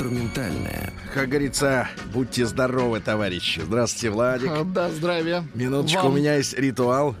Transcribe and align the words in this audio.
Инструментальная. 0.00 0.94
Как 1.12 1.28
говорится, 1.28 1.86
будьте 2.06 2.46
здоровы, 2.46 3.00
товарищи. 3.00 3.60
Здравствуйте, 3.62 4.08
Владик. 4.08 4.50
Да, 4.72 4.88
здравия. 4.88 5.44
Минуточку, 5.52 6.04
Вам. 6.04 6.12
у 6.12 6.16
меня 6.16 6.36
есть 6.36 6.54
ритуал. 6.54 7.14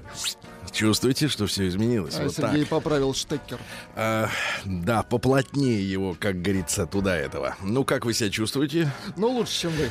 Чувствуете, 0.72 1.28
что 1.28 1.46
все 1.46 1.68
изменилось? 1.68 2.16
А, 2.16 2.22
вот 2.22 2.34
Сергей 2.34 2.60
так. 2.60 2.70
поправил 2.70 3.12
штекер. 3.12 3.58
А, 3.96 4.30
да, 4.64 5.02
поплотнее 5.02 5.90
его, 5.90 6.16
как 6.18 6.40
говорится, 6.40 6.86
туда 6.86 7.18
этого. 7.18 7.54
Ну, 7.60 7.84
как 7.84 8.06
вы 8.06 8.14
себя 8.14 8.30
чувствуете? 8.30 8.90
Ну, 9.14 9.28
лучше, 9.28 9.60
чем 9.60 9.72
вы. 9.72 9.90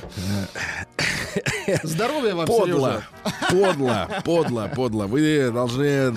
Здоровья 1.83 2.35
вам, 2.35 2.47
Подло, 2.47 3.03
подло, 3.49 4.09
подло, 4.23 4.71
подло. 4.75 5.07
Вы 5.07 5.51
должны, 5.51 6.15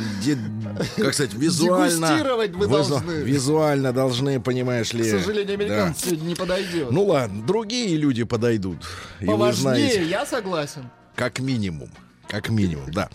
как 0.97 1.15
сказать, 1.15 1.35
визуально... 1.35 2.09
Дегустировать 2.09 2.51
вы 2.53 2.67
должны. 2.67 3.13
Визуально 3.13 3.93
должны, 3.93 4.41
понимаешь 4.41 4.93
ли... 4.93 5.05
К 5.05 5.19
сожалению, 5.19 5.55
американцы 5.55 6.07
сегодня 6.07 6.25
не 6.25 6.35
подойдет. 6.35 6.91
Ну 6.91 7.05
ладно, 7.05 7.43
другие 7.47 7.97
люди 7.97 8.25
подойдут. 8.25 8.79
Поважнее, 9.25 10.05
я 10.05 10.27
согласен. 10.27 10.91
Как 11.15 11.41
минимум. 11.41 11.91
Как 12.33 12.49
минимум, 12.49 12.91
да. 12.91 13.11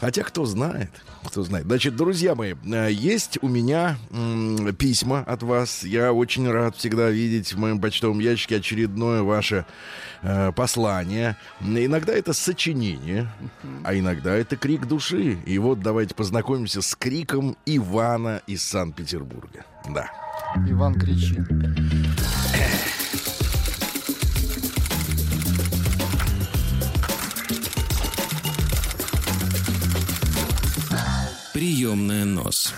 Хотя 0.00 0.24
кто 0.24 0.44
знает, 0.44 0.90
кто 1.24 1.44
знает. 1.44 1.66
Значит, 1.66 1.94
друзья 1.94 2.34
мои, 2.34 2.54
э, 2.64 2.88
есть 2.90 3.38
у 3.40 3.46
меня 3.46 3.96
письма 4.80 5.20
от 5.20 5.44
вас. 5.44 5.84
Я 5.84 6.12
очень 6.12 6.50
рад 6.50 6.74
всегда 6.74 7.08
видеть 7.08 7.52
в 7.52 7.58
моем 7.58 7.80
почтовом 7.80 8.18
ящике 8.18 8.56
очередное 8.56 9.22
ваше 9.22 9.64
э, 10.22 10.50
послание. 10.50 11.36
Иногда 11.60 12.12
это 12.12 12.32
сочинение, 12.32 13.30
а 13.84 13.96
иногда 13.96 14.34
это 14.34 14.56
крик 14.56 14.86
души. 14.86 15.38
И 15.46 15.56
вот 15.58 15.80
давайте 15.80 16.16
познакомимся 16.16 16.82
с 16.82 16.96
криком 16.96 17.56
Ивана 17.64 18.42
из 18.48 18.64
Санкт-Петербурга. 18.64 19.66
Да. 19.88 20.10
Иван 20.68 20.94
кричит. 20.94 21.46
Приемная 31.58 32.24
нос. 32.24 32.72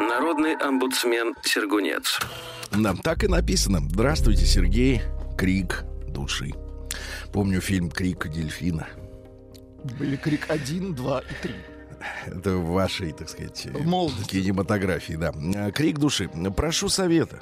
Народный 0.00 0.56
омбудсмен 0.56 1.36
Сергунец. 1.44 2.18
Да, 2.72 2.96
так 3.00 3.22
и 3.22 3.28
написано. 3.28 3.78
Здравствуйте, 3.78 4.44
Сергей. 4.44 5.02
Крик 5.38 5.84
души. 6.08 6.50
Помню 7.32 7.60
фильм 7.60 7.92
«Крик 7.92 8.26
дельфина». 8.26 8.88
Были 10.00 10.16
крик 10.16 10.46
1, 10.48 10.96
2 10.96 11.20
и 11.20 11.42
3. 11.42 11.54
Это 12.26 12.56
в 12.56 12.72
вашей, 12.72 13.12
так 13.12 13.28
сказать, 13.28 13.66
В 13.66 13.86
молодости. 13.86 14.30
кинематографии, 14.30 15.14
да. 15.14 15.70
Крик 15.70 16.00
души. 16.00 16.28
Прошу 16.56 16.88
совета. 16.88 17.40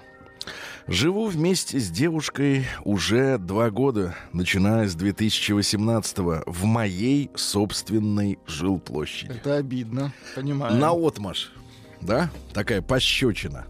Живу 0.87 1.27
вместе 1.27 1.79
с 1.79 1.91
девушкой 1.91 2.67
уже 2.85 3.39
два 3.39 3.71
года, 3.71 4.15
начиная 4.33 4.89
с 4.89 4.95
2018 4.95 6.19
в 6.47 6.65
моей 6.65 7.31
собственной 7.35 8.39
жилплощади. 8.47 9.33
Это 9.33 9.57
обидно, 9.57 10.13
понимаю. 10.35 10.77
На 10.77 10.93
отмаш, 10.93 11.53
да? 12.01 12.31
Такая 12.53 12.83
пощечина. 12.83 13.67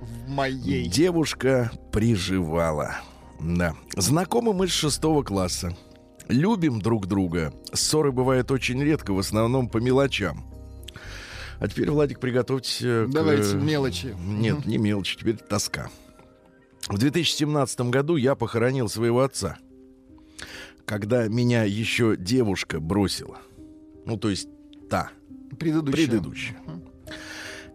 В 0.00 0.28
моей. 0.28 0.88
Девушка 0.88 1.70
приживала. 1.92 2.96
Да. 3.38 3.74
Знакомы 3.96 4.52
мы 4.52 4.68
с 4.68 4.72
шестого 4.72 5.22
класса. 5.22 5.76
Любим 6.28 6.80
друг 6.80 7.06
друга. 7.06 7.52
Ссоры 7.72 8.12
бывают 8.12 8.50
очень 8.50 8.82
редко, 8.82 9.12
в 9.12 9.18
основном 9.18 9.68
по 9.68 9.78
мелочам. 9.78 10.44
А 11.58 11.68
теперь, 11.68 11.90
Владик, 11.90 12.20
приготовьтесь 12.20 12.80
э, 12.80 13.06
к... 13.06 13.10
Давайте 13.10 13.54
мелочи. 13.56 14.16
Нет, 14.18 14.64
не 14.64 14.78
мелочи, 14.78 15.18
теперь 15.18 15.36
тоска. 15.36 15.90
В 16.90 16.98
2017 16.98 17.82
году 17.82 18.16
я 18.16 18.34
похоронил 18.34 18.88
своего 18.88 19.20
отца. 19.20 19.58
Когда 20.84 21.28
меня 21.28 21.62
еще 21.62 22.16
девушка 22.16 22.80
бросила. 22.80 23.38
Ну, 24.06 24.16
то 24.16 24.28
есть 24.28 24.48
та, 24.90 25.10
Предыдущая. 25.56 26.06
предыдущая. 26.08 26.56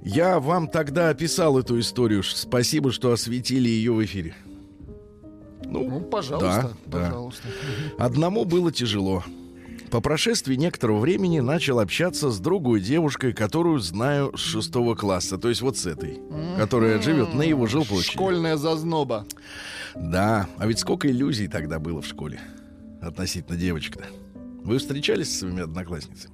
Я 0.03 0.41
вам 0.41 0.67
тогда 0.67 1.09
описал 1.09 1.57
эту 1.57 1.79
историю. 1.79 2.23
Спасибо, 2.23 2.91
что 2.91 3.13
осветили 3.13 3.69
ее 3.69 3.93
в 3.93 4.03
эфире. 4.03 4.35
Ну, 5.63 6.01
пожалуйста, 6.01 6.75
да, 6.85 6.99
да. 6.99 7.05
пожалуйста. 7.05 7.47
Одному 7.97 8.43
было 8.43 8.69
тяжело. 8.73 9.23
По 9.91 10.01
прошествии 10.01 10.55
некоторого 10.55 10.99
времени 10.99 11.39
начал 11.39 11.79
общаться 11.79 12.31
с 12.31 12.39
другой 12.39 12.81
девушкой, 12.81 13.33
которую 13.33 13.79
знаю 13.79 14.35
с 14.35 14.41
шестого 14.41 14.95
класса. 14.95 15.37
То 15.37 15.49
есть 15.49 15.61
вот 15.61 15.77
с 15.77 15.85
этой, 15.85 16.19
которая 16.57 17.01
живет 17.01 17.33
на 17.33 17.43
его 17.43 17.67
жилплощади. 17.67 18.13
Школьная 18.13 18.57
зазноба. 18.57 19.25
Да, 19.95 20.47
а 20.57 20.67
ведь 20.67 20.79
сколько 20.79 21.09
иллюзий 21.09 21.47
тогда 21.47 21.79
было 21.79 22.01
в 22.01 22.07
школе 22.07 22.39
относительно 23.01 23.57
девочек-то. 23.57 24.05
Вы 24.63 24.79
встречались 24.79 25.31
со 25.31 25.39
своими 25.39 25.61
одноклассницами? 25.61 26.33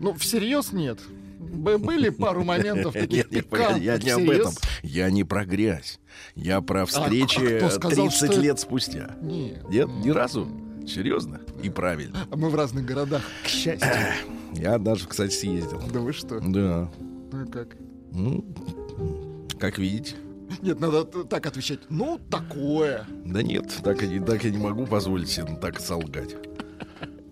Ну, 0.00 0.14
всерьез 0.14 0.72
нет. 0.72 0.98
Были 1.38 2.10
пару 2.10 2.44
моментов 2.44 2.92
таких 2.94 3.30
Нет, 3.30 3.46
я 3.78 3.96
не 3.98 4.10
об 4.10 4.30
этом. 4.30 4.52
Я 4.82 5.10
не 5.10 5.24
про 5.24 5.44
грязь. 5.44 6.00
Я 6.34 6.60
про 6.60 6.84
встречи 6.86 7.58
а 7.62 7.70
сказал, 7.70 8.08
30 8.08 8.32
что- 8.32 8.40
лет 8.40 8.58
спустя. 8.58 9.16
Нет, 9.20 9.88
ни 10.04 10.10
разу. 10.10 10.48
Серьезно? 10.86 11.40
И 11.62 11.70
правильно. 11.70 12.26
А 12.30 12.36
мы 12.36 12.50
в 12.50 12.54
разных 12.54 12.84
городах, 12.84 13.22
к 13.44 13.46
счастью. 13.46 13.88
Я 14.54 14.78
даже, 14.78 15.06
кстати, 15.06 15.32
съездил. 15.32 15.80
Да 15.92 16.00
вы 16.00 16.12
что? 16.12 16.40
Да. 16.40 16.90
Ну 17.32 17.46
как? 17.46 17.76
Ну, 18.12 18.44
как 19.58 19.78
видите. 19.78 20.16
Нет, 20.62 20.80
надо 20.80 21.04
так 21.04 21.46
отвечать. 21.46 21.80
Ну, 21.88 22.18
такое. 22.30 23.06
Да 23.24 23.42
нет, 23.42 23.72
так, 23.84 23.98
так 23.98 24.44
я 24.44 24.50
не 24.50 24.58
могу 24.58 24.86
позволить 24.86 25.28
себе 25.28 25.56
так 25.60 25.80
солгать. 25.80 26.34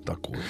Такое. 0.04 0.40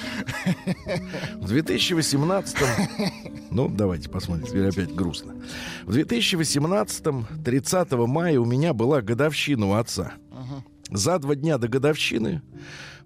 В 1.36 1.48
2018 1.48 2.56
Ну, 3.50 3.68
давайте 3.68 4.08
посмотрим, 4.08 4.46
теперь 4.46 4.68
опять 4.68 4.94
грустно. 4.94 5.34
В 5.84 5.92
2018 5.92 7.04
30 7.44 7.92
мая 7.92 8.38
у 8.38 8.44
меня 8.44 8.72
была 8.72 9.00
годовщина 9.00 9.66
у 9.66 9.72
отца. 9.72 10.12
Ага. 10.30 10.62
За 10.90 11.18
два 11.18 11.34
дня 11.34 11.58
до 11.58 11.68
годовщины 11.68 12.42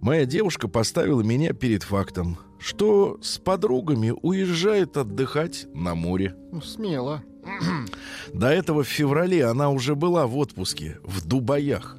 моя 0.00 0.25
девушка 0.25 0.69
поставила 0.69 1.22
меня 1.22 1.53
перед 1.53 1.82
фактом, 1.82 2.38
что 2.59 3.19
с 3.22 3.38
подругами 3.38 4.15
уезжает 4.22 4.97
отдыхать 4.97 5.66
на 5.75 5.94
море. 5.94 6.37
Ну, 6.53 6.60
смело. 6.60 7.22
До 8.32 8.47
этого 8.48 8.84
в 8.84 8.88
феврале 8.88 9.44
она 9.44 9.71
уже 9.71 9.97
была 9.97 10.28
в 10.28 10.37
отпуске 10.37 10.98
в 11.03 11.26
Дубаях. 11.26 11.97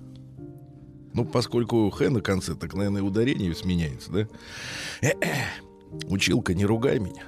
Ну, 1.13 1.25
поскольку 1.25 1.89
Х 1.89 2.09
на 2.09 2.21
конце, 2.21 2.55
так, 2.55 2.73
наверное, 2.73 3.01
ударение 3.01 3.53
сменяется, 3.53 4.11
да? 4.11 4.27
Э-э. 5.01 5.35
Училка, 6.07 6.53
не 6.53 6.65
ругай 6.65 6.99
меня. 6.99 7.23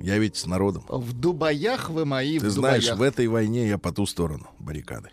Я 0.00 0.18
ведь 0.18 0.36
с 0.36 0.46
народом. 0.46 0.84
В 0.88 1.12
Дубаях 1.14 1.90
вы 1.90 2.04
мои, 2.04 2.38
Ты 2.38 2.46
в 2.46 2.50
знаешь, 2.50 2.84
Дубаях. 2.84 2.98
в 2.98 3.02
этой 3.02 3.26
войне 3.28 3.66
я 3.66 3.78
по 3.78 3.92
ту 3.92 4.06
сторону 4.06 4.46
баррикады. 4.58 5.08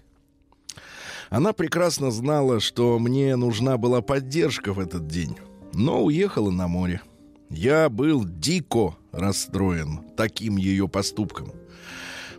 Она 1.30 1.54
прекрасно 1.54 2.12
знала, 2.12 2.60
что 2.60 3.00
мне 3.00 3.36
нужна 3.36 3.78
была 3.78 4.02
поддержка 4.02 4.74
в 4.74 4.80
этот 4.80 5.08
день, 5.08 5.38
но 5.74 6.04
уехала 6.04 6.52
на 6.52 6.68
море. 6.68 7.02
Я 7.50 7.90
был 7.90 8.26
дико 8.26 8.96
расстроен 9.12 10.02
таким 10.18 10.58
ее 10.58 10.88
поступком. 10.88 11.52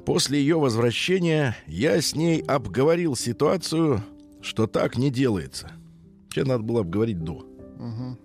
После 0.05 0.39
ее 0.39 0.59
возвращения 0.59 1.57
я 1.67 2.01
с 2.01 2.15
ней 2.15 2.41
обговорил 2.43 3.17
ситуацию, 3.17 4.03
что 4.41 4.67
так 4.67 4.97
не 4.97 5.11
делается. 5.11 5.73
Тебе 6.31 6.45
надо 6.45 6.63
было 6.63 6.81
обговорить 6.81 7.23
до. 7.23 7.45
Мгм. 7.79 8.19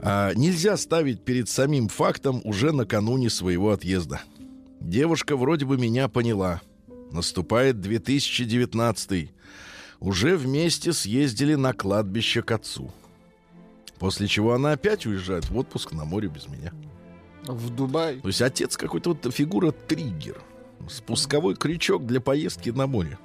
А, 0.00 0.34
нельзя 0.34 0.76
ставить 0.76 1.24
перед 1.24 1.48
самим 1.48 1.88
фактом 1.88 2.40
уже 2.44 2.72
накануне 2.72 3.30
своего 3.30 3.70
отъезда. 3.70 4.20
Девушка 4.80 5.36
вроде 5.36 5.66
бы 5.66 5.78
меня 5.78 6.08
поняла. 6.08 6.60
Наступает 7.14 7.80
2019 7.80 9.30
Уже 10.00 10.36
вместе 10.36 10.92
съездили 10.92 11.54
на 11.54 11.72
кладбище 11.72 12.42
к 12.42 12.50
отцу. 12.50 12.92
После 14.00 14.26
чего 14.26 14.52
она 14.52 14.72
опять 14.72 15.06
уезжает 15.06 15.48
в 15.48 15.56
отпуск 15.56 15.92
на 15.92 16.04
море 16.04 16.26
без 16.26 16.48
меня. 16.48 16.72
В 17.44 17.70
Дубай. 17.70 18.18
То 18.18 18.26
есть 18.26 18.42
отец 18.42 18.76
какой-то 18.76 19.10
вот 19.10 19.32
фигура 19.32 19.70
триггер. 19.70 20.42
Спусковой 20.88 21.54
крючок 21.54 22.04
для 22.04 22.20
поездки 22.20 22.70
на 22.70 22.88
море. 22.88 23.16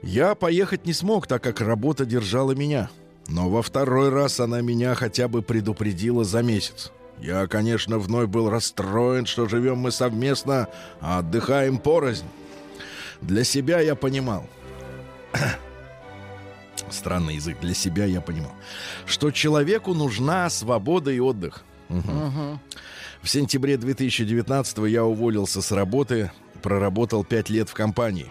Я 0.00 0.36
поехать 0.36 0.86
не 0.86 0.92
смог, 0.92 1.26
так 1.26 1.42
как 1.42 1.60
работа 1.60 2.06
держала 2.06 2.52
меня. 2.52 2.88
Но 3.26 3.50
во 3.50 3.62
второй 3.62 4.10
раз 4.10 4.38
она 4.38 4.60
меня 4.60 4.94
хотя 4.94 5.26
бы 5.26 5.42
предупредила 5.42 6.22
за 6.22 6.44
месяц. 6.44 6.92
Я, 7.18 7.48
конечно, 7.48 7.98
вновь 7.98 8.28
был 8.28 8.48
расстроен, 8.48 9.26
что 9.26 9.48
живем 9.48 9.78
мы 9.78 9.90
совместно, 9.90 10.68
а 11.00 11.18
отдыхаем 11.18 11.78
порознь. 11.78 12.26
Для 13.26 13.42
себя 13.44 13.80
я 13.80 13.94
понимал. 13.94 14.46
Странный 16.90 17.36
язык. 17.36 17.58
Для 17.60 17.74
себя 17.74 18.04
я 18.04 18.20
понимал, 18.20 18.52
что 19.06 19.30
человеку 19.30 19.94
нужна 19.94 20.50
свобода 20.50 21.10
и 21.10 21.20
отдых. 21.20 21.64
Мгм. 21.88 22.60
В 23.22 23.28
сентябре 23.28 23.76
2019 23.76 24.78
я 24.90 25.04
уволился 25.04 25.62
с 25.62 25.72
работы, 25.72 26.30
проработал 26.62 27.24
пять 27.24 27.48
лет 27.48 27.70
в 27.70 27.74
компании. 27.74 28.30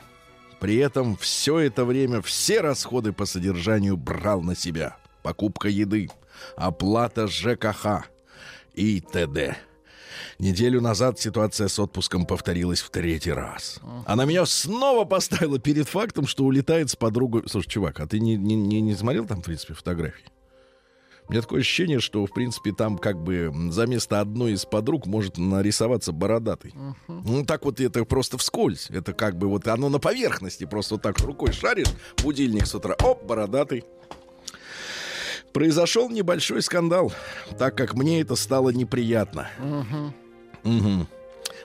При 0.59 0.77
этом 0.77 1.17
все 1.17 1.59
это 1.59 1.83
время 1.83 2.21
все 2.21 2.61
расходы 2.61 3.11
по 3.11 3.25
содержанию 3.25 3.97
брал 3.97 4.41
на 4.41 4.55
себя. 4.55 4.97
Покупка 5.23 5.67
еды, 5.67 6.09
оплата 6.55 7.27
ЖКХ 7.27 8.05
и 8.73 9.01
т.д. 9.01 9.57
Неделю 10.39 10.81
назад 10.81 11.19
ситуация 11.19 11.67
с 11.67 11.79
отпуском 11.79 12.25
повторилась 12.25 12.81
в 12.81 12.89
третий 12.89 13.31
раз. 13.31 13.79
Она 14.05 14.25
меня 14.25 14.45
снова 14.45 15.05
поставила 15.05 15.59
перед 15.59 15.87
фактом, 15.87 16.27
что 16.27 16.43
улетает 16.43 16.89
с 16.89 16.95
подругой. 16.95 17.43
Слушай, 17.47 17.69
чувак, 17.69 17.99
а 17.99 18.07
ты 18.07 18.19
не, 18.19 18.35
не, 18.35 18.55
не, 18.55 18.81
не 18.81 18.95
смотрел 18.95 19.25
там, 19.25 19.41
в 19.41 19.45
принципе, 19.45 19.73
фотографии? 19.73 20.25
У 21.27 21.31
меня 21.31 21.41
такое 21.41 21.61
ощущение, 21.61 21.99
что, 21.99 22.25
в 22.25 22.33
принципе, 22.33 22.73
там 22.73 22.97
как 22.97 23.21
бы 23.21 23.51
за 23.69 23.87
место 23.87 24.19
одной 24.19 24.53
из 24.53 24.65
подруг 24.65 25.05
может 25.05 25.37
нарисоваться 25.37 26.11
бородатый. 26.11 26.73
Ну, 27.07 27.45
так 27.45 27.63
вот 27.63 27.79
это 27.79 28.03
просто 28.03 28.37
вскользь. 28.37 28.89
Это 28.89 29.13
как 29.13 29.37
бы 29.37 29.47
вот 29.47 29.67
оно 29.67 29.89
на 29.89 29.99
поверхности. 29.99 30.65
Просто 30.65 30.95
вот 30.95 31.01
так 31.01 31.17
рукой 31.19 31.53
шаришь, 31.53 31.87
будильник 32.21 32.67
с 32.67 32.75
утра, 32.75 32.95
оп, 33.01 33.23
бородатый. 33.23 33.85
Произошел 35.53 36.09
небольшой 36.09 36.61
скандал, 36.61 37.13
так 37.57 37.77
как 37.77 37.93
мне 37.93 38.21
это 38.21 38.35
стало 38.35 38.69
неприятно. 38.71 39.49
Мгм. 40.63 41.07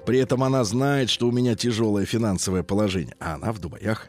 При 0.04 0.18
этом 0.18 0.42
она 0.42 0.64
знает, 0.64 1.10
что 1.10 1.28
у 1.28 1.32
меня 1.32 1.54
тяжелое 1.54 2.04
финансовое 2.04 2.62
положение, 2.62 3.16
а 3.18 3.34
она 3.34 3.52
в 3.52 3.58
Дубаях. 3.58 4.08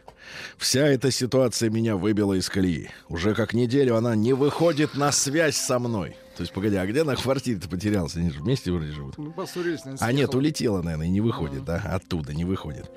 Вся 0.56 0.86
эта 0.86 1.10
ситуация 1.10 1.70
меня 1.70 1.96
выбила 1.96 2.34
из 2.34 2.48
колеи. 2.48 2.90
Уже 3.08 3.34
как 3.34 3.54
неделю 3.54 3.96
она 3.96 4.14
не 4.14 4.32
выходит 4.32 4.94
на 4.94 5.12
связь 5.12 5.56
со 5.56 5.78
мной. 5.78 6.16
То 6.40 6.44
есть, 6.44 6.54
погоди, 6.54 6.76
а 6.76 6.86
где 6.86 7.02
она 7.02 7.16
в 7.16 7.22
квартире-то 7.22 7.68
потерялся? 7.68 8.18
Они 8.18 8.30
же 8.30 8.40
вместе 8.40 8.72
вроде 8.72 8.92
живут. 8.92 9.18
Ну, 9.18 9.30
поссорились, 9.30 9.84
наверное, 9.84 10.08
А 10.08 10.10
нет, 10.10 10.34
улетела, 10.34 10.80
наверное, 10.80 11.06
и 11.06 11.10
не 11.10 11.20
выходит, 11.20 11.66
да? 11.66 11.76
Оттуда 11.84 12.32
не 12.32 12.46
выходит. 12.46 12.90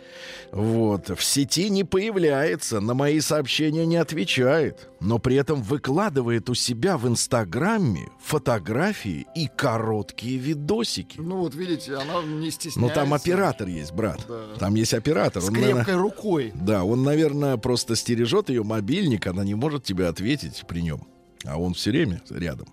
Вот. 0.53 1.09
В 1.09 1.21
сети 1.21 1.69
не 1.69 1.83
появляется, 1.83 2.79
на 2.79 2.93
мои 2.93 3.19
сообщения 3.19 3.85
не 3.85 3.97
отвечает, 3.97 4.87
но 5.01 5.19
при 5.19 5.35
этом 5.35 5.61
выкладывает 5.61 6.49
у 6.49 6.53
себя 6.53 6.97
в 6.97 7.05
Инстаграме 7.05 8.07
фотографии 8.21 9.27
и 9.35 9.49
короткие 9.53 10.37
видосики. 10.37 11.19
Ну 11.19 11.39
вот 11.39 11.53
видите, 11.53 11.95
она 11.95 12.21
не 12.23 12.45
Но 12.45 12.49
стесняется. 12.49 12.95
там 12.95 13.13
оператор 13.13 13.67
есть, 13.67 13.91
брат. 13.91 14.21
Да. 14.25 14.55
Там 14.57 14.75
есть 14.75 14.93
оператор. 14.93 15.41
С 15.41 15.47
Он, 15.49 15.55
наверное, 15.55 15.83
крепкой 15.83 16.01
рукой. 16.01 16.51
да, 16.55 16.85
он, 16.85 17.03
наверное, 17.03 17.57
просто 17.57 17.97
стережет 17.97 18.47
ее 18.47 18.63
мобильник, 18.63 19.27
она 19.27 19.43
не 19.43 19.55
может 19.55 19.83
тебе 19.83 20.07
ответить 20.07 20.63
при 20.65 20.79
нем. 20.79 21.05
А 21.45 21.59
он 21.59 21.73
все 21.73 21.91
время 21.91 22.21
рядом. 22.29 22.67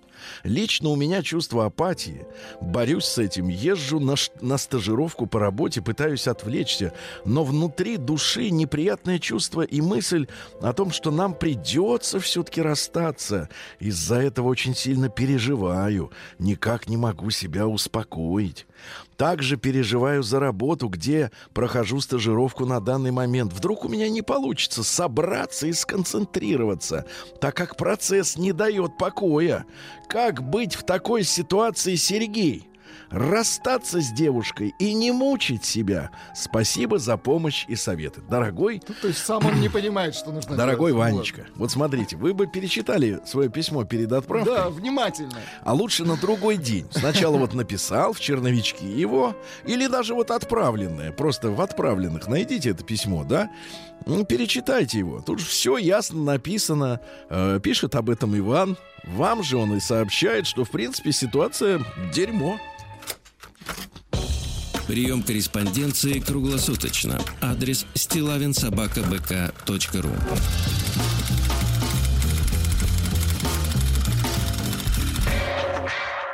Лично 0.44 0.90
у 0.90 0.96
меня 0.96 1.22
чувство 1.22 1.66
апатии. 1.66 2.26
Борюсь 2.60 3.04
с 3.04 3.18
этим, 3.18 3.48
езжу 3.48 4.00
на, 4.00 4.14
на 4.40 4.58
стажировку 4.58 5.26
по 5.26 5.38
работе, 5.38 5.82
пытаюсь 5.82 6.26
отвлечься, 6.26 6.92
но 7.24 7.44
внутри 7.44 7.96
души 7.96 8.50
неприятное 8.50 9.18
чувство 9.18 9.62
и 9.62 9.80
мысль 9.80 10.26
о 10.60 10.72
том, 10.72 10.90
что 10.90 11.10
нам 11.10 11.34
придется 11.34 12.20
все-таки 12.20 12.62
расстаться. 12.62 13.48
Из-за 13.78 14.16
этого 14.16 14.48
очень 14.48 14.74
сильно 14.74 15.08
переживаю, 15.08 16.10
никак 16.38 16.88
не 16.88 16.96
могу 16.96 17.30
себя 17.30 17.66
успокоить. 17.66 18.66
Также 19.20 19.58
переживаю 19.58 20.22
за 20.22 20.40
работу, 20.40 20.88
где 20.88 21.30
прохожу 21.52 22.00
стажировку 22.00 22.64
на 22.64 22.80
данный 22.80 23.10
момент. 23.10 23.52
Вдруг 23.52 23.84
у 23.84 23.88
меня 23.90 24.08
не 24.08 24.22
получится 24.22 24.82
собраться 24.82 25.66
и 25.66 25.74
сконцентрироваться, 25.74 27.04
так 27.38 27.54
как 27.54 27.76
процесс 27.76 28.38
не 28.38 28.54
дает 28.54 28.96
покоя. 28.96 29.66
Как 30.08 30.42
быть 30.42 30.74
в 30.74 30.84
такой 30.84 31.24
ситуации, 31.24 31.96
Сергей? 31.96 32.69
Расстаться 33.10 34.00
с 34.00 34.12
девушкой 34.12 34.74
и 34.78 34.94
не 34.94 35.10
мучить 35.10 35.64
себя. 35.64 36.10
Спасибо 36.34 36.98
за 36.98 37.16
помощь 37.16 37.64
и 37.66 37.74
советы. 37.74 38.20
Дорогой 38.28 38.80
Ну, 38.88 38.94
то 39.02 39.08
есть 39.08 39.18
сам 39.24 39.44
он 39.44 39.60
не 39.60 39.68
понимает, 39.68 40.14
что 40.14 40.30
нужно 40.30 40.56
Дорогой 40.56 40.92
делать. 40.92 41.12
Ванечка, 41.12 41.46
вот 41.56 41.72
смотрите, 41.72 42.16
вы 42.16 42.34
бы 42.34 42.46
перечитали 42.46 43.20
свое 43.26 43.48
письмо 43.48 43.84
перед 43.84 44.10
Вот. 44.10 44.18
отправкой, 44.18 44.54
Да, 44.54 44.68
внимательно. 44.70 45.34
а 45.64 45.74
лучше 45.74 46.04
на 46.04 46.16
другой 46.16 46.56
день. 46.56 46.86
Сначала 46.92 47.36
вот 47.36 47.52
написал 47.52 48.12
в 48.12 48.20
черновички 48.20 48.86
его, 48.86 49.34
или 49.66 49.88
даже 49.88 50.14
вот 50.14 50.30
отправленное, 50.30 51.10
просто 51.10 51.50
в 51.50 51.60
отправленных 51.60 52.28
найдите 52.28 52.70
это 52.70 52.84
письмо, 52.84 53.24
да? 53.24 53.50
Ну, 54.06 54.24
перечитайте 54.24 54.98
его. 54.98 55.20
Тут 55.20 55.40
все 55.40 55.76
ясно 55.76 56.22
написано. 56.22 57.00
Э, 57.28 57.60
пишет 57.62 57.94
об 57.96 58.08
этом 58.08 58.36
Иван. 58.38 58.78
Вам 59.04 59.42
же 59.42 59.56
он 59.58 59.74
и 59.76 59.80
сообщает, 59.80 60.46
что, 60.46 60.64
в 60.64 60.70
принципе, 60.70 61.12
ситуация 61.12 61.84
дерьмо. 62.14 62.58
Прием 64.86 65.22
корреспонденции 65.22 66.20
круглосуточно. 66.20 67.20
Адрес 67.40 67.86
стилавинсобакабк.ру 67.94 70.10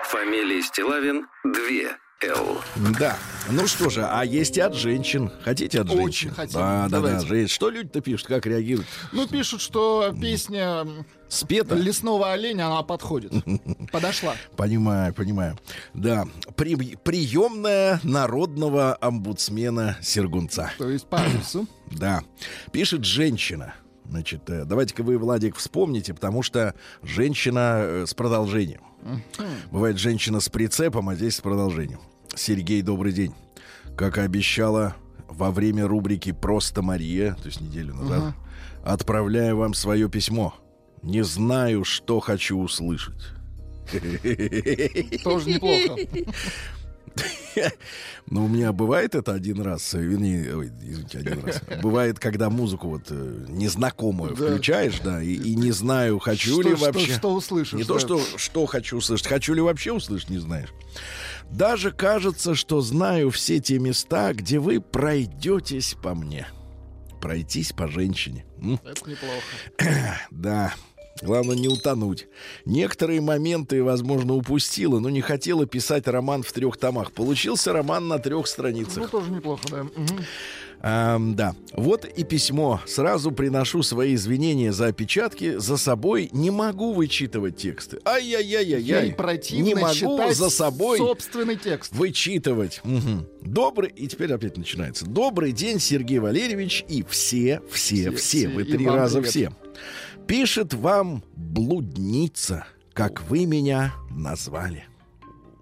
Фамилия 0.04 0.62
Стилавин 0.62 1.26
2 1.44 2.30
Л. 2.30 2.60
Да. 2.98 3.16
Ну 3.50 3.66
что 3.66 3.90
же, 3.90 4.04
а 4.04 4.24
есть 4.24 4.56
и 4.56 4.60
от 4.60 4.74
женщин. 4.74 5.30
Хотите 5.44 5.80
от 5.82 5.88
женщин? 5.88 6.04
Очень 6.04 6.30
хотим. 6.30 6.58
Да, 6.58 6.84
да, 6.84 6.88
да. 6.88 6.96
Давайте. 7.08 7.26
Жень- 7.26 7.48
Что 7.48 7.68
люди-то 7.70 8.00
пишут, 8.00 8.26
как 8.28 8.46
реагируют? 8.46 8.86
Ну, 9.12 9.26
пишут, 9.28 9.60
что 9.60 10.14
песня 10.20 10.86
Спета? 11.28 11.74
лесного 11.74 12.32
оленя, 12.32 12.66
она 12.68 12.82
подходит. 12.82 13.32
Подошла. 13.92 14.34
Понимаю, 14.56 15.12
понимаю. 15.14 15.58
Да, 15.94 16.26
при- 16.56 16.96
приемная 16.96 18.00
народного 18.02 18.94
омбудсмена 19.00 19.96
Сергунца. 20.02 20.70
То 20.78 20.88
есть 20.90 21.06
по 21.06 21.18
адресу. 21.20 21.66
Да. 21.90 22.22
Пишет 22.72 23.04
женщина. 23.04 23.74
Значит, 24.08 24.48
э, 24.50 24.64
давайте-ка 24.64 25.02
вы, 25.02 25.18
Владик, 25.18 25.56
вспомните, 25.56 26.14
потому 26.14 26.42
что 26.42 26.74
женщина 27.02 27.78
э, 27.80 28.04
с 28.06 28.14
продолжением. 28.14 28.80
Бывает 29.70 29.98
женщина 29.98 30.40
с 30.40 30.48
прицепом, 30.48 31.08
а 31.08 31.14
здесь 31.14 31.36
с 31.36 31.40
продолжением. 31.40 32.00
Сергей, 32.34 32.82
добрый 32.82 33.12
день. 33.12 33.34
Как 33.96 34.18
и 34.18 34.20
обещала 34.20 34.96
во 35.28 35.50
время 35.52 35.86
рубрики 35.86 36.32
«Просто 36.32 36.82
Мария», 36.82 37.34
то 37.34 37.46
есть 37.46 37.60
неделю 37.60 37.94
назад, 37.94 38.34
отправляю 38.84 39.56
вам 39.56 39.74
свое 39.74 40.08
письмо. 40.08 40.54
Не 41.06 41.22
знаю, 41.22 41.84
что 41.84 42.20
хочу 42.20 42.58
услышать. 42.58 43.22
Тоже 45.22 45.50
неплохо. 45.50 45.96
Ну, 48.28 48.44
у 48.44 48.48
меня 48.48 48.72
бывает 48.72 49.14
это 49.14 49.32
один 49.32 49.62
раз, 49.62 49.94
вернее, 49.94 50.54
ой, 50.54 50.66
извините, 50.82 51.18
один 51.20 51.42
раз. 51.44 51.62
Бывает, 51.80 52.18
когда 52.18 52.50
музыку 52.50 52.88
вот 52.90 53.04
э, 53.08 53.44
незнакомую 53.48 54.34
Да. 54.36 54.48
включаешь, 54.48 54.98
да, 55.02 55.22
и, 55.22 55.32
и 55.32 55.54
не 55.54 55.70
знаю, 55.72 56.18
хочу 56.18 56.60
Что- 56.60 56.68
ли 56.68 56.74
вообще. 56.74 57.14
что 57.14 57.32
услышишь, 57.32 57.72
Не 57.78 57.84
то, 57.84 57.98
что, 57.98 58.20
что 58.36 58.66
хочу 58.66 58.98
услышать, 58.98 59.28
хочу 59.28 59.54
ли 59.54 59.62
вообще 59.62 59.92
услышать, 59.92 60.28
не 60.28 60.38
знаешь. 60.38 60.68
Даже 61.50 61.92
кажется, 61.92 62.54
что 62.54 62.80
знаю 62.82 63.30
все 63.30 63.60
те 63.60 63.78
места, 63.78 64.34
где 64.34 64.58
вы 64.58 64.80
пройдетесь 64.82 65.94
по 66.02 66.14
мне. 66.14 66.48
Пройтись 67.22 67.72
по 67.72 67.88
женщине. 67.88 68.44
Это 68.84 69.08
неплохо. 69.08 70.18
Да. 70.30 70.74
Главное 71.22 71.56
не 71.56 71.68
утонуть. 71.68 72.26
Некоторые 72.64 73.20
моменты, 73.20 73.82
возможно, 73.82 74.34
упустила, 74.34 74.98
но 74.98 75.08
не 75.10 75.20
хотела 75.22 75.66
писать 75.66 76.06
роман 76.08 76.42
в 76.42 76.52
трех 76.52 76.76
томах. 76.76 77.12
Получился 77.12 77.72
роман 77.72 78.06
на 78.08 78.18
трех 78.18 78.40
Ну, 78.40 78.46
страницах. 78.46 79.10
тоже 79.10 79.30
неплохо, 79.30 79.62
да. 79.70 79.86
Ам, 80.82 81.34
да. 81.34 81.54
Вот 81.72 82.04
и 82.04 82.22
письмо. 82.22 82.80
Сразу 82.86 83.32
приношу 83.32 83.82
свои 83.82 84.14
извинения 84.14 84.72
за 84.72 84.88
опечатки. 84.88 85.56
За 85.56 85.78
собой 85.78 86.28
не 86.32 86.50
могу 86.50 86.92
вычитывать 86.92 87.56
тексты. 87.56 87.98
Ай-яй-яй-яй-яй. 88.04 89.12
Противно 89.14 89.64
Не 89.64 89.74
могу 89.74 90.32
за 90.34 90.50
собой 90.50 90.98
собственный 90.98 91.56
текст. 91.56 91.92
вычитывать. 91.94 92.82
Мгм. 92.84 93.26
Добрый, 93.40 93.90
и 93.96 94.06
теперь 94.06 94.32
опять 94.32 94.58
начинается. 94.58 95.06
Добрый 95.06 95.52
день, 95.52 95.80
Сергей 95.80 96.18
Валерьевич, 96.18 96.84
и 96.88 97.02
все, 97.08 97.62
все, 97.70 97.96
Все, 97.96 98.10
все, 98.10 98.16
все, 98.16 98.48
вы 98.48 98.62
и 98.62 98.64
три 98.72 98.86
раза 98.86 99.18
привет. 99.22 99.30
все. 99.30 99.52
Пишет 100.26 100.74
вам 100.74 101.22
блудница, 101.36 102.66
как 102.92 103.22
вы 103.28 103.46
меня 103.46 103.94
назвали. 104.10 104.84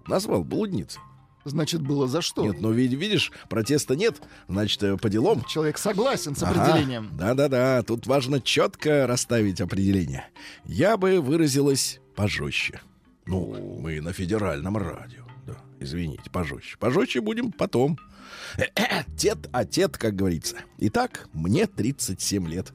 Назвал 0.07 0.43
блудница. 0.43 0.99
Значит, 1.43 1.81
было 1.81 2.07
за 2.07 2.21
что. 2.21 2.43
Нет, 2.43 2.59
ну 2.59 2.71
вид- 2.71 2.93
видишь, 2.93 3.31
протеста 3.49 3.95
нет, 3.95 4.19
значит, 4.47 4.81
э, 4.81 4.97
по 4.97 5.09
делам. 5.09 5.43
Человек 5.43 5.77
согласен 5.77 6.35
с 6.35 6.41
определением. 6.41 7.11
Да-да-да, 7.13 7.83
тут 7.83 8.07
важно 8.07 8.41
четко 8.41 9.05
расставить 9.05 9.61
определение. 9.61 10.27
Я 10.65 10.97
бы 10.97 11.21
выразилась 11.21 11.99
пожестче. 12.15 12.81
Ну, 13.27 13.79
мы 13.79 14.01
на 14.01 14.11
федеральном 14.11 14.75
радио. 14.77 15.23
Да, 15.45 15.57
извините, 15.79 16.31
пожестче. 16.31 16.77
Пожестче 16.79 17.21
будем 17.21 17.51
потом. 17.51 17.99
Тет, 19.17 19.47
а 19.51 19.65
тет, 19.65 19.97
как 19.97 20.15
говорится. 20.15 20.57
Итак, 20.79 21.27
мне 21.33 21.67
37 21.67 22.47
лет. 22.47 22.73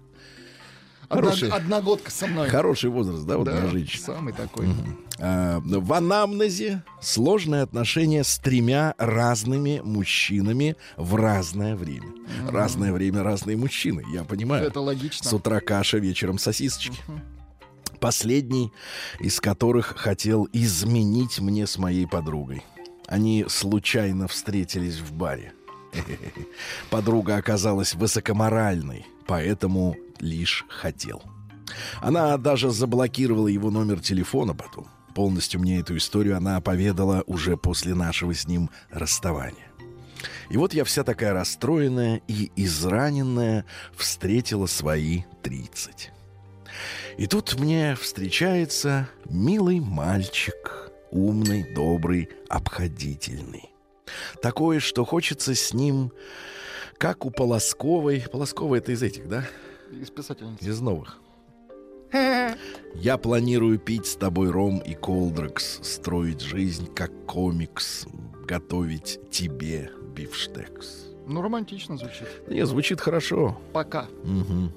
Хороший. 1.11 1.49
одногодка 1.51 2.11
со 2.11 2.27
мной. 2.29 2.49
Хороший 2.49 2.89
возраст, 2.89 3.25
да, 3.25 3.37
вот 3.37 3.45
Да, 3.45 3.67
женщин. 3.69 4.01
самый 4.01 4.33
такой. 4.33 4.69
А, 5.19 5.61
в 5.61 5.93
анамнезе 5.93 6.83
сложные 7.01 7.63
отношения 7.63 8.23
с 8.25 8.39
тремя 8.39 8.95
разными 8.97 9.81
мужчинами 9.85 10.77
в 10.97 11.17
разное 11.17 11.75
время. 11.77 12.09
Разное 12.49 12.93
время, 12.93 13.23
разные 13.23 13.57
мужчины, 13.57 14.05
я 14.13 14.25
понимаю. 14.25 14.67
Это 14.67 14.81
логично. 14.81 15.29
С 15.29 15.33
утра 15.33 15.61
каша, 15.61 15.99
вечером 15.99 16.39
сосисочки. 16.39 16.97
Последний 17.99 18.73
из 19.19 19.41
которых 19.41 19.95
хотел 19.97 20.49
изменить 20.53 21.39
мне 21.41 21.67
с 21.67 21.77
моей 21.77 22.07
подругой. 22.07 22.63
Они 23.07 23.45
случайно 23.49 24.27
встретились 24.29 24.99
в 25.01 25.13
баре. 25.13 25.53
Подруга 26.91 27.37
оказалась 27.37 27.95
высокоморальной, 27.95 29.05
поэтому 29.27 29.97
лишь 30.21 30.65
хотел. 30.69 31.23
Она 32.01 32.37
даже 32.37 32.71
заблокировала 32.71 33.49
его 33.49 33.71
номер 33.71 34.01
телефона 34.01 34.55
потом. 34.55 34.89
Полностью 35.15 35.61
мне 35.61 35.81
эту 35.81 35.97
историю 35.97 36.37
она 36.37 36.61
поведала 36.61 37.23
уже 37.27 37.57
после 37.57 37.95
нашего 37.95 38.35
с 38.35 38.47
ним 38.47 38.71
расставания. 38.91 39.67
И 40.51 40.57
вот 40.57 40.75
я 40.75 40.85
вся 40.85 41.05
такая 41.05 41.33
расстроенная 41.33 42.21
и 42.27 42.51
израненная 42.57 43.65
встретила 43.97 44.67
свои 44.67 45.23
30. 45.43 46.11
И 47.19 47.27
тут 47.27 47.59
мне 47.59 47.97
встречается 47.97 49.09
милый 49.27 49.81
мальчик, 49.81 50.91
умный, 51.11 51.65
добрый, 51.75 52.31
обходительный. 52.49 53.71
Такое, 54.43 54.81
что 54.81 55.05
хочется 55.05 55.55
с 55.55 55.73
ним, 55.73 56.13
как 56.99 57.25
у 57.25 57.31
Полосковой. 57.31 58.25
Полосковой 58.31 58.79
это 58.79 58.93
из 58.93 59.03
этих, 59.03 59.29
да? 59.29 59.45
Из 59.91 60.11
писательницы. 60.11 60.65
Из 60.69 60.81
новых. 60.81 61.19
Я 62.95 63.19
планирую 63.19 63.79
пить 63.79 64.07
с 64.07 64.17
тобой 64.17 64.51
ром 64.51 64.79
и 64.79 64.95
колдрекс, 64.95 65.79
строить 65.83 66.41
жизнь 66.41 66.93
как 66.95 67.13
комикс, 67.27 68.07
готовить 68.47 69.21
тебе 69.31 69.91
бифштекс. 70.15 71.07
Ну, 71.27 71.41
романтично 71.43 71.97
звучит. 71.97 72.27
Не, 72.49 72.67
звучит 72.67 73.01
хорошо. 73.01 73.57
Пока. 73.73 74.07
Мгм. 74.25 74.73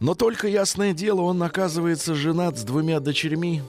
Но 0.00 0.14
только 0.14 0.48
ясное 0.48 0.92
дело, 0.92 1.20
он 1.22 1.42
оказывается 1.42 2.14
женат 2.14 2.58
с 2.58 2.62
двумя 2.64 2.98
дочерьми. 3.00 3.62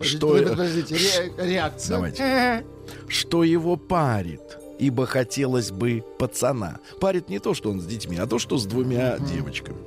Что, 0.00 0.28
Подождите, 0.28 0.50
подождите, 0.50 0.94
ре- 0.96 1.50
реакция. 1.52 1.94
Давайте. 1.96 2.66
что 3.08 3.44
его 3.44 3.76
парит, 3.76 4.58
ибо 4.82 5.06
хотелось 5.06 5.70
бы 5.70 6.04
пацана. 6.18 6.80
Парит 7.00 7.28
не 7.28 7.38
то, 7.38 7.54
что 7.54 7.70
он 7.70 7.80
с 7.80 7.86
детьми, 7.86 8.16
а 8.16 8.26
то, 8.26 8.40
что 8.40 8.58
с 8.58 8.66
двумя 8.66 9.16
девочками. 9.18 9.78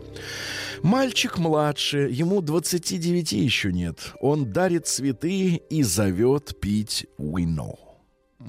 Мальчик 0.83 1.37
младше, 1.37 2.09
ему 2.11 2.41
29 2.41 3.33
еще 3.33 3.73
нет. 3.73 4.13
Он 4.21 4.51
дарит 4.51 4.87
цветы 4.87 5.61
и 5.69 5.83
зовет 5.83 6.59
пить 6.61 7.07
вино. 7.17 7.77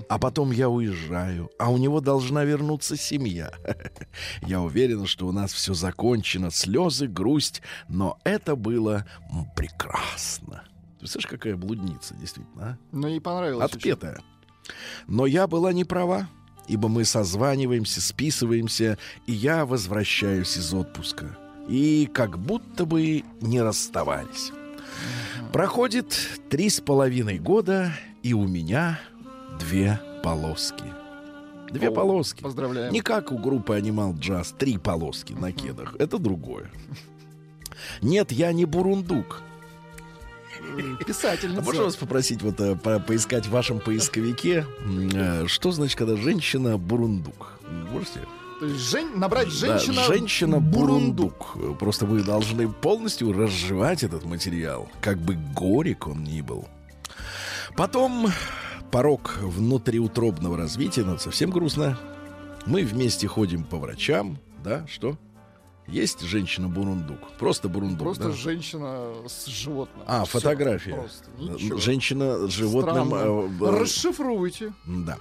А 0.08 0.18
потом 0.18 0.52
я 0.52 0.68
уезжаю, 0.68 1.50
а 1.58 1.70
у 1.70 1.78
него 1.78 2.00
должна 2.00 2.44
вернуться 2.44 2.96
семья. 2.96 3.52
Я 4.42 4.60
уверен, 4.60 5.06
что 5.06 5.26
у 5.26 5.32
нас 5.32 5.54
все 5.54 5.72
закончено, 5.72 6.50
слезы, 6.50 7.06
грусть, 7.06 7.62
но 7.88 8.18
это 8.24 8.56
было 8.56 9.06
прекрасно. 9.54 10.64
Ты 10.66 10.98
Представляешь, 10.98 11.30
какая 11.30 11.56
блудница, 11.56 12.14
действительно, 12.14 12.62
а? 12.62 12.78
Ну, 12.92 13.08
ей 13.08 13.20
понравилось. 13.20 13.64
очень. 13.74 13.92
Отпетая. 13.92 14.18
Но 15.06 15.26
я 15.26 15.46
была 15.46 15.72
не 15.72 15.84
права, 15.84 16.28
ибо 16.68 16.88
мы 16.88 17.04
созваниваемся, 17.04 18.00
списываемся, 18.00 18.99
и 19.26 19.32
я 19.32 19.66
возвращаюсь 19.66 20.56
из 20.56 20.73
отпуска. 20.73 21.37
И 21.68 22.08
как 22.12 22.38
будто 22.38 22.85
бы 22.85 23.25
не 23.40 23.61
расставались. 23.61 24.52
Проходит 25.52 26.16
три 26.49 26.68
с 26.68 26.80
половиной 26.80 27.38
года, 27.38 27.92
и 28.23 28.35
у 28.35 28.46
меня 28.46 29.00
две 29.58 30.00
полоски. 30.23 30.85
Две 31.70 31.88
О, 31.88 31.92
полоски. 31.92 32.42
Поздравляем. 32.42 32.92
Не 32.92 33.00
как 33.00 33.32
у 33.32 33.38
группы 33.38 33.76
Animal 33.78 34.14
Jazz, 34.14 34.54
три 34.56 34.78
полоски 34.78 35.32
на 35.32 35.52
кедах. 35.52 35.96
Это 35.99 36.18
другое. 36.18 36.70
Нет, 38.02 38.32
я 38.32 38.52
не 38.52 38.64
бурундук. 38.64 39.42
Писательница. 41.06 41.61
А 41.61 41.64
можно 41.64 41.85
вас 41.85 41.96
попросить 41.96 42.42
вот 42.42 42.61
э, 42.61 42.76
по- 42.76 42.99
поискать 43.00 43.46
в 43.46 43.50
вашем 43.50 43.80
поисковике, 43.80 44.66
э, 45.14 45.46
что 45.46 45.73
значит, 45.73 45.96
когда 45.99 46.16
женщина 46.16 46.76
бурундук? 46.78 47.58
Можете? 47.92 48.20
То 48.61 48.66
есть 48.66 48.80
жен- 48.90 49.18
набрать 49.18 49.49
женщина... 49.49 49.96
Да, 49.96 50.04
женщина 50.06 50.61
бурундук. 50.61 51.56
Просто 51.78 52.06
вы 52.06 52.23
должны 52.23 52.68
полностью 52.68 53.32
разжевать 53.32 54.02
этот 54.02 54.25
материал, 54.25 54.88
как 55.00 55.18
бы 55.18 55.35
горек 55.54 56.06
он 56.08 56.25
ни 56.25 56.40
был. 56.40 56.66
Потом 57.76 58.28
порог 58.90 59.37
внутриутробного 59.42 60.56
развития, 60.56 61.02
ну, 61.04 61.14
это 61.14 61.23
совсем 61.23 61.50
грустно. 61.50 61.99
Мы 62.64 62.82
вместе 62.85 63.28
ходим 63.28 63.62
по 63.64 63.76
врачам, 63.76 64.38
да, 64.64 64.87
что? 64.88 65.18
Есть 65.88 66.21
женщина-бурундук. 66.23 67.19
Просто 67.38 67.69
бурундук. 67.69 68.00
Просто 68.00 68.25
да? 68.28 68.35
женщина 68.35 69.12
с 69.28 69.47
животным. 69.47 70.05
А, 70.07 70.25
Всё, 70.25 70.38
фотография. 70.38 70.95
Просто. 70.95 71.31
Ничего. 71.38 71.78
Женщина 71.78 72.49
с 72.49 72.50
животным. 72.50 73.07
Странно. 73.09 73.49
э, 73.62 73.64
э, 73.64 73.81
Расшифруйте. 73.81 74.73
Да. 74.85 75.19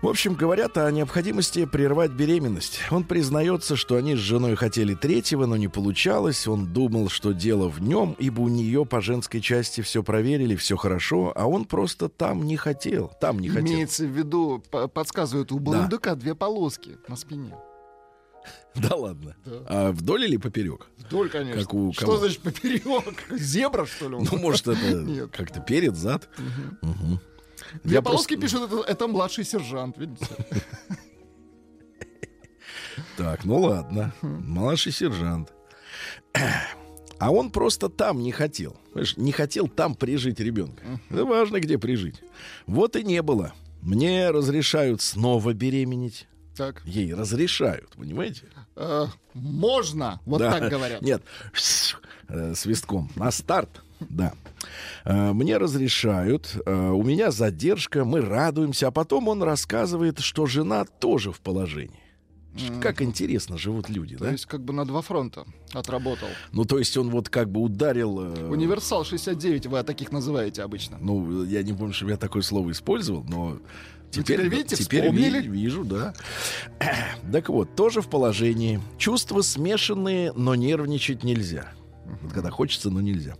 В 0.00 0.08
общем, 0.08 0.34
говорят 0.34 0.76
о 0.78 0.90
необходимости 0.90 1.64
прервать 1.64 2.10
беременность. 2.10 2.80
Он 2.90 3.04
признается, 3.04 3.76
что 3.76 3.94
они 3.94 4.16
с 4.16 4.18
женой 4.18 4.56
хотели 4.56 4.94
третьего, 4.94 5.46
но 5.46 5.56
не 5.56 5.68
получалось. 5.68 6.48
Он 6.48 6.66
думал, 6.72 7.08
что 7.08 7.30
дело 7.30 7.68
в 7.68 7.80
нем, 7.80 8.16
ибо 8.18 8.40
у 8.40 8.48
нее 8.48 8.84
по 8.84 9.00
женской 9.00 9.40
части 9.40 9.80
все 9.80 10.02
проверили, 10.02 10.56
все 10.56 10.76
хорошо, 10.76 11.32
а 11.36 11.46
он 11.46 11.66
просто 11.66 12.08
там 12.08 12.42
не 12.44 12.56
хотел. 12.56 13.12
Там 13.20 13.38
не 13.38 13.48
хотел. 13.48 13.64
Имеется 13.66 14.04
в 14.04 14.10
виду, 14.10 14.60
по- 14.72 14.88
подсказывают, 14.88 15.52
у 15.52 15.60
бурундука 15.60 16.16
две 16.16 16.34
полоски 16.34 16.98
на 17.06 17.14
спине. 17.14 17.54
Да 18.88 18.96
ладно. 18.96 19.36
Да. 19.44 19.52
А 19.68 19.92
вдоль 19.92 20.24
или 20.24 20.36
поперек? 20.38 20.86
Вдоль, 20.98 21.28
конечно. 21.28 21.60
Как 21.62 21.74
у 21.74 21.92
Что 21.92 22.06
кого? 22.06 22.16
значит 22.18 22.40
поперек? 22.40 22.82
Зебра, 23.38 23.84
что 23.86 24.08
ли? 24.08 24.16
Ну, 24.30 24.38
может, 24.38 24.66
это 24.68 25.28
как-то 25.32 25.60
перед, 25.60 25.96
зад. 25.96 26.28
Мгм. 26.80 27.20
Две 27.84 27.94
Я 27.94 28.02
полоски 28.02 28.36
просто- 28.36 28.58
пишут, 28.58 28.72
это, 28.72 28.90
это 28.90 29.06
младший 29.08 29.44
сержант, 29.44 29.96
видите? 29.98 30.26
Так, 33.16 33.44
ну 33.44 33.58
ладно. 33.60 34.12
Младший 34.22 34.92
сержант. 34.92 35.52
А 37.18 37.30
он 37.30 37.50
просто 37.50 37.88
там 37.88 38.20
не 38.20 38.32
хотел. 38.32 38.76
Понимаешь, 38.92 39.16
не 39.16 39.32
хотел 39.32 39.68
там 39.68 39.94
прижить 39.94 40.40
ребенка. 40.40 40.82
Это 41.08 41.24
важно, 41.24 41.60
где 41.60 41.78
прижить. 41.78 42.20
Вот 42.66 42.96
и 42.96 43.04
не 43.04 43.22
было. 43.22 43.52
Мне 43.80 44.30
разрешают 44.30 45.00
снова 45.00 45.52
беременеть. 45.52 46.26
Так. 46.56 46.82
Ей 46.84 47.14
разрешают, 47.14 47.90
понимаете? 47.96 48.42
Э, 48.76 49.06
можно, 49.34 50.20
вот 50.24 50.38
Да. 50.38 50.58
так 50.58 50.70
говорят. 50.70 51.02
Нет, 51.02 51.22
э, 52.28 52.54
свистком. 52.54 53.10
На 53.16 53.30
старт, 53.30 53.82
да. 54.00 54.32
Э, 55.04 55.32
Мне 55.32 55.56
разрешают, 55.58 56.56
э, 56.64 56.88
у 56.90 57.02
меня 57.02 57.30
задержка, 57.30 58.04
мы 58.04 58.20
радуемся, 58.20 58.88
а 58.88 58.90
потом 58.90 59.28
он 59.28 59.42
рассказывает, 59.42 60.20
что 60.20 60.46
жена 60.46 60.84
тоже 60.84 61.32
в 61.32 61.40
положении. 61.40 61.98
Как 62.82 63.00
интересно 63.00 63.56
живут 63.56 63.88
люди, 63.88 64.14
То 64.18 64.24
да? 64.24 64.32
есть 64.32 64.44
как 64.44 64.60
бы 64.62 64.74
на 64.74 64.84
два 64.84 65.00
фронта 65.00 65.46
отработал. 65.72 66.28
Ну, 66.52 66.66
то 66.66 66.78
есть 66.78 66.94
он 66.98 67.08
вот 67.08 67.30
как 67.30 67.50
бы 67.50 67.60
ударил... 67.60 68.18
Универсал 68.50 69.04
69 69.06 69.66
вы 69.68 69.82
таких 69.82 70.12
называете 70.12 70.62
обычно. 70.62 70.98
Ну, 71.00 71.44
я 71.44 71.62
не 71.62 71.72
помню, 71.72 71.94
что 71.94 72.06
я 72.10 72.18
такое 72.18 72.42
слово 72.42 72.70
использовал, 72.72 73.24
но 73.24 73.56
теперь, 74.12 74.38
теперь 74.38 74.48
видите, 74.48 74.76
теперь 74.76 75.02
вспомнили? 75.02 75.40
ви- 75.40 75.48
вижу, 75.48 75.84
да. 75.84 76.14
Так 77.32 77.48
вот, 77.48 77.74
тоже 77.74 78.00
в 78.00 78.08
положении. 78.08 78.80
Чувства 78.98 79.42
смешанные, 79.42 80.32
но 80.32 80.54
нервничать 80.54 81.24
нельзя. 81.24 81.72
Вот 82.22 82.32
когда 82.32 82.50
хочется, 82.50 82.90
но 82.90 83.00
нельзя. 83.00 83.34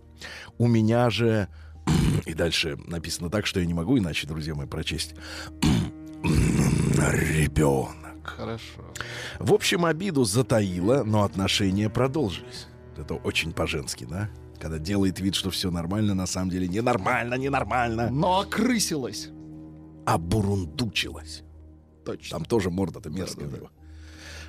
У 0.57 0.67
меня 0.67 1.09
же... 1.09 1.47
И 2.25 2.33
дальше 2.33 2.77
написано 2.87 3.29
так, 3.29 3.45
что 3.45 3.59
я 3.59 3.65
не 3.65 3.73
могу 3.73 3.97
иначе, 3.97 4.27
друзья 4.27 4.55
мои, 4.55 4.67
прочесть. 4.67 5.15
Ребенок. 6.23 7.97
Хорошо. 8.23 8.81
В 9.39 9.53
общем, 9.53 9.85
обиду 9.85 10.23
затаила, 10.23 11.03
но 11.03 11.23
отношения 11.23 11.89
продолжились. 11.89 12.67
Это 12.97 13.15
очень 13.15 13.51
по-женски, 13.51 14.05
да? 14.09 14.29
Когда 14.59 14.79
делает 14.79 15.19
вид, 15.19 15.35
что 15.35 15.49
все 15.51 15.71
нормально, 15.71 16.13
на 16.13 16.25
самом 16.25 16.49
деле 16.49 16.67
ненормально, 16.69 17.33
ненормально. 17.35 18.09
Но 18.09 18.39
окрысилась. 18.39 19.29
Обурундучилась. 20.05 21.43
Точно. 22.05 22.37
Там 22.37 22.45
тоже 22.45 22.69
морда-то 22.69 23.09
мерзкая 23.09 23.47
у 23.47 23.51
него. 23.51 23.69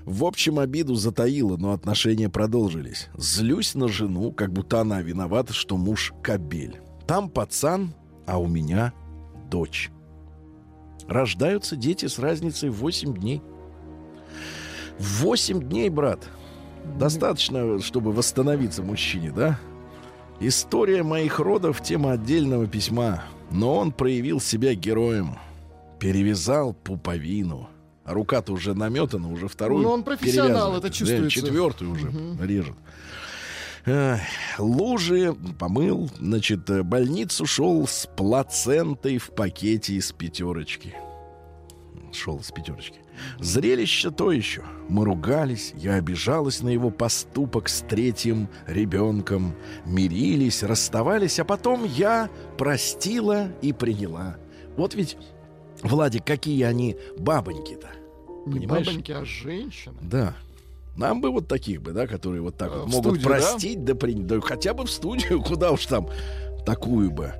В 0.05 0.25
общем, 0.25 0.59
обиду 0.59 0.95
затаила, 0.95 1.57
но 1.57 1.73
отношения 1.73 2.29
продолжились. 2.29 3.09
Злюсь 3.17 3.75
на 3.75 3.89
жену, 3.89 4.33
как 4.33 4.53
будто 4.53 4.81
она 4.81 5.01
виновата, 5.01 5.55
что 5.55 5.77
муж 5.77 6.13
кобель. 6.23 6.81
Там 7.07 7.31
пацан, 7.31 7.95
а 8.27 8.39
у 8.39 8.47
меня 8.47 8.93
дочь. 9.51 9.91
Рождаются 11.09 11.77
дети 11.77 12.07
с 12.07 12.19
разницей 12.19 12.69
в 12.69 12.77
8 12.77 13.15
дней. 13.15 13.43
8 14.99 15.61
дней, 15.69 15.89
брат. 15.89 16.29
Достаточно, 16.99 17.81
чтобы 17.81 18.13
восстановиться 18.13 18.83
мужчине, 18.83 19.33
да? 19.33 19.59
История 20.41 21.03
моих 21.03 21.39
родов— 21.39 21.83
тема 21.83 22.13
отдельного 22.13 22.67
письма. 22.67 23.25
Но 23.55 23.77
он 23.77 23.93
проявил 23.93 24.41
себя 24.41 24.75
героем. 24.75 25.39
Перевязал 26.01 26.75
пуповину. 26.75 27.69
А 28.05 28.13
рука-то 28.13 28.53
уже 28.53 28.75
наметана, 28.75 29.33
уже 29.33 29.49
вторую 29.49 29.83
Ну, 29.83 29.91
он 29.91 30.03
профессионал, 30.03 30.49
перевязывает. 30.49 30.85
это 30.85 30.93
чувствуется. 30.95 31.41
Да, 31.41 31.47
четвертую 31.47 31.91
уже 31.93 32.13
режет. 32.43 32.77
Эх, 33.87 34.21
Лужи 34.59 35.35
помыл, 35.59 36.11
значит, 36.19 36.69
э, 36.69 36.83
больницу 36.83 37.47
шел 37.47 37.87
с 37.87 38.07
плацентой 38.17 39.19
в 39.19 39.31
пакете 39.31 39.95
из 39.95 40.11
пятерочки. 40.13 40.95
Шел 42.13 42.43
с 42.43 42.51
пятерочки. 42.51 42.99
Зрелище 43.40 44.11
то 44.11 44.33
еще. 44.33 44.62
Мы 44.88 45.04
ругались, 45.04 45.73
я 45.76 45.94
обижалась 45.94 46.62
на 46.62 46.68
его 46.68 46.90
поступок 46.90 47.68
с 47.68 47.80
третьим 47.83 48.49
ребенком. 48.66 49.54
Мирились, 49.87 50.62
расставались, 50.62 51.38
а 51.38 51.44
потом 51.44 51.85
я 51.85 52.28
простила 52.59 53.49
и 53.62 53.73
приняла. 53.73 54.37
Вот 54.76 54.94
ведь, 54.94 55.16
Владик, 55.83 56.25
какие 56.25 56.62
они 56.64 56.97
бабоньки-то. 57.18 57.88
Не 58.47 58.52
Понимаешь? 58.61 58.87
бабоньки, 58.87 59.12
а 59.12 59.25
женщины. 59.25 59.97
Да. 60.02 60.35
Нам 60.97 61.21
бы 61.21 61.30
вот 61.30 61.49
таких 61.49 61.83
бы, 61.83 61.92
да, 61.92 62.06
которые 62.06 62.40
вот 62.42 62.56
так 62.56 62.71
А, 62.73 62.78
вот 62.80 62.88
могут 62.88 63.21
студию, 63.21 63.25
простить, 63.25 63.85
да? 63.85 63.94
принять. 63.94 64.26
Да 64.26 64.40
хотя 64.40 64.75
бы 64.75 64.85
в 64.85 64.90
студию, 64.90 65.42
куда 65.47 65.73
уж 65.73 65.87
там 65.87 66.09
такую 66.64 67.11
бы. 67.11 67.33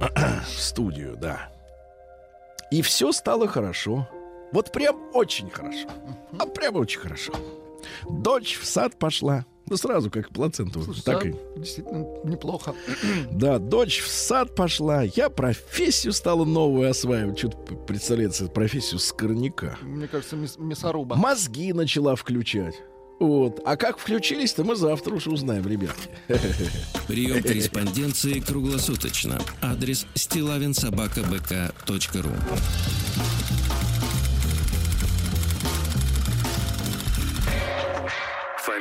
в 0.46 0.60
студию, 0.60 1.16
да. 1.20 1.50
И 2.70 2.82
все 2.82 3.12
стало 3.12 3.46
хорошо. 3.48 4.08
Вот 4.52 4.72
прям 4.72 4.96
очень 5.12 5.50
хорошо. 5.50 5.88
А 6.38 6.46
прям 6.46 6.76
очень 6.76 7.00
хорошо. 7.00 7.32
Дочь 8.08 8.58
в 8.60 8.64
сад 8.66 8.96
пошла. 8.98 9.44
Ну, 9.68 9.76
сразу 9.76 10.10
как 10.12 10.28
плаценту. 10.28 10.80
Слушай, 10.82 11.02
так 11.02 11.22
да, 11.24 11.28
и- 11.30 11.34
действительно 11.56 12.06
неплохо. 12.24 12.74
Да, 13.32 13.58
дочь 13.58 14.00
в 14.00 14.06
сад 14.08 14.54
пошла. 14.54 15.02
Я 15.02 15.28
профессию 15.28 16.12
стала 16.12 16.44
новую 16.44 16.88
осваивать. 16.88 17.36
Что-то 17.38 17.74
представляется 17.74 18.46
профессию 18.46 19.00
скорняка. 19.00 19.76
Мне 19.82 20.06
кажется, 20.06 20.36
мяс- 20.36 20.56
мясоруба. 20.58 21.16
Мозги 21.16 21.72
начала 21.72 22.14
включать. 22.14 22.76
Вот. 23.18 23.60
А 23.64 23.76
как 23.76 23.98
включились-то, 23.98 24.62
мы 24.62 24.76
завтра 24.76 25.14
уж 25.14 25.26
узнаем, 25.26 25.66
ребятки. 25.66 26.10
Прием 27.08 27.42
корреспонденции 27.42 28.38
круглосуточно. 28.40 29.40
Адрес 29.62 30.06
стилавинсобакабк.ру 30.14 32.30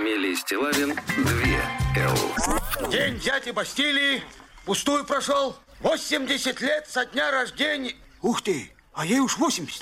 Фамилия 0.05 0.35
Стилавин 0.35 0.93
2 1.17 1.33
Л. 1.97 2.91
День 2.91 3.19
дяди 3.19 3.49
Бастилии 3.49 4.21
пустую 4.63 5.03
прошел. 5.03 5.55
80 5.79 6.61
лет 6.61 6.85
со 6.87 7.07
дня 7.07 7.31
рождения. 7.31 7.95
Ух 8.21 8.43
ты, 8.43 8.71
а 8.93 9.03
ей 9.03 9.19
уж 9.19 9.39
80. 9.39 9.81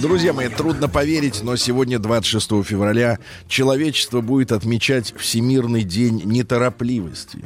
Друзья 0.00 0.32
мои, 0.32 0.48
трудно 0.48 0.88
поверить, 0.88 1.42
но 1.42 1.56
сегодня, 1.56 1.98
26 1.98 2.64
февраля, 2.64 3.18
человечество 3.48 4.20
будет 4.20 4.52
отмечать 4.52 5.12
Всемирный 5.18 5.82
день 5.82 6.22
неторопливости. 6.24 7.44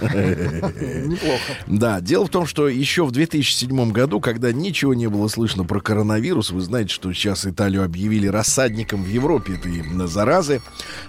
Неплохо. 0.00 1.56
Да, 1.66 2.00
дело 2.00 2.26
в 2.26 2.30
том, 2.30 2.46
что 2.46 2.68
еще 2.68 3.04
в 3.04 3.10
2007 3.10 3.92
году, 3.92 4.20
когда 4.20 4.52
ничего 4.52 4.94
не 4.94 5.08
было 5.08 5.28
слышно 5.28 5.64
про 5.64 5.80
коронавирус, 5.80 6.50
вы 6.50 6.60
знаете, 6.60 6.92
что 6.92 7.12
сейчас 7.12 7.46
Италию 7.46 7.84
объявили 7.84 8.26
рассадником 8.26 9.02
в 9.04 9.08
Европе 9.08 9.54
этой 9.54 9.82
заразы, 10.06 10.60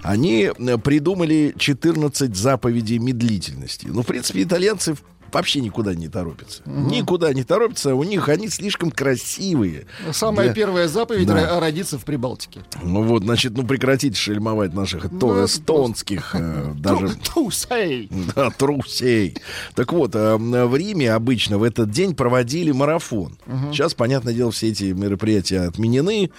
они 0.02 0.50
придумали 0.84 1.54
14 1.58 2.36
заповедей 2.36 2.98
медлительности. 2.98 3.86
Ну, 3.88 4.02
в 4.02 4.06
принципе, 4.06 4.42
итальянцы 4.42 4.96
вообще 5.36 5.60
никуда 5.60 5.94
не 5.94 6.08
торопятся. 6.08 6.62
Никуда 6.66 7.32
не 7.32 7.44
торопятся, 7.44 7.94
у 7.94 8.02
них 8.04 8.28
они 8.28 8.48
слишком 8.48 8.90
красивые. 8.90 9.86
Самая 10.12 10.46
для- 10.46 10.54
первая 10.54 10.88
заповедь 10.88 11.26
Да. 11.26 11.56
ро- 11.56 11.60
родиться 11.60 11.98
в 11.98 12.04
Прибалтике. 12.04 12.60
Ну 12.82 13.02
вот, 13.02 13.22
значит, 13.22 13.52
ну 13.56 13.66
прекратите 13.66 14.16
шельмовать 14.16 14.72
наших 14.74 15.10
Ну, 15.12 15.18
то- 15.18 15.44
эстонских, 15.44 16.34
э, 16.34 16.72
даже 16.78 17.08
Тру- 17.08 17.16
Трусей. 17.46 18.10
да, 18.34 18.50
трусей. 18.50 19.36
Так 19.74 19.92
вот, 19.92 20.14
э, 20.14 20.36
в 20.36 20.74
Риме 20.76 21.12
обычно 21.12 21.58
в 21.58 21.62
этот 21.62 21.90
день 21.90 22.14
проводили 22.14 22.72
марафон. 22.72 23.36
Сейчас, 23.72 23.94
понятное 23.94 24.32
дело, 24.34 24.50
все 24.50 24.68
эти 24.68 24.84
мероприятия 24.84 25.60
отменены, 25.60 26.30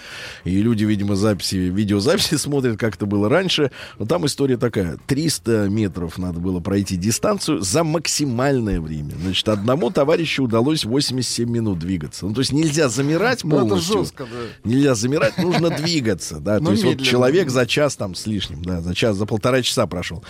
и 0.44 0.62
люди, 0.62 0.84
видимо, 0.84 1.14
записи, 1.16 1.56
видеозаписи 1.56 2.34
смотрят, 2.36 2.78
как 2.78 2.96
это 2.96 3.06
было 3.06 3.28
раньше. 3.28 3.70
Но 3.98 4.06
там 4.06 4.26
история 4.26 4.56
такая: 4.56 4.98
300 5.06 5.68
метров 5.68 6.18
надо 6.18 6.40
было 6.40 6.60
пройти 6.60 6.96
дистанцию 6.96 7.60
за 7.62 7.84
максимальное 7.84 8.80
время. 8.88 9.12
Значит, 9.22 9.48
одному 9.48 9.90
товарищу 9.90 10.44
удалось 10.44 10.84
87 10.84 11.48
минут 11.48 11.78
двигаться. 11.78 12.26
Ну, 12.26 12.34
то 12.34 12.40
есть 12.40 12.52
нельзя 12.52 12.88
замирать 12.88 13.44
Ну, 13.44 13.50
полностью. 13.50 13.98
жестко, 13.98 14.24
да. 14.24 14.68
Нельзя 14.68 14.94
замирать, 14.94 15.38
нужно 15.38 15.70
двигаться, 15.70 16.40
да. 16.40 16.58
То 16.58 16.64
Ну, 16.64 16.70
есть 16.72 16.84
вот 16.84 17.00
человек 17.02 17.50
за 17.50 17.66
час 17.66 17.96
там 17.96 18.14
с 18.14 18.26
лишним, 18.26 18.62
да, 18.64 18.80
за 18.80 18.94
час, 18.94 19.16
за 19.16 19.26
полтора 19.26 19.62
часа 19.62 19.86
прошел. 19.86 20.24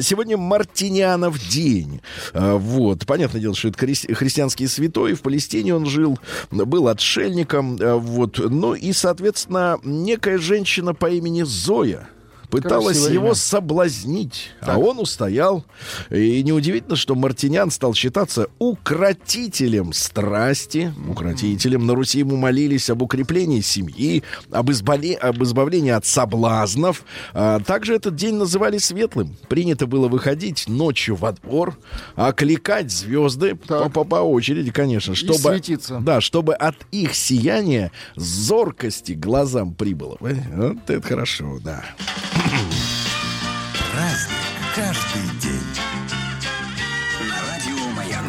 Сегодня 0.00 0.36
Мартинянов 0.36 1.38
день. 1.48 2.00
А, 2.32 2.56
Вот, 2.56 3.06
понятное 3.06 3.40
дело, 3.40 3.54
что 3.54 3.68
это 3.68 3.78
хри- 3.84 4.14
христианский 4.14 4.66
святой, 4.66 5.14
в 5.14 5.22
Палестине 5.22 5.74
он 5.74 5.86
жил, 5.86 6.18
был 6.50 6.88
отшельником, 6.88 7.78
а, 7.80 7.96
вот. 7.96 8.38
Ну 8.38 8.74
и, 8.74 8.92
соответственно, 8.92 9.78
некая 9.84 10.38
женщина 10.38 10.94
по 10.94 11.10
имени 11.10 11.42
Зоя 11.42 12.08
пыталась 12.50 12.96
Красивое 12.96 13.12
его 13.14 13.26
имя. 13.28 13.34
соблазнить, 13.34 14.50
а 14.60 14.66
Так. 14.66 14.78
он 14.78 14.98
устоял. 14.98 15.64
И 16.10 16.42
неудивительно, 16.42 16.96
что 16.96 17.14
Мартинян 17.14 17.70
стал 17.70 17.94
считаться 17.94 18.48
укротителем 18.58 19.92
страсти, 19.92 20.92
укротителем. 21.08 21.86
На 21.86 21.94
Руси 21.94 22.20
ему 22.20 22.36
молились 22.36 22.90
об 22.90 23.02
укреплении 23.02 23.60
семьи, 23.60 24.22
об, 24.50 24.70
избаве- 24.70 25.16
об 25.16 25.42
избавлении 25.42 25.90
от 25.90 26.06
соблазнов. 26.06 27.04
А, 27.34 27.60
также 27.60 27.94
этот 27.94 28.14
день 28.16 28.34
называли 28.34 28.78
светлым. 28.78 29.36
Принято 29.48 29.86
было 29.86 30.08
выходить 30.08 30.68
ночью 30.68 31.16
во 31.16 31.32
двор, 31.32 31.76
окликать 32.14 32.90
звезды 32.90 33.54
по, 33.54 33.88
по- 33.88 34.04
по 34.04 34.16
очереди, 34.16 34.70
конечно, 34.70 35.14
чтобы, 35.14 35.38
светиться. 35.38 35.98
да, 36.00 36.20
чтобы 36.20 36.54
от 36.54 36.76
их 36.92 37.14
сияния 37.14 37.92
зоркости 38.16 39.12
глазам 39.12 39.74
прибыло. 39.74 40.16
Вот 40.20 40.88
это 40.90 41.02
хорошо, 41.06 41.58
да. 41.64 41.84
Каждый 44.76 45.22
день. 45.40 46.15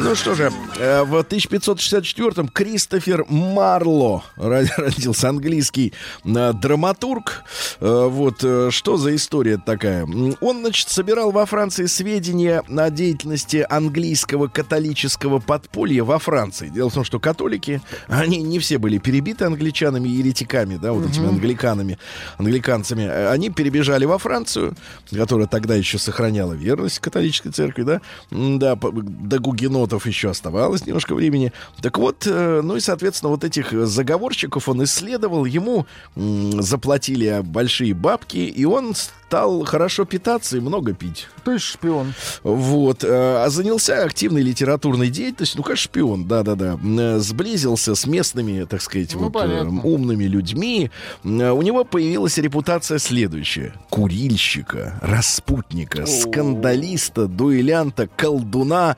Ну 0.00 0.14
что 0.14 0.34
же, 0.34 0.52
э, 0.78 1.02
в 1.02 1.16
1564-м 1.22 2.48
Кристофер 2.48 3.24
Марло 3.28 4.22
ро- 4.36 4.66
родился, 4.76 5.28
английский 5.28 5.92
э, 6.24 6.52
драматург. 6.52 7.42
Э, 7.80 8.06
Вот 8.08 8.38
что 8.72 8.96
за 8.96 9.16
история 9.16 9.58
такая? 9.58 10.06
Он, 10.40 10.60
значит, 10.60 10.88
собирал 10.88 11.32
во 11.32 11.44
Франции 11.46 11.86
сведения 11.86 12.62
о 12.68 12.90
деятельности 12.90 13.66
английского 13.68 14.46
католического 14.46 15.40
подполья 15.40 16.04
во 16.04 16.18
Франции. 16.20 16.68
Дело 16.68 16.90
в 16.90 16.94
том, 16.94 17.02
что 17.04 17.18
католики, 17.18 17.80
они 18.06 18.38
не 18.42 18.60
все 18.60 18.78
были 18.78 18.98
перебиты 18.98 19.46
англичанами 19.46 20.08
и 20.08 20.12
еретиками, 20.12 20.76
да, 20.76 20.92
вот 20.92 21.10
этими 21.10 21.28
англиканами, 21.28 21.98
англиканцами. 22.38 23.04
Они 23.32 23.50
перебежали 23.50 24.04
во 24.04 24.18
Францию, 24.18 24.76
которая 25.10 25.48
тогда 25.48 25.74
еще 25.74 25.98
сохраняла 25.98 26.52
верность 26.52 27.00
католической 27.00 27.50
церкви, 27.50 27.82
да, 27.82 28.00
да, 28.30 28.76
до 28.76 29.38
гугенотов 29.40 29.87
полетов 29.88 30.06
еще 30.06 30.30
оставалось 30.30 30.86
немножко 30.86 31.14
времени. 31.14 31.52
Так 31.80 31.98
вот, 31.98 32.26
э, 32.26 32.60
ну 32.62 32.76
и, 32.76 32.80
соответственно, 32.80 33.30
вот 33.30 33.44
этих 33.44 33.72
заговорщиков 33.86 34.68
он 34.68 34.84
исследовал, 34.84 35.44
ему 35.46 35.86
заплатили 36.16 37.40
большие 37.42 37.94
бабки, 37.94 38.36
и 38.38 38.64
он 38.64 38.94
стал 38.94 39.64
хорошо 39.64 40.04
питаться 40.04 40.56
и 40.56 40.60
много 40.60 40.94
пить. 40.94 41.28
То 41.44 41.52
есть 41.52 41.64
шпион. 41.64 42.14
Вот. 42.42 43.04
э, 43.04 43.08
А 43.44 43.48
занялся 43.50 44.02
активной 44.04 44.42
литературной 44.42 45.10
деятельностью. 45.10 45.58
Ну, 45.58 45.64
как 45.64 45.76
шпион, 45.76 46.26
да-да-да. 46.26 46.78
Э, 46.82 47.18
Сблизился 47.18 47.94
с 47.94 48.06
местными, 48.06 48.64
так 48.64 48.80
сказать, 48.82 49.14
Ну, 49.14 49.28
вот, 49.28 49.30
э, 49.30 49.32
понятно. 49.38 49.82
умными 49.82 50.24
людьми. 50.24 50.90
Э, 51.24 51.50
У 51.50 51.62
него 51.62 51.84
появилась 51.84 52.38
репутация 52.38 52.98
следующая. 52.98 53.74
Курильщика, 53.90 54.98
распутника, 55.02 56.06
скандалиста, 56.06 57.26
дуэлянта, 57.26 58.08
колдуна, 58.16 58.96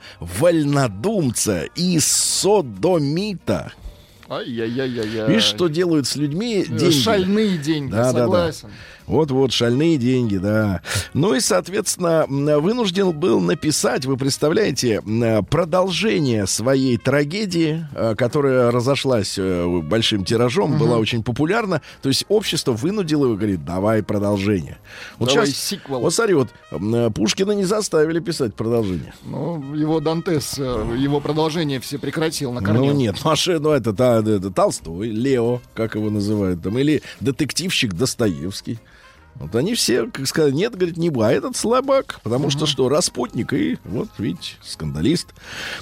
вольнодумца 0.87 1.65
и 1.75 1.99
содомита. 1.99 3.73
Ай-яй-яй-яй. 4.29 5.27
Видишь, 5.27 5.43
что 5.43 5.67
делают 5.67 6.07
с 6.07 6.15
людьми 6.15 6.65
деньги? 6.67 6.91
Шальные 6.91 7.57
деньги, 7.57 7.91
Да, 7.91 8.13
да, 8.13 8.27
да. 8.27 8.51
Вот-вот, 9.07 9.51
шальные 9.51 9.97
деньги, 9.97 10.37
да. 10.37 10.81
Ну 11.13 11.33
и, 11.35 11.39
соответственно, 11.39 12.25
вынужден 12.27 13.11
был 13.11 13.39
написать, 13.41 14.05
вы 14.05 14.17
представляете, 14.17 15.01
м, 15.05 15.43
продолжение 15.45 16.47
своей 16.47 16.97
трагедии, 16.97 17.85
э, 17.93 18.15
которая 18.15 18.71
разошлась 18.71 19.35
э, 19.37 19.79
большим 19.83 20.23
тиражом, 20.25 20.77
была 20.77 20.97
очень 20.97 21.23
популярна. 21.23 21.81
То 22.01 22.09
есть 22.09 22.25
общество 22.29 22.71
вынудило 22.73 23.25
его, 23.25 23.35
говорит, 23.35 23.65
давай 23.65 24.03
продолжение. 24.03 24.77
Вот 25.17 25.29
Давай 25.29 25.47
сейчас, 25.47 25.57
сиквел. 25.57 25.99
вот 26.01 26.13
смотри, 26.13 26.35
вот 26.35 26.49
Пушкина 27.15 27.51
не 27.51 27.63
заставили 27.65 28.19
писать 28.19 28.55
продолжение. 28.55 29.13
Ну, 29.25 29.73
его 29.75 29.99
Дантес, 29.99 30.55
э, 30.57 30.95
его 30.97 31.19
продолжение 31.19 31.79
все 31.79 31.97
прекратил 31.97 32.51
на 32.51 32.61
корню. 32.61 32.85
Ну 32.85 32.91
нет, 32.93 33.23
Маша, 33.23 33.59
ну 33.59 33.71
это, 33.71 33.93
та- 33.93 34.19
это 34.19 34.51
Толстой, 34.51 35.09
Лео, 35.09 35.59
как 35.73 35.95
его 35.95 36.09
называют 36.09 36.61
там, 36.61 36.77
или 36.77 37.01
детективщик 37.19 37.93
Достоевский. 37.93 38.79
Вот 39.35 39.55
они 39.55 39.73
все, 39.73 40.07
как 40.07 40.27
сказать, 40.27 40.53
нет, 40.53 40.75
говорит, 40.75 40.97
не. 40.97 41.09
А 41.21 41.31
этот 41.31 41.55
слабак, 41.55 42.19
потому 42.23 42.49
что 42.49 42.65
что, 42.65 42.89
распутник 42.89 43.53
и, 43.53 43.77
вот, 43.85 44.09
видите, 44.17 44.53
скандалист. 44.63 45.27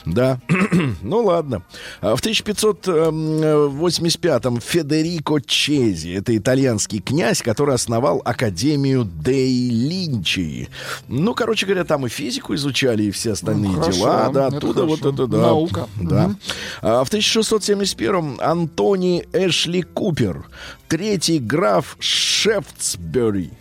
Да. 0.06 0.40
ну, 1.02 1.24
ладно. 1.24 1.64
А 2.02 2.16
В 2.16 2.22
1585-м 2.22 4.60
Федерико 4.62 5.40
Чези, 5.40 6.14
это 6.14 6.36
итальянский 6.36 7.00
князь, 7.00 7.42
который 7.42 7.76
основал 7.76 8.22
Академию 8.26 9.06
Дей 9.06 9.70
Линчи. 9.70 10.70
Ну, 11.08 11.34
короче 11.34 11.66
говоря, 11.66 11.84
там 11.84 12.06
и 12.06 12.10
физику 12.10 12.56
изучали, 12.56 13.04
и 13.04 13.12
все 13.12 13.34
остальные 13.34 13.72
Ну, 13.72 13.82
хорошо, 13.82 13.98
дела. 14.00 14.30
Да, 14.34 14.48
оттуда 14.48 14.84
вот 14.86 15.00
хорошо. 15.00 15.24
это, 15.24 15.28
да. 15.28 15.38
Наука. 15.38 15.90
Да. 16.02 16.36
А 16.82 17.04
в 17.04 17.12
1671-м 17.12 18.40
Антони 18.42 19.26
Эшли 19.34 19.82
Купер, 19.82 20.46
третий 20.89 21.38
граф 21.39 21.95
Шефтсбери. 21.99 23.52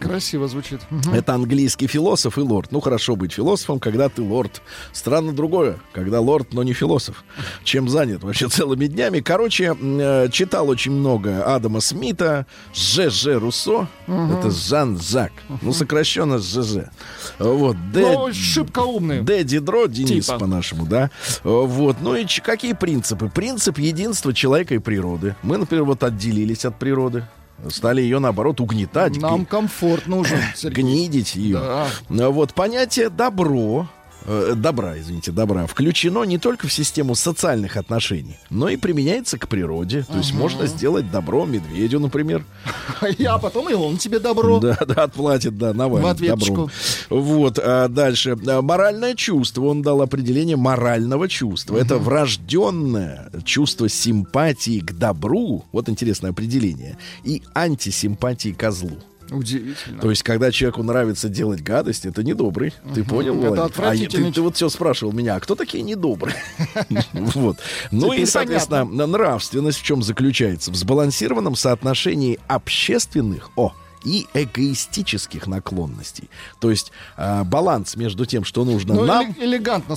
Красиво 0.00 0.46
звучит. 0.46 0.80
Это 1.12 1.34
английский 1.34 1.86
философ 1.86 2.36
и 2.38 2.40
лорд. 2.42 2.70
Ну, 2.70 2.80
хорошо 2.80 3.16
быть 3.16 3.32
философом, 3.32 3.80
когда 3.80 4.08
ты 4.08 4.20
лорд. 4.22 4.60
Странно 4.92 5.32
другое, 5.32 5.78
когда 5.92 6.20
лорд, 6.20 6.52
но 6.52 6.62
не 6.62 6.74
философ. 6.74 7.24
Чем 7.64 7.88
занят 7.88 8.22
вообще 8.22 8.48
целыми 8.48 8.86
днями. 8.86 9.20
Короче, 9.20 9.74
э, 9.80 10.28
читал 10.30 10.68
очень 10.68 10.92
много 10.92 11.44
Адама 11.54 11.80
Смита, 11.80 12.46
Ж.Ж. 12.74 13.38
Руссо. 13.38 13.88
Это 14.06 14.50
Жан-Зак. 14.50 15.32
Ну, 15.62 15.72
сокращенно 15.72 16.38
Ж.Ж. 16.38 16.90
Вот. 17.38 17.76
Д. 17.92 18.00
Ну, 18.02 18.32
шибко 18.32 18.80
умный. 18.80 19.20
Д. 19.22 19.44
Дидро, 19.44 19.86
Денис 19.86 20.26
Типа. 20.26 20.38
по-нашему, 20.38 20.84
да. 20.86 21.10
Вот. 21.42 21.96
Ну 22.00 22.14
и 22.16 22.26
ч- 22.26 22.42
какие 22.42 22.74
принципы? 22.74 23.28
Принцип 23.28 23.78
единства 23.78 24.34
человека 24.34 24.74
и 24.74 24.78
природы. 24.78 25.34
Мы, 25.42 25.56
например, 25.56 25.84
вот 25.84 26.02
отделились 26.02 26.64
от 26.64 26.78
природы. 26.78 27.24
Стали 27.68 28.00
ее, 28.02 28.18
наоборот, 28.18 28.60
угнетать. 28.60 29.16
Нам 29.16 29.46
комфорт 29.46 30.06
нужен, 30.06 30.38
Сергей. 30.54 30.82
гнидить 30.84 31.34
ее. 31.34 31.60
Да. 32.08 32.28
Вот 32.30 32.54
понятие 32.54 33.08
добро, 33.08 33.88
э, 34.26 34.54
добра, 34.56 34.98
извините, 34.98 35.32
добра, 35.32 35.66
включено 35.66 36.24
не 36.24 36.38
только 36.38 36.68
в 36.68 36.72
систему 36.72 37.14
социальных 37.14 37.76
отношений, 37.76 38.38
но 38.50 38.68
и 38.68 38.76
применяется 38.76 39.38
к 39.38 39.48
природе. 39.48 40.04
То 40.08 40.18
есть 40.18 40.34
можно 40.34 40.66
сделать 40.66 41.10
добро 41.10 41.44
медведю, 41.46 42.00
например. 42.00 42.44
А 43.26 43.38
потом 43.38 43.68
и 43.68 43.74
он 43.74 43.98
тебе 43.98 44.18
добро. 44.18 44.58
Да, 44.60 44.78
да, 44.88 45.04
отплатит, 45.04 45.58
да, 45.58 45.74
навалит 45.74 46.04
В 46.04 46.08
ответочку. 46.08 46.70
Вот, 47.10 47.58
а 47.58 47.88
дальше. 47.88 48.36
А, 48.46 48.62
Моральное 48.62 49.14
чувство. 49.14 49.66
Он 49.66 49.82
дал 49.82 50.02
определение 50.02 50.56
морального 50.56 51.28
чувства. 51.28 51.76
Это 51.76 51.98
врожденное 51.98 53.30
чувство 53.44 53.88
симпатии 53.88 54.80
к 54.80 54.92
добру. 54.92 55.64
Вот 55.72 55.88
интересное 55.88 56.30
определение. 56.30 56.96
И 57.24 57.42
антисимпатии 57.54 58.52
к 58.52 58.70
злу. 58.70 58.98
Удивительно. 59.30 60.00
То 60.00 60.10
есть, 60.10 60.22
когда 60.22 60.50
человеку 60.50 60.82
нравится 60.82 61.28
делать 61.28 61.62
гадость, 61.62 62.06
это 62.06 62.22
недобрый. 62.22 62.72
Ты 62.94 63.04
понял, 63.04 63.34
Это 63.42 63.70
Владик? 63.80 64.08
А 64.08 64.16
ты, 64.16 64.32
ты 64.32 64.40
вот 64.40 64.56
все 64.56 64.68
спрашивал 64.68 65.12
меня, 65.12 65.36
а 65.36 65.40
кто 65.40 65.54
такие 65.54 65.82
недобрые? 65.82 66.36
Вот. 67.12 67.58
Ну 67.90 68.12
и, 68.12 68.24
соответственно, 68.24 68.84
нравственность 68.84 69.78
в 69.78 69.82
чем 69.82 70.02
заключается? 70.02 70.70
В 70.70 70.76
сбалансированном 70.76 71.54
соотношении 71.56 72.38
общественных, 72.46 73.50
о, 73.56 73.72
и 74.06 74.26
эгоистических 74.34 75.46
наклонностей. 75.46 76.30
То 76.60 76.70
есть 76.70 76.92
а, 77.16 77.44
баланс 77.44 77.96
между 77.96 78.24
тем, 78.24 78.44
что 78.44 78.64
нужно 78.64 78.94
Ну, 78.94 79.04
нам, 79.04 79.30
эле- 79.32 79.44
элегантно 79.44 79.96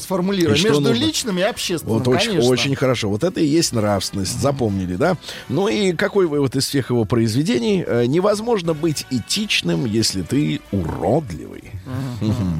что 0.55 0.67
Между 0.69 0.81
нужно? 0.81 1.03
личным 1.05 1.37
и 1.37 1.41
общественным, 1.43 1.99
вот 1.99 2.07
очень, 2.07 2.31
конечно. 2.31 2.49
очень 2.51 2.75
хорошо. 2.75 3.09
Вот 3.09 3.23
это 3.23 3.39
и 3.39 3.45
есть 3.45 3.71
нравственность. 3.73 4.39
Запомнили, 4.39 4.95
да? 4.95 5.15
Ну 5.47 5.67
и 5.67 5.93
какой 5.93 6.25
вывод 6.27 6.55
из 6.55 6.65
всех 6.67 6.89
его 6.89 7.05
произведений? 7.05 7.83
Э, 7.85 8.05
Невозможно 8.07 8.73
быть 8.73 9.05
этичным, 9.11 9.85
если 9.85 10.23
ты 10.23 10.61
уродливый. 10.71 11.71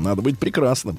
Надо 0.02 0.22
быть 0.22 0.38
прекрасным. 0.38 0.98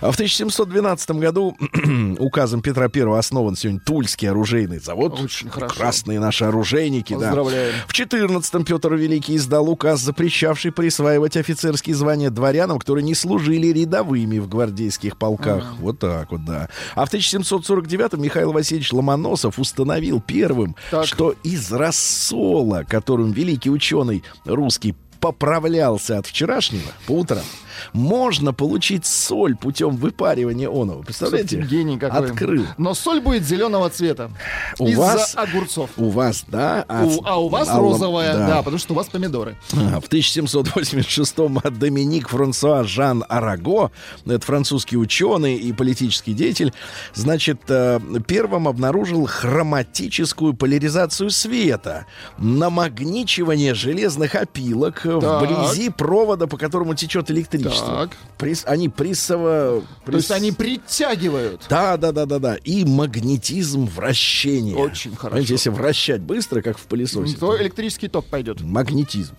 А 0.00 0.10
в 0.10 0.14
1712 0.14 1.10
году 1.12 1.56
указом 2.18 2.62
Петра 2.62 2.88
I 2.94 3.18
основан 3.18 3.56
сегодня 3.56 3.80
Тульский 3.80 4.30
оружейный 4.30 4.78
завод. 4.78 5.20
Очень 5.20 5.50
хорошо. 5.50 5.74
Красные 5.74 6.20
наши 6.20 6.44
оружейники, 6.44 7.16
да. 7.18 7.32
В 7.32 7.92
14-м 7.92 8.64
Петр 8.64 8.94
Великий 8.94 9.36
издал 9.36 9.68
указ, 9.68 9.89
запрещавший 9.96 10.72
присваивать 10.72 11.36
офицерские 11.36 11.96
звания 11.96 12.30
дворянам, 12.30 12.78
которые 12.78 13.04
не 13.04 13.14
служили 13.14 13.68
рядовыми 13.68 14.38
в 14.38 14.48
гвардейских 14.48 15.16
полках. 15.16 15.74
Вот 15.78 15.98
так 15.98 16.30
вот, 16.30 16.44
да. 16.44 16.68
А 16.94 17.06
в 17.06 17.12
1749-м 17.12 18.22
Михаил 18.22 18.52
Васильевич 18.52 18.92
Ломоносов 18.92 19.58
установил 19.58 20.20
первым, 20.20 20.76
Так. 20.90 21.06
что 21.06 21.34
из 21.42 21.70
рассола, 21.72 22.84
которым 22.88 23.32
великий 23.32 23.70
ученый 23.70 24.22
русский 24.44 24.94
поправлялся 25.20 26.18
от 26.18 26.26
вчерашнего 26.26 26.90
по 27.06 27.12
утрам, 27.12 27.44
можно 27.92 28.52
получить 28.52 29.06
соль 29.06 29.56
путем 29.56 29.96
выпаривания 29.96 30.68
оного. 30.68 31.02
Представляете? 31.02 31.60
Гений 31.62 31.98
какой. 31.98 32.30
Открыл. 32.30 32.66
Но 32.78 32.94
соль 32.94 33.20
будет 33.20 33.44
зеленого 33.44 33.88
цвета. 33.90 34.30
У 34.78 34.86
Из-за 34.88 35.00
вас- 35.00 35.34
огурцов. 35.36 35.90
У 35.96 36.08
вас, 36.10 36.44
да? 36.48 36.84
У- 36.88 37.24
а 37.24 37.36
у 37.40 37.48
вас 37.48 37.68
а 37.68 37.78
розовая, 37.78 38.36
да. 38.36 38.58
потому 38.58 38.78
что 38.78 38.94
у 38.94 38.96
вас 38.96 39.08
помидоры. 39.08 39.56
А, 39.72 40.00
В 40.00 40.08
1786-м 40.08 41.60
Доминик 41.78 42.28
Франсуа 42.28 42.84
Жан 42.84 43.24
Араго, 43.28 43.90
это 44.26 44.44
французский 44.44 44.96
ученый 44.96 45.56
и 45.56 45.72
политический 45.72 46.32
деятель, 46.34 46.72
значит, 47.14 47.60
э, 47.68 48.00
первым 48.26 48.68
обнаружил 48.68 49.26
хроматическую 49.26 50.54
поляризацию 50.54 51.30
света, 51.30 52.06
намагничивание 52.38 53.74
железных 53.74 54.34
опилок 54.34 55.04
вблизи 55.04 55.90
провода, 55.90 56.46
по 56.46 56.56
которому 56.56 56.94
течет 56.94 57.30
электричество. 57.30 57.69
Так. 57.78 58.10
Прис- 58.38 58.64
они 58.66 58.88
прессово... 58.88 59.82
То 60.04 60.12
есть 60.12 60.30
они 60.30 60.52
притягивают. 60.52 61.66
Да, 61.68 61.96
да, 61.96 62.12
да, 62.12 62.26
да, 62.26 62.38
да. 62.38 62.56
И 62.56 62.84
магнетизм 62.84 63.86
вращения. 63.86 64.76
Очень 64.76 65.14
хорошо. 65.14 65.36
Знаете, 65.36 65.54
если 65.54 65.70
вращать 65.70 66.20
быстро, 66.20 66.62
как 66.62 66.78
в 66.78 66.82
пылесосе, 66.86 67.36
То 67.36 67.60
электрический 67.60 68.08
ток 68.08 68.26
пойдет. 68.26 68.60
Магнетизм. 68.60 69.34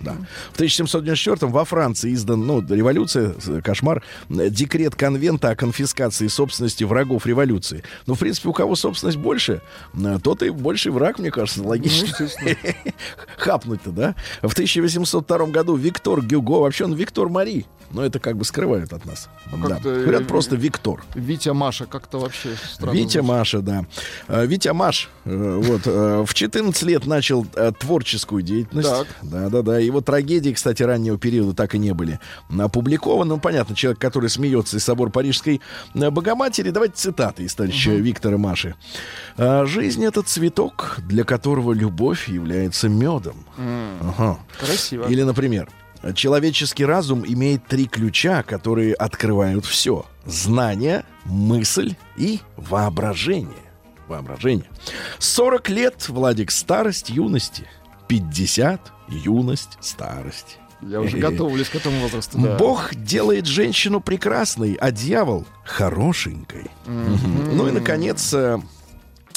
Да. 0.00 0.16
В 0.52 0.54
1794 0.54 1.50
во 1.50 1.64
Франции 1.64 2.14
издан, 2.14 2.46
ну, 2.46 2.64
революция, 2.66 3.34
кошмар, 3.62 4.02
э, 4.30 4.48
декрет 4.48 4.94
конвента 4.94 5.50
о 5.50 5.56
конфискации 5.56 6.26
собственности 6.28 6.84
врагов 6.84 7.26
революции. 7.26 7.82
Ну, 8.06 8.14
в 8.14 8.18
принципе, 8.18 8.48
у 8.48 8.52
кого 8.52 8.76
собственность 8.76 9.18
больше, 9.18 9.60
э, 9.94 10.18
тот 10.22 10.42
и 10.42 10.50
больший 10.50 10.92
враг, 10.92 11.18
мне 11.18 11.30
кажется, 11.30 11.62
логично. 11.62 12.08
Хапнуть-то, 13.36 13.90
да? 13.90 14.14
В 14.42 14.52
1802 14.52 15.46
году 15.46 15.76
Виктор 15.76 16.20
Гюго, 16.22 16.60
вообще 16.60 16.84
он 16.84 16.94
Виктор 16.94 17.28
Мари, 17.28 17.66
Но 17.90 18.04
это 18.04 18.18
как 18.18 18.36
бы 18.36 18.44
скрывают 18.44 18.92
от 18.92 19.04
нас. 19.04 19.28
А 19.52 19.68
Да. 19.68 19.78
Говорят 19.78 20.22
э, 20.22 20.24
просто 20.24 20.56
Виктор. 20.56 21.04
Витя 21.14 21.50
Маша 21.50 21.86
как-то 21.86 22.18
вообще 22.18 22.56
странно. 22.72 22.94
Витя 22.94 23.18
звучит. 23.18 23.28
Маша, 23.28 23.60
да. 23.60 23.86
Витя 24.28 24.72
Маш, 24.72 25.10
вот, 25.24 25.86
в 25.86 26.34
14 26.34 26.82
лет 26.84 27.06
начал 27.06 27.46
творческую 27.78 28.42
деятельность. 28.42 28.88
Так. 28.88 29.06
Да-да-да. 29.22 29.73
Его 29.78 30.00
трагедии, 30.00 30.50
кстати, 30.50 30.82
раннего 30.82 31.18
периода 31.18 31.54
так 31.54 31.74
и 31.74 31.78
не 31.78 31.92
были 31.92 32.20
опубликованы. 32.58 33.34
Ну, 33.34 33.40
понятно, 33.40 33.74
человек, 33.74 34.00
который 34.00 34.28
смеется 34.30 34.76
из 34.76 34.84
собор 34.84 35.10
Парижской 35.10 35.60
э, 35.94 36.10
Богоматери. 36.10 36.70
Давайте 36.70 36.94
цитаты 36.96 37.44
из 37.44 37.54
товарища 37.54 37.90
Виктора 37.90 38.38
Маши. 38.38 38.74
«А, 39.36 39.64
«Жизнь— 39.66 40.04
это 40.06 40.22
цветок, 40.22 40.98
для 41.08 41.24
которого 41.24 41.72
любовь 41.72 42.28
является 42.28 42.88
медом». 42.88 43.44
Ага. 43.56 44.38
Красиво. 44.58 45.06
Или, 45.08 45.22
например, 45.22 45.68
человеческий 46.14 46.84
разум 46.84 47.24
имеет 47.26 47.66
три 47.66 47.86
ключа, 47.86 48.42
которые 48.42 48.94
открывают 48.94 49.64
все. 49.64 50.04
Знание, 50.26 51.04
мысль 51.24 51.94
и 52.16 52.40
воображение. 52.56 53.50
Воображение. 54.08 54.66
40 55.18 55.68
лет, 55.70 56.08
Владик, 56.08 56.50
старость 56.50 57.08
юности. 57.08 57.66
50 58.08 58.92
юность, 59.08 59.78
старость. 59.80 60.58
Я 60.82 61.00
уже 61.00 61.16
готовлюсь 61.16 61.68
к 61.68 61.76
этому 61.76 62.00
возрасту. 62.00 62.38
да. 62.38 62.56
Бог 62.56 62.94
делает 62.94 63.46
женщину 63.46 64.00
прекрасной, 64.00 64.74
а 64.74 64.90
дьявол 64.90 65.46
хорошенькой. 65.64 66.70
Ну 66.86 67.68
и, 67.68 67.70
наконец, 67.70 68.34
э, 68.34 68.58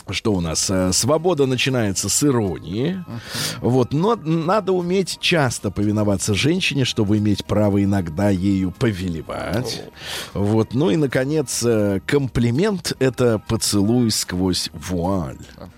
что 0.09 0.33
у 0.33 0.41
нас? 0.41 0.69
Э, 0.69 0.91
Свобода 0.91 1.45
начинается 1.45 2.09
с 2.09 2.23
иронии. 2.23 3.03
Вот, 3.61 3.93
но 3.93 4.15
надо 4.15 4.71
уметь 4.73 5.19
часто 5.19 5.71
повиноваться 5.71 6.33
женщине, 6.33 6.85
чтобы 6.85 7.17
иметь 7.17 7.45
право 7.45 7.81
иногда 7.83 8.29
ею 8.29 8.71
повелевать. 8.71 9.83
Вот, 10.33 10.73
ну 10.73 10.89
и, 10.89 10.95
наконец, 10.97 11.61
э, 11.63 12.01
комплимент— 12.05 12.93
это 12.99 13.39
поцелуй 13.47 14.11
сквозь 14.11 14.69
вуаль. 14.73 15.37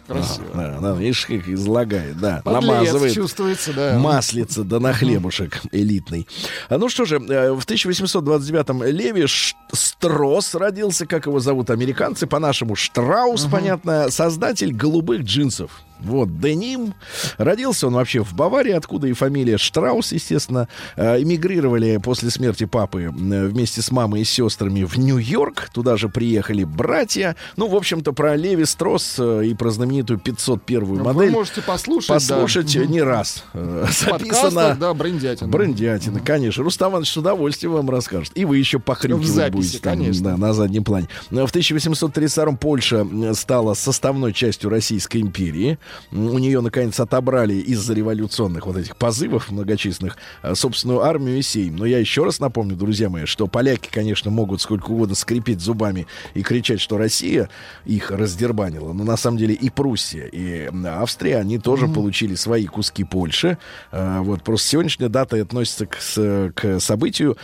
Красиво. 0.09 0.47
Да, 0.53 0.79
да, 0.81 0.95
видишь, 0.95 1.25
как 1.25 1.47
излагает, 1.47 2.17
да, 2.19 2.41
Подлец 2.43 2.63
намазывает 2.63 3.13
чувствуется, 3.13 3.73
да. 3.73 3.97
маслица 3.99 4.63
да 4.63 4.79
на 4.79 4.93
хлебушек 4.93 5.61
элитный. 5.71 6.27
А, 6.67 6.77
Ну 6.77 6.89
что 6.89 7.05
же, 7.05 7.17
э, 7.17 7.51
в 7.51 7.65
1829-м 7.65 8.83
Леви 8.83 9.25
Стросс 9.71 10.55
родился, 10.55 11.05
как 11.05 11.27
его 11.27 11.39
зовут 11.39 11.69
американцы, 11.69 12.25
по-нашему 12.25 12.75
Штраус, 12.75 13.45
понятно, 13.45 14.09
создатель 14.09 14.73
голубых 14.73 15.21
джинсов. 15.21 15.81
Вот, 15.99 16.39
деним. 16.39 16.93
Родился 17.37 17.87
он 17.87 17.93
вообще 17.93 18.23
в 18.23 18.33
Баварии, 18.33 18.71
откуда 18.71 19.07
и 19.07 19.13
фамилия 19.13 19.57
Штраус, 19.57 20.11
естественно. 20.11 20.67
Э, 20.95 21.21
Эмигрировали 21.21 21.97
после 21.97 22.29
смерти 22.29 22.65
папы 22.65 23.03
э, 23.03 23.09
вместе 23.09 23.81
с 23.81 23.91
мамой 23.91 24.21
и 24.21 24.23
сестрами 24.23 24.83
в 24.83 24.97
Нью-Йорк. 24.97 25.69
Туда 25.73 25.97
же 25.97 26.09
приехали 26.09 26.63
братья. 26.63 27.35
Ну, 27.57 27.67
в 27.67 27.75
общем-то, 27.75 28.13
про 28.13 28.35
Леви 28.35 28.65
Стросс 28.65 29.15
э, 29.19 29.45
и 29.45 29.53
про 29.53 29.71
знаменитую 29.71 30.19
501 30.19 30.85
Вы 30.85 31.03
модель 31.03 31.31
можете 31.31 31.61
послушать. 31.61 32.09
послушать 32.09 32.73
да. 32.73 32.85
не 32.85 33.01
раз. 33.01 33.43
Э, 33.53 33.85
Записано... 33.89 34.77
да, 34.79 34.93
брендятина. 34.93 35.49
Брендятина, 35.49 36.19
конечно. 36.19 36.63
Рустам 36.63 36.91
Иванович 36.91 37.11
с 37.11 37.17
удовольствием 37.17 37.73
вам 37.73 37.89
расскажет. 37.89 38.31
И 38.35 38.45
вы 38.45 38.57
еще 38.57 38.79
похрюкивать 38.79 39.27
записи, 39.27 39.55
будете 39.55 39.79
там, 39.79 39.97
конечно. 39.97 40.31
да, 40.31 40.37
на 40.37 40.53
заднем 40.53 40.83
плане. 40.83 41.07
В 41.29 41.49
1832 41.49 42.51
Польша 42.53 43.07
стала 43.33 43.73
составной 43.73 44.33
частью 44.33 44.69
Российской 44.69 45.21
империи. 45.21 45.77
У 46.11 46.37
нее, 46.39 46.61
наконец, 46.61 46.99
отобрали 46.99 47.53
из-за 47.55 47.93
революционных 47.93 48.65
вот 48.65 48.77
этих 48.77 48.95
позывов 48.95 49.51
многочисленных 49.51 50.17
э, 50.43 50.55
собственную 50.55 51.01
армию 51.01 51.37
и 51.37 51.41
сейм. 51.41 51.75
Но 51.75 51.85
я 51.85 51.99
еще 51.99 52.23
раз 52.23 52.39
напомню, 52.39 52.75
друзья 52.75 53.09
мои, 53.09 53.25
что 53.25 53.47
поляки, 53.47 53.89
конечно, 53.91 54.31
могут 54.31 54.61
сколько 54.61 54.91
угодно 54.91 55.15
скрипеть 55.15 55.59
зубами 55.61 56.07
и 56.33 56.43
кричать, 56.43 56.81
что 56.81 56.97
Россия 56.97 57.49
их 57.85 58.11
раздербанила. 58.11 58.93
Но 58.93 59.03
на 59.03 59.17
самом 59.17 59.37
деле 59.37 59.53
и 59.53 59.69
Пруссия, 59.69 60.25
и 60.25 60.69
Австрия, 60.85 61.37
они 61.37 61.59
тоже 61.59 61.87
получили 61.87 62.35
свои 62.35 62.65
куски 62.65 63.03
Польши. 63.03 63.57
Э, 63.91 64.19
Вот 64.19 64.43
просто 64.43 64.69
сегодняшняя 64.69 65.09
дата 65.09 65.41
относится 65.41 65.85
к, 65.85 65.97
к 66.55 66.79
событию, 66.79 67.37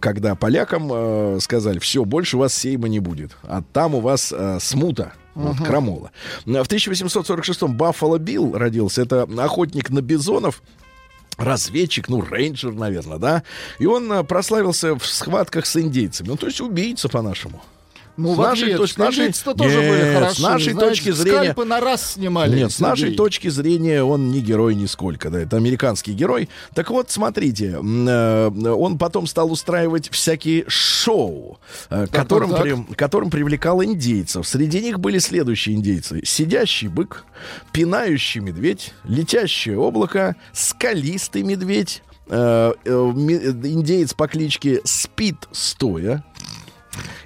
когда 0.00 0.34
полякам 0.34 0.90
э, 0.92 1.38
сказали, 1.40 1.78
все, 1.78 2.04
больше 2.04 2.36
у 2.36 2.40
вас 2.40 2.54
сейма 2.54 2.88
не 2.88 3.00
будет, 3.00 3.36
а 3.42 3.62
там 3.72 3.94
у 3.94 4.00
вас 4.00 4.32
э, 4.36 4.58
смута. 5.32 5.58
Вот, 5.58 5.66
крамола. 5.66 6.10
В 6.44 6.50
1846-м 6.50 7.76
Баффало 7.76 8.18
Билл 8.18 8.56
родился. 8.56 9.02
Это 9.02 9.22
охотник 9.38 9.90
на 9.90 10.00
бизонов, 10.00 10.62
разведчик, 11.36 12.08
ну, 12.08 12.22
рейнджер, 12.22 12.72
наверное, 12.72 13.18
да? 13.18 13.42
И 13.78 13.86
он 13.86 14.12
а, 14.12 14.22
прославился 14.24 14.96
в 14.96 15.06
схватках 15.06 15.66
с 15.66 15.76
индейцами. 15.76 16.28
Ну, 16.28 16.36
то 16.36 16.46
есть 16.46 16.60
убийца 16.60 17.08
по-нашему. 17.08 17.62
Ну, 18.20 18.34
С 18.34 18.38
нашей 18.38 18.74
точки- 18.74 18.98
нашей- 18.98 19.32
тоже 19.32 19.80
Нет, 19.80 19.90
были 19.90 20.10
с 20.10 20.14
хороши. 20.14 20.42
нашей 20.42 20.72
знаете, 20.72 20.88
точки 20.90 21.10
зрения- 21.12 21.38
Скальпы 21.38 21.64
на 21.64 21.80
раз 21.80 22.12
снимали. 22.12 22.54
Нет, 22.56 22.72
с 22.72 22.78
нашей 22.80 23.14
точки 23.14 23.48
зрения 23.48 24.02
он 24.02 24.30
не 24.30 24.40
герой 24.40 24.74
нисколько, 24.74 25.30
да, 25.30 25.40
это 25.40 25.56
американский 25.56 26.12
герой. 26.12 26.48
Так 26.74 26.90
вот, 26.90 27.10
смотрите, 27.10 27.78
э, 27.80 28.48
он 28.72 28.98
потом 28.98 29.26
стал 29.26 29.50
устраивать 29.50 30.10
всякие 30.10 30.64
шоу, 30.68 31.58
э, 31.88 32.06
которым, 32.10 32.50
так. 32.50 32.62
при- 32.62 32.94
которым 32.94 33.30
привлекал 33.30 33.82
индейцев. 33.82 34.46
Среди 34.46 34.80
них 34.82 35.00
были 35.00 35.18
следующие 35.18 35.76
индейцы. 35.76 36.20
Сидящий 36.24 36.88
бык, 36.88 37.24
пинающий 37.72 38.40
медведь, 38.40 38.92
летящее 39.04 39.78
облако, 39.78 40.36
скалистый 40.52 41.42
медведь, 41.42 42.02
э, 42.28 42.72
индеец 42.84 44.12
по 44.14 44.28
кличке 44.28 44.80
Спит 44.84 45.36
Стоя, 45.52 46.22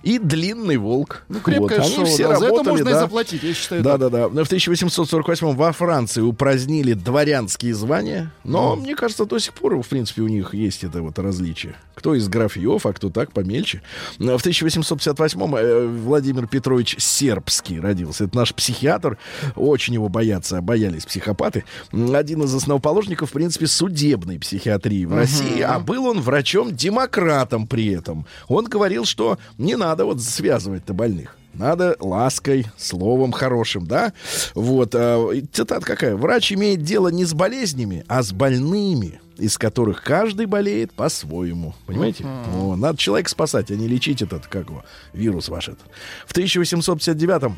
и 0.04 0.18
длинный 0.18 0.76
волк. 0.76 1.24
Ну, 1.28 1.40
крепкое 1.40 1.78
Вот, 1.78 1.86
они 1.86 1.94
шоу, 1.96 2.04
все 2.04 2.28
да, 2.28 2.36
за 2.36 2.44
это 2.44 2.56
работали, 2.56 2.70
можно 2.72 2.88
и 2.88 2.92
да. 2.92 3.00
заплатить, 3.00 3.42
я 3.42 3.54
считаю. 3.54 3.82
Да, 3.82 3.92
так. 3.92 4.00
да, 4.00 4.28
да. 4.28 4.28
В 4.28 4.46
1848 4.46 5.54
во 5.54 5.72
Франции 5.72 6.20
упразднили 6.20 6.92
дворянские 6.92 7.74
звания, 7.74 8.30
но, 8.44 8.76
мне 8.76 8.94
кажется, 8.94 9.24
до 9.24 9.38
сих 9.38 9.54
пор, 9.54 9.80
в 9.80 9.88
принципе, 9.88 10.20
у 10.20 10.28
них 10.28 10.54
есть 10.54 10.84
это 10.84 11.00
вот 11.00 11.18
различие. 11.18 11.74
Кто 11.94 12.14
из 12.14 12.28
графьев, 12.28 12.84
а 12.84 12.92
кто 12.92 13.08
так, 13.08 13.32
помельче. 13.32 13.80
В 14.18 14.24
1858 14.24 15.40
э, 15.56 15.86
Владимир 15.86 16.46
Петрович 16.48 16.96
Сербский 16.98 17.80
родился. 17.80 18.24
Это 18.24 18.36
наш 18.36 18.54
психиатр. 18.54 19.16
Очень 19.56 19.94
его 19.94 20.10
боятся, 20.10 20.60
боялись 20.60 21.06
психопаты. 21.06 21.64
Один 21.92 22.42
из 22.42 22.54
основоположников, 22.54 23.30
в 23.30 23.32
принципе, 23.32 23.66
судебной 23.66 24.38
психиатрии 24.38 25.06
в 25.06 25.14
России. 25.14 25.62
А 25.62 25.78
был 25.78 26.06
он 26.06 26.20
врачом-демократом 26.20 27.66
при 27.66 27.88
этом. 27.88 28.26
Он 28.48 28.66
говорил, 28.66 29.06
что 29.06 29.38
не 29.56 29.76
надо 29.76 29.93
вот 30.02 30.20
связывать-то 30.20 30.94
больных. 30.94 31.36
Надо 31.52 31.96
лаской, 32.00 32.66
словом 32.76 33.30
хорошим, 33.30 33.86
да? 33.86 34.12
Вот, 34.56 34.94
и 34.96 35.44
цитата 35.52 35.86
какая? 35.86 36.16
Врач 36.16 36.52
имеет 36.52 36.82
дело 36.82 37.08
не 37.08 37.24
с 37.24 37.32
болезнями, 37.32 38.04
а 38.08 38.24
с 38.24 38.32
больными, 38.32 39.20
из 39.38 39.56
которых 39.56 40.02
каждый 40.02 40.46
болеет 40.46 40.92
по-своему. 40.92 41.74
Понимаете? 41.86 42.24
О, 42.56 42.74
надо 42.74 42.98
человека 42.98 43.30
спасать, 43.30 43.70
а 43.70 43.76
не 43.76 43.86
лечить 43.86 44.20
этот, 44.20 44.48
как 44.48 44.68
его, 44.68 44.84
вирус 45.12 45.48
ваш 45.48 45.68
этот. 45.68 45.84
В 46.26 46.32
1859 46.32 47.52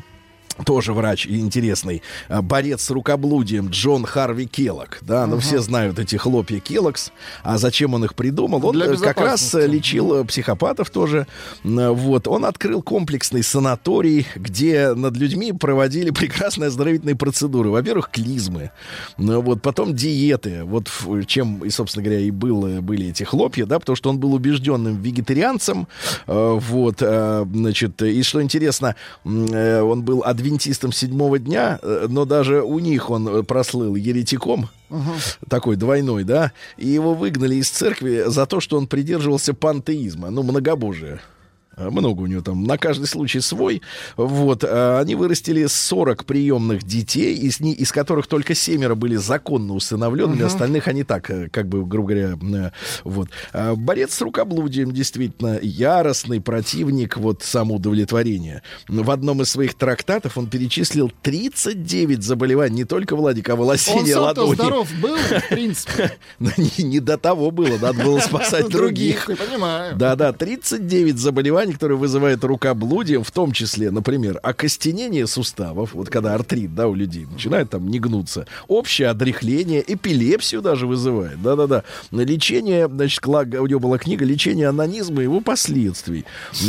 тоже 0.65 0.93
врач 0.93 1.25
и 1.25 1.39
интересный, 1.39 2.01
а, 2.29 2.41
борец 2.41 2.83
с 2.83 2.89
рукоблудием 2.89 3.69
Джон 3.69 4.05
Харви 4.05 4.45
Келлок. 4.47 4.99
Да, 5.01 5.25
ну 5.27 5.39
все 5.39 5.59
знают 5.59 5.99
эти 5.99 6.15
хлопья 6.15 6.59
Келлокс. 6.59 7.11
А 7.43 7.57
зачем 7.57 7.93
он 7.93 8.05
их 8.05 8.15
придумал? 8.15 8.65
Он 8.65 8.81
э, 8.81 8.97
как 8.97 9.19
раз 9.19 9.53
э, 9.55 9.67
лечил 9.67 10.15
э, 10.15 10.25
психопатов 10.25 10.89
тоже. 10.89 11.27
Вот. 11.63 12.27
Он 12.27 12.45
открыл 12.45 12.81
комплексный 12.81 13.43
санаторий, 13.43 14.27
где 14.35 14.93
над 14.93 15.15
людьми 15.17 15.51
проводили 15.51 16.09
прекрасные 16.11 16.67
оздоровительные 16.67 17.15
процедуры. 17.15 17.69
Во-первых, 17.69 18.09
клизмы. 18.11 18.71
Вот. 19.17 19.61
Потом 19.61 19.95
диеты. 19.95 20.63
Вот 20.63 20.89
чем, 21.27 21.63
и, 21.63 21.69
собственно 21.69 22.03
говоря, 22.03 22.21
и 22.21 22.31
было, 22.31 22.81
были 22.81 23.07
эти 23.07 23.23
хлопья, 23.23 23.65
да, 23.65 23.79
потому 23.79 23.95
что 23.95 24.09
он 24.09 24.19
был 24.19 24.33
убежденным 24.33 25.01
вегетарианцем. 25.01 25.87
Э, 26.27 26.59
Вот. 26.59 26.97
э, 27.01 27.45
Значит, 27.53 28.01
и 28.01 28.23
что 28.23 28.41
интересно, 28.41 28.95
э, 29.25 29.81
он 29.81 30.03
был 30.03 30.23
адвентистом 30.23 30.46
седьмого 30.91 31.39
дня, 31.39 31.79
э, 31.81 32.07
но 32.09 32.25
даже 32.25 32.61
у 32.61 32.79
них 32.79 33.09
он 33.09 33.27
э, 33.27 33.43
прослыл 33.43 33.95
еретиком. 33.95 34.69
Такой 35.49 35.75
двойной, 35.75 36.23
да, 36.23 36.53
и 36.77 36.87
его 36.87 37.13
выгнали 37.13 37.55
из 37.55 37.69
церкви 37.69 38.23
за 38.27 38.45
то, 38.45 38.61
что 38.61 38.77
он 38.77 38.87
придерживался 38.87 39.53
пантеизма, 39.53 40.29
ну, 40.29 40.43
многобожия. 40.43 41.19
Э, 41.77 41.89
много 41.89 42.21
у 42.21 42.25
него 42.25 42.41
там, 42.41 42.63
на 42.63 42.77
каждый 42.77 43.05
случай 43.07 43.39
свой. 43.39 43.81
Вот, 44.15 44.63
э, 44.63 44.99
они 44.99 45.15
вырастили 45.15 45.65
40 45.65 46.25
приемных 46.25 46.83
детей, 46.83 47.35
из, 47.35 47.59
ни- 47.59 47.73
из 47.73 47.91
которых 47.91 48.27
только 48.27 48.55
семеро 48.55 48.95
были 48.95 49.15
законно 49.15 49.73
усыновленными, 49.73 50.43
остальных 50.43 50.87
они 50.87 51.03
так, 51.03 51.29
э, 51.29 51.49
как 51.49 51.67
бы, 51.67 51.85
грубо 51.85 52.09
говоря, 52.09 52.37
э, 52.41 52.71
вот. 53.03 53.29
А 53.53 53.75
Борец 53.75 54.13
с 54.13 54.21
рукоблудием, 54.21 54.91
действительно, 54.91 55.59
яростный 55.61 56.41
противник 56.41 57.17
вот 57.17 57.43
самоудовлетворения. 57.43 58.63
В 58.87 59.11
одном 59.11 59.41
из 59.41 59.49
своих 59.49 59.75
трактатов 59.75 60.37
он 60.37 60.47
перечислил 60.47 61.11
39 61.21 62.23
заболеваний, 62.23 62.77
не 62.77 62.83
только 62.85 63.15
Владик, 63.15 63.49
а 63.49 63.53
Он 63.53 63.59
волосение 63.59 64.13
сам-то 64.13 64.41
ладони. 64.43 64.55
здоров 64.55 64.89
был, 65.01 65.15
в 65.17 65.49
принципе. 65.49 66.17
Но 66.39 66.49
не, 66.57 66.83
не 66.83 66.99
до 66.99 67.17
того 67.17 67.51
было, 67.51 67.77
надо 67.77 68.03
было 68.03 68.19
спасать 68.19 68.67
других. 68.69 69.29
Да-да, 69.97 70.33
39 70.33 71.17
заболеваний, 71.17 71.66
которые 71.73 71.97
вызывают 71.97 72.43
рукоблудием, 72.43 73.23
в 73.23 73.31
том 73.31 73.51
числе, 73.51 73.91
например, 73.91 74.39
окостенение 74.43 75.27
суставов, 75.27 75.93
вот 75.93 76.09
когда 76.09 76.33
артрит, 76.33 76.73
да, 76.75 76.87
у 76.87 76.93
людей 76.95 77.25
начинает 77.31 77.69
там 77.69 77.87
не 77.87 77.99
гнуться, 77.99 78.45
общее 78.67 79.09
отряхление, 79.09 79.83
эпилепсию 79.85 80.61
даже 80.61 80.87
вызывает, 80.87 81.41
да-да-да. 81.41 81.83
Лечение, 82.11 82.87
значит, 82.87 83.21
кла- 83.23 83.57
у 83.57 83.67
него 83.67 83.79
была 83.79 83.97
книга 83.97 84.25
«Лечение 84.25 84.67
анонизма 84.67 85.21
и 85.21 85.23
его 85.23 85.41
последствий». 85.41 86.25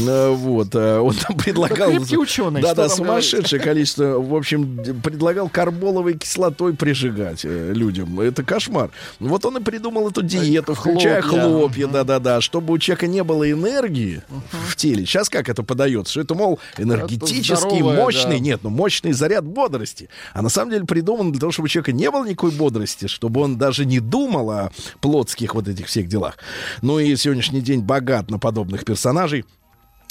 Э, 0.06 0.30
Вот, 0.30 0.74
э, 0.74 0.98
он 0.98 1.14
там 1.14 1.36
предлагал... 1.36 1.90
ученый, 2.18 2.62
Да-да, 2.62 2.88
сумасшедшее 2.88 3.60
количество, 3.60 4.18
в 4.18 4.34
общем, 4.34 4.78
предлагал 5.02 5.48
карболовой 5.48 6.14
кислотой 6.18 6.74
прижигать 6.74 7.44
э, 7.44 7.72
людям. 7.72 8.20
Это 8.20 8.42
кошмар. 8.42 8.90
Вот 9.18 9.44
он 9.44 9.58
и 9.58 9.60
придумал 9.60 10.08
эту 10.08 10.22
диету, 10.22 10.74
включая 10.74 11.22
хлопья, 11.22 11.86
да-да-да, 11.86 12.40
чтобы 12.40 12.72
у 12.74 12.78
человека 12.78 13.06
не 13.06 13.22
было 13.22 13.50
энергии 13.50 14.22
в 14.66 14.76
теле. 14.76 14.87
Сейчас 14.96 15.28
как 15.28 15.48
это 15.48 15.62
подается? 15.62 16.12
Что 16.12 16.20
это, 16.22 16.34
мол, 16.34 16.58
энергетический, 16.76 17.56
здоровое, 17.56 17.96
мощный, 17.96 18.38
да. 18.38 18.38
нет, 18.38 18.60
ну 18.62 18.70
мощный 18.70 19.12
заряд 19.12 19.44
бодрости. 19.44 20.08
А 20.32 20.42
на 20.42 20.48
самом 20.48 20.70
деле 20.70 20.84
придуман 20.84 21.32
для 21.32 21.40
того, 21.40 21.52
чтобы 21.52 21.66
у 21.66 21.68
человека 21.68 21.92
не 21.92 22.10
было 22.10 22.26
никакой 22.26 22.50
бодрости, 22.50 23.06
чтобы 23.06 23.40
он 23.40 23.56
даже 23.56 23.84
не 23.84 24.00
думал 24.00 24.50
о 24.50 24.72
плотских 25.00 25.54
вот 25.54 25.68
этих 25.68 25.86
всех 25.86 26.08
делах. 26.08 26.38
Ну 26.82 26.98
и 26.98 27.16
сегодняшний 27.16 27.60
день 27.60 27.80
богат 27.80 28.30
на 28.30 28.38
подобных 28.38 28.84
персонажей. 28.84 29.44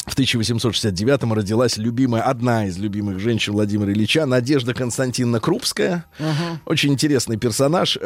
В 0.07 0.17
1869-м 0.17 1.33
родилась 1.33 1.75
любимая, 1.77 2.21
одна 2.23 2.65
из 2.65 2.77
любимых 2.77 3.19
женщин 3.19 3.51
Владимира 3.53 3.91
Ильича, 3.91 4.25
Надежда 4.25 4.73
Константиновна 4.73 5.41
Крупская. 5.41 6.05
Очень 6.65 6.93
интересный 6.93 7.37
персонаж. 7.37 7.99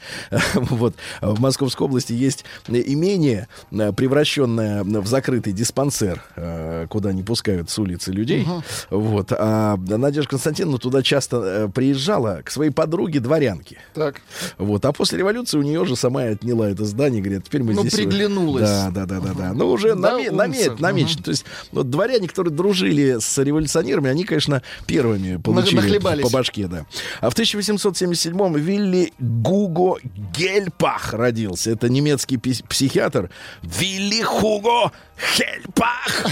вот. 0.54 0.94
В 1.20 1.40
Московской 1.40 1.86
области 1.86 2.12
есть 2.12 2.44
имение, 2.68 3.48
э, 3.72 3.92
превращенное 3.92 4.84
в 4.84 5.06
закрытый 5.08 5.52
диспансер, 5.52 6.22
э, 6.36 6.86
куда 6.88 7.12
не 7.12 7.24
пускают 7.24 7.68
с 7.68 7.78
улицы 7.80 8.12
людей. 8.12 8.46
Вот. 8.88 9.32
А 9.36 9.76
Надежда 9.76 10.30
Константиновна 10.30 10.78
туда 10.78 11.02
часто 11.02 11.42
э, 11.44 11.68
приезжала 11.68 12.42
к 12.44 12.50
своей 12.52 12.70
подруге 12.70 13.18
дворянке. 13.18 13.78
Так. 13.94 14.20
Вот. 14.56 14.84
А 14.84 14.92
после 14.92 15.18
революции 15.18 15.58
у 15.58 15.62
нее 15.62 15.84
же 15.84 15.96
сама 15.96 16.22
отняла 16.22 16.70
это 16.70 16.84
здание, 16.84 17.20
говорит, 17.20 17.44
теперь 17.44 17.64
мы 17.64 17.74
Ну, 17.74 17.80
здесь... 17.82 17.94
приглянулась. 17.94 18.62
Да, 18.70 18.90
да, 18.90 19.04
да, 19.04 19.20
да, 19.20 19.32
да. 19.34 19.52
Ну, 19.52 19.68
уже 19.68 19.94
Да, 19.96 20.16
наме- 20.16 20.30
намечено. 20.80 21.22
То 21.24 21.30
есть, 21.40 21.70
вот 21.72 21.90
дворяне, 21.90 22.28
которые 22.28 22.52
дружили 22.54 23.18
с 23.18 23.38
революционерами, 23.38 24.10
они, 24.10 24.24
конечно, 24.24 24.62
первыми 24.86 25.36
получили 25.36 25.98
по 25.98 26.30
башке, 26.30 26.66
да. 26.66 26.86
А 27.20 27.30
в 27.30 27.34
1877-м 27.34 28.54
Вилли 28.54 29.12
Гуго 29.18 29.98
Гельпах 30.36 31.14
родился. 31.14 31.70
Это 31.70 31.88
немецкий 31.88 32.36
психиатр. 32.36 33.30
Вилли 33.62 34.22
Хуго 34.22 34.92
Гельпах. 35.36 36.26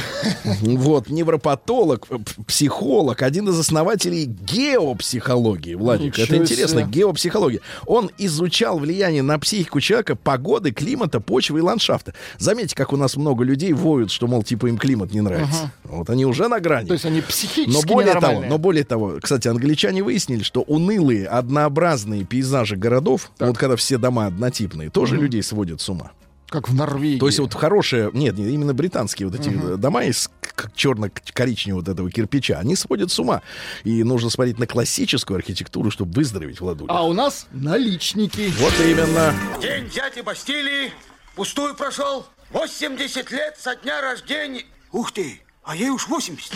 Вот, 0.61 1.09
невропатолог, 1.09 2.07
психолог, 2.47 3.23
один 3.23 3.49
из 3.49 3.59
основателей 3.59 4.25
геопсихологии, 4.25 5.75
Владик. 5.75 6.19
Это 6.19 6.37
интересно, 6.37 6.83
себе. 6.83 6.91
геопсихология. 6.91 7.61
Он 7.87 8.11
изучал 8.19 8.79
влияние 8.79 9.23
на 9.23 9.39
психику 9.39 9.81
человека 9.81 10.17
погоды, 10.17 10.73
климата, 10.73 11.21
почвы 11.21 11.59
и 11.59 11.63
ландшафта. 11.63 12.15
Заметьте, 12.39 12.75
как 12.75 12.93
у 12.93 12.97
нас 12.97 13.17
много 13.17 13.45
людей 13.45 13.73
воют, 13.73 14.11
что, 14.11 14.27
мол, 14.27 14.43
типа 14.43 14.67
им 14.67 14.79
климат 14.79 15.13
не 15.13 15.21
нравится. 15.21 15.73
Вот 15.85 16.11
они 16.11 16.25
уже 16.27 16.49
на 16.49 16.61
грани. 16.61 16.89
То 16.89 16.95
есть 16.95 17.05
они 17.05 17.21
психически 17.21 17.71
Но 17.71 17.83
более 17.83 18.15
того, 18.21 18.45
но 18.49 18.59
более 18.59 18.85
того, 18.85 19.19
кстати, 19.23 19.49
англичане 19.49 20.03
выяснили, 20.03 20.43
что 20.43 20.63
унылые, 20.63 21.27
однообразные 21.27 22.25
пейзажи 22.25 22.77
городов, 22.77 23.31
вот 23.39 23.59
когда 23.59 23.77
все 23.77 23.99
дома 23.99 24.27
однотипные, 24.27 24.91
тоже 24.91 25.17
людей 25.17 25.43
сводят 25.43 25.81
с 25.81 25.89
ума. 25.89 26.13
Как 26.49 26.69
в 26.69 26.75
Норвегии. 26.75 27.19
То 27.19 27.27
есть 27.27 27.39
вот 27.39 27.53
хорошие, 27.55 28.11
нет, 28.15 28.37
нет, 28.39 28.49
именно 28.49 28.73
британские 28.73 29.29
вот 29.29 29.39
эти 29.39 29.51
э, 29.51 29.77
дома 29.77 30.05
из 30.05 30.31
черно-коричневого 30.75 31.81
вот 31.81 31.89
этого 31.89 32.11
кирпича, 32.11 32.59
они 32.59 32.75
сводят 32.75 33.13
с 33.13 33.19
ума. 33.19 33.43
И 33.85 34.03
нужно 34.03 34.31
смотреть 34.31 34.59
на 34.59 34.67
классическую 34.67 35.37
архитектуру, 35.37 35.91
чтобы 35.91 36.13
выздороветь, 36.13 36.61
Владуля. 36.61 36.91
А 36.91 37.03
у 37.03 37.13
нас 37.13 37.47
наличники. 37.53 38.53
Вот 38.59 38.73
именно. 38.81 39.35
День 39.61 39.87
взятия 39.87 40.23
Бастилии 40.23 40.93
пустую 41.37 41.75
прошел. 41.75 42.27
80 42.51 43.31
лет 43.31 43.57
со 43.59 43.77
дня 43.77 44.01
рождения. 44.01 44.65
Ух 44.91 45.13
ты, 45.13 45.43
а 45.63 45.77
ей 45.77 45.91
уж 45.91 46.09
80. 46.09 46.53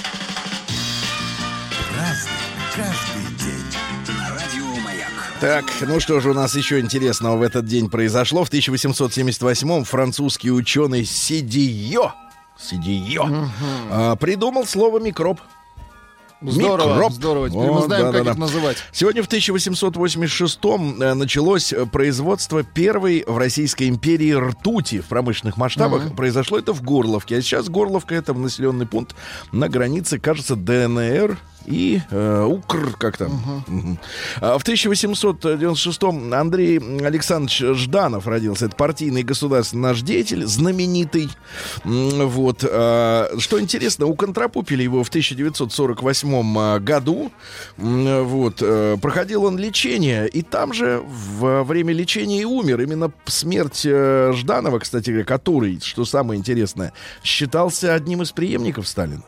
Разный, 1.94 2.32
каждый 2.74 3.21
Так, 5.42 5.64
ну 5.80 5.98
что 5.98 6.20
же 6.20 6.30
у 6.30 6.34
нас 6.34 6.54
еще 6.54 6.78
интересного 6.78 7.36
в 7.36 7.42
этот 7.42 7.66
день 7.66 7.90
произошло? 7.90 8.44
В 8.44 8.50
1878-м 8.52 9.82
французский 9.82 10.52
ученый 10.52 11.04
Сидио 11.04 12.12
Сидио 12.56 13.26
а, 13.90 14.14
придумал 14.14 14.66
слово 14.66 15.00
микроб. 15.00 15.40
Здорово, 16.42 16.94
Микроб. 16.94 17.12
здорово. 17.12 17.50
Теперь 17.50 17.68
О, 17.68 17.72
мы 17.72 17.82
знаем, 17.82 18.04
как 18.04 18.12
да-да-да. 18.12 18.30
их 18.30 18.38
называть. 18.38 18.76
Сегодня 18.92 19.24
в 19.24 19.28
1886-м 19.28 21.02
э, 21.02 21.14
началось 21.14 21.72
э, 21.72 21.86
производство 21.86 22.62
первой 22.62 23.24
в 23.26 23.36
Российской 23.36 23.88
империи 23.88 24.32
ртути 24.32 25.00
в 25.00 25.06
промышленных 25.06 25.56
масштабах. 25.56 26.14
Произошло 26.14 26.56
это 26.56 26.72
в 26.72 26.82
Горловке. 26.82 27.38
А 27.38 27.42
сейчас 27.42 27.68
Горловка 27.68 28.14
это 28.14 28.32
населенный 28.32 28.86
пункт 28.86 29.16
на 29.50 29.68
границе, 29.68 30.20
кажется, 30.20 30.54
ДНР 30.54 31.36
и 31.66 32.00
э, 32.10 32.44
Укр, 32.44 32.96
как 32.98 33.16
там. 33.16 33.64
Мгм. 33.66 33.98
А 34.40 34.58
в 34.58 34.64
1896-м 34.64 36.32
Андрей 36.34 36.78
Александрович 36.78 37.62
Жданов 37.78 38.26
родился. 38.26 38.66
Это 38.66 38.76
партийный 38.76 39.22
государственный 39.22 39.82
наш 39.82 40.02
деятель, 40.02 40.44
знаменитый. 40.46 41.28
Вот. 41.84 42.64
а, 42.68 43.30
Что 43.38 43.60
интересно, 43.60 44.06
уконтрапупили 44.06 44.82
его 44.82 45.04
в 45.04 45.08
1948 45.08 46.58
а, 46.58 46.78
году. 46.78 47.32
Вот. 47.76 48.58
э, 48.60 48.96
Проходил 49.00 49.44
он 49.44 49.58
лечение, 49.58 50.28
и 50.28 50.42
там 50.42 50.72
же 50.72 51.02
во 51.04 51.64
время 51.64 51.92
лечения 51.92 52.42
и 52.42 52.44
умер. 52.44 52.80
Именно 52.80 53.12
смерть 53.26 53.82
э, 53.84 54.32
Жданова, 54.34 54.78
кстати 54.78 55.10
говоря, 55.10 55.24
который, 55.24 55.80
что 55.82 56.04
самое 56.04 56.38
интересное, 56.38 56.92
считался 57.22 57.94
одним 57.94 58.22
из 58.22 58.32
преемников 58.32 58.88
Сталина. 58.88 59.22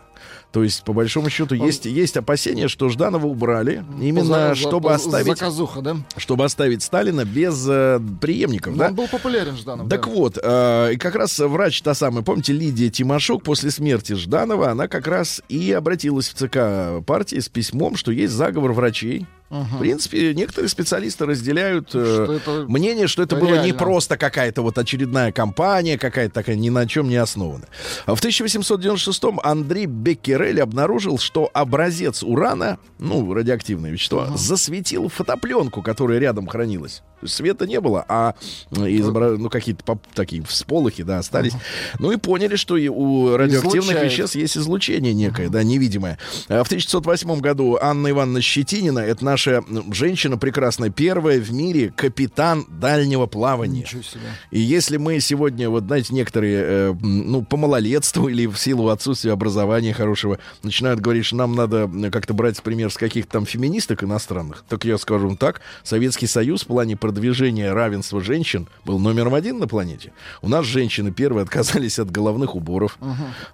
То 0.55 0.63
есть, 0.63 0.85
по 0.85 0.93
большому 0.93 1.31
счету, 1.31 1.57
есть, 1.57 1.85
есть 1.85 2.17
опасения, 2.17 2.69
что 2.69 2.89
Жданова 2.89 3.27
убрали 3.27 3.85
именно, 4.01 4.25
За- 4.25 4.49
за- 4.51 4.55
чтобы 4.55 4.91
за- 4.91 4.95
оставить, 4.95 5.27
Заказуха, 5.37 5.81
да? 5.83 5.97
чтобы 6.17 6.45
оставить 6.45 6.85
Сталина 6.85 7.25
без 7.25 7.67
э, 7.69 7.99
преемников. 8.21 8.77
Но 8.77 8.85
да? 8.85 8.89
Он 8.91 8.95
был 8.95 9.09
популярен, 9.09 9.57
Жданов. 9.57 9.89
Так 9.89 10.07
да. 10.07 10.13
вот, 10.13 10.39
э, 10.41 10.93
и 10.93 10.97
как 10.97 11.17
раз 11.17 11.37
врач 11.41 11.83
та 11.83 11.93
самая, 11.95 12.23
помните, 12.23 12.53
Лидия 12.53 12.89
Тимошук 12.89 13.43
после 13.43 13.73
смерти 13.73 14.13
Жданова, 14.13 14.71
она 14.71 14.87
как 14.87 15.09
раз 15.09 15.43
и 15.49 15.73
обратилась 15.73 16.29
в 16.29 16.35
ЦК 16.35 17.05
партии 17.05 17.41
с 17.41 17.49
письмом, 17.49 17.97
что 17.97 18.13
есть 18.13 18.33
заговор 18.33 18.73
врачей. 18.75 19.27
В 19.51 19.79
принципе, 19.79 20.35
некоторые 20.35 20.69
специалисты 20.69 21.27
разделяют 21.27 21.91
э, 21.95 22.25
Что 22.25 22.33
это 22.33 22.65
мнение, 22.67 23.07
что 23.07 23.23
это 23.23 23.37
было 23.37 23.51
не 23.51 23.55
реально. 23.67 23.79
просто 23.79 24.17
какая-то 24.17 24.63
вот 24.63 24.79
очередная 24.79 25.31
кампания, 25.33 25.97
какая-то 25.97 26.35
такая 26.35 26.57
ни 26.57 26.71
на 26.71 26.89
чем 26.89 27.09
не 27.09 27.17
основанная. 27.17 27.69
В 28.07 28.15
1896-м 28.15 29.41
Андрей 29.43 29.87
Беккерель 29.87 30.61
обнаружил, 30.61 31.19
что 31.19 31.51
образец 31.53 32.23
урана, 32.23 32.79
ну, 32.99 33.33
радиоактивное 33.33 33.91
вещество, 33.91 34.27
засветил 34.35 35.09
фотопленку, 35.09 35.83
которая 35.83 36.19
рядом 36.19 36.47
хранилась. 36.49 37.03
Света 37.25 37.67
не 37.67 37.81
было, 37.81 38.05
а 38.09 38.35
э, 38.71 38.77
изобра- 38.89 39.37
ну, 39.37 39.49
какие-то 39.51 39.99
такие 40.15 40.43
всполохи, 40.45 41.03
да, 41.03 41.19
остались. 41.19 41.53
Ну 41.99 42.13
и 42.13 42.17
поняли, 42.17 42.57
что 42.57 42.77
и 42.77 42.89
у 42.89 43.37
радиоактивных 43.37 43.83
Излучает. 43.83 44.13
веществ 44.13 44.37
есть 44.37 44.57
излучение 44.57 45.15
некое, 45.15 45.49
да, 45.49 45.63
невидимое. 45.63 46.19
А 46.49 46.63
В 46.65 46.67
1908 46.67 47.41
году 47.41 47.79
Анна 47.81 48.11
Ивановна 48.11 48.41
Щетинина, 48.41 49.01
это 49.01 49.25
наша 49.25 49.63
женщина 49.93 50.37
прекрасная, 50.39 50.91
первая 50.91 51.41
в 51.41 51.53
мире 51.53 51.93
капитан 51.95 52.67
дальнего 52.69 53.27
плавания. 53.27 53.87
И 54.51 54.61
если 54.61 54.97
мы 54.97 55.21
сегодня, 55.21 55.69
вот 55.71 55.85
знаете, 55.85 56.15
некоторые, 56.15 56.65
э, 56.65 56.95
ну, 57.01 57.43
по 57.43 57.57
малолетству 57.57 58.29
или 58.29 58.47
в 58.47 58.57
силу 58.57 58.89
отсутствия 58.89 59.33
образования 59.33 59.93
хорошего, 59.93 60.39
начинают 60.63 61.01
говорить, 61.01 61.25
что 61.25 61.37
нам 61.37 61.55
надо 61.55 61.91
как-то 62.11 62.35
брать 62.35 62.63
пример 62.63 62.91
с 62.91 62.97
каких-то 62.97 63.33
там 63.33 63.47
феминисток 63.47 64.05
иностранных, 64.05 64.65
так 64.69 64.85
я 64.85 64.99
скажу 64.99 65.29
вам 65.29 65.37
так, 65.37 65.61
Советский 65.83 66.27
Союз 66.27 66.63
в 66.63 66.67
плане 66.67 66.97
продвижения 66.97 67.14
движения 67.15 67.73
равенства 67.73 68.21
женщин 68.21 68.69
был 68.85 68.99
номером 68.99 69.35
один 69.35 69.59
на 69.59 69.67
планете. 69.67 70.13
У 70.43 70.49
нас 70.49 70.67
женщины 70.67 71.11
первые 71.13 71.43
отказались 71.45 71.99
от 71.99 72.11
головных 72.11 72.55
уборов, 72.57 72.99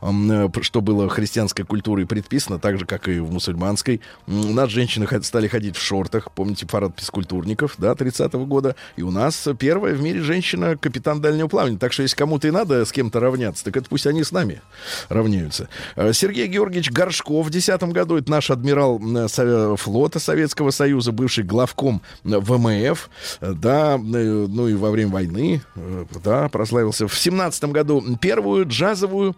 э, 0.00 0.48
п- 0.48 0.62
что 0.62 0.80
было 0.80 1.08
христианской 1.08 1.64
культурой 1.64 2.06
предписано, 2.06 2.58
так 2.58 2.78
же, 2.78 2.86
как 2.86 3.08
и 3.08 3.18
в 3.20 3.30
мусульманской. 3.32 4.00
У 4.26 4.32
нас 4.32 4.70
женщины 4.70 5.06
стали 5.22 5.48
ходить 5.48 5.76
в 5.76 5.82
шортах, 5.82 6.32
помните 6.32 6.66
парад 6.66 6.92
физкультурников, 6.98 7.74
да, 7.78 7.92
30-го 7.94 8.44
года. 8.46 8.74
И 8.96 9.02
у 9.02 9.10
нас 9.10 9.48
первая 9.58 9.94
в 9.94 10.02
мире 10.02 10.20
женщина 10.20 10.76
капитан 10.76 11.20
дальнего 11.20 11.48
плавания. 11.48 11.78
Так 11.78 11.92
что 11.92 12.02
если 12.02 12.16
кому-то 12.16 12.48
и 12.48 12.50
надо 12.50 12.84
с 12.84 12.92
кем-то 12.92 13.20
равняться, 13.20 13.64
так 13.64 13.76
это 13.76 13.88
пусть 13.88 14.06
они 14.06 14.24
с 14.24 14.32
нами 14.32 14.60
равняются. 15.08 15.68
Э, 15.96 16.12
Сергей 16.12 16.46
Георгиевич 16.46 16.90
Горшков 16.90 17.46
в 17.46 17.50
2010 17.50 17.92
году, 17.92 18.16
это 18.16 18.30
наш 18.30 18.50
адмирал 18.50 18.98
м, 18.98 19.16
Сове- 19.26 19.76
флота 19.76 20.18
Советского 20.18 20.70
Союза, 20.70 21.12
бывший 21.12 21.44
главком 21.44 22.02
э, 22.24 22.38
ВМФ, 22.38 23.10
э, 23.40 23.49
да, 23.54 23.94
э, 23.96 23.98
ну 24.48 24.68
и 24.68 24.74
во 24.74 24.90
время 24.90 25.10
войны, 25.12 25.62
э, 25.76 26.04
да, 26.22 26.48
прославился. 26.48 27.06
В 27.08 27.18
17 27.18 27.64
году 27.64 28.02
первую 28.20 28.66
джазовую 28.66 29.36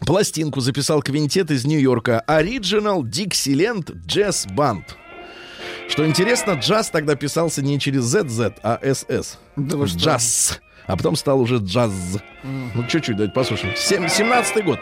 пластинку 0.00 0.60
записал 0.60 1.02
квинтет 1.02 1.50
из 1.50 1.64
Нью-Йорка 1.64 2.24
Original 2.28 3.02
Dixieland 3.02 3.94
Jazz 4.06 4.46
Band. 4.54 4.82
Что 5.88 6.06
интересно, 6.06 6.52
джаз 6.52 6.90
тогда 6.90 7.14
писался 7.14 7.62
не 7.62 7.78
через 7.78 8.04
ZZ, 8.14 8.54
а 8.62 8.78
SS. 8.82 9.38
Да 9.56 9.76
вы 9.76 9.86
что? 9.86 9.98
Джаз. 9.98 10.60
А 10.86 10.96
потом 10.96 11.16
стал 11.16 11.40
уже 11.40 11.56
джаз. 11.58 11.92
Ну, 12.42 12.86
чуть-чуть, 12.88 13.16
давайте 13.16 13.34
послушаем. 13.34 13.74
Сем- 13.76 14.04
17-й 14.04 14.62
год. 14.62 14.78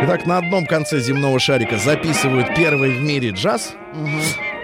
Итак, 0.00 0.26
на 0.26 0.38
одном 0.38 0.64
конце 0.66 1.00
земного 1.00 1.38
шарика 1.40 1.76
записывают 1.76 2.54
первый 2.54 2.92
в 2.92 3.02
мире 3.02 3.30
джаз, 3.30 3.74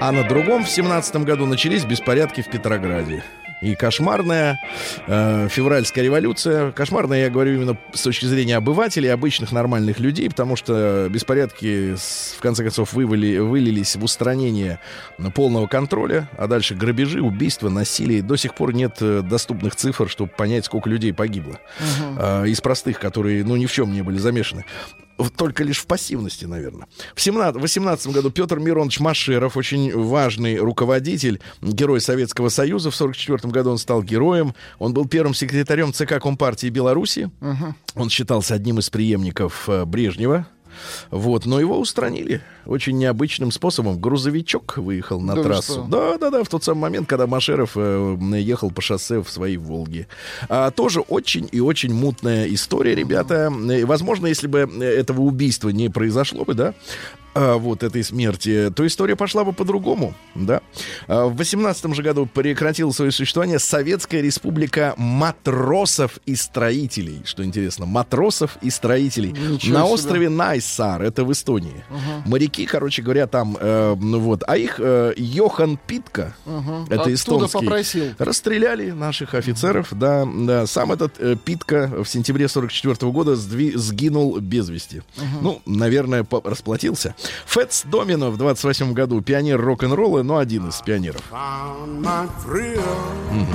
а 0.00 0.12
на 0.12 0.22
другом 0.24 0.64
в 0.64 0.68
17 0.68 1.16
году 1.16 1.46
начались 1.46 1.84
беспорядки 1.84 2.42
в 2.42 2.50
Петрограде. 2.50 3.22
И 3.64 3.74
кошмарная 3.76 4.60
э, 5.06 5.48
февральская 5.50 6.04
революция. 6.04 6.70
Кошмарная, 6.72 7.22
я 7.22 7.30
говорю 7.30 7.54
именно 7.54 7.78
с 7.94 8.02
точки 8.02 8.26
зрения 8.26 8.56
обывателей, 8.56 9.10
обычных 9.10 9.52
нормальных 9.52 10.00
людей, 10.00 10.28
потому 10.28 10.54
что 10.56 11.06
беспорядки, 11.08 11.94
в 11.94 12.40
конце 12.40 12.62
концов, 12.62 12.92
вывали, 12.92 13.38
вылились 13.38 13.96
в 13.96 14.04
устранение 14.04 14.80
полного 15.34 15.66
контроля, 15.66 16.28
а 16.36 16.46
дальше 16.46 16.74
грабежи, 16.74 17.22
убийства, 17.22 17.70
насилие. 17.70 18.20
До 18.20 18.36
сих 18.36 18.54
пор 18.54 18.74
нет 18.74 18.98
э, 19.00 19.22
доступных 19.22 19.76
цифр, 19.76 20.10
чтобы 20.10 20.30
понять, 20.30 20.66
сколько 20.66 20.90
людей 20.90 21.14
погибло. 21.14 21.58
Э, 22.18 22.46
из 22.46 22.60
простых, 22.60 23.00
которые, 23.00 23.44
ну, 23.44 23.56
ни 23.56 23.64
в 23.64 23.72
чем 23.72 23.92
не 23.92 24.02
были 24.02 24.18
замешаны. 24.18 24.66
Только 25.36 25.64
лишь 25.64 25.78
в 25.78 25.86
пассивности, 25.86 26.44
наверное. 26.44 26.86
В 27.14 27.20
17 27.20 27.60
18 27.60 28.08
году 28.08 28.30
Петр 28.30 28.58
Миронович 28.58 29.00
Машеров, 29.00 29.56
очень 29.56 29.96
важный 29.96 30.58
руководитель, 30.58 31.40
герой 31.60 32.00
Советского 32.00 32.48
Союза. 32.48 32.90
В 32.90 32.96
44 32.96 33.52
году 33.52 33.70
он 33.70 33.78
стал 33.78 34.02
героем. 34.02 34.54
Он 34.78 34.92
был 34.92 35.06
первым 35.06 35.34
секретарем 35.34 35.92
ЦК 35.92 36.20
Компартии 36.20 36.68
Беларуси. 36.68 37.30
Он 37.94 38.10
считался 38.10 38.54
одним 38.54 38.78
из 38.78 38.90
преемников 38.90 39.68
э, 39.68 39.84
Брежнева. 39.84 40.46
Вот, 41.10 41.46
но 41.46 41.60
его 41.60 41.78
устранили 41.78 42.42
очень 42.66 42.98
необычным 42.98 43.50
способом. 43.50 43.98
Грузовичок 43.98 44.76
выехал 44.78 45.20
на 45.20 45.34
Да 45.34 45.42
трассу. 45.42 45.72
что? 45.72 45.82
Да, 45.84 46.18
да, 46.18 46.30
да, 46.30 46.44
в 46.44 46.48
тот 46.48 46.64
самый 46.64 46.80
момент, 46.82 47.08
когда 47.08 47.26
Машеров 47.26 47.72
э, 47.76 48.16
ехал 48.38 48.70
по 48.70 48.80
шоссе 48.80 49.22
в 49.22 49.28
своей 49.30 49.56
Волге. 49.56 50.06
А, 50.48 50.70
тоже 50.70 51.00
очень 51.00 51.48
и 51.52 51.60
очень 51.60 51.92
мутная 51.94 52.46
история, 52.46 52.94
ребята. 52.94 53.52
И, 53.72 53.84
возможно, 53.84 54.26
если 54.26 54.46
бы 54.46 54.60
этого 54.80 55.22
убийства 55.22 55.68
не 55.70 55.88
произошло 55.88 56.44
бы, 56.44 56.54
да, 56.54 56.74
а, 57.34 57.56
вот 57.56 57.82
этой 57.82 58.04
смерти, 58.04 58.72
то 58.74 58.86
история 58.86 59.16
пошла 59.16 59.42
бы 59.44 59.52
по-другому, 59.52 60.14
да. 60.36 60.60
А, 61.08 61.26
в 61.26 61.36
18 61.36 61.92
же 61.94 62.02
году 62.02 62.26
прекратила 62.26 62.92
свое 62.92 63.10
существование 63.10 63.58
Советская 63.58 64.20
Республика 64.20 64.94
матросов 64.96 66.18
и 66.26 66.36
строителей. 66.36 67.22
Что 67.24 67.44
интересно, 67.44 67.86
матросов 67.86 68.56
и 68.62 68.70
строителей. 68.70 69.32
Ничего 69.32 69.78
на 69.78 69.84
себе. 69.84 69.94
острове 69.94 70.28
Найсар, 70.28 71.02
это 71.02 71.24
в 71.24 71.32
Эстонии. 71.32 71.84
Моряки, 72.24 72.53
короче 72.62 73.02
говоря, 73.02 73.26
там, 73.26 73.56
э, 73.60 73.96
ну 74.00 74.20
вот, 74.20 74.42
а 74.46 74.56
их 74.56 74.76
э, 74.78 75.12
Йохан 75.16 75.78
Питка, 75.86 76.34
это 76.88 76.94
Оттуда 77.02 77.14
эстонский, 77.14 77.58
попросил. 77.66 78.04
расстреляли 78.18 78.90
наших 78.92 79.34
офицеров, 79.34 79.88
да, 79.92 80.24
да. 80.26 80.66
Сам 80.66 80.92
этот 80.92 81.14
э, 81.18 81.36
Питка 81.36 81.90
в 82.02 82.08
сентябре 82.08 82.48
44 82.48 83.10
года 83.12 83.32
сдви- 83.32 83.76
сгинул 83.76 84.38
без 84.40 84.68
вести. 84.68 85.02
Ну, 85.42 85.60
наверное, 85.66 86.24
по- 86.24 86.40
расплатился. 86.48 87.14
Фэтс 87.46 87.84
Домино 87.84 88.30
в 88.30 88.36
28 88.38 88.92
году 88.92 89.20
пионер 89.20 89.60
рок-н-ролла, 89.60 90.22
но 90.22 90.38
один 90.38 90.68
из 90.68 90.80
пионеров. 90.80 91.22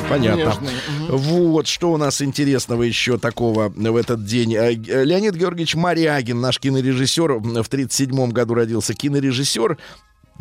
Понятно. 0.10 0.39
Нежный, 0.62 0.74
Вот 1.10 1.68
что 1.68 1.91
у 1.91 1.97
нас 1.97 2.22
интересного 2.22 2.84
еще 2.84 3.18
такого 3.18 3.70
в 3.76 3.95
этот 3.95 4.26
день. 4.26 4.54
Э, 4.56 4.74
Леонид 4.74 5.36
Георгиевич 5.36 5.76
Марягин, 5.76 6.39
наш 6.41 6.60
кинорежиссер, 6.60 7.34
в 7.64 7.68
37 7.68 8.32
году 8.32 8.54
родился. 8.56 8.89
Кинорежиссер. 8.94 9.78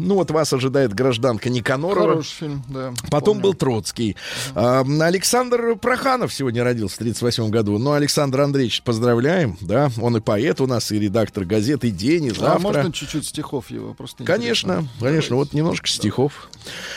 Ну 0.00 0.14
вот 0.14 0.30
вас 0.30 0.52
ожидает 0.52 0.94
гражданка 0.94 1.50
Никанорова. 1.50 2.10
Хороший 2.10 2.32
фильм, 2.34 2.62
да. 2.68 2.94
Потом 3.10 3.38
помню. 3.38 3.42
был 3.42 3.54
Троцкий. 3.54 4.16
А, 4.54 4.84
Александр 5.00 5.74
Проханов 5.74 6.32
сегодня 6.32 6.62
родился 6.62 6.94
в 6.94 6.98
38 7.00 7.50
году. 7.50 7.78
Ну, 7.78 7.90
Александр 7.92 8.42
Андреевич, 8.42 8.82
поздравляем, 8.82 9.56
да. 9.60 9.90
Он 10.00 10.16
и 10.16 10.20
поэт 10.20 10.60
у 10.60 10.68
нас, 10.68 10.92
и 10.92 11.00
редактор 11.00 11.44
газеты 11.44 11.90
«День», 11.90 12.26
и 12.26 12.30
А 12.30 12.34
«Завтра». 12.34 12.58
можно 12.60 12.92
чуть-чуть 12.92 13.26
стихов 13.26 13.70
его? 13.72 13.92
Просто 13.92 14.22
Конечно, 14.22 14.74
интересно. 14.74 15.00
конечно. 15.00 15.34
Вот 15.36 15.52
немножко 15.52 15.88
стихов. 15.88 16.48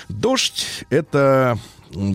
Дождь— 0.08 0.86
это 0.92 1.58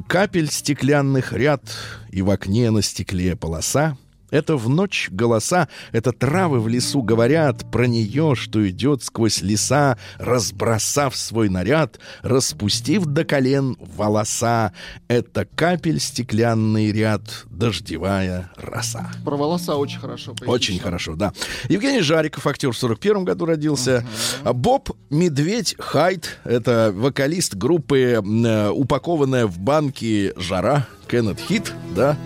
капель 0.07 0.49
стеклянных 0.53 1.33
ряд, 1.33 1.63
и 2.11 2.23
в 2.23 2.31
окне 2.31 2.71
на 2.71 2.81
стекле 2.83 3.35
полоса. 3.35 3.99
Это 4.31 4.57
в 4.57 4.69
ночь 4.69 5.09
голоса, 5.11 5.69
это 5.93 6.13
травы 6.13 6.61
в 6.61 6.69
лесу 6.69 7.03
говорят 7.03 7.71
про 7.71 7.87
нее, 7.87 8.35
что 8.35 8.69
идет 8.69 9.03
сквозь 9.03 9.43
леса, 9.43 9.99
разбросав 10.19 11.17
свой 11.17 11.49
наряд, 11.49 11.99
распустив 12.23 13.05
до 13.07 13.25
колен 13.25 13.77
волоса. 13.79 14.73
Это 15.09 15.47
капель 15.55 16.01
стеклянный 16.01 16.91
ряд, 16.93 17.23
дождевая 17.51 18.51
роса. 18.57 19.11
Про 19.25 19.37
волоса 19.37 19.77
очень 19.77 20.01
хорошо. 20.01 20.33
Очень 20.33 20.47
поэтично. 20.47 20.83
хорошо, 20.83 21.15
да. 21.15 21.33
Евгений 21.69 22.01
Жариков, 22.01 22.47
актер 22.47 22.73
в 22.73 22.77
41 22.77 23.25
году 23.25 23.47
родился. 23.47 24.05
А 24.43 24.53
Боб 24.53 24.91
Медведь 25.11 25.77
Хайт, 25.79 26.39
это 26.45 26.93
вокалист 26.95 27.55
группы 27.55 28.23
э, 28.23 28.71
«Упакованная 28.71 29.47
в 29.47 29.59
банки 29.59 30.33
жара». 30.37 30.87
Кеннет 31.09 31.39
Хит, 31.39 31.73
да. 31.95 32.17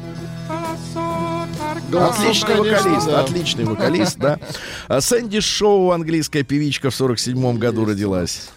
Отличный 1.93 2.57
вокалист, 2.57 3.09
отличный 3.09 3.65
вокалист, 3.65 4.19
да. 4.19 4.39
А 4.89 5.01
Сэнди 5.01 5.41
Шоу, 5.41 5.91
английская 5.91 6.43
певичка, 6.43 6.91
в 6.91 6.95
47 6.95 7.59
году 7.59 7.85
родилась. 7.85 8.51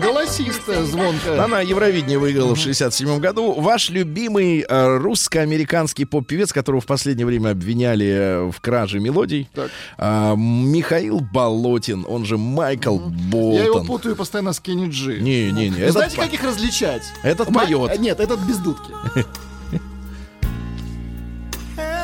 Голосистая, 0.00 0.84
звонкая. 0.84 1.42
Она 1.42 1.60
Евровидение 1.60 2.18
выиграла 2.18 2.54
в 2.54 2.58
67 2.58 3.18
году. 3.18 3.52
Ваш 3.52 3.90
любимый 3.90 4.64
э, 4.68 4.96
русско-американский 4.98 6.04
поп-певец, 6.04 6.52
которого 6.52 6.80
в 6.80 6.86
последнее 6.86 7.26
время 7.26 7.50
обвиняли 7.50 8.06
э, 8.06 8.50
в 8.50 8.60
краже 8.60 9.00
мелодий, 9.00 9.48
Так. 9.54 9.70
а, 9.96 10.34
Михаил 10.36 11.20
Болотин, 11.20 12.04
он 12.08 12.24
же 12.24 12.38
Майкл 12.38 12.98
Я 12.98 13.64
его 13.64 13.74
Болтон. 13.74 13.86
путаю 13.86 14.16
постоянно 14.16 14.52
с 14.52 14.60
Кенни 14.60 14.88
Джи. 14.90 15.18
Не-не-не, 15.20 15.70
Вы 15.70 15.76
этот 15.82 15.92
знаете, 15.92 16.16
как 16.16 16.32
их 16.32 16.42
различать? 16.44 17.02
Этот 17.22 17.52
поет. 17.52 17.98
Нет, 17.98 18.20
этот 18.20 18.40
без 18.40 18.58
дудки. 18.58 18.92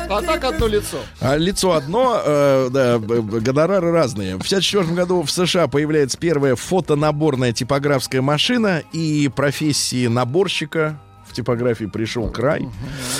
А 0.09 0.21
так 0.21 0.43
одно 0.43 0.67
лицо. 0.67 0.99
А 1.19 1.35
лицо 1.35 1.73
одно, 1.73 2.21
э, 2.23 2.69
да, 2.71 2.99
гонорары 2.99 3.91
разные. 3.91 4.35
В 4.35 4.43
54 4.43 4.93
году 4.93 5.23
в 5.23 5.31
США 5.31 5.67
появляется 5.67 6.17
первая 6.17 6.55
фотонаборная 6.55 7.53
типографская 7.53 8.21
машина, 8.21 8.83
и 8.93 9.29
профессии 9.35 10.07
наборщика 10.07 10.99
в 11.27 11.33
типографии 11.33 11.85
пришел 11.85 12.29
край. 12.29 12.69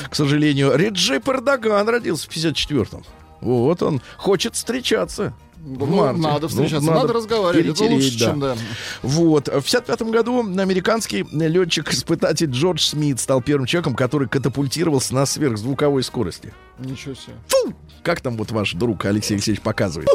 К 0.10 0.16
сожалению, 0.16 0.76
Реджеп 0.76 1.28
Эрдоган 1.28 1.90
родился 1.90 2.30
в 2.30 2.34
54-м. 2.34 3.04
Вот 3.42 3.82
он 3.84 4.02
хочет 4.18 4.56
встречаться. 4.56 5.34
В 5.66 5.80
Ну, 5.80 5.86
марте. 5.88 6.22
надо 6.22 6.42
Ну, 6.42 6.48
встречаться, 6.48 6.92
надо, 6.92 7.12
разговаривать. 7.12 7.80
Это 7.82 7.84
лучше, 7.92 8.20
да. 8.20 8.26
чем 8.26 8.40
да. 8.40 8.56
Вот. 9.02 9.48
В 9.48 9.64
55 9.64 10.02
году 10.04 10.40
американский 10.42 11.26
летчик-испытатель 11.32 12.52
Джордж 12.52 12.82
Смит 12.86 13.20
стал 13.20 13.42
первым 13.42 13.66
человеком, 13.66 13.96
который 13.96 14.28
катапультировался 14.30 15.16
на 15.16 15.26
сверхзвуковой 15.26 16.04
скорости. 16.04 16.54
Ничего 16.78 17.16
себе. 17.16 17.34
Как 18.04 18.22
там 18.22 18.38
вот 18.38 18.52
ваш 18.52 18.74
друг 18.74 19.06
Алексей 19.06 19.34
Алексеевич 19.34 19.62
показывает? 19.64 20.08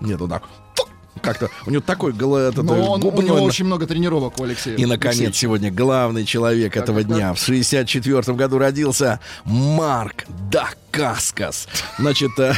Нет, 0.00 0.20
вот 0.20 0.30
так. 0.30 0.44
Фу! 0.76 0.88
Как-то 1.20 1.48
у 1.66 1.70
него 1.70 1.82
такой 1.82 2.12
голо- 2.12 2.48
этот, 2.50 2.64
Но 2.64 2.92
он, 2.92 3.00
у 3.00 3.02
губной 3.02 3.24
него 3.24 3.36
на- 3.36 3.42
очень 3.42 3.64
много 3.64 3.86
тренировок 3.86 4.38
у 4.38 4.44
Алексея. 4.44 4.76
И, 4.76 4.84
наконец, 4.84 5.14
Алексеевича. 5.16 5.38
сегодня 5.38 5.72
главный 5.72 6.24
человек 6.24 6.76
этого 6.76 6.98
как, 6.98 7.06
дня. 7.08 7.34
В 7.34 7.38
64 7.38 8.34
году 8.36 8.58
родился 8.58 9.18
Марк 9.44 10.24
Дак 10.50 10.76
Дакаскас. 10.96 11.68
Значит, 11.98 12.30
э, 12.38 12.54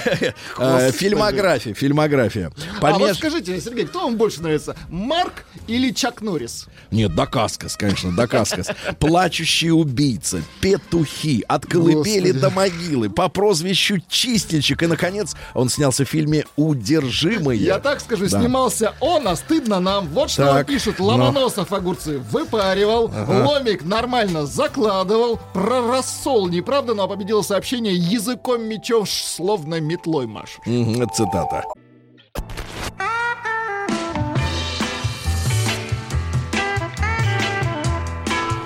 э, 0.58 0.92
фильмография, 0.92 1.74
фильмография. 1.74 2.52
А 2.80 2.98
вот 2.98 3.16
скажите, 3.16 3.60
Сергей, 3.60 3.86
кто 3.86 4.04
вам 4.04 4.16
больше 4.16 4.42
нравится, 4.42 4.76
Марк 4.88 5.44
или 5.66 5.90
Чак 5.90 6.22
Норрис? 6.22 6.66
Нет, 6.90 7.14
Дакаскас, 7.14 7.76
конечно, 7.76 8.14
Дакаскас. 8.14 8.68
Плачущий 8.98 9.70
убийца, 9.70 10.42
петухи, 10.60 11.44
от 11.48 11.66
колыбели 11.66 12.32
до 12.32 12.50
могилы, 12.50 13.10
по 13.10 13.28
прозвищу 13.28 13.98
Чистильщик. 14.08 14.82
И, 14.82 14.86
наконец, 14.86 15.34
он 15.54 15.68
снялся 15.68 16.04
в 16.04 16.08
фильме 16.08 16.44
«Удержимые». 16.56 17.60
Я 17.60 17.78
так 17.78 18.00
скажу, 18.00 18.28
снимался 18.28 18.94
он, 19.00 19.26
а 19.28 19.36
стыдно 19.36 19.80
нам. 19.80 20.08
Вот 20.08 20.30
что 20.30 20.44
нам 20.46 20.64
пишут. 20.64 20.98
ну. 20.98 21.06
Ломоносов 21.06 21.72
огурцы 21.72 22.18
выпаривал, 22.18 23.10
ломик 23.26 23.84
нормально 23.84 24.46
закладывал, 24.46 25.40
про 25.54 25.86
рассол 25.86 26.48
неправда, 26.48 26.94
но 26.94 27.08
победило 27.08 27.42
сообщение 27.42 27.94
языком 28.26 28.62
мечев 28.68 29.06
ш- 29.08 29.24
словно 29.36 29.80
метлой 29.80 30.26
Маш. 30.26 30.58
Мгм, 30.66 31.02
это 31.02 31.14
цитата. 31.14 31.62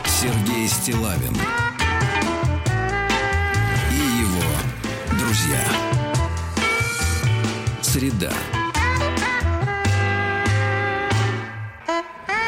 Сергей 0.07 0.69
Стилавин 0.69 1.35
и 3.93 4.21
его 4.21 5.19
друзья. 5.19 5.63
Среда. 7.83 8.33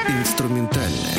Инструментальная. 0.09 1.12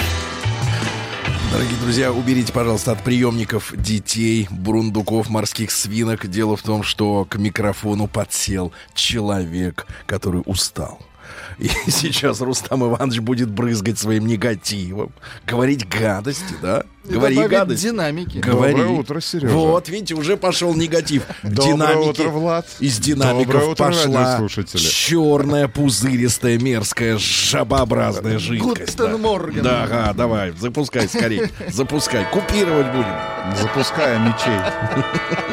Дорогие 1.53 1.77
друзья, 1.77 2.11
уберите, 2.11 2.51
пожалуйста, 2.51 2.93
от 2.93 3.03
приемников 3.03 3.75
детей, 3.77 4.47
бурундуков, 4.49 5.29
морских 5.29 5.69
свинок. 5.69 6.25
Дело 6.25 6.57
в 6.57 6.63
том, 6.63 6.81
что 6.81 7.25
к 7.29 7.35
микрофону 7.35 8.07
подсел 8.07 8.73
человек, 8.95 9.85
который 10.07 10.41
устал. 10.47 10.99
И 11.59 11.67
сейчас 11.87 12.41
Рустам 12.41 12.83
Иванович 12.83 13.19
будет 13.19 13.49
брызгать 13.49 13.99
своим 13.99 14.25
негативом, 14.27 15.11
говорить 15.45 15.87
гадости, 15.87 16.55
да? 16.61 16.83
Говори 17.03 17.35
гадости. 17.47 17.87
динамики. 17.87 18.37
Говори. 18.37 18.73
Доброе 18.75 18.99
утро, 18.99 19.19
Сережа. 19.19 19.53
Вот, 19.53 19.89
видите, 19.89 20.15
уже 20.15 20.37
пошел 20.37 20.73
негатив. 20.73 21.23
Доброе 21.43 21.73
Динамики. 21.73 22.09
утро, 22.09 22.29
Влад. 22.29 22.65
Из 22.79 22.97
динамиков 22.97 23.45
Доброе 23.45 23.65
утро, 23.71 23.85
пошла 23.85 24.47
черная, 24.47 25.67
пузыристая, 25.67 26.57
мерзкая, 26.57 27.17
жабообразная 27.17 28.39
жидкость. 28.39 28.97
Гутен 28.97 29.11
да. 29.11 29.17
Морген. 29.17 29.63
Да, 29.63 29.83
ага, 29.83 30.13
давай, 30.13 30.51
запускай 30.51 31.07
скорее. 31.09 31.49
Запускай. 31.69 32.25
Купировать 32.31 32.87
будем. 32.91 33.15
Запуская 33.61 34.19
мечей. 34.19 35.43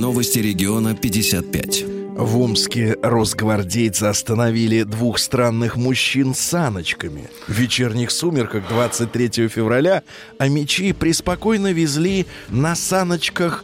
Новости 0.00 0.38
региона 0.38 0.94
55. 0.94 1.84
В 2.16 2.38
Омске 2.40 2.96
росгвардейцы 3.02 4.04
остановили 4.04 4.84
двух 4.84 5.18
странных 5.18 5.76
мужчин 5.76 6.34
с 6.34 6.38
саночками. 6.38 7.28
В 7.46 7.52
вечерних 7.52 8.10
сумерках 8.10 8.66
23 8.66 9.48
февраля 9.48 10.02
а 10.38 10.48
мечи 10.48 10.94
преспокойно 10.94 11.72
везли 11.72 12.24
на 12.48 12.76
саночках 12.76 13.62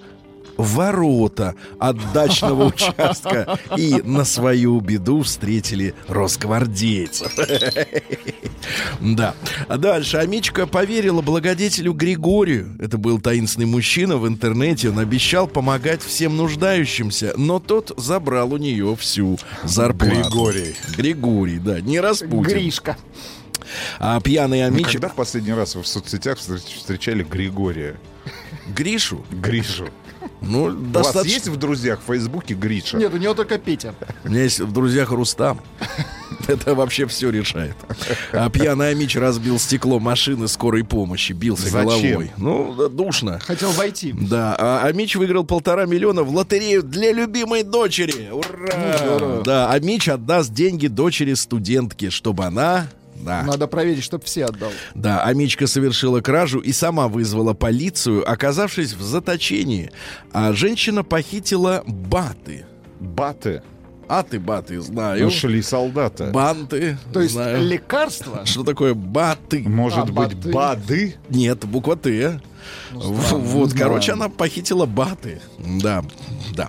ворота 0.57 1.55
от 1.79 1.97
дачного 2.13 2.67
участка 2.75 3.59
и 3.77 4.01
на 4.03 4.25
свою 4.25 4.81
беду 4.81 5.23
встретили 5.23 5.95
росгвардейцев. 6.09 7.33
Да. 9.01 9.35
А 9.69 9.77
дальше 9.77 10.17
Амичка 10.17 10.67
поверила 10.67 11.23
благодетелю 11.23 11.93
Григорию. 11.93 12.75
Это 12.81 12.99
был 12.99 13.21
таинственный 13.21 13.67
мужчина 13.67 14.17
в 14.17 14.27
интернете. 14.27 14.89
Он 14.91 14.99
обещал 14.99 15.47
помогать 15.47 16.03
всем 16.03 16.37
нуждающимся, 16.37 17.35
но 17.37 17.61
тот 17.61 17.93
забрал 17.97 18.55
у 18.55 18.57
нее 18.57 18.97
всю 18.97 19.39
зарплату. 19.63 20.17
Григорий. 20.17 20.75
Григорий, 20.97 21.59
да, 21.59 21.81
не 21.81 22.01
Распутин. 22.01 22.43
Гришка. 22.43 22.97
А 23.99 24.21
пьяный 24.21 24.67
Амичка... 24.67 24.93
Когда 24.93 25.09
в 25.11 25.15
последний 25.15 25.53
раз 25.53 25.75
вы 25.77 25.83
в 25.83 25.87
соцсетях 25.87 26.39
встреч- 26.39 26.77
встречали 26.77 27.23
Григория? 27.23 27.97
Гришу? 28.75 29.25
Гришу. 29.31 29.89
Ну, 30.41 30.65
У 30.65 30.67
вас 30.67 30.77
достаточно... 31.07 31.35
есть 31.35 31.49
в 31.49 31.57
друзьях 31.57 32.01
в 32.01 32.13
Фейсбуке 32.13 32.55
Гриша? 32.55 32.97
Нет, 32.97 33.13
у 33.13 33.17
него 33.17 33.35
только 33.35 33.59
Петя. 33.59 33.95
У 34.25 34.29
меня 34.29 34.43
есть 34.43 34.61
в 34.61 34.73
друзьях 34.73 35.11
Рустам. 35.11 35.61
Это 36.49 36.75
вообще 36.75 37.07
все 37.07 37.31
решает. 37.31 37.75
А 38.33 38.49
пьяный 38.51 38.91
Амич 38.91 39.17
разбил 39.17 39.59
стекло 39.59 39.99
машины 39.99 40.49
скорой 40.49 40.85
помощи, 40.85 41.33
бился 41.33 41.69
Зачем? 41.69 41.87
головой. 41.87 42.31
Ну, 42.37 42.89
душно. 42.89 43.39
Хотел 43.41 43.71
войти. 43.73 44.13
Да, 44.13 44.55
а 44.59 44.87
Амич 44.87 45.17
выиграл 45.17 45.45
полтора 45.45 45.87
миллиона 45.87 46.23
в 46.23 46.35
лотерею 46.35 46.83
для 46.83 47.13
любимой 47.13 47.63
дочери. 47.63 48.31
Ура! 48.31 49.43
да, 49.45 49.71
Амич 49.73 50.09
отдаст 50.09 50.53
деньги 50.53 50.87
дочери 50.87 51.35
студентки, 51.35 52.11
чтобы 52.11 52.45
она... 52.45 52.89
Да, 53.27 53.43
Надо 53.43 53.67
проверить, 53.67 54.05
чтобы 54.05 54.25
все 54.25 54.45
отдал. 54.47 54.71
да, 54.95 55.23
Амичка 55.25 55.67
совершила 55.67 56.21
кражу 56.21 56.61
и 56.61 56.73
сама 56.73 57.09
вызвала 57.09 57.53
полицию, 57.55 58.31
оказавшись 58.31 58.93
в 58.95 59.03
заточении. 59.03 59.91
А 60.33 60.53
женщина 60.53 61.03
похитила 61.05 61.83
баты. 61.87 62.65
Баты. 63.01 63.63
Аты, 64.09 64.39
баты, 64.39 64.81
знаю. 64.81 65.25
Ну, 65.25 65.31
шли 65.31 65.61
солдаты. 65.63 66.27
Банты, 66.27 66.97
То 67.13 67.21
есть 67.21 67.33
знаю. 67.35 67.61
лекарство? 67.67 68.47
Что 68.47 68.63
такое 68.63 68.95
баты? 68.95 69.69
Может 69.69 69.99
А, 69.99 70.05
быть, 70.05 70.15
баты? 70.37 70.51
бады? 70.53 71.17
Нет, 71.29 71.65
буква 71.65 71.97
Т. 71.97 72.41
В- 72.93 73.35
вот, 73.39 73.73
короче, 73.75 74.13
она 74.13 74.29
похитила 74.29 74.87
баты. 74.87 75.41
Да, 75.59 76.05
да. 76.55 76.69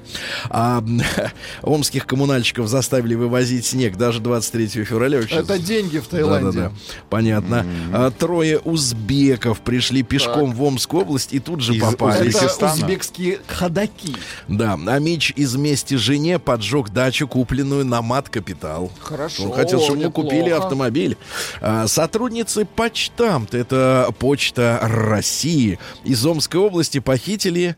А, 0.50 0.84
омских 1.62 2.06
коммунальщиков 2.06 2.68
заставили 2.68 3.16
вывозить 3.16 3.66
снег 3.66 3.96
даже 3.98 4.20
23 4.20 4.68
февраля. 4.84 5.20
Вообще 5.20 5.36
Это 5.36 5.58
деньги 5.60 5.98
в 6.00 6.08
Таиланде. 6.08 6.58
Да-да-да. 6.60 6.76
Понятно. 7.10 7.66
А, 7.94 8.12
трое 8.12 8.60
узбеков 8.60 9.62
пришли 9.62 10.04
пешком 10.04 10.52
в 10.54 10.64
Омскую 10.64 11.04
область 11.04 11.34
и 11.34 11.40
тут 11.40 11.62
же 11.62 11.76
Из 11.76 11.82
попались. 11.82 12.36
Это 12.36 12.66
узбекские 12.74 13.40
ходаки. 13.48 14.16
Да, 14.48 14.78
а 14.88 15.00
Мич 15.00 15.32
из 15.36 15.56
мести 15.56 15.96
жене 15.96 16.40
поджег 16.40 16.90
дачу, 16.90 17.28
купленную 17.28 17.86
на 17.86 18.02
мат-капитал. 18.02 18.92
Хорошо, 19.00 19.44
Он 19.44 19.54
хотел, 19.54 19.80
чтобы 19.82 20.00
ему 20.00 20.10
неплохо. 20.10 20.30
купили 20.30 20.50
автомобиль. 20.50 21.18
А, 21.62 21.88
сотрудницы 21.88 22.66
почтамт, 22.66 23.54
это 23.54 24.10
почта 24.20 24.80
России, 24.82 25.80
из 26.04 26.26
Омской 26.26 26.60
области 26.60 27.00
похитили 27.00 27.76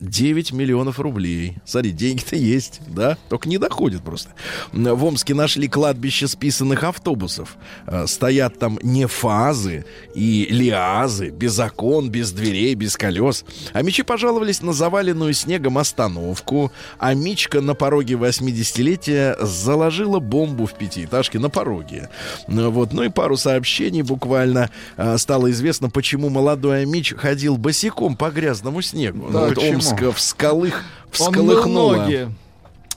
9 0.00 0.52
миллионов 0.52 0.98
рублей. 0.98 1.58
Смотри, 1.64 1.90
деньги-то 1.92 2.34
есть, 2.36 2.80
да? 2.86 3.18
Только 3.28 3.48
не 3.48 3.58
доходит 3.58 4.02
просто. 4.02 4.30
В 4.72 5.04
Омске 5.04 5.34
нашли 5.34 5.68
кладбище 5.68 6.26
списанных 6.26 6.84
автобусов. 6.84 7.56
А, 7.86 8.06
Стоят 8.06 8.58
там 8.58 8.78
не 8.82 9.06
фазы 9.06 9.84
и 10.14 10.46
лиазы, 10.50 11.28
без 11.28 11.58
окон, 11.58 12.10
без 12.10 12.32
дверей, 12.32 12.74
без 12.74 12.96
колес. 12.96 13.44
А 13.72 13.82
мечи 13.82 14.02
пожаловались 14.02 14.62
на 14.62 14.72
заваленную 14.72 15.34
снегом 15.34 15.76
остановку. 15.78 16.72
А 16.98 17.12
Мичка 17.14 17.60
на 17.60 17.74
пороге 17.74 18.14
80-летия 18.14 19.36
заложила 19.44 20.18
бомбу 20.18 20.66
в 20.66 20.74
пятиэтажке 20.74 21.38
на 21.38 21.50
пороге. 21.50 22.08
Ну 22.48 22.70
Вот. 22.70 22.92
Ну 22.92 23.02
и 23.02 23.08
пару 23.10 23.36
сообщений 23.36 24.02
буквально. 24.02 24.70
А, 24.96 25.18
Стало 25.18 25.50
известно, 25.50 25.90
почему 25.90 26.30
молодой 26.30 26.82
Амич 26.82 27.14
ходил 27.14 27.58
босиком 27.58 28.16
по 28.16 28.30
грязному 28.30 28.80
снегу. 28.80 29.28
Ну, 29.30 29.40
вот 29.40 29.54
почему? 29.56 29.89
Омска 29.92 30.12
всколых, 30.12 30.84
Он 31.06 31.12
всколыхнуло. 31.12 31.96
ноги. 31.96 32.28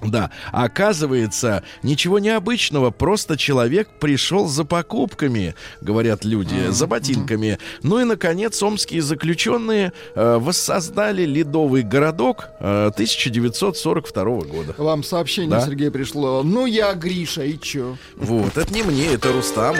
Да, 0.05 0.31
А 0.51 0.65
оказывается, 0.65 1.63
ничего 1.81 2.19
необычного, 2.19 2.91
просто 2.91 3.37
человек 3.37 3.87
пришел 4.01 4.47
за 4.47 4.65
покупками, 4.65 5.55
говорят 5.81 6.25
люди, 6.25 6.69
за 6.71 6.87
ботинками. 6.87 7.57
Ну 7.83 7.99
и, 7.99 8.03
наконец, 8.03 8.61
омские 8.61 9.01
заключенные 9.01 9.93
э, 10.15 10.37
воссоздали 10.39 11.23
ледовый 11.23 11.83
городок 11.83 12.49
э, 12.59 12.87
1942 12.93 14.23
года. 14.41 14.75
Вам 14.77 15.03
сообщение, 15.03 15.51
Да? 15.51 15.65
Сергей, 15.65 15.89
пришло. 15.91 16.43
Ну, 16.43 16.65
я 16.65 16.93
Гриша, 16.95 17.43
и 17.45 17.57
чё? 17.59 17.95
Вот, 18.17 18.57
это 18.57 18.73
не 18.73 18.83
мне, 18.83 19.13
это 19.13 19.31
Рустаму. 19.31 19.79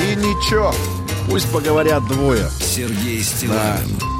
И 0.00 0.16
ничего. 0.16 0.72
Пусть 1.30 1.50
поговорят 1.52 2.06
двое. 2.08 2.48
Сергей 2.60 3.22
Стилавин 3.22 3.96
и 3.96 4.13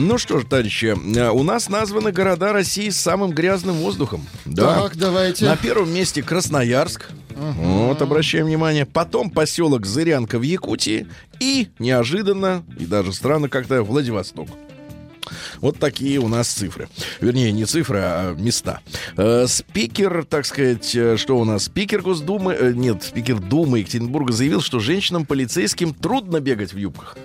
Ну 0.00 0.16
что 0.16 0.38
ж, 0.38 0.44
товарищи, 0.44 0.94
э, 1.16 1.30
у 1.30 1.42
нас 1.42 1.68
названы 1.68 2.12
города 2.12 2.52
России 2.52 2.88
с 2.88 2.96
самым 3.00 3.32
грязным 3.32 3.74
воздухом. 3.76 4.24
Да. 4.44 4.82
Так, 4.82 4.96
давайте. 4.96 5.44
На 5.44 5.56
первом 5.56 5.92
месте 5.92 6.22
Красноярск. 6.22 7.08
Вот, 7.34 8.00
обращаем 8.00 8.46
внимание. 8.46 8.86
Потом 8.86 9.28
поселок 9.28 9.86
Зырянка 9.86 10.38
в 10.38 10.42
Якутии. 10.42 11.08
И 11.40 11.68
неожиданно, 11.80 12.62
и 12.78 12.86
даже 12.86 13.12
странно 13.12 13.48
как-то, 13.48 13.82
Владивосток. 13.82 14.48
Вот 15.60 15.78
такие 15.80 16.20
у 16.20 16.28
нас 16.28 16.48
цифры. 16.48 16.88
Вернее, 17.20 17.50
не 17.50 17.64
цифры, 17.64 17.98
а 18.00 18.34
места. 18.34 18.80
Э, 19.16 19.46
спикер, 19.48 20.24
так 20.24 20.46
сказать, 20.46 20.94
э, 20.94 21.16
что 21.16 21.38
у 21.38 21.44
нас? 21.44 21.64
Спикер 21.64 22.02
Госдумы, 22.02 22.54
э, 22.54 22.72
нет, 22.72 23.02
спикер 23.02 23.40
Думы 23.40 23.80
Екатеринбурга 23.80 24.32
заявил, 24.32 24.60
что 24.60 24.78
женщинам-полицейским 24.78 25.92
трудно 25.92 26.38
бегать 26.40 26.72
в 26.72 26.76
юбках. 26.76 27.16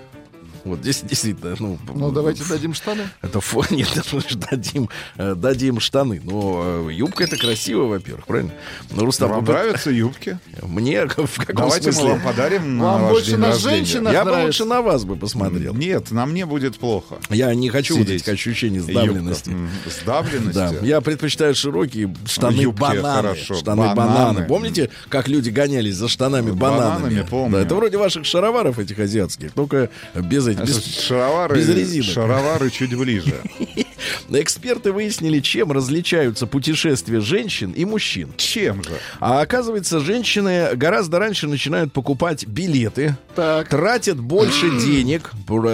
Вот 0.64 0.80
здесь 0.80 1.02
действительно, 1.02 1.54
ну, 1.58 1.78
Ну, 1.94 2.10
давайте 2.10 2.42
дадим 2.44 2.72
штаны. 2.74 3.02
это 3.22 3.40
фон, 3.40 3.66
нет, 3.70 3.90
мы 4.12 4.20
же 4.20 4.36
дадим, 4.36 4.88
э, 5.16 5.34
дадим 5.34 5.78
штаны. 5.80 6.20
Но 6.24 6.88
э, 6.88 6.92
юбка 6.94 7.24
это 7.24 7.36
красиво, 7.36 7.84
во-первых, 7.84 8.26
правильно? 8.26 8.52
Ну, 8.90 9.04
Рустам, 9.04 9.30
Вам 9.30 9.44
вы- 9.44 9.52
нравятся 9.52 9.90
юбки? 9.90 10.38
мне 10.62 11.04
в 11.06 11.38
каком 11.38 11.54
Давайте 11.66 11.88
мы 11.88 11.92
смысле? 11.92 12.10
вам 12.12 12.20
подарим 12.22 12.78
на 12.78 12.84
Вам 12.84 13.02
ваш 13.02 13.10
больше 13.12 13.30
день 13.32 13.40
на 13.40 13.52
женщинах 13.52 14.12
Я 14.12 14.24
бы 14.24 14.30
лучше 14.44 14.64
на 14.64 14.80
вас 14.82 15.04
бы 15.04 15.16
посмотрел. 15.16 15.74
Нет, 15.74 16.10
на 16.10 16.24
мне 16.26 16.46
будет 16.46 16.78
плохо. 16.78 17.16
Я 17.30 17.54
не 17.54 17.68
хочу 17.68 17.98
вот 17.98 18.08
этих 18.08 18.26
ощущений 18.28 18.80
сдавленности. 18.80 19.50
Юбка. 19.50 19.90
Сдавленности? 20.02 20.54
Да, 20.54 20.72
я 20.82 21.00
предпочитаю 21.00 21.54
широкие 21.54 22.14
штаны 22.26 22.60
Юбки, 22.60 22.80
бананы. 22.80 23.02
хорошо. 23.16 23.54
Штаны 23.54 23.82
бананы. 23.94 23.94
Бананы. 23.96 24.46
Помните, 24.46 24.90
как 25.08 25.28
люди 25.28 25.50
гонялись 25.50 25.96
за 25.96 26.08
штанами 26.08 26.52
бананами? 26.52 27.02
Бананами, 27.04 27.26
помню. 27.28 27.52
Да, 27.58 27.60
это 27.62 27.74
вроде 27.74 27.98
ваших 27.98 28.24
шароваров 28.24 28.78
этих 28.78 28.98
азиатских, 28.98 29.52
только 29.52 29.90
без 30.14 30.46
этих. 30.46 30.53
Без- 30.60 30.84
Шаровары, 31.00 31.56
без 31.56 31.68
резинок. 31.68 32.06
шаровары 32.12 32.70
чуть 32.70 32.96
ближе. 32.96 33.34
Эксперты 34.30 34.92
выяснили, 34.92 35.40
чем 35.40 35.72
различаются 35.72 36.46
путешествия 36.46 37.20
женщин 37.20 37.70
и 37.72 37.84
мужчин. 37.84 38.32
Чем 38.36 38.82
же? 38.82 38.90
А 39.20 39.40
оказывается, 39.40 40.00
женщины 40.00 40.74
гораздо 40.74 41.18
раньше 41.18 41.46
начинают 41.46 41.92
покупать 41.92 42.46
билеты, 42.46 43.16
Так. 43.34 43.68
тратят 43.68 44.18
больше 44.20 44.70
денег, 44.80 45.30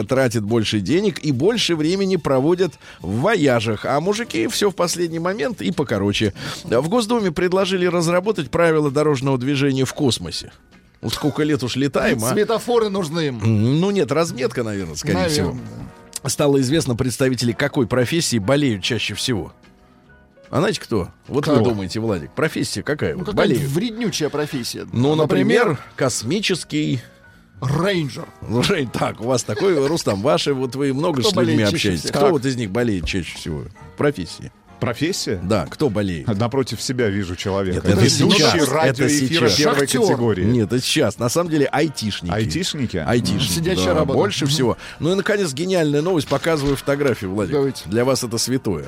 тратят 0.08 0.44
больше 0.44 0.80
денег 0.80 1.18
и 1.24 1.32
больше 1.32 1.74
времени 1.76 2.16
проводят 2.16 2.74
в 3.00 3.20
вояжах. 3.20 3.84
А 3.84 4.00
мужики 4.00 4.46
все 4.48 4.70
в 4.70 4.74
последний 4.76 5.18
момент 5.18 5.60
и 5.62 5.70
покороче. 5.72 6.32
В 6.64 6.88
Госдуме 6.88 7.32
предложили 7.32 7.86
разработать 7.86 8.50
правила 8.50 8.90
дорожного 8.90 9.38
движения 9.38 9.84
в 9.84 9.94
космосе. 9.94 10.52
Вот 11.00 11.14
сколько 11.14 11.42
лет 11.42 11.62
уж 11.62 11.76
летаем, 11.76 12.22
а? 12.24 12.32
Светофоры 12.32 12.88
нужны 12.90 13.28
им. 13.28 13.40
Ну 13.80 13.90
нет, 13.90 14.12
разметка, 14.12 14.62
наверное, 14.62 14.96
скорее 14.96 15.28
всего. 15.28 15.52
Наверное. 15.52 15.90
Стало 16.26 16.60
известно 16.60 16.94
представители 16.96 17.52
какой 17.52 17.86
профессии 17.86 18.38
болеют 18.38 18.82
чаще 18.82 19.14
всего. 19.14 19.52
А 20.50 20.58
знаете 20.58 20.80
кто? 20.80 21.08
Вот 21.28 21.46
вы 21.46 21.54
Кто? 21.54 21.64
думаете, 21.64 22.00
Владик, 22.00 22.32
профессия 22.32 22.82
какая? 22.82 23.14
Ну, 23.14 23.24
вот 23.24 23.34
вреднючая 23.34 24.28
профессия. 24.30 24.84
Ну, 24.92 25.14
например, 25.14 25.78
космический. 25.96 27.00
рейнджер. 27.62 28.26
Жень, 28.62 28.90
так, 28.90 29.20
у 29.20 29.24
вас 29.24 29.44
такой, 29.44 29.86
Рустам, 29.86 30.20
ваши, 30.22 30.52
вот 30.52 30.74
вы 30.74 30.92
много 30.92 31.20
Кто 31.20 31.30
с 31.30 31.36
людьми 31.36 31.62
общаетесь. 31.62 32.00
всего? 32.00 32.10
Кто 32.12 32.20
Так. 32.20 32.30
вот 32.32 32.44
из 32.46 32.56
них 32.56 32.70
болеет 32.70 33.06
чаще 33.06 33.36
всего? 33.36 33.64
Профессии. 33.96 34.50
Профессия? 34.80 35.38
Да, 35.42 35.66
кто 35.68 35.88
болеет? 35.90 36.26
Напротив 36.26 36.80
себя 36.82 37.08
вижу 37.08 37.36
человека. 37.36 37.76
Нет, 37.76 37.84
это 37.84 38.00
Ведущий 38.00 38.40
сейчас, 38.40 38.68
радиоэфира 38.68 38.86
это 38.86 39.08
сейчас. 39.10 39.56
первой 39.56 39.74
Шахтер. 39.86 40.00
категории. 40.02 40.44
Нет, 40.44 40.72
это 40.72 40.80
сейчас. 40.82 41.18
На 41.18 41.28
самом 41.28 41.50
деле 41.50 41.66
айтишники. 41.66 42.32
Айтишники? 42.32 42.96
Айтишники. 42.96 43.52
Сидячая 43.52 43.86
да, 43.86 43.94
работа. 43.94 44.18
Больше 44.18 44.46
всего. 44.46 44.76
Ну 44.98 45.12
и, 45.12 45.14
наконец, 45.14 45.52
гениальная 45.52 46.02
новость. 46.02 46.28
Показываю 46.28 46.76
фотографию, 46.76 47.30
Владик. 47.32 47.52
Давайте. 47.52 47.82
Для 47.86 48.04
вас 48.04 48.24
это 48.24 48.38
святое. 48.38 48.86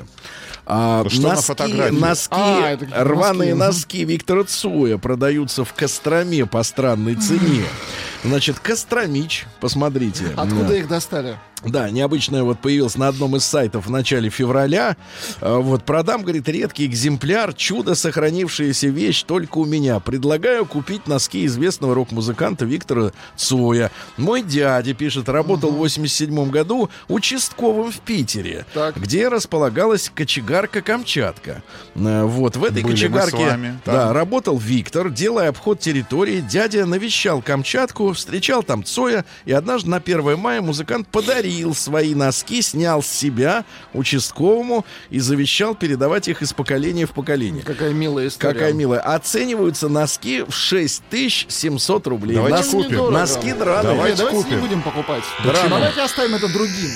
А, 0.65 1.03
Что 1.09 1.21
на 1.21 1.29
носки, 1.29 1.45
фотографии? 1.47 1.95
носки, 1.95 2.29
А, 2.35 2.69
это 2.71 2.87
рваные 3.03 3.53
носки. 3.53 3.77
носки 3.97 4.05
Виктора 4.05 4.43
Цоя 4.45 4.97
продаются 4.97 5.65
в 5.65 5.73
Костроме 5.73 6.45
по 6.45 6.63
странной 6.63 7.15
цене. 7.15 7.63
Значит, 8.23 8.59
Костромич, 8.59 9.45
посмотрите. 9.59 10.25
Откуда 10.37 10.69
Да. 10.69 10.75
их 10.77 10.87
достали? 10.87 11.37
Да, 11.65 11.89
необычное 11.89 12.43
вот 12.43 12.59
появилось 12.59 12.97
на 12.97 13.07
одном 13.07 13.35
из 13.35 13.45
сайтов 13.45 13.85
в 13.87 13.89
начале 13.89 14.29
февраля. 14.29 14.97
А, 15.41 15.59
Вот 15.59 15.83
продам, 15.85 16.23
говорит, 16.23 16.47
редкий 16.49 16.85
экземпляр, 16.85 17.53
чудо 17.53 17.95
сохранившаяся 17.95 18.87
вещь 18.87 19.23
только 19.23 19.59
у 19.59 19.65
меня. 19.65 19.99
Предлагаю 19.99 20.65
купить 20.65 21.07
носки 21.07 21.45
известного 21.45 21.95
рок-музыканта 21.95 22.65
Виктора 22.65 23.11
Цоя. 23.37 23.91
Мой 24.17 24.41
дядя, 24.41 24.93
пишет, 24.93 25.29
работал 25.29 25.71
в 25.71 25.77
87 25.77 26.49
году 26.49 26.89
участковым 27.07 27.91
в 27.91 27.99
Питере, 27.99 28.65
Так. 28.73 28.97
где 28.99 29.27
располагалась 29.29 30.11
кочегарка 30.13 30.81
Камчатка. 30.81 31.63
А, 31.95 32.25
Вот, 32.25 32.57
в 32.57 32.63
этой 32.63 32.83
Были 32.83 32.93
кочегарке 32.93 33.37
вами 33.37 33.79
там. 33.85 33.95
да, 33.95 34.13
работал 34.13 34.57
Виктор, 34.57 35.09
делая 35.09 35.49
обход 35.49 35.79
территории. 35.79 36.41
Дядя 36.41 36.85
навещал 36.85 37.41
Камчатку, 37.41 38.11
встречал 38.13 38.63
там 38.63 38.83
Цоя, 38.83 39.23
и 39.45 39.51
однажды 39.53 39.89
на 39.89 39.97
1 39.97 40.37
мая 40.37 40.61
музыкант 40.61 41.07
подарил 41.07 41.52
свои 41.73 42.15
носки, 42.15 42.61
снял 42.61 43.03
с 43.03 43.07
себя 43.07 43.65
участковому 43.93 44.85
и 45.09 45.19
завещал 45.19 45.75
передавать 45.75 46.27
их 46.27 46.41
из 46.41 46.53
поколения 46.53 47.05
в 47.05 47.11
поколение. 47.11 47.63
Какая 47.63 47.93
милая 47.93 48.27
история. 48.27 48.53
Какая 48.53 48.73
милая. 48.73 48.99
Оцениваются 48.99 49.89
носки 49.89 50.43
в 50.47 50.53
6700 50.53 52.07
рублей. 52.07 52.35
Давайте 52.35 52.57
Нос- 52.57 52.69
купим. 52.71 52.91
Недорого. 52.91 53.11
Носки 53.11 53.53
драные. 53.53 53.93
Давайте, 53.95 54.17
давайте 54.17 54.43
купим. 54.43 54.55
не 54.55 54.61
будем 54.61 54.81
покупать. 54.81 55.23
Почему? 55.45 55.69
Давайте 55.69 56.01
оставим 56.01 56.35
это 56.35 56.47
другим. 56.51 56.91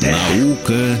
Наука 0.00 1.00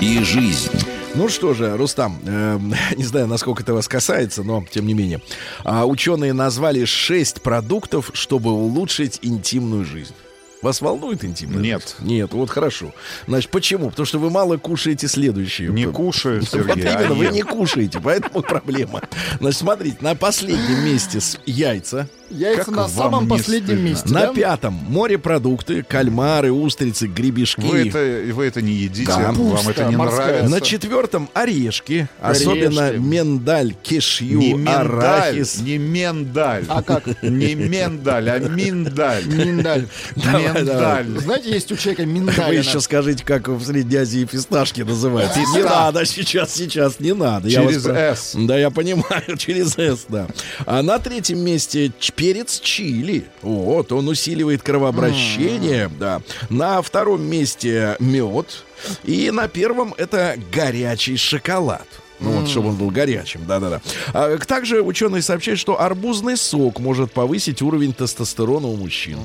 и 0.00 0.22
жизнь. 0.22 0.70
Ну 1.14 1.28
что 1.28 1.54
же, 1.54 1.76
Рустам, 1.76 2.20
э, 2.24 2.58
не 2.96 3.04
знаю, 3.04 3.26
насколько 3.26 3.62
это 3.62 3.74
вас 3.74 3.88
касается, 3.88 4.42
но 4.44 4.64
тем 4.70 4.86
не 4.86 4.94
менее. 4.94 5.20
А, 5.64 5.84
ученые 5.84 6.32
назвали 6.32 6.84
шесть 6.84 7.42
продуктов, 7.42 8.10
чтобы 8.14 8.52
улучшить 8.52 9.18
интимную 9.22 9.84
жизнь. 9.84 10.14
Вас 10.62 10.80
волнует 10.82 11.24
интимная 11.24 11.60
Нет. 11.62 11.96
жизнь? 11.98 12.10
Нет, 12.12 12.32
вот 12.32 12.50
хорошо. 12.50 12.92
Значит, 13.26 13.50
почему? 13.50 13.90
Потому 13.90 14.06
что 14.06 14.18
вы 14.18 14.28
мало 14.30 14.58
кушаете 14.58 15.08
следующие. 15.08 15.70
Не 15.70 15.86
Вот 15.86 15.94
кушаю, 15.96 16.40
Вот 16.40 16.48
Сергей, 16.50 16.86
а 16.86 17.00
именно, 17.02 17.14
вы 17.14 17.24
ем. 17.26 17.32
не 17.34 17.42
кушаете, 17.42 17.98
поэтому 18.00 18.42
проблема. 18.48 19.00
Значит, 19.40 19.58
смотрите, 19.60 19.96
на 20.00 20.14
последнем 20.14 20.84
месте 20.84 21.20
с 21.20 21.38
яйца, 21.46 22.08
Яйца 22.30 22.64
Как 22.64 22.74
на 22.74 22.88
самом 22.88 23.24
не 23.24 23.28
последнем 23.30 23.66
стыдно? 23.66 23.82
месте. 23.88 24.08
на 24.08 24.20
да? 24.20 24.32
пятом 24.32 24.74
морепродукты, 24.88 25.82
кальмары, 25.82 26.52
устрицы, 26.52 27.06
гребешки. 27.06 27.60
Вы 27.60 27.88
это, 27.88 28.32
вы 28.34 28.44
это 28.46 28.62
не 28.62 28.72
едите, 28.72 29.06
Капуста 29.06 29.42
вам 29.56 29.68
это 29.68 29.84
не 29.86 29.96
морская. 29.96 30.26
нравится. 30.26 30.50
На 30.50 30.60
четвертом 30.60 31.28
орешки, 31.34 32.08
Орешки. 32.20 32.42
особенно 32.44 32.92
миндаль, 32.92 33.74
кешью, 33.82 34.38
не 34.38 34.52
миндаль, 34.54 34.76
арахис. 34.86 35.60
не 35.60 35.78
миндаль. 35.78 36.64
А 36.68 36.82
как? 36.82 37.22
Не 37.22 37.54
миндаль, 37.54 38.30
а 38.30 38.38
миндаль. 38.38 39.24
Миндаль. 39.26 39.86
Давай, 40.16 40.42
давай. 40.64 41.04
Миндаль. 41.04 41.20
Знаете, 41.22 41.50
есть 41.50 41.72
у 41.72 41.76
человека 41.76 42.02
Вы 42.02 42.08
миндаль. 42.08 42.54
еще 42.56 42.80
скажите, 42.80 43.24
как 43.24 43.48
в 43.48 43.64
Средней 43.64 43.96
Азии 43.98 44.24
фисташки 44.30 44.82
называются. 44.82 45.38
Не 45.40 45.62
надо 45.64 46.04
сейчас, 46.06 46.54
сейчас 46.54 47.00
не 47.00 47.12
надо. 47.14 47.48
Я 47.48 47.62
Через 47.66 47.84
«С». 47.86 48.34
Да, 48.36 48.58
я 48.58 48.70
понимаю, 48.70 49.22
через 49.38 49.76
«С», 49.78 50.06
да. 50.08 50.26
А 50.66 50.82
на 50.82 50.98
третьем 50.98 51.40
месте 51.40 51.92
перец 52.20 52.60
чили. 52.60 53.24
Вот, 53.40 53.92
он 53.92 54.06
усиливает 54.08 54.62
кровообращение, 54.62 55.88
да. 55.98 56.20
На 56.50 56.82
втором 56.82 57.22
месте 57.22 57.96
мед. 57.98 58.64
И 59.04 59.30
на 59.30 59.48
первом 59.48 59.94
это 59.96 60.36
горячий 60.52 61.16
шоколад. 61.16 61.86
Ну 62.20 62.30
вот, 62.32 62.48
чтобы 62.48 62.68
он 62.68 62.76
был 62.76 62.90
горячим, 62.90 63.46
да-да-да. 63.46 63.80
А, 64.12 64.36
также 64.38 64.82
ученые 64.82 65.22
сообщают, 65.22 65.58
что 65.58 65.80
арбузный 65.80 66.36
сок 66.36 66.78
может 66.80 67.12
повысить 67.12 67.62
уровень 67.62 67.92
тестостерона 67.92 68.68
у 68.68 68.76
мужчин. 68.76 69.18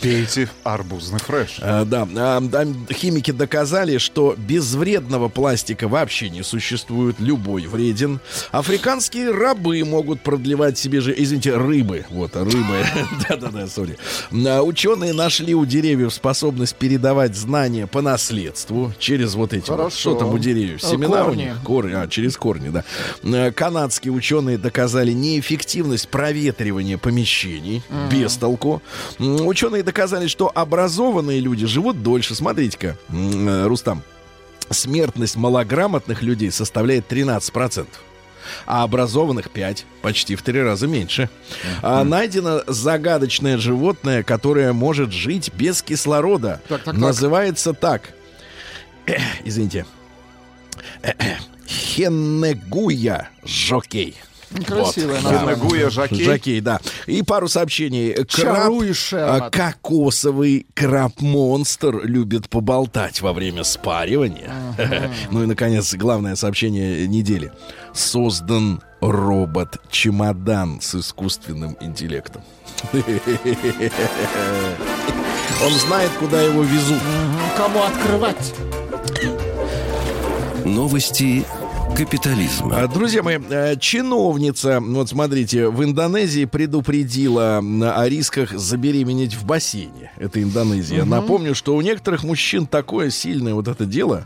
Пейте 0.00 0.48
арбузный 0.64 1.20
фреш. 1.20 1.58
А, 1.60 1.84
да, 1.84 2.08
а, 2.16 2.40
да, 2.40 2.66
химики 2.92 3.30
доказали, 3.30 3.98
что 3.98 4.34
безвредного 4.36 5.28
пластика 5.28 5.88
вообще 5.88 6.30
не 6.30 6.42
существует, 6.42 7.16
любой 7.18 7.66
вреден. 7.66 8.20
Африканские 8.50 9.30
рабы 9.30 9.84
могут 9.84 10.20
продлевать 10.20 10.78
себе 10.78 11.00
же, 11.00 11.14
извините, 11.16 11.56
рыбы, 11.56 12.04
вот 12.10 12.34
рыбы, 12.36 12.84
да-да-да, 13.28 13.66
сори. 13.66 13.98
А, 14.46 14.62
Ученые 14.62 15.12
нашли 15.12 15.54
у 15.54 15.64
деревьев 15.64 16.12
способность 16.12 16.74
передавать 16.76 17.36
знания 17.36 17.86
по 17.86 18.02
наследству 18.02 18.92
через 18.98 19.34
вот 19.34 19.52
эти, 19.52 19.70
вот, 19.70 19.92
что 19.92 20.14
там 20.14 20.34
у 20.34 20.38
деревьев, 20.38 20.82
семена 20.82 21.26
у 21.26 21.34
них, 21.34 21.54
корни, 21.64 21.92
а, 21.94 22.08
через 22.08 22.31
корни, 22.36 22.68
да. 22.68 22.84
Э, 23.22 23.50
Канадские 23.52 24.12
ученые 24.12 24.58
доказали 24.58 25.12
неэффективность 25.12 26.08
проветривания 26.08 26.98
помещений 26.98 27.82
без 28.10 28.36
толку. 28.36 28.82
Ученые 29.18 29.82
доказали, 29.82 30.26
что 30.26 30.50
образованные 30.54 31.40
люди 31.40 31.66
живут 31.66 32.02
дольше. 32.02 32.34
Смотрите-ка, 32.34 32.96
э, 33.10 33.66
Рустам, 33.66 34.02
смертность 34.70 35.36
малограмотных 35.36 36.22
людей 36.22 36.50
составляет 36.50 37.06
13%. 37.08 37.86
А 38.66 38.82
образованных 38.82 39.50
5, 39.50 39.86
почти 40.02 40.34
в 40.34 40.42
три 40.42 40.60
раза 40.60 40.86
меньше. 40.88 41.30
А 41.80 42.02
найдено 42.04 42.62
загадочное 42.66 43.56
животное, 43.58 44.22
которое 44.22 44.72
может 44.72 45.12
жить 45.12 45.52
без 45.54 45.80
кислорода. 45.82 46.60
Так, 46.68 46.82
так, 46.82 46.94
так. 46.94 46.96
Называется 46.96 47.72
так. 47.72 48.14
Извините. 49.44 49.86
Хеннегуя 51.72 53.30
жокей. 53.44 54.16
Красивое 54.66 55.20
Вот. 55.20 55.32
название. 55.32 55.56
Гуя 55.56 55.90
Жакей. 55.90 56.24
Жакей, 56.24 56.60
да. 56.60 56.80
И 57.06 57.22
пару 57.22 57.48
сообщений. 57.48 58.12
Краб, 58.24 58.74
а, 59.12 59.50
кокосовый 59.50 60.66
краб-монстр 60.74 62.04
любит 62.04 62.48
поболтать 62.48 63.20
во 63.20 63.32
время 63.32 63.64
спаривания. 63.64 64.52
Ну 65.30 65.42
и, 65.42 65.46
наконец, 65.46 65.94
главное 65.94 66.36
сообщение 66.36 67.06
недели. 67.08 67.50
Создан 67.94 68.82
робот-чемодан 69.00 70.80
с 70.80 70.94
искусственным 70.94 71.76
интеллектом. 71.80 72.42
Он 75.64 75.72
знает, 75.72 76.10
куда 76.18 76.42
его 76.42 76.62
везут. 76.62 77.00
Кому 77.56 77.82
открывать? 77.82 78.54
Новости 80.64 81.44
капитализма. 81.96 82.82
А, 82.82 82.88
Друзья 82.88 83.22
мои, 83.22 83.38
э, 83.50 83.76
чиновница, 83.78 84.80
вот 84.80 85.08
смотрите, 85.08 85.68
в 85.68 85.84
Индонезии 85.84 86.44
предупредила 86.46 87.58
о 87.58 88.08
рисках 88.08 88.52
забеременеть 88.52 89.34
в 89.34 89.44
бассейне. 89.44 90.10
Это 90.16 90.42
Индонезия. 90.42 91.04
Напомню, 91.04 91.54
что 91.54 91.74
у 91.76 91.80
некоторых 91.80 92.24
мужчин 92.24 92.66
такое 92.66 93.10
сильное 93.10 93.54
вот 93.54 93.68
это 93.68 93.84
дело, 93.84 94.24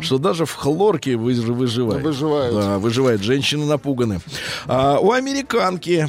что 0.00 0.18
даже 0.18 0.46
в 0.46 0.52
хлорке 0.54 1.12
выж- 1.12 1.52
выживает. 1.52 2.02
Выживают. 2.04 2.54
Да, 2.54 2.78
выживает. 2.78 3.20
Женщины 3.22 3.64
напуганы. 3.66 4.20
А 4.66 4.98
у 5.00 5.12
американки 5.12 6.08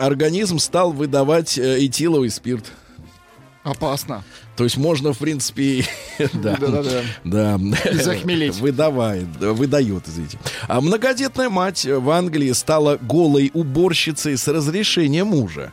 организм 0.00 0.58
стал 0.58 0.92
выдавать 0.92 1.58
э, 1.58 1.84
этиловый 1.84 2.30
спирт. 2.30 2.64
Опасно. 3.62 4.24
То 4.58 4.64
есть 4.64 4.76
можно, 4.76 5.12
в 5.12 5.18
принципе, 5.18 5.84
да, 6.18 6.56
Да-да-да. 6.56 7.02
да, 7.22 7.60
И 7.92 7.94
захмелеть. 7.94 8.56
выдавает, 8.56 9.26
да, 9.38 9.52
выдает, 9.52 10.08
извините. 10.08 10.36
А 10.66 10.80
многодетная 10.80 11.48
мать 11.48 11.84
в 11.84 12.10
Англии 12.10 12.50
стала 12.50 12.98
голой 13.00 13.52
уборщицей 13.54 14.36
с 14.36 14.48
разрешения 14.48 15.22
мужа. 15.22 15.70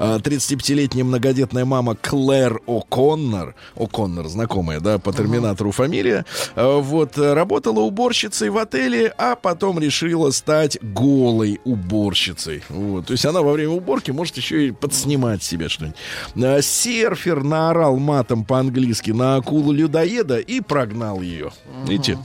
А 0.00 0.18
35-летняя 0.18 1.04
многодетная 1.04 1.64
мама 1.64 1.94
Клэр 1.94 2.60
О'Коннор, 2.66 3.54
О'Коннор, 3.76 4.26
знакомая, 4.26 4.80
да, 4.80 4.98
по 4.98 5.12
терминатору 5.12 5.70
фамилия, 5.70 6.26
а, 6.56 6.80
вот, 6.80 7.16
работала 7.16 7.80
уборщицей 7.82 8.50
в 8.50 8.58
отеле, 8.58 9.14
а 9.16 9.36
потом 9.36 9.78
решила 9.78 10.32
стать 10.32 10.76
голой 10.82 11.60
уборщицей. 11.62 12.64
Вот. 12.68 13.06
То 13.06 13.12
есть 13.12 13.24
она 13.26 13.42
во 13.42 13.52
время 13.52 13.70
уборки 13.74 14.10
может 14.10 14.36
еще 14.36 14.66
и 14.66 14.70
подснимать 14.72 15.44
себе 15.44 15.68
что-нибудь. 15.68 15.96
А, 16.34 16.60
Серфер 16.60 17.44
наорал 17.44 17.96
матом 18.24 18.44
по-английски 18.44 19.10
на 19.10 19.36
акулу-людоеда 19.36 20.38
и 20.38 20.60
прогнал 20.62 21.20
ее. 21.20 21.50
Видите? 21.86 22.18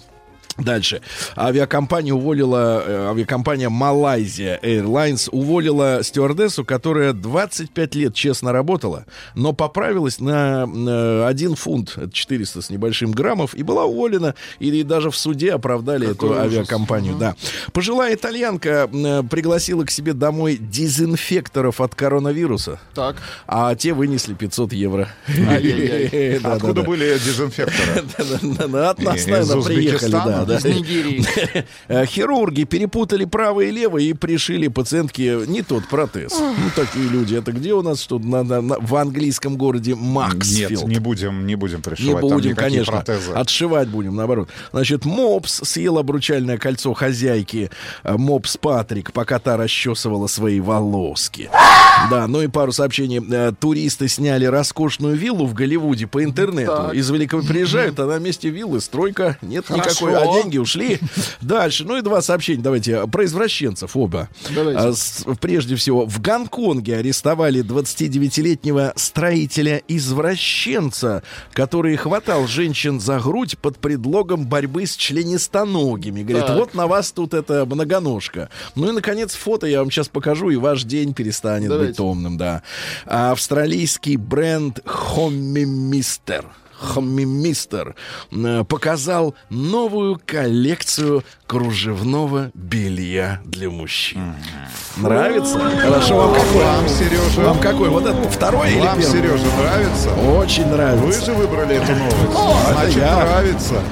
Дальше. 0.59 1.01
Авиакомпания 1.37 2.13
уволила, 2.13 2.83
э, 2.85 3.07
авиакомпания 3.09 3.69
Malaysia 3.69 4.59
Airlines 4.61 5.29
уволила 5.31 6.03
стюардессу, 6.03 6.65
которая 6.65 7.13
25 7.13 7.95
лет 7.95 8.13
честно 8.13 8.51
работала, 8.51 9.05
но 9.35 9.53
поправилась 9.53 10.19
на, 10.19 10.67
э, 10.67 11.25
1 11.27 11.55
фунт, 11.55 11.93
это 11.97 12.11
400 12.11 12.61
с 12.61 12.69
небольшим 12.69 13.11
граммов, 13.11 13.53
и 13.55 13.63
была 13.63 13.85
уволена, 13.85 14.35
и 14.59 14.83
даже 14.83 15.11
в 15.11 15.15
суде 15.15 15.53
оправдали 15.53 16.11
эту 16.11 16.33
авиакомпанию. 16.33 17.15
Да. 17.15 17.35
Пожилая 17.73 18.15
итальянка 18.15 18.89
э, 18.91 19.23
пригласила 19.29 19.83
к 19.83 19.91
себе 19.91 20.13
домой 20.13 20.57
дезинфекторов 20.57 21.81
от 21.81 21.95
коронавируса, 21.95 22.79
Так. 22.93 23.17
а 23.47 23.75
те 23.75 23.93
вынесли 23.93 24.33
500 24.33 24.73
евро. 24.73 25.09
Откуда 26.43 26.73
да. 26.73 26.81
были 26.83 27.13
дезинфекторы? 27.13 28.03
От 28.89 28.99
нас, 28.99 29.27
наверное, 29.27 29.61
приехали, 29.63 30.11
да, 30.11 30.45
да. 30.49 30.57
Из 30.57 30.65
Нигерии. 30.65 31.25
Э, 31.87 32.05
Хирурги 32.05 32.63
перепутали 32.65 33.25
правое 33.25 33.67
и 33.67 33.71
левое 33.71 34.03
и 34.03 34.13
пришили 34.13 34.67
пациентке 34.67 35.39
не 35.47 35.61
тот 35.61 35.87
протез. 35.87 36.33
Ну, 36.39 36.53
такие 36.75 37.07
люди. 37.07 37.35
Это 37.35 37.51
где 37.51 37.73
у 37.73 37.81
нас 37.81 38.01
что 38.01 38.19
надо 38.19 38.61
на- 38.61 38.79
в 38.79 38.95
английском 38.95 39.57
городе 39.57 39.91
Нет, 39.91 40.01
Максфилд? 40.01 40.87
не 40.87 40.99
будем, 40.99 41.45
не 41.47 41.55
будем 41.55 41.77
Не 41.77 41.81
пришивать 41.83 42.21
там 42.21 42.29
будем, 42.29 42.55
конечно. 42.55 42.93
протезы. 42.93 43.31
Отшивать 43.33 43.87
будем, 43.87 44.15
наоборот. 44.15 44.49
Значит, 44.71 45.05
Мопс 45.05 45.61
съел 45.63 45.97
обручальное 45.97 46.57
кольцо 46.57 46.93
хозяйки 46.93 47.69
э, 48.03 48.17
Мопс 48.17 48.57
Патрик, 48.57 49.11
пока 49.13 49.39
та 49.39 49.57
расчесывала 49.57 50.27
свои 50.27 50.59
волоски. 50.59 51.49
Да, 52.09 52.27
ну 52.27 52.41
и 52.41 52.47
пару 52.47 52.71
сообщений. 52.71 53.21
Э, 53.31 53.51
Туристы 53.59 54.07
сняли 54.07 54.45
роскошную 54.45 55.15
виллу 55.15 55.45
в 55.45 55.53
Голливуде 55.53 56.07
по 56.07 56.23
интернету. 56.23 56.71
Так. 56.71 56.93
Из 56.93 57.09
Великого 57.09 57.41
приезжают, 57.43 57.99
а 57.99 58.05
на 58.05 58.19
месте 58.19 58.49
виллы 58.49 58.79
стройка. 58.81 59.37
Нет 59.41 59.65
Хорошо. 59.67 60.09
никакой, 60.09 60.38
деньги 60.41 60.57
ушли. 60.57 60.99
Дальше. 61.41 61.85
Ну 61.85 61.97
и 61.97 62.01
два 62.01 62.21
сообщения. 62.21 62.61
Давайте. 62.61 63.07
Про 63.07 63.25
извращенцев 63.25 63.95
оба. 63.95 64.29
А, 64.75 64.93
с- 64.93 65.25
Прежде 65.41 65.75
всего, 65.75 66.05
в 66.05 66.21
Гонконге 66.21 66.97
арестовали 66.97 67.61
29-летнего 67.63 68.93
строителя-извращенца, 68.95 71.23
который 71.53 71.95
хватал 71.95 72.47
женщин 72.47 72.99
за 72.99 73.19
грудь 73.19 73.57
под 73.57 73.77
предлогом 73.79 74.45
борьбы 74.45 74.85
с 74.85 74.95
членистоногими. 74.95 76.23
Говорит, 76.23 76.47
Так. 76.47 76.57
вот 76.57 76.73
на 76.73 76.87
вас 76.87 77.11
тут 77.11 77.33
это 77.33 77.65
многоножка. 77.65 78.49
Ну 78.75 78.89
и, 78.89 78.91
наконец, 78.91 79.33
фото 79.35 79.67
я 79.67 79.79
вам 79.79 79.91
сейчас 79.91 80.09
покажу, 80.09 80.49
и 80.49 80.55
ваш 80.55 80.83
день 80.83 81.13
перестанет 81.13 81.69
Давайте. 81.69 81.89
быть 81.89 81.97
томным, 81.97 82.37
да. 82.37 82.63
А 83.05 83.31
Австралийский 83.31 84.15
бренд 84.17 84.79
Hommy 84.85 85.65
Mister 85.65 86.45
Мистер 86.99 87.95
показал 88.67 89.35
новую 89.49 90.19
коллекцию 90.25 91.23
кружевного 91.47 92.51
белья 92.53 93.41
для 93.45 93.69
мужчин. 93.69 94.35
Нравится? 94.97 95.59
Хорошо, 95.59 96.17
вам 96.17 96.33
какой? 96.33 96.63
Вам, 96.63 96.87
Сережа, 96.89 97.41
Вам 97.41 97.59
какой? 97.59 97.89
Вот 97.89 98.05
этот 98.05 98.25
второй 98.31 98.71
или 98.71 98.79
вам, 98.79 98.97
первый? 98.99 99.11
Сережа, 99.11 99.45
нравится? 99.57 100.09
Очень 100.15 100.65
Вы 100.65 100.75
нравится. 100.75 101.25
же 101.25 101.33
выбрали 101.33 101.75
эту 101.75 101.91
новость. 101.95 102.15
это 102.15 102.73
Значит, 102.73 102.97
я. 102.97 103.15
нравится. 103.17 103.83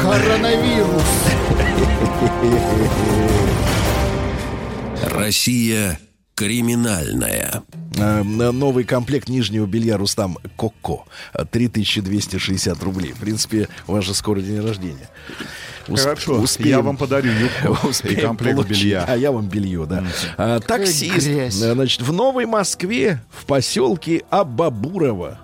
Коронавирус. 0.00 1.02
Россия 5.10 5.98
криминальная. 6.34 7.62
Э, 7.96 8.22
Новый 8.22 8.84
комплект 8.84 9.28
нижнего 9.28 9.66
белья 9.66 9.96
Рустам 9.96 10.38
Коко. 10.56 11.06
Э, 11.34 11.44
3260 11.50 12.82
рублей. 12.82 13.12
В 13.12 13.18
принципе, 13.20 13.68
у 13.86 13.92
вас 13.92 14.04
же 14.04 14.14
скоро 14.14 14.40
день 14.40 14.60
рождения. 14.60 15.08
Усп- 15.88 16.02
Хорошо, 16.04 16.40
успеем- 16.40 16.68
я 16.68 16.80
вам 16.80 16.96
подарю 16.96 17.30
юбку 17.32 17.88
и 18.08 18.14
комплект 18.16 18.56
получить. 18.56 18.82
белья. 18.84 19.04
А 19.06 19.16
я 19.16 19.32
вам 19.32 19.48
белье, 19.48 19.84
да. 19.86 20.04
А, 20.36 20.60
таксист. 20.60 21.26
грязь. 21.26 21.54
Значит, 21.54 22.02
в 22.02 22.12
Новой 22.12 22.46
Москве, 22.46 23.20
в 23.30 23.44
поселке 23.46 24.22
Абабурово. 24.30 25.38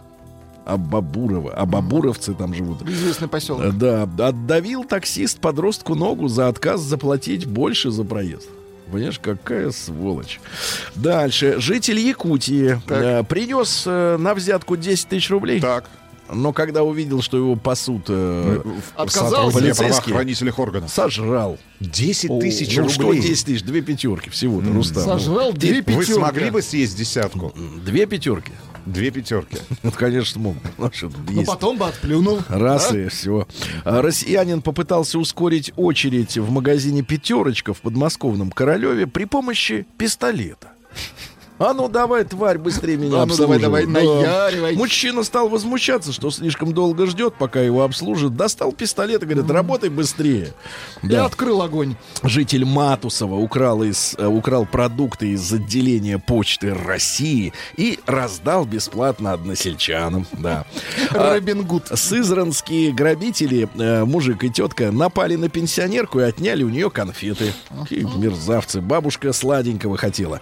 Абабурово. 0.65 1.55
Абабуровцы 1.55 2.35
там 2.35 2.55
живут. 2.55 2.83
Известный 2.89 3.27
поселок. 3.27 3.77
Да, 3.79 4.03
отдавил 4.03 4.85
таксист 4.85 5.41
подростку 5.41 5.95
ногу 5.95 6.29
за 6.29 6.49
отказ 6.49 6.83
заплатить 6.83 7.47
больше 7.47 7.91
за 7.91 8.05
проезд. 8.05 8.49
Понимаешь, 8.91 9.19
какая 9.19 9.71
сволочь. 9.71 10.41
Дальше. 10.95 11.57
Житель 11.59 11.99
Якутии 11.99 12.81
э, 12.89 13.23
принес 13.25 13.85
э, 13.87 14.17
на 14.19 14.35
взятку 14.35 14.77
10 14.77 15.09
тысяч 15.09 15.31
рублей. 15.31 15.61
Так. 15.61 15.85
Но 16.31 16.53
когда 16.53 16.83
увидел, 16.83 17.23
что 17.23 17.39
его 17.39 17.57
пасут, 17.57 18.05
э, 18.09 18.61
Отказался? 18.97 19.37
Сотрудники 19.37 19.61
Полицейские. 19.61 20.03
правоохранительных 20.03 20.59
органов. 20.59 20.91
сожрал. 20.91 21.59
10 21.81 22.41
тысяч 22.41 22.77
ну, 22.77 22.89
что 22.89 23.03
рублей. 23.05 23.23
10 23.23 23.47
тысяч? 23.47 23.63
Две 23.63 23.81
пятерки 23.81 24.29
всего-то, 24.31 24.71
Рустам. 24.71 25.05
Сожрал 25.05 25.53
две 25.53 25.77
Вы 25.77 25.83
пятерки. 25.83 26.13
смогли 26.13 26.51
бы 26.51 26.61
съесть 26.61 26.97
десятку? 26.99 27.55
Две 27.85 28.05
пятерки. 28.07 28.53
Две 28.89 29.11
пятерки. 29.11 29.59
Ну, 29.83 29.91
конечно, 29.93 30.41
смог. 30.41 30.57
Ну, 30.79 31.45
потом 31.45 31.77
бы 31.77 31.87
отплюнул. 31.87 32.41
Раз 32.49 32.93
и 32.93 33.09
все. 33.09 33.47
А, 33.85 34.01
Россиянин 34.01 34.63
попытался 34.63 35.19
ускорить 35.19 35.73
очередь 35.77 36.39
в 36.39 36.51
магазине 36.51 37.03
«Пятерочка» 37.03 37.75
в 37.75 37.83
подмосковном 37.83 38.51
Королеве 38.51 39.07
при 39.07 39.25
помощи 39.25 39.87
пистолета. 39.99 40.73
А 41.59 41.75
ну 41.75 41.89
давай, 41.89 42.25
тварь, 42.25 42.57
быстрее 42.59 42.97
меня 42.97 43.23
А 43.23 43.27
ну 43.27 43.37
давай, 43.37 43.59
давай, 43.59 43.87
наяривай. 43.87 44.77
Мужчина 44.77 45.25
стал 45.25 45.49
возмущаться, 45.49 46.13
что 46.13 46.31
слишком 46.31 46.73
долго 46.73 47.07
ждет, 47.07 47.35
пока 47.35 47.61
его 47.61 47.83
обслужат. 47.83 48.37
Достал 48.37 48.73
пистолет 48.73 49.23
и 49.23 49.27
говорит, 49.27 49.51
работай 49.51 49.91
быстрее. 49.91 50.55
Я 51.03 51.25
открыл 51.25 51.63
огонь. 51.63 51.97
Житель 52.23 52.65
Матусова 52.65 53.35
украл, 53.35 53.83
из, 53.83 54.15
э, 54.19 54.27
украл 54.27 54.67
продукты 54.67 55.29
из 55.29 55.53
отделения 55.53 56.19
почты 56.19 56.75
России 56.75 57.53
и 57.77 57.99
раздал 58.07 58.65
бесплатно 58.65 59.33
односельчанам. 59.33 60.27
Да. 60.33 60.65
А, 61.11 61.35
Робин 61.35 61.65
Гуд. 61.65 61.87
Сызранские 61.93 62.93
грабители, 62.93 63.69
э, 63.75 64.05
мужик 64.05 64.45
и 64.45 64.51
тетка, 64.51 64.93
напали 64.93 65.37
на 65.37 65.49
пенсионерку 65.49 66.21
и 66.21 66.23
отняли 66.23 66.63
у 66.63 66.69
нее 66.69 66.91
конфеты. 66.91 67.53
Мерзавцы. 67.91 68.81
Бабушка 68.81 69.33
сладенького 69.33 69.97
хотела. 69.97 70.41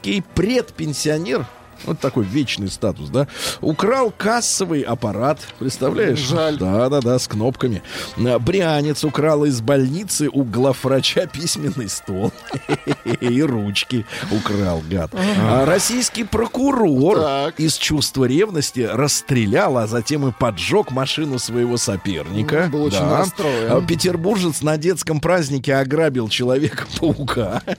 Астраханский 0.00 0.22
предпенсионер 0.34 1.46
Вот 1.84 1.98
такой 1.98 2.24
вечный 2.24 2.68
статус, 2.68 3.08
да. 3.08 3.26
Украл 3.60 4.12
кассовый 4.16 4.82
аппарат, 4.82 5.38
представляешь? 5.58 6.18
Жаль. 6.18 6.56
Да-да-да, 6.58 7.18
с 7.18 7.26
кнопками. 7.26 7.82
А, 8.18 8.38
Брянец 8.38 9.04
украл 9.04 9.44
из 9.44 9.60
больницы 9.60 10.28
у 10.30 10.44
главврача 10.44 11.26
письменный 11.26 11.88
стол. 11.88 12.32
И 13.20 13.42
ручки 13.42 14.04
украл, 14.30 14.82
гад. 14.90 15.10
А 15.38 15.64
Российский 15.64 16.24
прокурор 16.24 17.18
из 17.56 17.76
чувства 17.76 18.24
ревности 18.26 18.80
расстрелял, 18.80 19.78
а 19.78 19.86
затем 19.86 20.28
и 20.28 20.32
поджег 20.32 20.90
машину 20.90 21.38
своего 21.38 21.76
соперника. 21.76 22.68
Был 22.72 22.84
очень 22.84 22.98
Да. 23.00 23.18
расстроен. 23.18 23.72
А 23.72 23.80
Петербуржец 23.80 24.62
на 24.62 24.76
детском 24.76 25.20
празднике 25.20 25.74
ограбил 25.76 26.28
Человека-паука. 26.28 27.62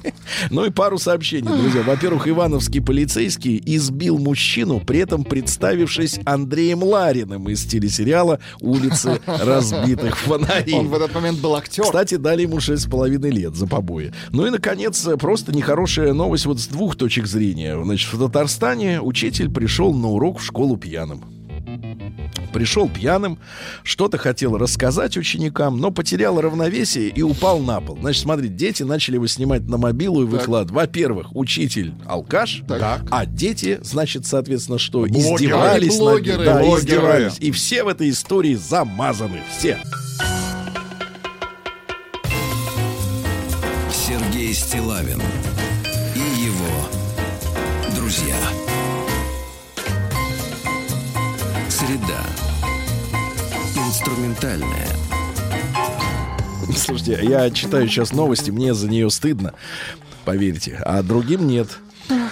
Ну 0.50 0.66
и 0.66 0.70
пару 0.70 0.98
сообщений, 0.98 1.48
друзья. 1.48 1.84
Во-первых, 1.84 2.28
ивановский 2.28 2.82
полицейский 2.82 3.62
избил 3.92 4.18
мужчину, 4.18 4.80
при 4.80 5.00
этом 5.00 5.24
представившись 5.24 6.20
Андреем 6.26 6.84
Лариным 6.84 7.50
из 7.50 7.64
телесериала 7.66 8.40
«Улицы 8.60 9.20
разбитых 9.26 10.18
фонарей». 10.18 10.74
Он 10.74 10.88
в 10.88 10.94
этот 10.94 11.14
момент 11.14 11.40
был 11.40 11.56
актер. 11.56 11.84
Кстати, 11.84 12.16
дали 12.16 12.44
ему 12.44 12.60
шесть 12.60 12.84
с 12.84 12.88
половиной 12.88 13.30
лет 13.30 13.56
за 13.56 13.68
побои. 13.68 14.12
Ну 14.32 14.48
и, 14.48 14.50
наконец, 14.50 15.08
просто 15.20 15.54
нехорошая 15.54 16.14
новость 16.14 16.46
вот 16.46 16.60
с 16.60 16.68
двух 16.68 16.96
точек 16.96 17.28
зрения. 17.28 17.82
Значит, 17.84 18.14
в 18.14 18.20
Татарстане 18.20 19.02
учитель 19.02 19.52
пришел 19.52 19.94
на 19.94 20.10
урок 20.10 20.40
в 20.40 20.44
школу 20.44 20.78
пьяным. 20.78 21.24
Пришел 22.54 22.90
пьяным, 22.90 23.40
что-то 23.84 24.18
хотел 24.18 24.58
рассказать 24.58 25.16
ученикам, 25.18 25.78
но 25.80 25.90
потерял 25.92 26.40
равновесие 26.42 27.08
и 27.10 27.22
упал 27.22 27.60
на 27.60 27.80
пол. 27.80 27.98
Значит, 28.02 28.24
смотрите, 28.24 28.54
дети 28.54 28.84
начали 28.84 29.16
его 29.16 29.28
снимать 29.28 29.62
на 29.64 29.78
мобилу 29.78 30.24
и 30.24 30.26
выкладывать. 30.26 30.72
Во-первых, 30.74 31.36
учитель 31.36 31.94
алкаш, 32.06 32.64
Так. 32.68 33.04
а 33.10 33.26
дети, 33.26 33.80
значит, 33.84 34.26
соответственно, 34.26 34.80
что 34.80 35.00
Блогеры. 35.00 35.20
издевались 35.36 35.94
над. 35.94 36.00
Блогеры, 36.00 36.46
Да, 36.46 36.60
блогеры. 36.60 36.80
издевались. 36.80 37.38
И 37.40 37.52
все 37.52 37.84
в 37.84 37.88
этой 37.88 38.10
истории 38.10 38.56
замазаны. 38.56 39.42
Все. 39.58 39.78
Сергей 43.92 44.54
Стилавин 44.54 45.22
Среда. 51.92 52.24
Инструментальная. 53.86 54.88
Слушайте, 56.74 57.20
я 57.22 57.50
читаю 57.52 57.90
сейчас 57.90 58.14
новости, 58.14 58.50
мне 58.50 58.74
за 58.74 58.88
нее 58.88 59.10
стыдно, 59.10 59.54
поверьте, 60.24 60.80
а 60.86 61.04
другим 61.04 61.48
нет. 61.48 61.80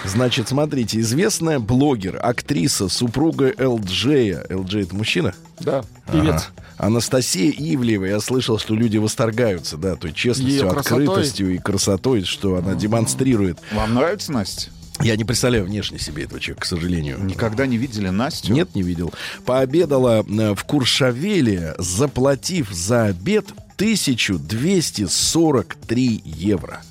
Значит, 0.06 0.48
смотрите, 0.48 1.00
известная 1.00 1.58
блогер, 1.58 2.18
актриса, 2.22 2.88
супруга 2.88 3.52
Элджея. 3.58 4.46
Элджей 4.48 4.84
это 4.84 4.94
мужчина? 4.94 5.34
Да, 5.58 5.84
певец. 6.10 6.48
Ага. 6.78 6.86
Анастасия 6.86 7.50
Ивлеева, 7.50 8.06
я 8.06 8.20
слышал, 8.20 8.58
что 8.58 8.74
люди 8.74 8.96
восторгаются, 8.96 9.76
да, 9.76 9.94
той 9.96 10.14
честностью, 10.14 10.54
Её 10.60 10.70
красотой. 10.70 11.04
открытостью 11.06 11.54
и 11.54 11.58
красотой, 11.58 12.24
что 12.24 12.56
она 12.56 12.74
демонстрирует. 12.74 13.58
Вам 13.72 13.92
нравится 13.92 14.32
Настя? 14.32 14.70
Я 15.00 15.16
не 15.16 15.24
представляю 15.24 15.64
внешне 15.64 15.98
себе 15.98 16.24
этого 16.24 16.40
человека, 16.40 16.62
к 16.62 16.66
сожалению. 16.66 17.18
Никогда 17.22 17.66
не 17.66 17.76
видели 17.76 18.08
Настю? 18.08 18.52
Нет, 18.52 18.74
не 18.74 18.82
видел. 18.82 19.12
Пообедала 19.44 20.24
э, 20.26 20.54
в 20.54 20.64
Куршавеле, 20.64 21.74
заплатив 21.78 22.70
за 22.70 23.04
обед 23.06 23.46
1243 23.76 26.22
евро. 26.24 26.82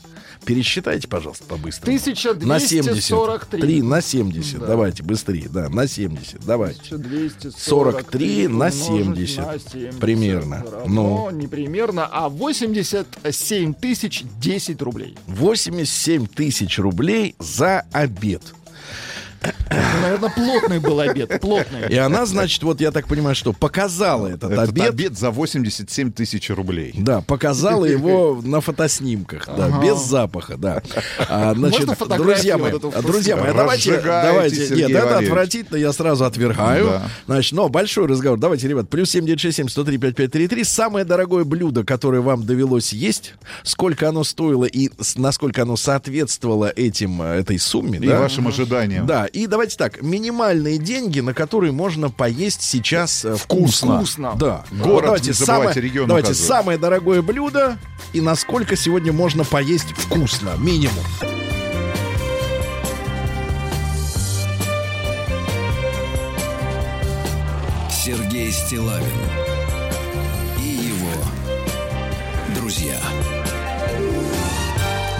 Пересчитайте, 0.46 1.08
пожалуйста, 1.08 1.46
побыстрее. 1.46 1.98
1243. 1.98 2.48
На 2.48 2.60
70. 2.60 3.50
3 3.50 3.82
на 3.82 4.02
70. 4.02 4.60
Да. 4.60 4.66
Давайте, 4.68 5.04
быстрее. 5.04 5.48
Да, 5.50 5.70
на 5.70 5.88
70. 5.88 6.46
Давайте. 6.46 6.96
1243 6.96 8.48
на 8.48 8.54
умножить 8.54 8.84
70. 8.84 9.38
на 9.38 9.60
70 9.60 10.00
Примерно. 10.00 10.66
Ну. 10.88 11.30
не 11.32 11.48
примерно, 11.48 12.08
а 12.12 12.30
87 12.30 13.74
тысяч 13.74 14.24
10 14.42 14.82
рублей. 14.82 15.18
87 15.28 16.28
тысяч 16.28 16.80
рублей 16.80 17.36
за 17.40 17.86
обед. 17.92 18.42
Ну, 19.42 20.02
наверное, 20.02 20.30
плотный 20.30 20.80
был 20.80 21.00
обед, 21.00 21.40
плотный. 21.40 21.88
И 21.90 21.96
она, 21.96 22.26
значит, 22.26 22.62
вот 22.64 22.82
я 22.82 22.92
так 22.92 23.08
понимаю, 23.08 23.36
что 23.36 23.54
показала 23.54 24.28
этот, 24.28 24.52
Этот 24.52 24.70
обед. 24.70 24.90
обед 24.90 25.18
за 25.18 25.32
87 25.32 26.12
тысяч 26.12 26.50
рублей. 26.50 26.94
Да, 26.98 27.22
показала 27.22 27.86
его 27.86 28.42
на 28.44 28.62
фотоснимках, 28.62 29.46
да, 29.48 29.66
Ага. 29.68 29.82
без 29.82 30.00
запаха, 30.00 30.58
да. 30.58 30.82
А, 31.30 31.54
значит, 31.54 31.80
Можно 31.80 31.96
фотографию 31.96 32.34
друзья 32.36 32.58
мои, 32.58 32.72
вот 32.74 33.06
друзья 33.06 33.36
мои, 33.38 33.50
а 33.50 33.54
давайте, 33.54 34.02
давайте, 34.02 34.68
Сергей 34.68 34.88
нет, 34.88 34.92
это 35.04 35.18
отвратительно, 35.20 35.78
я 35.78 35.94
сразу 35.94 36.26
отвергаю. 36.26 36.86
Да. 36.86 37.04
Значит, 37.28 37.54
но 37.54 37.70
большой 37.70 38.08
разговор. 38.08 38.40
Давайте, 38.40 38.68
ребят, 38.68 38.90
плюс 38.90 39.10
7967 39.12 39.70
103 39.70 39.98
5533. 39.98 40.64
Самое 40.64 41.06
дорогое 41.06 41.44
блюдо, 41.44 41.84
которое 41.84 42.22
вам 42.22 42.46
довелось 42.46 42.92
есть, 42.94 43.34
сколько 43.64 44.10
оно 44.10 44.24
стоило 44.24 44.66
и 44.66 44.90
насколько 45.16 45.62
оно 45.62 45.76
соответствовало 45.78 46.70
этим, 46.76 47.22
э, 47.22 47.40
этой 47.40 47.60
сумме, 47.60 48.00
И 48.00 48.08
да? 48.08 48.20
вашим 48.20 48.48
ожиданиям. 48.48 49.06
Да, 49.06 49.28
и 49.32 49.47
давайте 49.47 49.77
так, 49.77 50.01
минимальные 50.01 50.77
деньги, 50.77 51.19
на 51.19 51.34
которые 51.34 51.71
можно 51.71 52.09
поесть 52.09 52.61
сейчас 52.61 53.23
э, 53.25 53.36
вкусно. 53.36 53.97
Вкусно. 53.97 54.34
Да. 54.36 54.65
Город, 54.71 54.86
Вот 54.93 55.03
давайте 55.03 55.27
не 55.27 55.34
забывайте, 55.34 55.73
самое, 55.73 55.88
регион 55.89 56.07
давайте 56.07 56.27
указывать. 56.30 56.47
самое 56.47 56.77
дорогое 56.77 57.21
блюдо 57.21 57.77
и 58.13 58.21
насколько 58.21 58.75
сегодня 58.75 59.13
можно 59.13 59.43
поесть 59.43 59.91
вкусно, 59.95 60.55
минимум. 60.57 61.03
Сергей 67.89 68.51
Стилавин 68.51 69.05
и 70.57 70.67
его 70.67 71.11
друзья. 72.55 72.99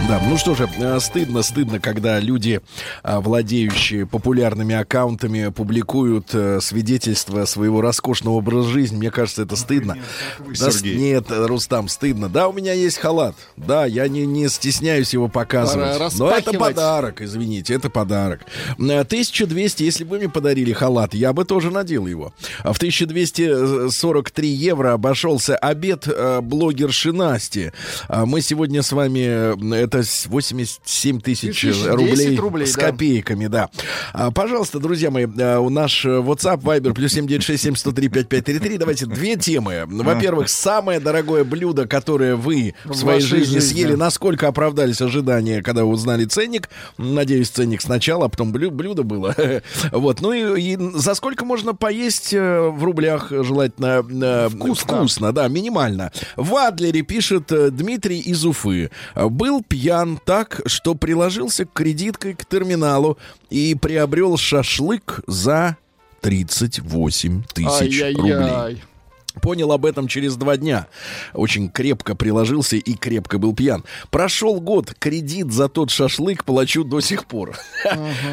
Да, 0.10 0.20
ну 0.28 0.38
что 0.38 0.55
же, 0.55 0.68
э, 0.80 0.99
стыдно, 0.99 1.43
стыдно, 1.43 1.80
когда 1.80 2.20
люди, 2.20 2.62
а, 3.03 3.22
владеющие 3.22 4.07
популярными 4.07 4.74
аккаунтами, 4.74 5.49
публикуют 5.49 6.30
э, 6.34 6.60
свидетельства 6.62 7.45
своего 7.45 7.80
роскошного 7.80 8.34
образа 8.34 8.68
жизни. 8.70 8.97
Мне 8.97 9.12
кажется, 9.12 9.43
это 9.43 9.55
стыдно. 9.55 9.99
Да, 10.39 10.72
Сергей. 10.72 10.95
нет, 10.95 11.26
э, 11.30 11.45
Рустам, 11.45 11.88
стыдно. 11.88 12.28
Да, 12.28 12.47
у 12.47 12.53
меня 12.53 12.74
есть 12.74 12.97
халат. 12.97 13.36
Да, 13.55 13.86
я 13.86 14.07
не, 14.07 14.26
не 14.26 14.49
стесняюсь 14.49 15.14
его 15.14 15.28
показывать. 15.28 16.18
Но 16.18 16.32
это 16.32 16.53
подарок, 16.53 17.22
извините, 17.22 17.76
это 17.76 17.91
подарок. 17.91 18.41
Э, 18.80 19.01
1200, 19.01 19.84
если 19.84 20.05
бы 20.05 20.18
мне 20.18 20.28
подарили 20.28 20.74
халат, 20.74 21.14
я 21.14 21.34
бы 21.34 21.45
тоже 21.45 21.70
надел 21.70 22.07
его. 22.07 22.34
А 22.64 22.74
в 22.74 22.78
1243 22.78 24.49
евро 24.49 24.93
обошелся 24.93 25.55
обед 25.55 26.07
блогерши 26.41 27.14
Насти. 27.14 27.74
А 28.07 28.26
Мы 28.26 28.41
сегодня 28.41 28.82
с 28.82 28.91
вами, 28.91 29.76
это 29.76 29.99
с 30.04 30.28
87 30.28 31.22
тысяч 31.22 31.62
10 31.62 31.88
рублей, 31.88 32.38
рублей, 32.38 32.68
с 32.68 32.74
да. 32.76 32.88
копейками, 32.91 33.47
да. 33.47 33.70
А, 34.14 34.32
Пожалуйста, 34.32 34.80
друзья 34.80 35.12
мои, 35.12 35.26
э, 35.26 35.58
у 35.58 35.70
наш 35.70 36.06
WhatsApp, 36.06 36.62
Viber, 36.62 36.93
плюс 36.93 37.14
7967 37.14 37.76
103 37.76 38.08
5533. 38.10 38.78
Давайте 38.78 39.06
две 39.06 39.36
темы. 39.36 39.84
Во-первых, 39.88 40.50
самое 40.50 41.00
дорогое 41.00 41.43
блюдо, 41.43 41.88
которое 41.88 42.36
вы 42.36 42.74
в 42.86 42.91
В 42.91 42.95
своей 42.95 43.22
жизни 43.22 43.60
жизни. 43.60 43.60
съели, 43.60 43.95
насколько 43.95 44.47
оправдались 44.47 45.02
ожидания, 45.02 45.62
когда 45.62 45.84
вы 45.84 45.91
узнали 45.91 46.26
ценник. 46.26 46.70
Надеюсь, 46.97 47.50
ценник 47.50 47.82
сначала, 47.82 48.26
а 48.26 48.30
потом 48.30 48.52
блю- 48.52 48.72
блюдо 48.72 49.04
было. 49.04 49.36
Вот. 49.91 50.22
Ну 50.22 50.32
и, 50.34 50.62
и 50.74 50.78
за 50.95 51.14
сколько 51.16 51.45
можно 51.45 51.74
поесть 51.74 52.34
э, 52.34 52.62
в 52.70 52.84
рублях, 52.84 53.28
желательно 53.32 54.04
э, 54.10 54.50
вкусно. 54.50 55.32
да, 55.34 55.47
минимально. 55.47 56.12
В 56.36 56.56
Адлере 56.56 57.02
пишет 57.02 57.52
Дмитрий 57.76 58.20
из 58.20 58.45
Уфы. 58.45 58.91
Был 59.16 59.64
пьян 59.64 59.89
так, 60.26 60.62
что 60.66 60.96
приложился 60.96 61.66
кредиткой 61.66 62.34
к 62.36 62.46
терминалу 62.46 63.18
и 63.50 63.76
приобрел 63.76 64.38
шашлык 64.38 65.22
за 65.28 65.78
38 66.22 67.44
тысяч 67.54 68.16
рублей. 68.16 68.84
Понял 69.32 69.72
об 69.72 69.86
этом 69.86 70.08
через 70.08 70.36
два 70.36 70.58
дня. 70.58 70.88
Очень 71.34 71.70
крепко 71.70 72.16
приложился 72.16 72.76
и 72.76 72.94
крепко 72.94 73.38
был 73.38 73.56
пьян. 73.56 73.84
Прошел 74.10 74.60
год, 74.60 74.94
кредит 74.98 75.52
за 75.52 75.70
тот 75.70 75.90
шашлык 75.92 76.44
плачу 76.44 76.84
до 76.84 77.00
сих 77.02 77.26
пор. 77.26 77.58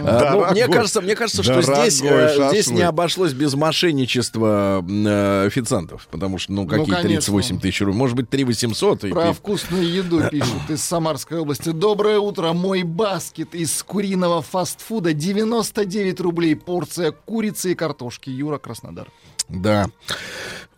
А, 0.08 0.32
ну, 0.32 0.50
Мне 0.50 0.68
кажется, 0.68 1.00
мне 1.00 1.16
кажется, 1.16 1.42
что 1.42 1.62
здесь 1.62 2.02
э, 2.02 2.48
здесь 2.50 2.70
не 2.70 2.82
обошлось 2.82 3.32
без 3.32 3.54
мошенничества 3.54 4.84
э, 4.86 5.46
официантов, 5.46 6.08
потому 6.10 6.38
что, 6.38 6.52
ну, 6.52 6.66
какие 6.66 6.94
конечно. 6.94 7.32
38 7.32 7.60
тысяч 7.60 7.80
рублей? 7.80 7.96
Может 7.96 8.16
быть, 8.16 8.30
3 8.30 8.44
800? 8.44 9.04
и 9.04 9.10
Про 9.10 9.32
вкусную 9.32 9.90
еду 9.90 10.22
пишут 10.30 10.68
из 10.68 10.82
Самарской 10.82 11.38
области. 11.38 11.70
Доброе 11.70 12.18
утро, 12.18 12.52
мой 12.52 12.82
баскет 12.82 13.54
из 13.54 13.82
куриного 13.82 14.42
фастфуда. 14.42 15.12
99 15.12 16.20
рублей 16.20 16.56
порция 16.56 17.12
курицы 17.12 17.72
и 17.72 17.74
картошки. 17.74 18.30
Юра, 18.30 18.58
Краснодар. 18.58 19.08
Да. 19.48 19.86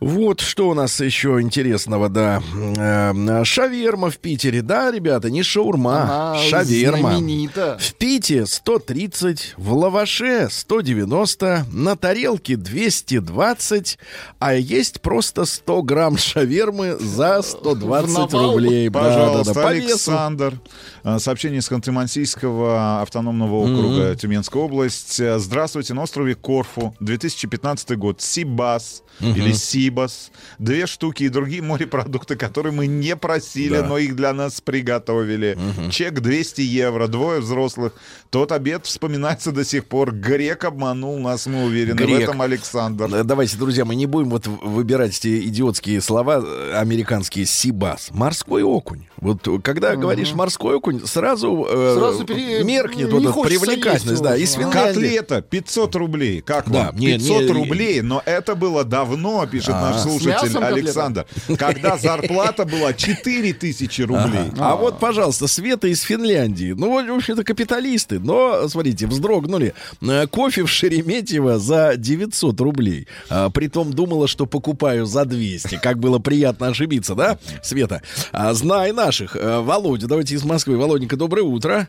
Вот 0.01 0.39
что 0.39 0.69
у 0.69 0.73
нас 0.73 1.01
еще 1.01 1.41
интересного, 1.41 2.07
да. 2.07 2.41
Э, 2.77 3.43
Шаверма 3.43 4.09
в 4.09 4.17
Питере, 4.17 4.61
да, 4.61 4.91
ребята, 4.91 5.29
не 5.29 5.43
шаурма, 5.43 6.03
Она 6.03 6.37
шаверма. 6.37 7.11
знаменита. 7.17 7.77
В 7.81 7.93
Пите 7.95 8.45
130, 8.45 9.55
в 9.57 9.73
лаваше 9.73 10.47
190, 10.49 11.65
на 11.73 11.97
тарелке 11.97 12.55
220, 12.55 13.97
а 14.39 14.53
есть 14.53 15.01
просто 15.01 15.43
100 15.43 15.81
грамм 15.81 16.17
шавермы 16.17 16.95
за 16.97 17.41
120 17.41 18.09
В 18.09 18.13
навал? 18.33 18.51
рублей. 18.53 18.87
Да, 18.87 18.99
Пожалуйста, 19.01 19.53
да, 19.53 19.63
да, 19.63 19.73
весу. 19.73 19.89
Александр. 19.89 20.59
А, 21.03 21.19
Сообщение 21.19 21.59
из 21.59 21.69
Ханты-Мансийского 21.69 23.01
автономного 23.01 23.55
округа 23.55 24.15
Тюменская 24.15 24.63
область. 24.63 25.19
Э, 25.19 25.39
Здравствуйте, 25.39 25.93
на 25.93 26.03
острове 26.03 26.35
Корфу, 26.35 26.95
2015 27.01 27.97
год, 27.97 28.21
Донбасс, 28.59 29.03
Сибас 29.19 29.35
или 29.37 29.51
Сибас, 29.53 30.31
две 30.59 30.85
штуки 30.87 31.23
и 31.23 31.29
другие 31.29 31.61
морепродукты, 31.61 32.35
которые 32.35 32.73
мы 32.73 32.87
не 32.87 33.15
просили, 33.15 33.77
Да. 33.77 33.85
но 33.87 33.97
их 33.97 34.15
для 34.15 34.33
нас 34.33 34.61
приготовили. 34.61 35.57
Чек 35.91 36.19
200 36.21 36.61
евро, 36.61 37.07
двое 37.07 37.39
взрослых. 37.41 37.93
Тот 38.29 38.51
обед 38.51 38.85
вспоминается 38.85 39.51
до 39.51 39.63
сих 39.65 39.85
пор. 39.85 40.11
Грек 40.11 40.63
обманул 40.65 41.19
нас, 41.19 41.47
мы 41.47 41.63
уверены 41.65 41.95
в 42.03 42.07
Грек. 42.07 42.21
этом, 42.21 42.41
Александр. 42.41 43.09
Э, 43.13 43.23
Давайте, 43.23 43.57
друзья, 43.57 43.85
мы 43.85 43.95
не 43.95 44.05
будем 44.05 44.29
вот 44.29 44.47
в- 44.47 44.57
выбирать 44.69 45.17
эти 45.17 45.47
идиотские 45.47 46.01
слова 46.01 46.41
э, 46.45 46.73
американские 46.75 47.45
сибас. 47.45 48.09
Морской 48.11 48.63
окунь. 48.63 49.05
Вот 49.17 49.47
когда 49.63 49.95
говоришь 49.95 50.33
морской 50.33 50.75
окунь, 50.77 51.01
сразу, 51.05 51.67
э, 51.69 51.95
Сразу 51.97 52.25
пере- 52.25 52.63
меркнет 52.63 53.07
не 53.11 53.13
вот 53.13 53.23
эта 53.23 53.41
привлекательность. 53.47 54.21
есть 54.21 54.23
Да, 54.23 54.29
Ага. 54.33 54.69
Финляндии. 54.93 54.93
Котлета 54.93 55.41
500 55.41 55.95
рублей. 55.95 56.41
Как 56.41 56.69
Да, 56.69 56.87
вам? 56.87 56.97
не, 56.97 57.13
500 57.13 57.41
не, 57.41 57.47
рублей, 57.51 58.01
но 58.01 58.21
это 58.25 58.55
было 58.55 58.83
давно, 58.83 59.08
пишет 59.51 59.69
А. 59.73 59.91
наш 59.91 60.01
слушатель? 60.01 60.57
Александр. 60.57 61.25
Когда 61.57 61.97
зарплата 61.97 62.65
была 62.65 62.93
4000 62.93 64.01
рублей. 64.01 64.51
А 64.57 64.75
вот, 64.75 64.99
пожалуйста, 64.99 65.47
Света 65.47 65.87
из 65.87 66.01
Финляндии. 66.01 66.73
Ну, 66.73 66.91
в 66.93 67.15
общем-то, 67.15 67.43
капиталисты. 67.43 68.19
Но, 68.19 68.67
смотрите, 68.67 69.07
вздрогнули. 69.07 69.73
Э, 70.01 70.27
Кофе 70.27 70.63
в 70.63 70.69
Шереметьево 70.69 71.59
за 71.59 71.93
900 71.95 72.59
рублей. 72.61 73.07
А, 73.29 73.49
притом 73.49 73.93
думала, 73.93 74.27
что 74.27 74.45
покупаю 74.45 75.05
за 75.05 75.25
200. 75.25 75.79
Как 75.81 75.99
было 75.99 76.19
приятно 76.19 76.67
ошибиться, 76.67 77.15
да, 77.15 77.37
Света? 77.63 78.01
А, 78.31 78.53
знай 78.53 78.91
наших. 78.91 79.35
Э, 79.35 79.59
Володя, 79.59 80.07
давайте 80.07 80.35
из 80.35 80.43
Москвы. 80.43 80.77
Володенька, 80.77 81.15
доброе 81.17 81.43
утро. 81.43 81.87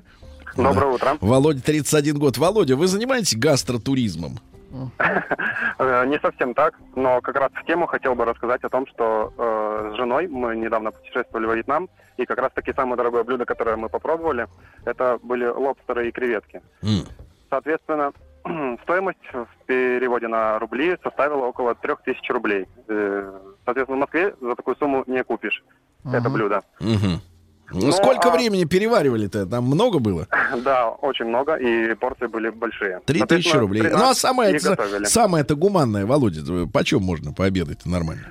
Доброе 0.57 0.95
утро. 0.95 1.17
Володя, 1.21 1.61
31 1.61 2.19
год. 2.19 2.39
Володя, 2.39 2.77
вы 2.77 2.87
занимаетесь 2.89 3.37
гастротуризмом? 3.37 4.41
Э, 5.79 6.07
Не 6.07 6.19
совсем 6.21 6.55
так, 6.55 6.75
но 6.95 7.21
как 7.21 7.37
раз 7.37 7.51
в 7.53 7.65
тему 7.67 7.87
хотел 7.87 8.15
бы 8.15 8.25
рассказать 8.25 8.63
о 8.65 8.69
том, 8.69 8.87
что 8.87 9.33
э, 9.37 9.91
с 9.93 9.97
женой 9.97 10.29
мы 10.29 10.57
недавно 10.57 10.91
путешествовали 10.93 11.47
во 11.47 11.55
Вьетнам, 11.55 11.89
и 12.17 12.27
как 12.27 12.39
раз 12.39 12.53
таки 12.53 12.73
самое 12.73 12.97
дорогое 12.97 13.25
блюдо, 13.25 13.45
которое 13.45 13.77
мы 13.77 13.89
попробовали, 13.89 14.47
это 14.85 15.19
были 15.23 15.47
лобстеры 15.47 16.09
и 16.09 16.13
креветки. 16.13 16.63
Соответственно, 17.49 18.13
стоимость 18.83 19.19
в 19.33 19.49
переводе 19.67 20.29
на 20.29 20.59
рубли 20.59 20.97
составила 21.03 21.45
около 21.47 21.75
3000 21.75 22.33
рублей. 22.33 22.67
Э, 22.89 23.39
Соответственно, 23.65 23.99
в 23.99 24.01
Москве 24.01 24.35
за 24.41 24.55
такую 24.57 24.77
сумму 24.77 25.05
не 25.07 25.23
купишь 25.25 25.63
это 26.05 26.31
блюдо. 26.31 26.63
Ну, 27.73 27.87
Ну, 27.87 27.93
сколько 27.93 28.29
а- 28.29 28.33
времени 28.37 28.65
переваривали-то? 28.65 29.47
Там 29.47 29.65
много 29.65 29.99
было? 29.99 30.27
Да, 30.65 30.89
очень 30.89 31.27
много, 31.27 31.55
и 31.57 31.95
порции 31.95 32.27
были 32.27 32.51
большие. 32.51 33.01
Три 33.07 33.23
тысячи 33.23 33.57
рублей. 33.57 33.83
Ну, 33.91 34.11
а 34.11 34.15
самое, 34.15 34.57
и 34.57 34.59
готовили. 34.59 35.05
самое 35.05 35.43
это 35.45 35.55
гуманное, 35.55 36.07
Володя, 36.07 36.41
почем 36.73 37.03
можно 37.03 37.33
пообедать 37.33 37.87
нормально? 37.87 38.23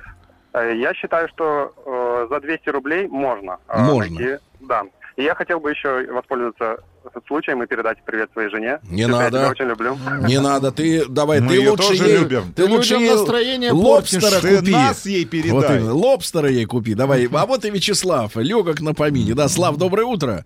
Э, 0.52 0.74
Я 0.76 0.92
считаю, 0.94 1.28
что 1.28 1.72
э, 1.86 2.26
за 2.30 2.40
200 2.40 2.68
рублей 2.70 3.06
можно. 3.08 3.58
э, 3.68 3.82
Можно. 3.82 4.18
найти- 4.20 4.38
да. 4.60 4.82
И 5.16 5.22
я 5.22 5.34
хотел 5.34 5.60
бы 5.60 5.70
еще 5.70 6.06
воспользоваться 6.12 6.78
случаем 7.26 7.62
и 7.62 7.66
передать 7.66 7.98
привет 8.04 8.30
своей 8.32 8.50
жене. 8.50 8.78
Не 8.84 9.02
Честно, 9.02 9.18
надо. 9.18 9.24
Я 9.38 9.42
тебя 9.42 9.50
очень 9.50 9.64
люблю. 9.66 9.98
Не 10.26 10.40
надо, 10.40 10.70
ты 10.72 11.04
давай, 11.06 11.40
Мы 11.40 11.48
ты 11.56 11.70
лучше 11.70 11.88
тоже 11.88 12.04
ей, 12.04 12.18
любим. 12.18 12.52
ты 12.54 12.64
Ты 12.64 12.70
лучше 12.70 12.94
ей 12.94 13.10
настроение 13.10 13.72
лобстера 13.72 14.20
портишь. 14.22 14.40
Ты 14.50 14.56
купи. 14.58 14.70
нас 14.72 15.06
ей 15.06 15.24
Вот 15.24 15.30
передай. 15.30 15.76
именно, 15.78 15.94
лобстера 15.94 16.48
ей 16.50 16.64
купи, 16.66 16.94
давай. 16.94 17.26
А 17.32 17.46
вот 17.46 17.64
и 17.64 17.70
Вячеслав, 17.70 18.36
легок 18.36 18.80
на 18.80 18.94
помине. 18.94 19.34
Да, 19.34 19.48
Слав, 19.48 19.76
доброе 19.76 20.04
утро. 20.04 20.44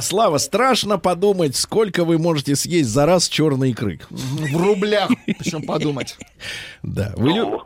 Слава, 0.00 0.38
страшно 0.38 0.98
подумать, 0.98 1.56
сколько 1.56 2.04
вы 2.04 2.18
можете 2.18 2.54
съесть 2.56 2.88
за 2.90 3.06
раз 3.06 3.28
черной 3.28 3.70
икры. 3.70 4.00
В 4.10 4.56
рублях, 4.56 5.10
причем 5.26 5.62
подумать. 5.62 6.16
Да, 6.82 7.12
вы, 7.16 7.30
лю- 7.32 7.62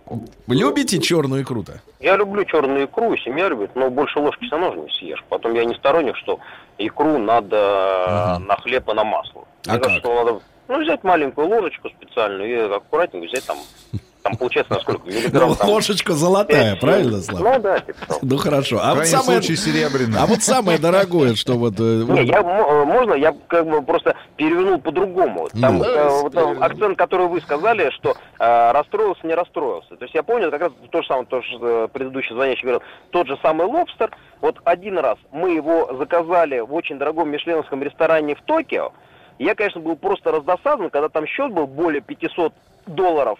вы 0.46 0.54
любите 0.56 0.98
черную 1.00 1.42
икру-то? 1.42 1.80
Я 2.00 2.16
люблю 2.16 2.44
черную 2.44 2.84
икру, 2.86 3.16
семья 3.18 3.48
любит, 3.48 3.70
но 3.74 3.90
больше 3.90 4.18
ложки 4.18 4.44
все 4.46 4.58
равно 4.58 4.82
не 4.84 4.90
съешь. 4.92 5.24
Потом 5.28 5.54
я 5.54 5.64
не 5.64 5.74
сторонник, 5.74 6.16
что 6.16 6.38
икру 6.78 7.18
надо 7.18 8.38
на 8.40 8.56
хлеб 8.56 8.88
и 8.88 8.94
на 8.94 9.04
масло. 9.04 9.44
А 9.66 9.72
Мне 9.72 9.80
кажется, 9.80 10.00
как? 10.02 10.12
что 10.12 10.24
надо 10.24 10.40
ну, 10.68 10.82
взять 10.82 11.04
маленькую 11.04 11.48
ложечку 11.48 11.90
специальную 11.90 12.50
и 12.50 12.74
аккуратненько 12.74 13.26
взять 13.26 13.46
там, 13.46 13.58
там 14.24 14.36
получается 14.36 14.72
на 14.72 14.80
сколько? 14.80 15.06
Миллиграмм 15.06 15.50
Ну, 15.50 15.54
там, 15.54 15.68
ложечка 15.68 16.14
золотая, 16.14 16.76
правильно, 16.76 17.20
семь. 17.20 17.36
Слав? 17.36 17.42
Ну 17.42 17.62
да, 17.62 17.78
типа 17.78 18.06
того. 18.06 18.20
Ну 18.22 18.36
хорошо. 18.38 18.80
А 18.82 18.94
вот 18.94 19.06
самое, 19.06 19.42
случае 19.42 19.86
а 20.18 20.26
вот 20.26 20.42
самое 20.42 20.78
дорогое, 20.78 21.34
что 21.34 21.54
вот... 21.54 21.74
э, 21.78 21.82
Не, 22.08 22.24
я, 22.24 22.40
э, 22.40 22.84
можно, 22.84 23.12
я 23.14 23.34
как 23.48 23.66
бы 23.66 23.82
просто 23.82 24.16
перевернул 24.36 24.80
по-другому. 24.80 25.48
Там 25.60 25.78
Ну. 25.78 25.84
э, 25.84 26.22
вот, 26.22 26.36
акцент, 26.62 26.96
который 26.96 27.28
вы 27.28 27.42
сказали, 27.42 27.90
что 27.90 28.16
э, 28.38 28.72
расстроился, 28.72 29.26
не 29.26 29.34
расстроился. 29.34 29.94
То 29.96 30.04
есть 30.04 30.14
я 30.14 30.22
понял, 30.22 30.50
как 30.50 30.62
раз 30.62 30.72
то 30.90 31.02
же 31.02 31.06
самое, 31.06 31.26
то, 31.26 31.42
что 31.42 31.88
предыдущий 31.92 32.34
звонящий 32.34 32.62
говорил, 32.62 32.82
тот 33.10 33.26
же 33.26 33.38
самый 33.42 33.66
лобстер. 33.66 34.10
Вот 34.40 34.56
один 34.64 34.98
раз 34.98 35.18
мы 35.32 35.50
его 35.50 35.94
заказали 35.98 36.60
в 36.60 36.72
очень 36.72 36.98
дорогом 36.98 37.30
мишленовском 37.30 37.82
ресторане 37.82 38.34
в 38.34 38.42
Токио. 38.42 38.92
Я, 39.38 39.54
конечно, 39.54 39.80
был 39.80 39.96
просто 39.96 40.32
раздосадован, 40.32 40.90
когда 40.90 41.08
там 41.10 41.26
счет 41.26 41.52
был 41.52 41.66
более 41.66 42.00
500 42.00 42.54
долларов. 42.86 43.38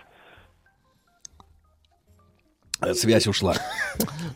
Э, 2.87 2.95
Связь 2.95 3.27
ушла. 3.27 3.55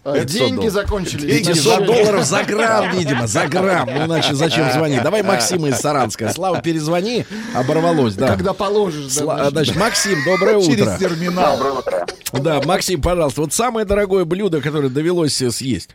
А, 0.05 0.13
500 0.15 0.27
Деньги 0.31 0.69
закончились. 0.69 1.47
500 1.47 1.85
долларов 1.87 2.25
за 2.25 2.45
грамм, 2.45 2.91
видимо, 2.97 3.27
за 3.27 3.47
грамм. 3.47 3.89
Ну, 3.93 4.07
иначе 4.07 4.35
зачем 4.35 4.71
звонить? 4.71 5.03
Давай 5.03 5.23
Максима 5.23 5.69
из 5.69 5.77
Саранска. 5.79 6.29
Слава, 6.31 6.61
перезвони. 6.63 7.27
Оборвалось, 7.55 8.15
да. 8.15 8.29
Когда 8.29 8.53
положишь, 8.53 9.15
да, 9.15 9.23
Сла- 9.25 9.37
значит. 9.51 9.53
Значит, 9.53 9.77
Максим, 9.77 10.19
доброе 10.25 10.61
Через 10.63 10.83
утро. 10.87 10.97
терминал. 10.99 11.57
Доброе 11.57 11.73
утро. 11.73 12.07
Да, 12.33 12.61
Максим, 12.65 13.03
пожалуйста, 13.03 13.41
вот 13.43 13.53
самое 13.53 13.85
дорогое 13.87 14.25
блюдо, 14.25 14.61
которое 14.61 14.89
довелось 14.89 15.41
э, 15.43 15.51
съесть. 15.51 15.91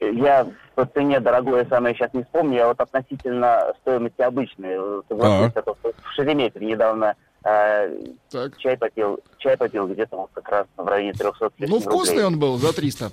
Я 0.00 0.46
по 0.74 0.84
цене 0.84 1.20
дорогое 1.20 1.66
самое 1.68 1.94
сейчас 1.94 2.10
не 2.12 2.22
вспомню, 2.22 2.58
я 2.58 2.68
вот 2.68 2.78
относительно 2.80 3.72
стоимости 3.80 4.20
обычной, 4.20 4.74
э, 4.74 5.00
А. 5.20 5.50
а 5.54 5.62
в 5.72 6.14
Шереметьеве 6.14 6.66
недавно 6.66 7.14
э, 7.46 7.90
Так. 8.30 8.58
чай 8.58 8.76
попил, 8.76 9.20
чай 9.38 9.56
попил 9.56 9.86
где-то 9.86 10.16
вот 10.16 10.30
как 10.34 10.48
раз 10.48 10.66
в 10.76 10.86
районе 10.86 11.12
300 11.12 11.46
с 11.48 11.52
Ну, 11.58 11.80
вкусный 11.80 12.14
рублей. 12.14 12.24
он 12.26 12.38
был 12.38 12.56
за 12.58 12.72
300. 12.72 13.10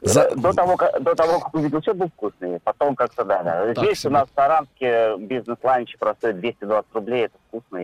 За- 0.00 0.30
До 0.36 0.52
того, 0.52 0.76
как, 0.76 1.02
до 1.02 1.14
того, 1.16 1.40
как 1.40 1.52
увидел 1.54 1.82
счет, 1.82 1.96
был 1.96 2.08
вкусный. 2.16 2.60
Потом 2.62 2.94
как-то, 2.94 3.24
да, 3.24 3.42
да. 3.42 3.74
Так 3.74 3.84
Здесь 3.84 3.98
себе. 4.00 4.10
у 4.10 4.12
нас 4.12 4.28
в 4.28 4.34
Саранске 4.36 5.16
бизнес-ланч 5.18 5.96
просто 5.98 6.32
220 6.32 6.86
рублей, 6.94 7.24
это 7.24 7.34
вкусно. 7.48 7.78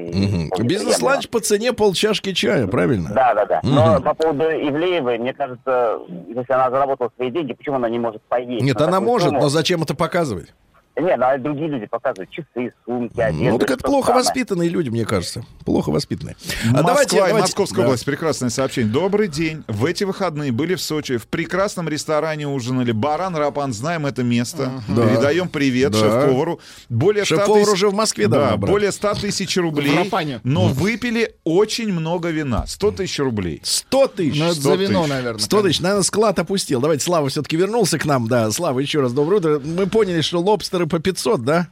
вполне 0.47 0.68
Бизнес-ланч 0.68 1.29
по 1.29 1.41
цене 1.41 1.72
полчашки 1.72 2.33
чая, 2.33 2.68
правильно? 2.68 3.11
Да, 3.12 3.35
да, 3.35 3.47
да. 3.47 3.61
Но 3.64 3.95
Мгм. 3.95 4.03
по 4.05 4.14
поводу 4.14 4.45
Ивлеевой, 4.45 5.18
мне 5.18 5.35
кажется, 5.35 5.99
если 6.29 6.53
она 6.53 6.70
заработала 6.70 7.11
свои 7.16 7.31
деньги, 7.33 7.53
почему 7.53 7.77
она 7.77 7.89
не 7.89 7.99
может 7.99 8.22
поесть? 8.22 8.64
Нет, 8.64 8.79
на 8.79 8.87
она 8.87 9.01
может, 9.01 9.31
сумму? 9.31 9.41
но 9.41 9.49
зачем 9.49 9.83
это 9.83 9.97
показывать? 9.97 10.55
Не, 10.97 11.16
ну 11.16 11.24
а 11.26 11.36
другие 11.38 11.68
люди 11.68 11.86
показывают 11.86 12.30
часы, 12.30 12.72
сумки, 12.86 13.18
одежду. 13.20 13.45
Ну, 13.51 13.59
так 13.59 13.70
это 13.72 13.82
плохо 13.84 14.07
странно. 14.12 14.20
воспитанные 14.22 14.68
люди, 14.68 14.90
мне 14.90 15.05
кажется. 15.05 15.45
Плохо 15.64 15.90
воспитанные. 15.90 16.36
А 16.62 16.66
Москва 16.72 16.82
давайте- 16.88 17.16
и 17.16 17.18
давайте- 17.18 17.40
Московская 17.40 17.80
да. 17.80 17.86
область. 17.86 18.05
Прекрасное 18.05 18.49
сообщение. 18.51 18.92
Добрый 18.92 19.26
день. 19.26 19.64
В 19.66 19.84
эти 19.86 20.05
выходные 20.05 20.53
были 20.53 20.76
в 20.76 20.80
Сочи. 20.80 21.16
В 21.16 21.26
прекрасном 21.26 21.88
ресторане 21.88 22.47
ужинали. 22.47 22.92
Баран 22.92 23.34
Рапан. 23.34 23.72
Знаем 23.72 24.07
это 24.07 24.22
место. 24.22 24.70
Да. 24.88 25.03
Передаем 25.09 25.49
привет 25.49 25.92
Да. 25.92 25.99
шеф-повару. 25.99 26.61
Более 26.88 27.24
100 27.24 27.36
Шеф-повар 27.38 27.62
тысяч- 27.64 27.72
уже 27.72 27.88
в 27.88 27.95
Москве 27.95 28.28
Да, 28.28 28.57
брат. 28.57 28.61
более 28.61 28.92
100 28.92 29.14
тысяч 29.14 29.57
рублей. 29.57 29.90
Но 30.45 30.68
выпили 30.68 31.34
очень 31.42 31.92
много 31.92 32.30
вина. 32.30 32.66
100 32.68 32.92
тысяч 32.92 33.18
рублей. 33.18 33.61
100 33.64 34.07
тысяч. 34.07 34.38
Ну, 34.38 34.45
это 34.47 34.55
100 34.55 34.62
за 34.70 34.74
вино, 34.76 35.01
тысяч. 35.03 35.11
наверное. 35.12 35.38
100 35.40 35.62
тысяч, 35.62 35.80
наверное, 35.80 36.03
склад 36.05 36.38
опустил. 36.38 36.80
Давайте, 36.80 37.05
Слава 37.05 37.28
все-таки 37.28 37.57
вернулся 37.57 37.99
к 37.99 38.05
нам. 38.05 38.28
Да, 38.28 38.49
Слава, 38.53 38.78
еще 38.78 39.01
раз 39.01 39.12
доброе 39.12 39.36
утро. 39.38 39.59
Мы 39.64 39.86
поняли, 39.86 40.20
что 40.20 40.40
лобстеры 40.40 40.84
по 40.87 40.99
500, 40.99 41.41
да? 41.43 41.66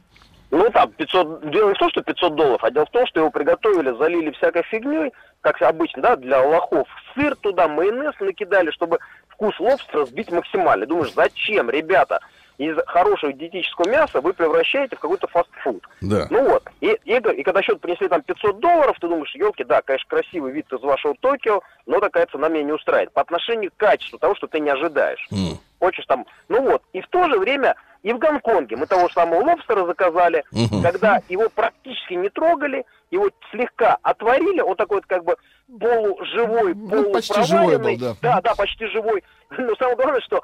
Ну 0.51 0.69
там 0.69 0.91
500, 0.91 1.49
дело 1.49 1.69
не 1.69 1.75
в 1.75 1.79
том, 1.79 1.89
что 1.89 2.03
500 2.03 2.35
долларов, 2.35 2.63
а 2.63 2.69
дело 2.69 2.85
в 2.85 2.91
том, 2.91 3.07
что 3.07 3.19
его 3.19 3.31
приготовили, 3.31 3.97
залили 3.97 4.31
всякой 4.31 4.63
фигней, 4.63 5.11
как 5.41 5.61
обычно, 5.61 6.01
да, 6.03 6.15
для 6.15 6.41
лохов. 6.41 6.87
Сыр 7.15 7.35
туда, 7.37 7.67
майонез 7.67 8.13
накидали, 8.19 8.69
чтобы 8.69 8.99
вкус 9.29 9.59
лобстера 9.59 10.05
сбить 10.05 10.31
максимально. 10.31 10.85
Думаешь, 10.85 11.13
зачем, 11.13 11.69
ребята? 11.69 12.19
из 12.57 12.77
хорошего 12.85 13.33
диетического 13.33 13.89
мяса 13.89 14.21
вы 14.21 14.33
превращаете 14.33 14.95
в 14.95 14.99
какой-то 14.99 15.27
фастфуд. 15.27 15.83
Да. 16.01 16.27
Ну 16.29 16.49
вот, 16.49 16.63
и, 16.81 16.97
и, 17.05 17.15
и 17.15 17.43
когда 17.43 17.61
счет 17.61 17.81
принесли 17.81 18.07
там 18.07 18.21
500 18.21 18.59
долларов, 18.59 18.97
ты 18.99 19.07
думаешь, 19.07 19.33
елки, 19.35 19.63
да, 19.63 19.81
конечно, 19.81 20.07
красивый 20.09 20.51
вид 20.51 20.71
из 20.71 20.81
вашего 20.81 21.15
Токио, 21.19 21.61
но 21.85 21.99
такая 21.99 22.27
цена 22.27 22.49
меня 22.49 22.63
не 22.63 22.71
устраивает. 22.71 23.11
По 23.13 23.21
отношению 23.21 23.71
к 23.71 23.77
качеству 23.77 24.19
того, 24.19 24.35
что 24.35 24.47
ты 24.47 24.59
не 24.59 24.69
ожидаешь. 24.69 25.27
М. 25.31 25.57
Хочешь 25.79 26.05
там, 26.05 26.25
ну 26.47 26.61
вот, 26.61 26.83
и 26.93 27.01
в 27.01 27.07
то 27.07 27.27
же 27.27 27.39
время 27.39 27.75
и 28.03 28.13
в 28.13 28.19
Гонконге 28.19 28.75
мы 28.75 28.85
того 28.85 29.07
же 29.07 29.13
самого 29.13 29.41
лобстера 29.43 29.85
заказали, 29.85 30.43
Мгм. 30.51 30.83
когда 30.83 31.19
его 31.29 31.49
практически 31.49 32.13
не 32.13 32.29
трогали, 32.29 32.85
его 33.11 33.29
слегка 33.51 33.97
отварили, 34.03 34.61
он 34.61 34.75
такой 34.75 34.97
вот 34.97 35.05
как 35.07 35.23
бы 35.23 35.35
полуживой, 35.79 36.73
Ну, 36.75 37.11
почти 37.11 37.41
живой 37.43 37.77
был, 37.77 37.83
полупроваренный. 37.83 37.97
да. 37.97 38.15
Да, 38.21 38.41
да, 38.41 38.55
почти 38.55 38.85
живой. 38.87 39.23
Но 39.57 39.75
самое 39.75 39.95
главное, 39.95 40.21
что 40.21 40.41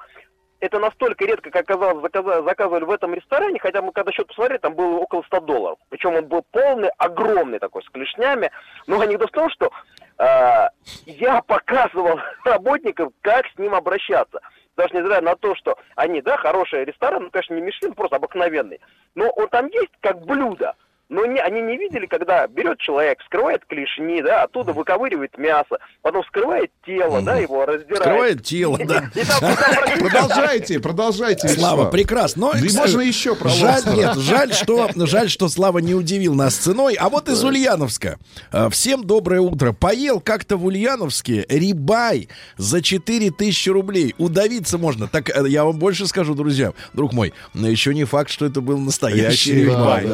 это 0.61 0.79
настолько 0.79 1.25
редко, 1.25 1.51
как 1.51 1.63
оказалось, 1.69 2.03
заказа- 2.03 2.43
заказывали 2.43 2.83
в 2.83 2.91
этом 2.91 3.13
ресторане, 3.13 3.59
хотя 3.59 3.81
мы 3.81 3.91
когда 3.91 4.11
счет 4.11 4.27
посмотрели, 4.27 4.59
там 4.59 4.73
было 4.75 4.97
около 4.97 5.23
100 5.23 5.39
долларов. 5.41 5.79
Причем 5.89 6.15
он 6.15 6.25
был 6.27 6.43
полный, 6.51 6.89
огромный 6.97 7.59
такой, 7.59 7.81
с 7.83 7.89
клешнями. 7.89 8.51
Но 8.87 8.99
анекдот 8.99 9.29
в 9.29 9.33
том, 9.33 9.49
что 9.49 9.71
э, 10.17 10.67
я 11.05 11.41
показывал 11.43 12.19
работникам, 12.45 13.11
как 13.21 13.45
с 13.47 13.57
ним 13.57 13.73
обращаться. 13.73 14.41
Даже 14.79 14.95
несмотря 14.95 15.19
на 15.19 15.35
то, 15.35 15.55
что 15.55 15.77
они, 15.97 16.21
да, 16.21 16.37
хороший 16.37 16.85
ресторан, 16.85 17.23
ну, 17.23 17.31
конечно, 17.31 17.53
не 17.53 17.59
Мишлен, 17.59 17.93
просто 17.93 18.15
обыкновенный. 18.15 18.79
Но 19.13 19.29
он 19.31 19.49
там 19.49 19.67
есть 19.67 19.91
как 19.99 20.25
блюдо. 20.25 20.73
Но 21.09 21.25
не, 21.25 21.39
они 21.39 21.61
не 21.61 21.75
видели, 21.75 22.05
когда 22.05 22.45
берет 22.45 22.77
человек, 22.79 23.19
вскрывает 23.21 23.65
клешни, 23.67 24.21
да, 24.21 24.43
оттуда 24.43 24.73
выковыривает 24.73 25.35
мясо, 25.39 25.79
потом 26.03 26.21
вскрывает 26.21 26.71
тело, 26.85 27.23
да, 27.23 27.37
его 27.37 27.65
раздирает. 27.65 28.01
Скрывает 28.03 28.43
тело, 28.43 28.77
да. 28.77 29.09
Продолжайте, 29.99 30.79
продолжайте. 30.79 31.47
Слава, 31.47 31.89
прекрасно. 31.89 32.51
Да 32.53 32.59
и 32.59 32.71
можно 32.71 33.01
еще 33.01 33.35
про 33.35 33.49
жаль, 33.49 33.81
лобстера. 33.85 33.95
нет, 33.95 34.17
жаль, 34.17 34.53
что, 34.53 34.89
жаль, 34.95 35.29
что 35.29 35.49
Слава 35.49 35.79
не 35.79 35.95
удивил 35.95 36.35
нас 36.35 36.55
ценой. 36.55 36.93
А 36.93 37.09
вот 37.09 37.27
из 37.27 37.43
Ульяновска. 37.43 38.19
А, 38.51 38.69
Всем 38.69 39.03
доброе 39.03 39.41
утро. 39.41 39.73
Поел 39.73 40.19
как-то 40.19 40.57
в 40.57 40.65
Ульяновске 40.65 41.43
рибай 41.49 42.29
за 42.57 42.83
4000 42.83 43.69
рублей. 43.69 44.13
Удавиться 44.19 44.77
можно. 44.77 45.07
Так 45.07 45.29
э, 45.29 45.47
я 45.47 45.65
вам 45.65 45.79
больше 45.79 46.05
скажу, 46.05 46.35
друзья. 46.35 46.73
Друг 46.93 47.13
мой, 47.13 47.33
но 47.55 47.67
еще 47.67 47.95
не 47.95 48.03
факт, 48.03 48.29
что 48.29 48.45
это 48.45 48.61
был 48.61 48.77
настоящий 48.77 49.63
Рибай. 49.63 50.07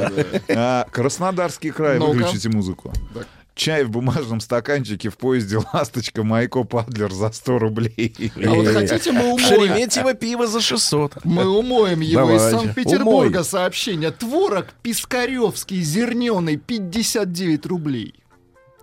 А, 0.85 0.89
Краснодарский 0.89 1.71
край, 1.71 1.99
Ну-ка. 1.99 2.11
выключите 2.17 2.49
музыку. 2.49 2.93
Чай 3.55 3.85
в 3.85 3.89
бумажном 3.89 4.41
стаканчике 4.41 5.09
в 5.09 5.17
поезде 5.17 5.59
«Ласточка» 5.73 6.23
Майко 6.23 6.65
Падлер 6.65 7.09
за 7.13 7.31
100 7.31 7.57
рублей. 7.59 8.13
А 8.45 8.49
вот 8.49 8.67
хотите, 8.67 9.13
мы 9.13 9.21
умоем? 9.31 9.39
Шереметьево 9.47 10.13
пиво 10.13 10.45
за 10.45 10.59
600. 10.59 11.23
Мы 11.23 11.47
умоем 11.47 12.01
его 12.01 12.31
из 12.35 12.41
Давайте. 12.41 12.57
Санкт-Петербурга 12.57 13.37
Умой. 13.37 13.45
сообщение. 13.45 14.11
Творог 14.11 14.67
пискаревский, 14.83 15.81
зерненый, 15.81 16.57
59 16.57 17.65
рублей. 17.65 18.13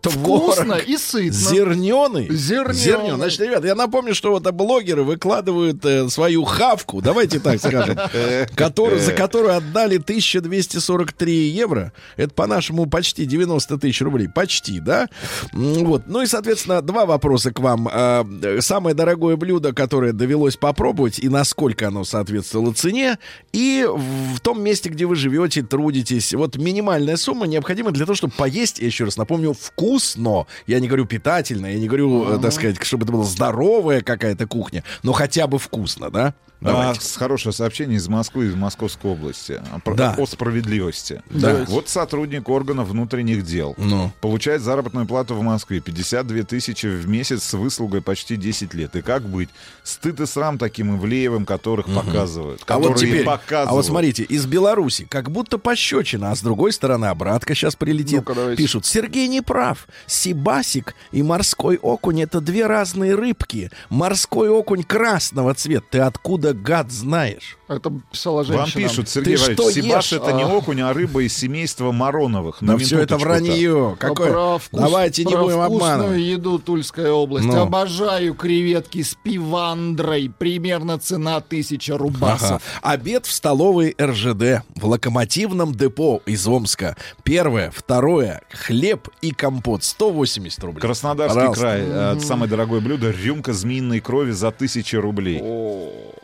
Творог. 0.02 0.54
Вкусно 0.54 0.74
и 0.74 0.96
сытно. 0.96 1.32
Зерненый? 1.32 2.28
Зерненый. 2.28 2.74
Зерненый. 2.74 3.16
Значит, 3.16 3.40
ребят, 3.40 3.64
я 3.64 3.74
напомню, 3.76 4.14
что 4.14 4.32
вот 4.32 4.50
блогеры 4.50 5.04
выкладывают 5.04 5.84
э, 5.84 6.08
свою 6.08 6.42
хавку, 6.44 7.00
давайте 7.00 7.38
так 7.38 7.58
скажем, 7.58 7.96
которую, 8.56 9.00
за 9.00 9.12
которую 9.12 9.56
отдали 9.56 9.98
1243 9.98 11.32
евро. 11.48 11.92
Это 12.16 12.34
по-нашему 12.34 12.86
почти 12.86 13.26
90 13.26 13.78
тысяч 13.78 14.00
рублей. 14.00 14.28
Почти, 14.28 14.80
да? 14.80 15.08
Вот. 15.52 16.02
Ну 16.06 16.22
и, 16.22 16.26
соответственно, 16.26 16.82
два 16.82 17.06
вопроса 17.06 17.52
к 17.52 17.60
вам. 17.60 17.88
А, 17.90 18.26
э, 18.42 18.60
Самое 18.60 18.96
дорогое 18.96 19.36
блюдо, 19.36 19.72
которое 19.72 20.12
довелось 20.12 20.56
попробовать, 20.56 21.20
и 21.20 21.28
насколько 21.28 21.88
оно 21.88 22.04
соответствовало 22.04 22.74
цене, 22.74 23.18
и 23.52 23.86
в 23.88 24.40
том 24.40 24.62
месте, 24.62 24.88
где 24.88 25.06
вы 25.06 25.14
живете, 25.14 25.62
трудитесь. 25.62 26.34
Вот 26.34 26.56
минимальная 26.56 27.16
сумма 27.16 27.46
необходима 27.46 27.92
для 27.92 28.04
того, 28.04 28.16
чтобы 28.16 28.32
поесть, 28.36 28.80
я 28.80 28.86
еще 28.86 29.04
раз 29.04 29.16
напомню, 29.16 29.54
вкусно. 30.02 30.46
Я 30.66 30.80
не 30.80 30.88
говорю 30.88 31.04
питательно, 31.06 31.66
я 31.66 31.78
не 31.78 31.86
говорю, 31.86 32.34
э, 32.36 32.38
так 32.40 32.52
сказать, 32.52 32.82
чтобы 32.82 33.04
это 33.04 33.12
была 33.12 33.24
здоровая 33.24 34.00
какая-то 34.02 34.46
кухня, 34.46 34.84
но 35.02 35.12
хотя 35.12 35.46
бы 35.46 35.58
вкусно, 35.58 36.10
да? 36.10 36.34
А, 36.60 36.64
Давайте. 36.66 37.00
с- 37.00 37.16
хорошее 37.16 37.52
сообщение 37.52 37.96
из 37.96 38.06
Москвы, 38.06 38.46
из 38.46 38.54
Московской 38.54 39.10
области. 39.10 39.60
А, 39.72 39.80
про- 39.80 39.94
Да. 39.96 40.14
О 40.16 40.26
справедливости. 40.26 41.20
Да. 41.28 41.64
Вот 41.66 41.88
сотрудник 41.88 42.48
органов 42.48 42.86
внутренних 42.86 43.44
дел. 43.44 43.74
Ну. 43.78 44.12
Получает 44.20 44.62
заработную 44.62 45.06
плату 45.06 45.34
в 45.34 45.42
Москве 45.42 45.80
52 45.80 46.44
тысячи 46.44 46.86
в 46.86 47.08
месяц 47.08 47.42
с 47.42 47.54
выслугой 47.54 48.00
почти 48.00 48.36
10 48.36 48.74
лет. 48.74 48.94
И 48.94 49.02
как 49.02 49.24
быть? 49.24 49.48
Стыд 49.82 50.20
и 50.20 50.26
срам 50.26 50.56
таким 50.56 50.96
Ивлеевым, 50.96 51.46
которых 51.46 51.86
показывают. 51.92 52.62
А 52.68 52.78
вот 52.78 52.86
которые 52.90 53.10
теперь, 53.10 53.24
показывают. 53.24 53.70
а 53.70 53.72
вот 53.72 53.84
смотрите, 53.84 54.22
из 54.22 54.46
Беларуси, 54.46 55.04
как 55.10 55.32
будто 55.32 55.58
пощечина, 55.58 56.30
а 56.30 56.36
с 56.36 56.42
другой 56.42 56.72
стороны 56.72 57.06
обратка 57.06 57.56
сейчас 57.56 57.74
прилетит. 57.74 58.22
Давайте. 58.24 58.62
Пишут, 58.62 58.86
Сергей 58.86 59.26
не 59.26 59.40
прав. 59.40 59.81
Сибасик 60.06 60.94
и 61.10 61.22
морской 61.22 61.76
окунь 61.76 62.22
это 62.22 62.40
две 62.40 62.66
разные 62.66 63.14
рыбки. 63.14 63.70
Морской 63.90 64.48
окунь 64.48 64.82
красного 64.82 65.54
цвета. 65.54 65.86
Ты 65.90 65.98
откуда, 66.00 66.52
гад, 66.54 66.90
знаешь? 66.92 67.58
Это 67.68 67.90
писала 68.10 68.42
Вам 68.44 68.66
женщина. 68.66 68.88
пишут, 68.88 69.08
Сергей 69.08 69.36
Ты 69.36 69.40
Валерьевич, 69.42 69.58
что 69.60 69.70
Сибаш 69.70 70.12
ешь? 70.12 70.20
это 70.20 70.32
не 70.32 70.42
А. 70.42 70.46
окунь, 70.48 70.80
а 70.82 70.92
рыба 70.92 71.22
из 71.22 71.34
семейства 71.36 71.90
Мароновых. 71.90 72.58
Да 72.60 72.72
На 72.74 72.78
все 72.78 72.98
это 73.00 73.16
вранье. 73.16 73.96
Какое? 73.98 74.30
Про 74.30 74.58
вкус- 74.58 74.80
Давайте 74.80 75.24
не 75.24 75.32
про 75.32 75.42
будем 75.42 75.60
обманывать. 75.60 76.20
еду 76.20 76.58
Тульская 76.58 77.10
область. 77.10 77.46
Ну. 77.46 77.58
Обожаю 77.62 78.34
креветки 78.34 79.02
с 79.02 79.14
пивандрой. 79.14 80.30
Примерно 80.38 80.98
цена 80.98 81.40
тысяча 81.40 81.94
Ага. 81.94 82.02
рубасов. 82.04 82.62
Обед 82.82 83.24
в 83.24 83.32
столовой 83.32 83.94
РЖД 83.98 84.62
в 84.76 84.86
локомотивном 84.86 85.74
депо 85.74 86.20
из 86.26 86.46
Омска. 86.46 86.96
Первое, 87.22 87.70
второе, 87.70 88.42
хлеб 88.52 89.08
и 89.22 89.30
компот 89.30 89.71
180 89.80 90.62
рублей. 90.64 90.80
Краснодарский 90.80 91.34
Пожалуйста. 91.36 91.60
край. 91.62 91.80
э, 91.84 92.20
Самое 92.20 92.50
дорогое 92.50 92.80
блюдо. 92.80 93.10
Рюмка 93.10 93.52
змеиной 93.52 94.00
крови 94.00 94.30
за 94.32 94.50
тысячи 94.50 94.96
рублей. 94.96 95.38
Же 95.38 96.21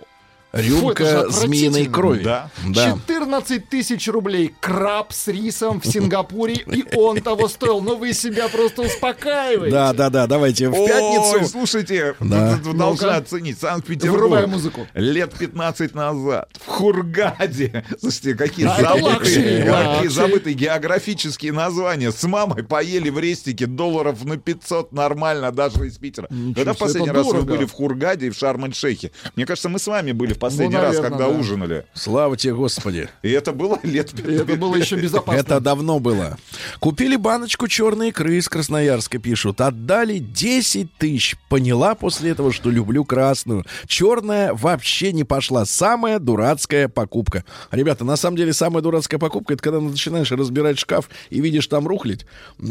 Рюмка 0.52 1.28
змеиной 1.30 1.86
крови. 1.86 2.24
Да. 2.24 2.50
Да. 2.68 2.92
14 2.92 3.68
тысяч 3.68 4.08
рублей. 4.08 4.54
Краб 4.60 5.12
с 5.12 5.28
рисом 5.28 5.80
в 5.80 5.86
Сингапуре. 5.86 6.54
И 6.54 6.84
он 6.96 7.20
того 7.20 7.48
стоил. 7.48 7.80
Но 7.80 7.96
вы 7.96 8.12
себя 8.14 8.48
просто 8.48 8.82
успокаиваете. 8.82 9.70
Да, 9.74 9.92
да, 9.92 10.08
да, 10.08 10.26
давайте 10.26 10.68
в 10.70 10.74
Ой, 10.78 10.88
пятницу. 10.88 11.46
слушайте, 11.50 12.14
Да. 12.20 12.56
вы- 12.62 12.72
вы 12.72 12.78
должны 12.78 13.06
Ну-ка. 13.08 13.16
оценить 13.18 13.58
Санкт-Петербург. 13.60 14.20
Врубай 14.22 14.46
музыку. 14.46 14.86
Лет 14.94 15.34
15 15.34 15.94
назад 15.94 16.48
в 16.64 16.66
Хургаде. 16.66 17.84
Слушайте, 18.00 18.34
какие 18.34 18.66
забытые, 18.66 19.64
какие 19.64 20.08
забытые 20.08 20.54
географические 20.54 21.52
названия. 21.52 22.10
С 22.10 22.22
мамой 22.24 22.62
поели 22.64 23.10
в 23.10 23.18
рестике 23.18 23.66
долларов 23.66 24.24
на 24.24 24.38
500 24.38 24.92
нормально, 24.92 25.52
даже 25.52 25.86
из 25.86 25.98
Питера. 25.98 26.28
Когда 26.54 26.72
в 26.72 26.78
последний 26.78 27.10
раз 27.10 27.26
вы 27.26 27.42
были 27.42 27.66
в 27.66 27.72
Хургаде 27.72 28.28
и 28.28 28.30
в 28.30 28.34
Шарм-эль-Шейхе? 28.36 29.10
Мне 29.36 29.44
кажется, 29.46 29.68
мы 29.68 29.78
с 29.78 29.86
вами 29.86 30.12
были 30.12 30.37
в 30.38 30.40
последний 30.40 30.76
Ну, 30.76 30.80
раз, 30.82 30.94
наверное, 30.96 31.10
когда 31.18 31.32
да. 31.32 31.38
ужинали. 31.38 31.84
Слава 31.94 32.36
тебе, 32.36 32.54
Господи. 32.54 33.08
И 33.22 33.30
это 33.30 33.52
было 33.52 33.78
лет 33.82 34.12
И 34.18 34.32
это 34.32 34.54
было 34.54 34.76
еще 34.76 34.96
безопасно. 34.96 35.38
Это 35.38 35.60
давно 35.60 35.98
было. 35.98 36.38
Купили 36.78 37.16
баночку 37.16 37.66
черной 37.66 38.10
икры 38.10 38.36
из 38.36 38.48
Красноярска, 38.48 39.18
пишут. 39.18 39.60
Отдали 39.60 40.18
10 40.18 40.94
тысяч. 40.96 41.36
Поняла 41.48 41.94
после 41.96 42.30
этого, 42.30 42.52
что 42.52 42.70
люблю 42.70 43.04
красную. 43.04 43.64
Черная 43.86 44.54
вообще 44.54 45.12
не 45.12 45.24
пошла. 45.24 45.64
Самая 45.64 46.20
дурацкая 46.20 46.88
покупка. 46.88 47.44
Ребята, 47.72 48.04
на 48.04 48.16
самом 48.16 48.36
деле 48.36 48.52
самая 48.52 48.82
дурацкая 48.82 49.18
покупка, 49.18 49.54
это 49.54 49.62
когда 49.62 49.80
начинаешь 49.80 50.30
разбирать 50.30 50.78
шкаф 50.78 51.10
и 51.30 51.40
видишь 51.40 51.66
там 51.66 51.88
рухлить, 51.88 52.26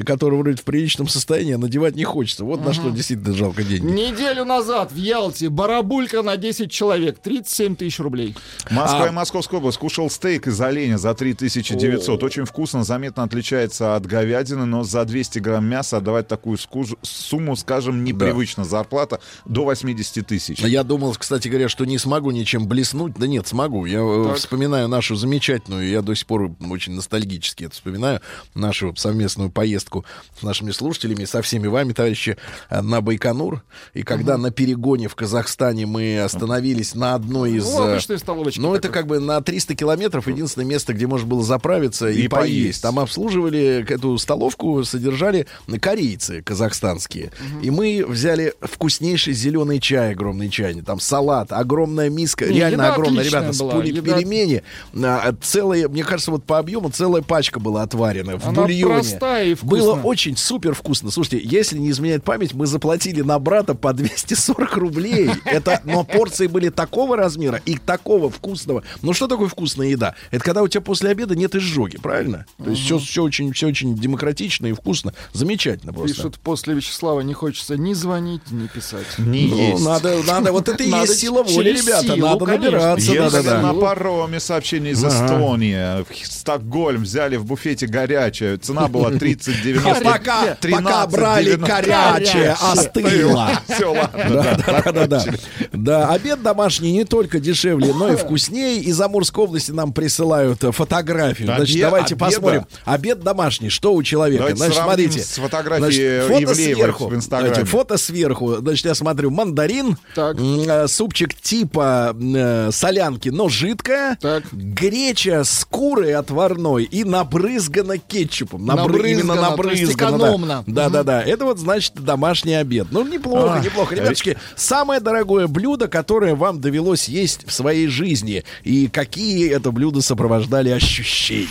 который 0.05 0.39
вроде 0.39 0.57
в 0.57 0.63
приличном 0.63 1.09
состоянии, 1.09 1.53
а 1.53 1.57
надевать 1.57 1.95
не 1.95 2.05
хочется. 2.05 2.45
Вот 2.45 2.63
на 2.65 2.71
что 2.71 2.89
действительно 2.91 3.35
жалко 3.35 3.63
деньги. 3.63 3.85
Неделю 3.85 4.45
назад 4.45 4.93
в 4.93 4.95
Ялте 4.95 5.49
барабулька 5.49 6.21
на 6.21 6.37
10 6.37 6.71
человек. 6.71 7.17
37 7.57 7.75
тысяч 7.75 7.99
рублей. 7.99 8.35
Москва 8.69 9.05
А- 9.05 9.07
и 9.07 9.11
Московская 9.11 9.57
область. 9.57 9.77
Кушал 9.77 10.09
стейк 10.09 10.47
из 10.47 10.59
оленя 10.61 10.97
за 10.97 11.13
3900. 11.13 12.23
Очень 12.23 12.45
вкусно, 12.45 12.83
заметно 12.83 13.23
отличается 13.23 13.95
от 13.95 14.05
говядины, 14.05 14.65
но 14.65 14.83
за 14.83 15.03
200 15.05 15.39
грамм 15.39 15.65
мяса 15.65 15.97
отдавать 15.97 16.27
такую 16.27 16.57
скуж- 16.57 16.97
сумму, 17.01 17.55
скажем, 17.55 18.03
непривычно. 18.03 18.63
Зарплата 18.63 19.19
до 19.45 19.63
80 19.65 20.21
тысяч. 20.21 20.59
Я 20.59 20.83
думал, 20.83 21.15
кстати 21.15 21.47
говоря, 21.47 21.69
что 21.69 21.85
не 21.85 21.97
смогу 21.97 22.31
ничем 22.31 22.67
блеснуть. 22.67 23.13
Да 23.17 23.27
нет, 23.27 23.47
смогу. 23.47 23.85
Я 23.85 23.99
э, 24.01 24.33
вспоминаю 24.35 24.87
нашу 24.87 25.15
замечательную, 25.15 25.89
я 25.89 26.01
до 26.01 26.13
сих 26.15 26.27
пор 26.27 26.51
очень 26.69 26.93
ностальгически 26.93 27.63
это 27.65 27.73
вспоминаю, 27.73 28.21
нашу 28.53 28.95
совместную 28.95 29.49
поездку 29.49 30.05
с 30.39 30.43
нашими 30.43 30.71
слушателями, 30.71 31.25
со 31.25 31.41
всеми 31.41 31.67
вами, 31.67 31.93
товарищи, 31.93 32.37
э, 32.69 32.81
на 32.81 33.01
Байконур. 33.01 33.63
И 33.93 34.03
когда 34.03 34.37
на 34.37 34.51
перегоне 34.51 35.07
в 35.07 35.15
Казахстане 35.15 35.85
мы 35.85 36.19
остановились 36.19 36.93
на 36.93 37.15
одной 37.15 37.46
из... 37.47 37.65
Ну, 37.65 37.87
э, 37.87 37.91
обычной 37.93 38.19
столовочки 38.19 38.59
Ну, 38.59 38.75
это 38.75 38.89
как 38.89 39.07
бы 39.07 39.19
на 39.19 39.41
300 39.41 39.75
километров 39.75 40.27
единственное 40.27 40.65
место, 40.65 40.93
где 40.93 41.07
можно 41.07 41.27
было 41.27 41.43
заправиться 41.43 42.07
и, 42.09 42.23
И 42.23 42.27
поесть. 42.27 42.53
поесть. 42.53 42.81
Там 42.81 42.99
обслуживали 42.99 43.85
эту 43.89 44.17
столовку, 44.17 44.83
содержали 44.83 45.47
корейцы 45.81 46.41
казахстанские. 46.41 47.31
И 47.61 47.69
мы 47.71 48.05
взяли 48.07 48.53
вкуснейший 48.61 49.33
зеленый 49.33 49.79
чай, 49.79 50.11
огромный 50.11 50.49
чайник. 50.49 50.85
Там 50.85 50.99
салат, 50.99 51.51
огромная 51.51 52.09
миска, 52.09 52.45
Не, 52.45 52.57
реально 52.59 52.93
огромная, 52.93 53.23
ребята, 53.23 53.53
с 53.53 53.59
была, 53.59 53.73
пули 53.73 53.91
еда- 53.93 54.01
пельмени. 54.17 54.63
А, 55.03 55.33
Целая, 55.41 55.87
мне 55.87 56.03
кажется, 56.03 56.31
вот 56.31 56.43
по 56.43 56.57
объему 56.59 56.89
целая 56.89 57.21
пачка 57.21 57.59
была 57.59 57.83
отварена 57.83 58.37
в 58.39 58.47
Она 58.47 58.63
бульоне. 58.63 58.93
простая 58.95 59.45
и 59.47 59.53
вкусная. 59.55 59.79
Было 59.81 60.01
очень 60.01 60.35
супер 60.37 60.73
вкусно. 60.73 61.11
Слушайте, 61.11 61.41
если 61.47 61.77
не 61.77 61.89
изменяет 61.91 62.23
память, 62.23 62.53
мы 62.53 62.65
заплатили 62.67 63.21
на 63.21 63.39
брата 63.39 63.75
по 63.75 63.93
240 63.93 64.75
рублей. 64.77 65.29
Это, 65.45 65.81
но 65.83 66.03
порции 66.03 66.47
были 66.47 66.69
такого 66.69 67.15
размера 67.17 67.36
и 67.65 67.77
такого 67.77 68.29
вкусного. 68.29 68.83
Ну 69.01 69.13
что 69.13 69.27
такое 69.27 69.47
вкусная 69.47 69.87
еда? 69.87 70.15
Это 70.31 70.43
когда 70.43 70.61
у 70.63 70.67
тебя 70.67 70.81
после 70.81 71.09
обеда 71.09 71.35
нет 71.35 71.55
изжоги, 71.55 71.97
правильно? 71.97 72.45
То 72.63 72.69
есть 72.69 72.83
все, 72.83 72.97
все 72.99 73.23
очень, 73.23 73.51
все 73.53 73.67
очень 73.67 73.95
демократично 73.95 74.67
и 74.67 74.73
вкусно. 74.73 75.13
Замечательно 75.33 75.93
просто. 75.93 76.15
Пишут, 76.15 76.39
после 76.39 76.73
Вячеслава 76.73 77.21
не 77.21 77.33
хочется 77.33 77.77
ни 77.77 77.93
звонить, 77.93 78.41
ни 78.51 78.67
писать. 78.67 79.05
Не 79.17 79.47
Ну, 79.47 79.57
есть. 79.73 79.85
надо, 79.85 80.23
надо, 80.23 80.51
вот 80.51 80.69
это 80.69 80.83
и 80.83 80.89
Надо 80.89 81.05
есть 81.07 81.19
сила 81.19 81.43
воли, 81.43 81.69
ребята. 81.71 82.03
силу, 82.03 82.17
надо 82.27 82.45
конечно. 82.45 82.65
набираться, 82.71 83.11
Если 83.11 83.17
да-да-да. 83.19 83.61
на 83.61 83.73
пароме 83.73 84.39
сообщение 84.39 84.93
из 84.93 85.03
Ага. 85.03 85.25
Эстонии, 85.25 86.03
в 86.03 86.27
Стокгольм 86.27 87.03
взяли 87.03 87.35
в 87.35 87.45
буфете 87.45 87.87
горячее, 87.87 88.57
цена 88.57 88.87
была 88.87 89.11
30,90. 89.11 89.81
А 89.85 90.01
пока, 90.01 90.57
пока 90.61 91.07
брали 91.07 91.55
13,90. 91.55 91.65
горячее, 91.67 92.51
остыло. 92.61 93.49
Все, 93.67 93.91
ладно. 93.93 94.25
Да, 94.29 94.55
да, 94.55 94.81
да, 94.81 94.91
да, 94.91 95.07
да. 95.07 95.25
Да, 95.73 96.09
обед 96.13 96.41
домашний 96.41 96.91
не 96.91 97.03
только 97.03 97.26
дешевле, 97.39 97.93
но 97.93 98.11
и 98.13 98.15
вкуснее. 98.17 98.79
Из 98.79 98.99
Амурской 99.01 99.43
области 99.45 99.71
нам 99.71 99.91
присылают 99.93 100.63
э, 100.63 100.71
фотографию. 100.71 101.47
Значит, 101.47 101.75
Обед- 101.75 101.81
давайте 101.81 102.15
обеда? 102.15 102.25
посмотрим. 102.25 102.65
Обед 102.85 103.19
домашний, 103.21 103.69
что 103.69 103.93
у 103.93 104.03
человека? 104.03 104.39
Давайте 104.43 104.57
Значит, 104.57 104.83
смотрите. 104.83 105.19
с 105.21 105.35
фотографией 105.37 106.19
Значит, 106.19 106.45
фото 106.45 106.55
сверху. 106.55 107.07
в 107.07 107.15
Инстаграме. 107.15 107.53
Значит, 107.53 107.69
фото 107.69 107.97
сверху. 107.97 108.55
Значит, 108.57 108.85
я 108.85 108.95
смотрю, 108.95 109.29
мандарин, 109.31 109.97
Так. 110.15 110.37
э, 110.39 110.87
супчик 110.87 111.33
типа 111.33 112.15
э, 112.19 112.69
солянки, 112.71 113.29
но 113.29 113.49
жидкая, 113.49 114.17
Так. 114.21 114.43
греча 114.53 115.43
с 115.43 115.65
курой 115.65 116.13
отварной 116.13 116.83
и 116.83 117.03
набрызгана 117.03 117.97
кетчупом. 117.97 118.65
Набры- 118.65 118.75
Набрызгана, 118.93 119.07
именно 119.33 119.35
набрызгана. 119.35 119.87
да. 120.17 120.17
экономно. 120.17 120.63
Да, 120.67 120.89
да, 120.89 121.03
да. 121.03 121.23
Это 121.23 121.45
вот 121.45 121.59
значит 121.59 121.93
домашний 121.95 122.53
обед. 122.53 122.87
Ну, 122.91 123.05
неплохо, 123.07 123.55
А, 123.55 123.59
неплохо. 123.59 123.95
Ребятушки, 123.95 124.37
самое 124.55 124.99
дорогое 124.99 125.47
блюдо, 125.47 125.87
которое 125.87 126.35
вам 126.35 126.61
довелось 126.61 127.07
есть 127.09 127.16
в 127.25 127.51
своей 127.51 127.87
жизни. 127.87 128.43
И 128.63 128.87
какие 128.87 129.49
это 129.49 129.71
блюда 129.71 130.01
сопровождали 130.01 130.69
ощущения. 130.69 131.47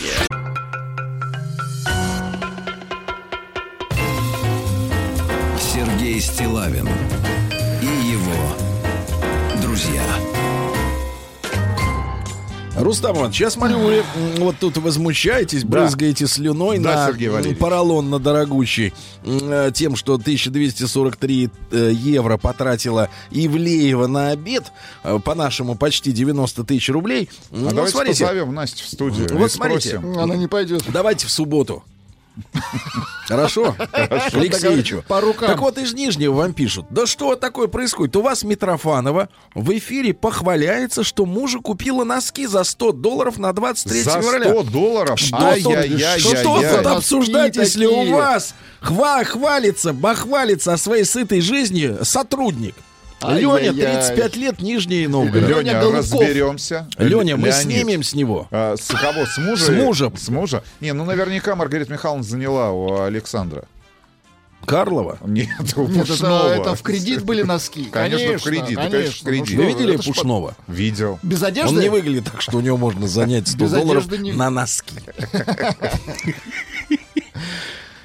Сергей 5.60 6.20
Стилавин 6.20 6.88
Рустам 12.76 13.16
Иванович, 13.16 13.40
я 13.40 13.50
смотрю, 13.50 13.78
вы 13.78 14.02
вот 14.38 14.56
тут 14.60 14.76
возмущаетесь, 14.76 15.62
Да. 15.62 15.68
брызгаете 15.68 16.26
слюной 16.26 16.78
Да, 16.78 17.10
на 17.10 17.54
поролон 17.54 18.10
на 18.10 18.18
дорогущий, 18.18 18.92
э, 19.24 19.70
тем, 19.74 19.96
что 19.96 20.14
1243 20.18 21.50
э, 21.70 21.90
евро 21.94 22.36
потратила 22.36 23.08
Ивлеева 23.30 24.06
на 24.06 24.30
обед, 24.30 24.64
э, 25.04 25.18
по-нашему 25.24 25.74
почти 25.76 26.12
90 26.12 26.64
тысяч 26.64 26.88
рублей. 26.90 27.30
А 27.50 27.56
Ну, 27.56 27.70
давайте 27.70 27.92
смотрите, 27.92 28.24
позовем 28.24 28.54
Настю 28.54 28.84
в 28.84 28.88
студию 28.88 29.28
Вот 29.32 29.46
и 29.46 29.50
смотрите. 29.50 29.98
спросим. 29.98 30.18
Она 30.18 30.36
не 30.36 30.46
пойдет. 30.46 30.82
Давайте 30.92 31.26
в 31.26 31.30
субботу. 31.30 31.82
Хорошо? 33.26 33.74
Алексеевичу. 33.92 35.04
По 35.08 35.20
рукам. 35.20 35.48
Так 35.48 35.60
вот, 35.60 35.78
из 35.78 35.94
Нижнего 35.94 36.34
вам 36.34 36.52
пишут. 36.52 36.86
Да 36.90 37.06
что 37.06 37.34
такое 37.34 37.66
происходит? 37.68 38.14
У 38.16 38.22
вас 38.22 38.44
Митрофанова 38.44 39.28
в 39.54 39.76
эфире 39.78 40.14
похваляется, 40.14 41.02
что 41.02 41.26
мужа 41.26 41.58
купила 41.58 42.04
носки 42.04 42.46
за 42.46 42.64
100 42.64 42.92
долларов 42.92 43.38
на 43.38 43.52
23 43.52 44.02
За 44.02 44.20
февраля. 44.20 44.50
100 44.50 44.62
долларов? 44.64 45.18
Что 45.18 45.36
тут, 45.36 45.46
Ай-яй-яй-яй-яй. 45.46 46.20
что 46.20 46.42
тут 46.42 46.62
Носки 46.62 46.86
обсуждать, 46.88 47.56
если 47.56 47.86
у 47.86 48.12
вас 48.12 48.54
хва 48.80 49.24
хвалится, 49.24 49.92
бахвалится 49.92 50.74
о 50.74 50.76
своей 50.76 51.04
сытой 51.04 51.40
жизни 51.40 52.02
сотрудник? 52.02 52.74
Леня, 53.22 53.52
Ай-яй-яй. 53.54 53.96
35 54.02 54.36
лет, 54.36 54.60
Нижний 54.60 55.06
Новгород. 55.06 55.48
Леня 55.48 55.60
Леня, 55.60 55.80
Голубков. 55.80 56.20
разберемся. 56.20 56.88
Леня, 56.98 57.36
мы 57.36 57.48
Леонид. 57.48 57.62
снимем 57.62 58.02
с 58.02 58.14
него. 58.14 58.46
А, 58.50 58.76
с 58.76 58.86
кого? 58.88 59.24
С 59.26 59.38
мужа? 59.38 59.64
С 59.64 59.68
мужа. 59.70 60.12
С 60.16 60.28
мужа? 60.28 60.62
Не, 60.80 60.92
ну 60.92 61.04
наверняка 61.04 61.56
Маргарита 61.56 61.92
Михайловна 61.92 62.22
заняла 62.24 62.70
у 62.72 63.00
Александра. 63.02 63.64
Карлова. 64.66 65.18
Нет, 65.24 65.48
у 65.76 65.86
Нет, 65.86 65.98
это, 65.98 66.06
Пушного. 66.12 66.48
это 66.48 66.74
в 66.74 66.82
кредит 66.82 67.22
были 67.22 67.42
носки. 67.42 67.84
Конечно, 67.92 68.36
в 68.38 68.42
кредит, 68.42 68.76
конечно, 68.76 69.00
в 69.00 69.22
Ну 69.22 69.30
кредит. 69.30 69.56
Вы 69.58 69.64
видели 69.66 69.94
это 69.94 70.02
Пушного? 70.02 70.56
Видел. 70.66 71.18
Без 71.22 71.42
одежды? 71.42 71.74
Он 71.76 71.80
не 71.80 71.88
выглядит 71.88 72.24
так, 72.24 72.42
что 72.42 72.56
у 72.58 72.60
него 72.60 72.76
можно 72.76 73.06
занять 73.06 73.46
100 73.46 73.58
Без 73.64 73.70
долларов 73.70 74.10
не- 74.18 74.32
на 74.32 74.50
носки. 74.50 74.96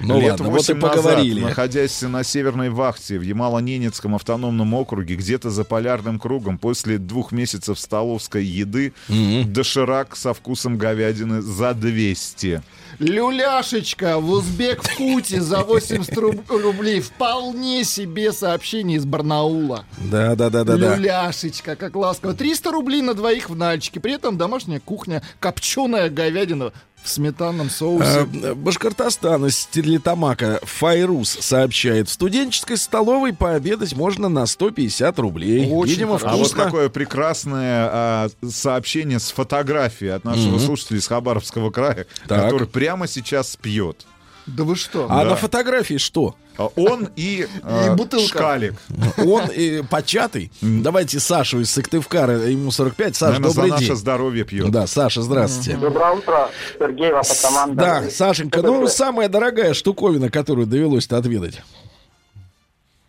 Ну 0.02 0.20
Лет 0.20 0.32
ладно, 0.32 0.46
вот 0.50 0.68
и 0.68 0.72
8 0.72 0.78
назад, 0.80 0.96
поговорили. 0.96 1.40
находясь 1.40 2.02
на 2.02 2.24
Северной 2.24 2.70
Вахте 2.70 3.18
в 3.18 3.22
Ямало-Ненецком 3.22 4.14
автономном 4.16 4.74
округе, 4.74 5.14
где-то 5.14 5.50
за 5.50 5.64
полярным 5.64 6.18
кругом, 6.18 6.58
после 6.58 6.98
двух 6.98 7.30
месяцев 7.32 7.78
столовской 7.78 8.44
еды, 8.44 8.92
доширак 9.08 10.16
со 10.16 10.34
вкусом 10.34 10.76
говядины 10.78 11.40
за 11.42 11.74
200. 11.74 12.62
Люляшечка 12.98 14.18
в 14.18 14.30
Узбек-футе 14.30 15.40
за 15.40 15.60
80 15.60 16.16
руб- 16.18 16.48
рублей. 16.48 17.00
Вполне 17.00 17.84
себе 17.84 18.32
сообщение 18.32 18.98
из 18.98 19.04
Барнаула. 19.04 19.84
Да, 20.10 20.34
да, 20.34 20.50
да, 20.50 20.64
да. 20.64 20.74
Люляшечка, 20.76 21.76
как 21.76 21.96
ласково. 21.96 22.34
300 22.34 22.70
рублей 22.70 23.00
на 23.02 23.14
двоих 23.14 23.48
в 23.48 23.56
Нальчике. 23.56 24.00
При 24.00 24.12
этом 24.14 24.36
домашняя 24.36 24.80
кухня, 24.80 25.22
копченая 25.40 26.10
говядина 26.10 26.72
в 27.02 27.08
сметанном 27.08 27.68
соусе. 27.70 28.26
А, 28.44 28.54
Башкортостан 28.54 29.46
из 29.46 29.58
Стерлитамака 29.58 30.60
Файрус 30.62 31.30
сообщает, 31.40 32.08
в 32.08 32.12
студенческой 32.12 32.76
столовой 32.76 33.32
пообедать 33.32 33.94
можно 33.94 34.28
на 34.28 34.46
150 34.46 35.18
рублей. 35.18 35.68
Очень 35.70 35.92
Видимо, 35.92 36.18
хорошо. 36.18 36.26
А 36.28 36.36
вот 36.38 36.46
вкусно. 36.48 36.64
какое 36.64 36.88
прекрасное 36.88 37.88
а, 37.92 38.28
сообщение 38.48 39.18
с 39.18 39.30
фотографией 39.30 40.10
от 40.12 40.24
нашего 40.24 40.58
слушателя 40.58 40.98
из 40.98 41.06
Хабаровского 41.06 41.70
края, 41.70 42.06
Так. 42.28 42.44
который 42.44 42.68
прямо 42.68 43.06
сейчас 43.08 43.56
пьет. 43.56 44.06
Да 44.46 44.64
вы 44.64 44.74
что? 44.76 45.06
А 45.08 45.22
Да. 45.24 45.30
на 45.30 45.36
фотографии 45.36 45.98
что? 45.98 46.34
А 46.58 46.66
Он 46.76 47.08
и, 47.16 47.46
а, 47.62 47.94
бутылка. 47.94 48.26
шкалик. 48.26 48.74
Он 49.18 49.42
э, 49.54 49.82
початый. 49.88 50.50
Давайте 50.60 51.18
Сашу 51.20 51.60
из 51.60 51.70
Сыктывкара, 51.72 52.38
ему 52.46 52.70
45. 52.70 53.16
Саш, 53.16 53.28
Наверное, 53.28 53.48
за 53.50 53.54
добрый 53.56 53.70
наше 53.70 53.84
день. 53.86 53.96
здоровье 53.96 54.44
пьет. 54.44 54.70
Да, 54.70 54.86
Саша, 54.86 55.22
здравствуйте. 55.22 55.78
Доброе 55.78 56.12
утро, 56.12 56.50
Сергей, 56.78 57.12
ваша 57.12 57.40
команда. 57.40 57.74
Да, 57.82 58.10
Сашенька, 58.10 58.62
ну 58.62 58.86
самая 58.88 59.28
дорогая 59.28 59.72
штуковина, 59.74 60.28
которую 60.30 60.66
довелось-то 60.66 61.16
отведать. 61.16 61.62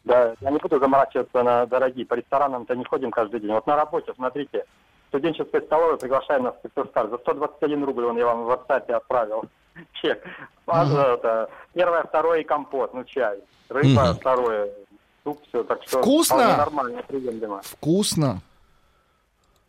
Да, 0.05 0.35
я 0.41 0.51
не 0.51 0.57
буду 0.59 0.79
заморачиваться 0.79 1.43
на 1.43 1.65
дорогие. 1.65 2.05
По 2.05 2.15
ресторанам-то 2.15 2.75
не 2.75 2.83
ходим 2.85 3.09
каждый 3.11 3.39
день. 3.39 3.51
Вот 3.51 3.65
на 3.67 3.75
работе, 3.75 4.11
смотрите, 4.15 4.65
студенческая 5.09 5.61
столовая 5.61 5.97
приглашаем 5.97 6.43
нас 6.43 6.55
в 6.55 6.61
Сыктывкар. 6.63 7.09
За 7.09 7.17
121 7.17 7.83
рубль 7.85 8.05
он 8.05 8.17
я 8.17 8.25
вам 8.25 8.43
в 8.43 8.49
WhatsApp 8.49 8.91
отправил. 8.91 9.45
Чек. 9.93 10.23
А, 10.67 10.85
это, 11.13 11.49
Первое, 11.73 12.03
второе 12.03 12.43
компот, 12.43 12.93
ну 12.93 13.03
чай. 13.03 13.39
Рыба, 13.69 14.13
второе, 14.13 14.69
суп, 15.23 15.41
все. 15.47 15.63
Так 15.63 15.81
что 15.83 15.99
Вкусно? 16.01 16.57
нормально, 16.57 17.01
приемлемо. 17.07 17.61
Вкусно. 17.63 18.41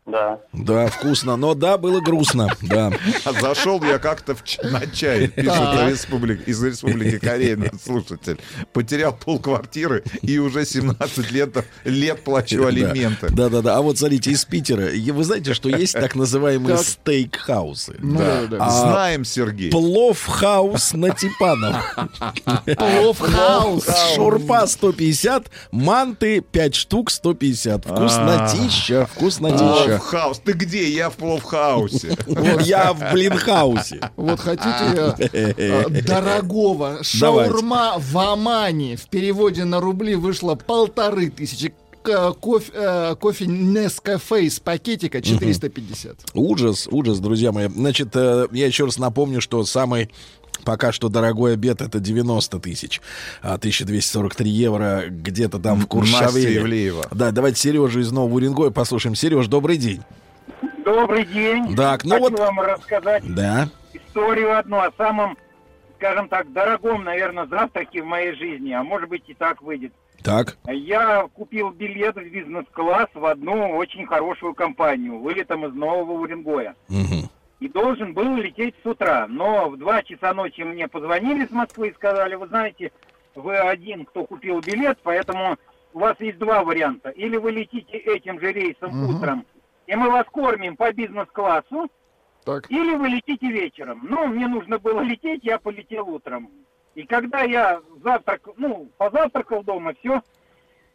Да. 0.07 0.39
Да, 0.53 0.89
вкусно, 0.89 1.37
но 1.37 1.55
да, 1.55 1.79
было 1.79 2.01
грустно, 2.01 2.51
да. 2.61 2.93
А 3.25 3.33
Зашел 3.41 3.83
я 3.83 3.99
как-то 3.99 4.35
в 4.35 4.45
ч- 4.45 4.61
на 4.63 4.87
чай, 4.87 5.29
пишет 5.29 5.55
Так. 5.55 5.89
республик- 5.91 6.45
из 6.45 6.63
Республики 6.63 7.19
Корея 7.19 7.59
слушатель. 7.83 8.39
Потерял 8.75 9.15
полквартиры 9.15 10.05
и 10.21 10.39
уже 10.39 10.67
17 10.67 11.31
лет, 11.33 11.57
лет 11.85 12.23
плачу 12.23 12.67
алименты. 12.67 13.31
Да, 13.31 13.49
да, 13.49 13.63
да. 13.63 13.79
А 13.79 13.81
вот 13.81 13.97
смотрите, 13.97 14.31
из 14.31 14.45
Питера. 14.45 14.91
Вы 15.13 15.25
знаете, 15.25 15.55
что 15.55 15.71
есть 15.71 15.95
так 15.95 16.15
называемые 16.15 16.77
Так. 16.77 16.85
стейк-хаусы? 16.87 17.97
Ну, 18.01 18.19
да, 18.19 18.43
да. 18.51 18.57
А, 18.61 18.71
Знаем, 18.71 19.25
Сергей. 19.25 19.71
Плов-хаус 19.71 20.93
на 20.93 21.11
Типанов. 21.15 21.83
Плов-хаус. 22.77 23.87
Шурпа 24.15 24.67
150, 24.67 25.51
манты 25.73 26.41
5 26.43 26.75
штук 26.75 27.11
150. 27.11 27.87
Вкуснотища, 27.87 29.07
вкуснотища. 29.07 29.94
Пловхаус. 29.99 30.39
Ты 30.39 30.53
где? 30.53 30.89
Я 30.89 31.11
в 31.11 31.15
пловхаусе. 31.15 32.17
Вот 32.27 32.63
Я 32.63 32.93
в 32.93 33.13
блинхаусе. 33.13 34.01
Вот 34.17 34.41
хотите 34.41 35.15
э, 35.33 35.89
дорогого 36.03 37.03
шаурма 37.03 37.95
в 37.99 38.17
Омане 38.19 38.97
в 38.97 39.09
переводе 39.09 39.65
на 39.65 39.81
рубли 39.81 40.15
вышло 40.15 40.55
полторы 40.55 41.31
тысячи. 41.31 41.75
кофе, 42.41 42.73
э, 42.75 43.17
кофе 43.19 43.47
Nescafe 43.47 44.43
из 44.43 44.61
пакетика 44.61 45.23
450. 45.23 46.17
Ужас, 46.35 46.89
ужас, 46.91 47.19
друзья 47.19 47.51
мои. 47.53 47.69
Значит, 47.69 48.11
э, 48.15 48.47
я 48.53 48.67
еще 48.67 48.85
раз 48.85 48.99
напомню, 48.99 49.41
что 49.41 49.65
самый 49.65 50.11
пока 50.65 50.93
что 50.93 51.09
дорогой 51.09 51.55
обед 51.55 51.81
это 51.83 52.01
90 52.01 52.59
тысяч, 52.61 53.01
а 53.43 53.55
1243 53.55 54.51
евро 54.51 55.05
где-то 55.09 55.59
там 55.59 55.81
в. 55.81 55.87
Ивлеева. 55.89 57.07
Да, 57.13 57.31
давайте 57.31 57.61
Сережу 57.61 58.01
из 58.01 58.11
Нового 58.13 58.35
Уренгоя 58.35 58.71
послушаем. 58.71 59.15
Сереж, 59.15 59.47
добрый 59.47 59.77
день. 59.77 60.03
Добрый 60.85 61.25
день. 61.25 61.75
Так, 61.77 62.05
ну 62.05 62.11
Хочу 62.13 62.23
вот- 62.31 62.39
вам 62.39 62.61
рассказать 62.61 63.23
Да. 63.35 63.69
историю 63.93 64.59
одну 64.59 64.79
о 64.79 64.91
самом, 64.97 65.37
скажем 65.97 66.29
так, 66.29 66.53
дорогом, 66.53 67.05
наверное, 67.05 67.47
завтраке 67.47 68.03
в 68.03 68.07
моей 68.07 68.35
жизни, 68.35 68.73
а 68.73 68.83
может 68.83 69.09
быть 69.09 69.23
и 69.27 69.35
так 69.35 69.63
выйдет. 69.63 69.93
Так. 70.23 70.57
Я 70.67 71.27
купил 71.35 71.71
билет 71.71 72.17
в 72.17 72.31
бизнес-класс 72.31 73.09
в 73.15 73.25
одну 73.27 73.71
очень 73.77 74.07
хорошую 74.07 74.55
компанию, 74.55 75.19
вылетом 75.21 75.67
из 75.67 75.75
Нового 75.75 76.13
Уренгоя. 76.13 76.75
Мгм. 76.89 77.29
И 77.61 77.69
должен 77.69 78.15
был 78.15 78.37
лететь 78.37 78.75
с 78.83 78.87
утра. 78.87 79.27
Но 79.29 79.71
в 79.71 79.77
2 79.77 80.03
часа 80.03 80.35
ночи 80.35 80.63
мне 80.63 80.89
позвонили 80.89 81.47
с 81.47 81.51
Москвы 81.51 81.89
и 81.89 81.95
сказали, 81.95 82.35
вы 82.35 82.49
знаете, 82.49 82.91
вы 83.35 83.57
один, 83.57 84.05
кто 84.05 84.25
купил 84.25 84.61
билет, 84.61 84.99
поэтому 85.03 85.57
у 85.93 86.01
вас 86.01 86.19
есть 86.21 86.39
два 86.39 86.65
варианта. 86.65 87.11
Или 87.11 87.37
вы 87.37 87.53
летите 87.53 87.97
этим 87.97 88.41
же 88.41 88.53
рейсом 88.53 88.91
Мгм. 88.91 89.17
утром, 89.17 89.47
и 89.87 89.95
мы 89.95 90.11
вас 90.11 90.27
кормим 90.27 90.77
по 90.77 90.93
бизнес-классу, 90.93 91.89
Так. 92.45 92.71
или 92.71 92.97
вы 92.97 93.09
летите 93.09 93.49
вечером. 93.49 94.01
Ну, 94.03 94.27
мне 94.27 94.49
нужно 94.49 94.79
было 94.79 95.01
лететь, 95.01 95.45
я 95.45 95.59
полетел 95.59 96.09
утром. 96.09 96.51
И 96.95 97.05
когда 97.05 97.43
я 97.43 97.81
завтрак, 98.03 98.49
ну, 98.57 98.89
позавтракал 98.99 99.63
дома, 99.63 99.95
все. 100.01 100.23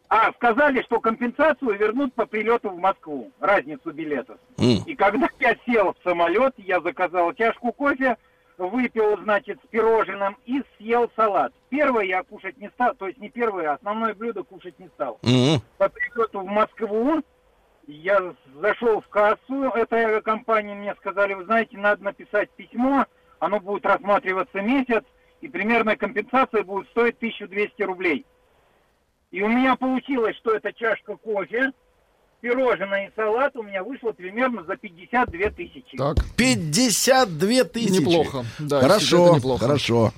А, 0.10 0.34
сказали, 0.34 0.82
что 0.82 1.00
компенсацию 1.00 1.78
вернут 1.78 2.14
по 2.16 2.26
прилету 2.26 2.72
в 2.72 2.80
Москву, 2.80 3.32
разницу 3.40 3.92
билетов. 3.92 4.40
М. 4.58 4.84
И 4.88 4.96
когда 4.96 5.30
я 5.40 5.56
сел 5.68 5.94
в 5.94 6.04
самолет, 6.04 6.56
я 6.58 6.82
заказал 6.82 7.32
чашку 7.34 7.72
кофе, 7.72 8.18
выпил, 8.58 9.18
значит, 9.22 9.60
с 9.64 9.68
пирожным 9.70 10.36
и 10.46 10.64
съел 10.78 11.12
салат. 11.16 11.54
Первое 11.70 12.06
я 12.06 12.24
кушать 12.24 12.58
не 12.58 12.70
стал, 12.70 12.96
то 12.96 13.08
есть 13.08 13.20
не 13.20 13.30
первое, 13.30 13.72
а 13.72 13.74
основное 13.76 14.16
блюдо 14.16 14.44
кушать 14.44 14.78
не 14.80 14.88
стал. 14.88 15.20
Мгм. 15.22 15.62
По 15.78 15.90
прилету 15.90 16.40
в 16.40 16.46
Москву 16.46 17.22
я 17.86 18.34
зашел 18.56 19.02
в 19.02 19.08
кассу 19.10 19.70
этой 19.76 20.06
авиакомпании, 20.06 20.74
мне 20.74 20.96
сказали, 20.96 21.36
вы 21.36 21.46
знаете, 21.46 21.78
надо 21.78 22.04
написать 22.04 22.50
письмо, 22.52 23.06
оно 23.38 23.60
будет 23.60 23.86
рассматриваться 23.86 24.60
месяц, 24.60 25.04
и 25.42 25.48
примерная 25.48 25.96
компенсация 25.96 26.64
будет 26.64 26.90
стоить 26.90 27.18
1200 27.18 27.84
рублей. 27.84 28.26
И 29.32 29.42
у 29.42 29.48
меня 29.48 29.76
получилось, 29.76 30.36
что 30.38 30.52
эта 30.52 30.74
чашка 30.74 31.16
кофе, 31.16 31.72
пирожное 32.42 33.08
и 33.08 33.12
салат 33.16 33.56
у 33.56 33.64
меня 33.64 33.84
вышло 33.84 34.12
примерно 34.12 34.64
за 34.66 34.76
52 34.78 35.50
тысячи. 35.52 35.98
Так. 35.98 36.18
52 36.36 37.64
тысячи. 37.66 37.92
Неплохо. 37.92 38.46
Да, 38.60 38.80
хорошо, 38.82 39.28
это 39.28 39.36
неплохо. 39.38 39.66
хорошо. 39.66 40.14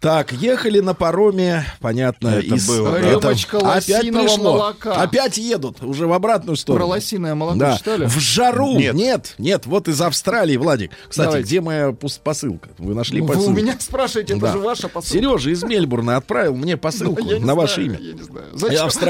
Так, 0.00 0.32
ехали 0.32 0.80
на 0.80 0.94
пароме, 0.94 1.64
понятно, 1.80 2.28
Это 2.28 2.54
из... 2.54 2.66
было, 2.66 2.92
да. 2.92 2.98
это- 2.98 3.28
Опять 3.30 3.52
лосиного 3.52 4.22
пришло. 4.26 4.52
молока. 4.52 4.94
Опять 5.02 5.38
едут, 5.38 5.82
уже 5.82 6.06
в 6.06 6.12
обратную 6.12 6.56
Про 6.56 6.60
сторону. 6.60 6.86
лосиное 6.88 7.34
молоко 7.34 7.58
Да, 7.58 7.76
читали? 7.78 8.06
в 8.06 8.18
жару. 8.18 8.72
Нет. 8.78 8.94
Нет. 8.94 9.34
нет, 9.38 9.66
вот 9.66 9.88
из 9.88 10.00
Австралии, 10.00 10.56
Владик. 10.56 10.90
Кстати, 11.08 11.26
Давайте. 11.26 11.46
где 11.48 11.60
моя 11.60 11.92
посылка? 11.92 12.70
Вы 12.78 12.94
нашли 12.94 13.20
Ну, 13.20 13.26
Вы 13.26 13.34
посылку? 13.34 13.50
у 13.50 13.54
меня 13.54 13.76
спрашиваете, 13.78 14.34
это 14.34 14.42
Да. 14.46 14.52
же 14.52 14.58
ваша 14.58 14.88
посылка. 14.88 15.18
Сережа 15.18 15.50
из 15.50 15.62
Мельбурна 15.62 16.16
отправил 16.16 16.54
мне 16.54 16.76
посылку 16.76 17.22
Я 17.22 17.38
не 17.38 17.44
на 17.44 17.54
ваше 17.54 17.84
имя. 17.84 17.98
Я 17.98 18.12
не 18.14 18.22
знаю. 18.22 18.46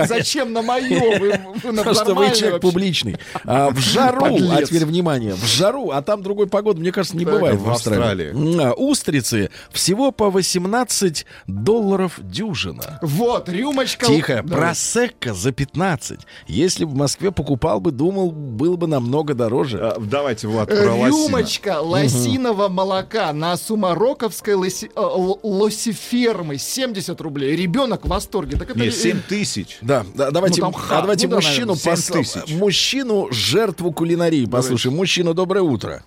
Зачем 0.06 0.52
на 0.52 0.62
мое? 0.62 1.18
Вы, 1.18 1.40
вы 1.62 1.72
на 1.72 1.82
Человек 2.32 2.60
публичный. 2.60 3.16
А, 3.44 3.70
в 3.70 3.78
жару, 3.78 4.26
а 4.50 4.62
теперь 4.62 4.84
внимание, 4.84 5.34
в 5.34 5.44
жару, 5.44 5.90
а 5.90 6.02
там 6.02 6.22
другой 6.22 6.46
погоды, 6.46 6.80
мне 6.80 6.92
кажется, 6.92 7.16
не 7.16 7.24
Так. 7.24 7.34
бывает 7.34 7.60
в 7.60 7.70
Австралии. 7.70 8.30
Австралии. 8.30 8.62
А, 8.64 8.72
Устрицы 8.72 9.50
всего 9.70 10.10
по 10.12 10.30
18 10.30 11.26
долларов 11.46 12.18
дюжина. 12.22 12.98
Вот, 13.02 13.48
рюмочка... 13.48 14.06
Тихо, 14.06 14.42
Да. 14.44 14.56
просекко 14.56 15.34
за 15.34 15.52
15. 15.52 16.20
Если 16.48 16.84
бы 16.84 16.92
в 16.92 16.94
Москве 16.96 17.30
покупал 17.32 17.80
бы, 17.80 17.90
думал, 17.90 18.30
было 18.30 18.76
бы 18.76 18.86
намного 18.86 19.34
дороже. 19.34 19.78
А, 19.80 19.98
Давайте, 19.98 20.48
Влад, 20.48 20.70
Э, 20.70 20.82
про 20.82 20.92
лосина. 20.94 21.06
Рюмочка 21.26 21.80
лосиного 21.80 22.68
молока 22.68 23.32
на 23.32 23.56
Сумароковской 23.56 24.54
лоси, 24.54 24.90
э, 24.94 25.00
лосифермы 25.42 26.58
70 26.58 27.20
рублей. 27.20 27.56
Ребенок 27.56 28.04
в 28.04 28.08
восторге. 28.08 28.56
Так 28.56 28.70
это 28.70 28.78
Не, 28.78 28.88
э, 28.88 28.90
7 28.92 29.20
тысяч. 29.28 29.78
Да, 29.80 30.04
да, 30.14 30.30
давайте, 30.30 30.60
Ну, 30.60 30.72
там 30.72 30.80
а 30.90 31.00
давайте 31.00 31.26
ну 31.26 31.30
да, 31.30 31.36
мужчину, 31.36 31.74
наверное, 31.74 31.94
пос- 31.94 31.96
7 31.96 32.13
тысяч. 32.22 32.52
мужчину 32.54 33.28
жертву 33.30 33.92
кулинарии 33.92 34.46
послушаем. 34.46 34.96
Мужчина, 34.96 35.34
доброе 35.34 35.62
утро. 35.62 36.02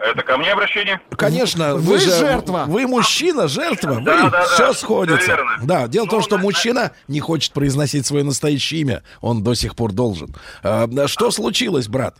Это 0.00 0.22
ко 0.22 0.36
мне 0.38 0.52
обращение? 0.52 1.00
Конечно, 1.16 1.74
Вы 1.74 1.80
вы, 1.94 1.98
же 1.98 2.10
жертва. 2.16 2.64
Вы 2.68 2.86
мужчина, 2.86 3.48
жертва. 3.48 3.94
Вы 3.94 4.02
Да, 4.02 4.22
да, 4.22 4.30
да, 4.30 4.42
все 4.46 4.72
всё 4.72 4.72
сходится. 4.74 5.26
верно. 5.26 5.58
Да, 5.64 5.88
дело 5.88 6.06
в 6.06 6.08
том, 6.10 6.18
Ну, 6.20 6.24
что 6.24 6.36
на- 6.36 6.42
мужчина 6.44 6.92
не 7.08 7.18
хочет 7.18 7.52
произносить 7.52 8.06
свое 8.06 8.22
настоящее 8.24 8.80
имя. 8.82 9.02
Он 9.20 9.42
до 9.42 9.54
сих 9.54 9.74
пор 9.74 9.90
должен. 9.92 10.34
А, 10.62 10.86
да, 10.86 11.08
что 11.08 11.32
случилось, 11.32 11.88
брат? 11.88 12.16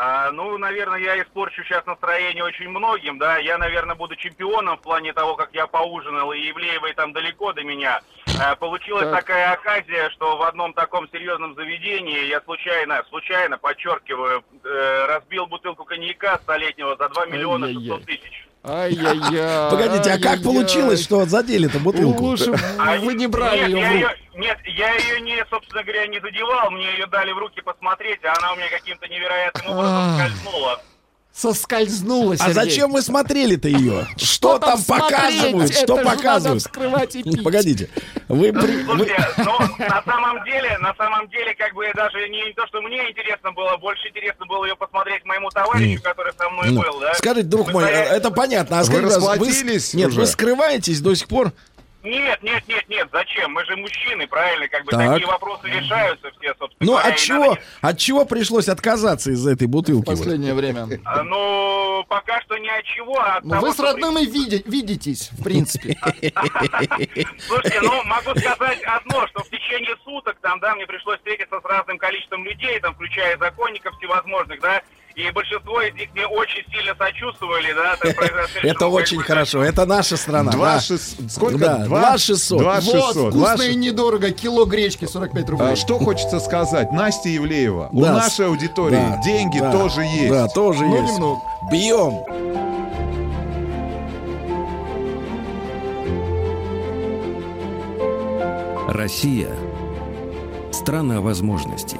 А, 0.00 0.30
ну, 0.30 0.56
наверное, 0.58 1.00
я 1.00 1.20
испорчу 1.20 1.64
сейчас 1.64 1.84
настроение 1.84 2.44
очень 2.44 2.68
многим, 2.68 3.18
да. 3.18 3.38
Я, 3.38 3.58
наверное, 3.58 3.96
буду 3.96 4.14
чемпионом 4.14 4.76
в 4.76 4.80
плане 4.80 5.12
того, 5.12 5.34
как 5.34 5.52
я 5.52 5.66
поужинал, 5.66 6.32
и 6.32 6.38
Евлеевой 6.38 6.92
там 6.94 7.12
далеко 7.12 7.52
до 7.52 7.64
меня. 7.64 8.00
А, 8.40 8.54
получилась 8.54 9.10
Так. 9.10 9.16
такая 9.24 9.50
оказия, 9.50 10.08
что 10.10 10.36
в 10.36 10.42
одном 10.42 10.72
таком 10.72 11.08
серьезном 11.10 11.56
заведении 11.56 12.26
я 12.26 12.40
случайно, 12.42 13.02
случайно, 13.08 13.58
подчеркиваю, 13.58 14.44
э, 14.62 15.06
разбил 15.08 15.46
бутылку 15.46 15.84
коньяка 15.84 16.38
столетнего 16.44 16.94
за 16.96 17.08
2 17.08 17.26
миллиона 17.26 17.66
Ай-яй-яй. 17.66 17.98
600 17.98 18.06
тысяч. 18.06 18.47
Ай-яй-яй. 18.64 19.70
Погодите, 19.70 20.10
а 20.10 20.18
как 20.18 20.42
получилось, 20.42 21.02
что 21.02 21.24
задели-то 21.24 21.78
бутылку? 21.78 22.24
Лучше 22.24 22.54
А 22.78 22.96
вы 22.96 23.14
не 23.14 23.20
нет, 23.20 23.30
брали 23.30 23.70
ее 23.70 24.08
нет, 24.38 24.58
я 24.66 24.94
ее 24.94 25.20
не, 25.20 25.44
собственно 25.50 25.82
говоря, 25.82 26.06
не 26.06 26.20
задевал, 26.20 26.70
мне 26.70 26.92
ее 26.92 27.06
дали 27.06 27.32
в 27.32 27.38
руки 27.38 27.60
посмотреть, 27.60 28.24
а 28.24 28.34
она 28.38 28.52
у 28.52 28.56
меня 28.56 28.68
каким-то 28.70 29.08
невероятным 29.08 29.72
образом 29.72 30.14
скользнула. 30.16 30.80
Соскользнула, 31.38 32.34
А 32.34 32.36
Сергей. 32.36 32.54
зачем 32.54 32.92
вы 32.92 33.00
смотрели-то 33.00 33.68
ее? 33.68 34.08
Что 34.16 34.58
там 34.58 34.82
показывают? 34.82 35.70
Это 35.70 35.72
Что 35.72 35.96
же 35.96 36.02
надо 36.02 36.16
показывают? 36.16 36.62
вскрывать 36.62 37.14
и 37.14 37.22
пить. 37.22 37.44
Погодите. 37.44 37.88
Вы, 38.26 38.52
при- 38.52 38.82
вы- 38.82 38.96
Слушайте, 39.06 39.28
ну, 39.38 39.58
на 39.86 40.02
самом 40.04 40.44
деле, 40.44 40.76
на 40.78 40.92
самом 40.96 41.28
деле, 41.28 41.54
как 41.54 41.74
бы 41.74 41.86
даже 41.94 42.28
не 42.28 42.52
то, 42.54 42.66
что 42.66 42.82
мне 42.82 43.08
интересно 43.10 43.52
было, 43.52 43.76
больше 43.76 44.08
интересно 44.08 44.46
было 44.46 44.64
ее 44.64 44.74
посмотреть 44.74 45.24
моему 45.24 45.48
товарищу, 45.50 46.02
который 46.02 46.32
со 46.36 46.50
мной 46.50 46.70
Ну, 46.70 46.82
был, 46.82 46.98
да. 46.98 47.14
Скажите, 47.14 47.46
друг 47.46 47.68
Мы 47.68 47.72
мой, 47.74 47.84
это 47.90 48.32
понятно. 48.32 48.80
А 48.80 48.82
Вы 48.82 49.00
расплатились 49.00 49.94
Нет, 49.94 50.08
уже? 50.08 50.20
вы 50.20 50.26
скрываетесь 50.26 51.00
до 51.00 51.14
сих 51.14 51.28
пор. 51.28 51.52
Нет, 52.04 52.40
нет, 52.44 52.62
нет, 52.68 52.88
нет, 52.88 53.08
зачем? 53.12 53.52
Мы 53.52 53.64
же 53.64 53.76
мужчины, 53.76 54.26
правильно? 54.28 54.68
Как 54.68 54.84
бы 54.84 54.92
Так. 54.92 55.10
такие 55.14 55.26
вопросы 55.26 55.66
решаются 55.66 56.30
все, 56.38 56.54
собственно 56.58 56.92
Ну, 56.92 56.96
от 56.96 57.16
чего, 57.16 57.46
надо 57.46 57.60
от 57.80 57.98
чего 57.98 58.24
пришлось 58.24 58.68
отказаться 58.68 59.30
из 59.32 59.44
этой 59.46 59.66
бутылки? 59.66 60.02
В 60.04 60.06
последнее 60.06 60.54
время. 60.54 60.82
не- 60.82 61.00
А, 61.04 61.22
Ну, 61.24 62.04
пока 62.08 62.40
что 62.42 62.56
ни 62.56 62.68
от 62.68 62.84
чего, 62.84 63.18
а 63.18 63.38
от 63.38 63.44
Ну, 63.44 63.50
того, 63.50 63.66
вы 63.66 63.72
с 63.74 63.80
родными 63.80 64.24
види- 64.24 64.62
видитесь, 64.66 65.30
в 65.32 65.42
принципе. 65.42 65.96
Слушайте, 67.46 67.80
ну, 67.82 68.02
могу 68.04 68.30
сказать 68.38 68.80
одно, 68.84 69.26
что 69.28 69.42
в 69.42 69.48
течение 69.50 69.96
суток 70.04 70.36
там, 70.40 70.60
да, 70.60 70.74
мне 70.76 70.86
пришлось 70.86 71.18
встретиться 71.18 71.60
с 71.60 71.64
разным 71.64 71.98
количеством 71.98 72.44
людей, 72.44 72.78
там, 72.80 72.94
включая 72.94 73.36
законников 73.38 73.96
всевозможных, 73.98 74.60
да, 74.60 74.82
и 75.18 75.30
большинство 75.32 75.80
из 75.82 75.94
них 75.94 76.08
мне 76.14 76.26
очень 76.26 76.62
сильно 76.72 76.94
сочувствовали, 76.96 77.72
да, 77.72 77.96
Это 78.62 78.86
очень 78.86 79.18
хорошо. 79.20 79.64
Это 79.64 79.84
наша 79.84 80.16
страна. 80.16 80.52
Два 80.52 80.78
Сколько? 80.80 81.58
Да, 81.58 81.78
два 81.78 82.16
шестьсот. 82.18 82.60
Два 82.60 82.80
шестьсот. 82.80 83.34
вкусно 83.34 83.62
и 83.62 83.74
недорого. 83.74 84.30
Кило 84.30 84.64
гречки 84.64 85.06
45 85.06 85.48
рублей. 85.50 85.72
А, 85.72 85.76
Что 85.76 85.98
хочется 85.98 86.38
сказать? 86.38 86.92
Настя 86.92 87.30
Евлеева. 87.30 87.88
У 87.92 88.00
нашей 88.04 88.46
аудитории 88.46 89.20
деньги 89.24 89.58
тоже 89.58 90.02
есть. 90.02 90.30
Да, 90.30 90.46
тоже 90.46 90.84
Ну, 90.84 91.02
есть. 91.02 91.14
немного. 91.14 91.40
Бьем. 91.72 92.48
Россия– 98.88 99.50
страна 100.72 101.20
возможностей. 101.20 101.98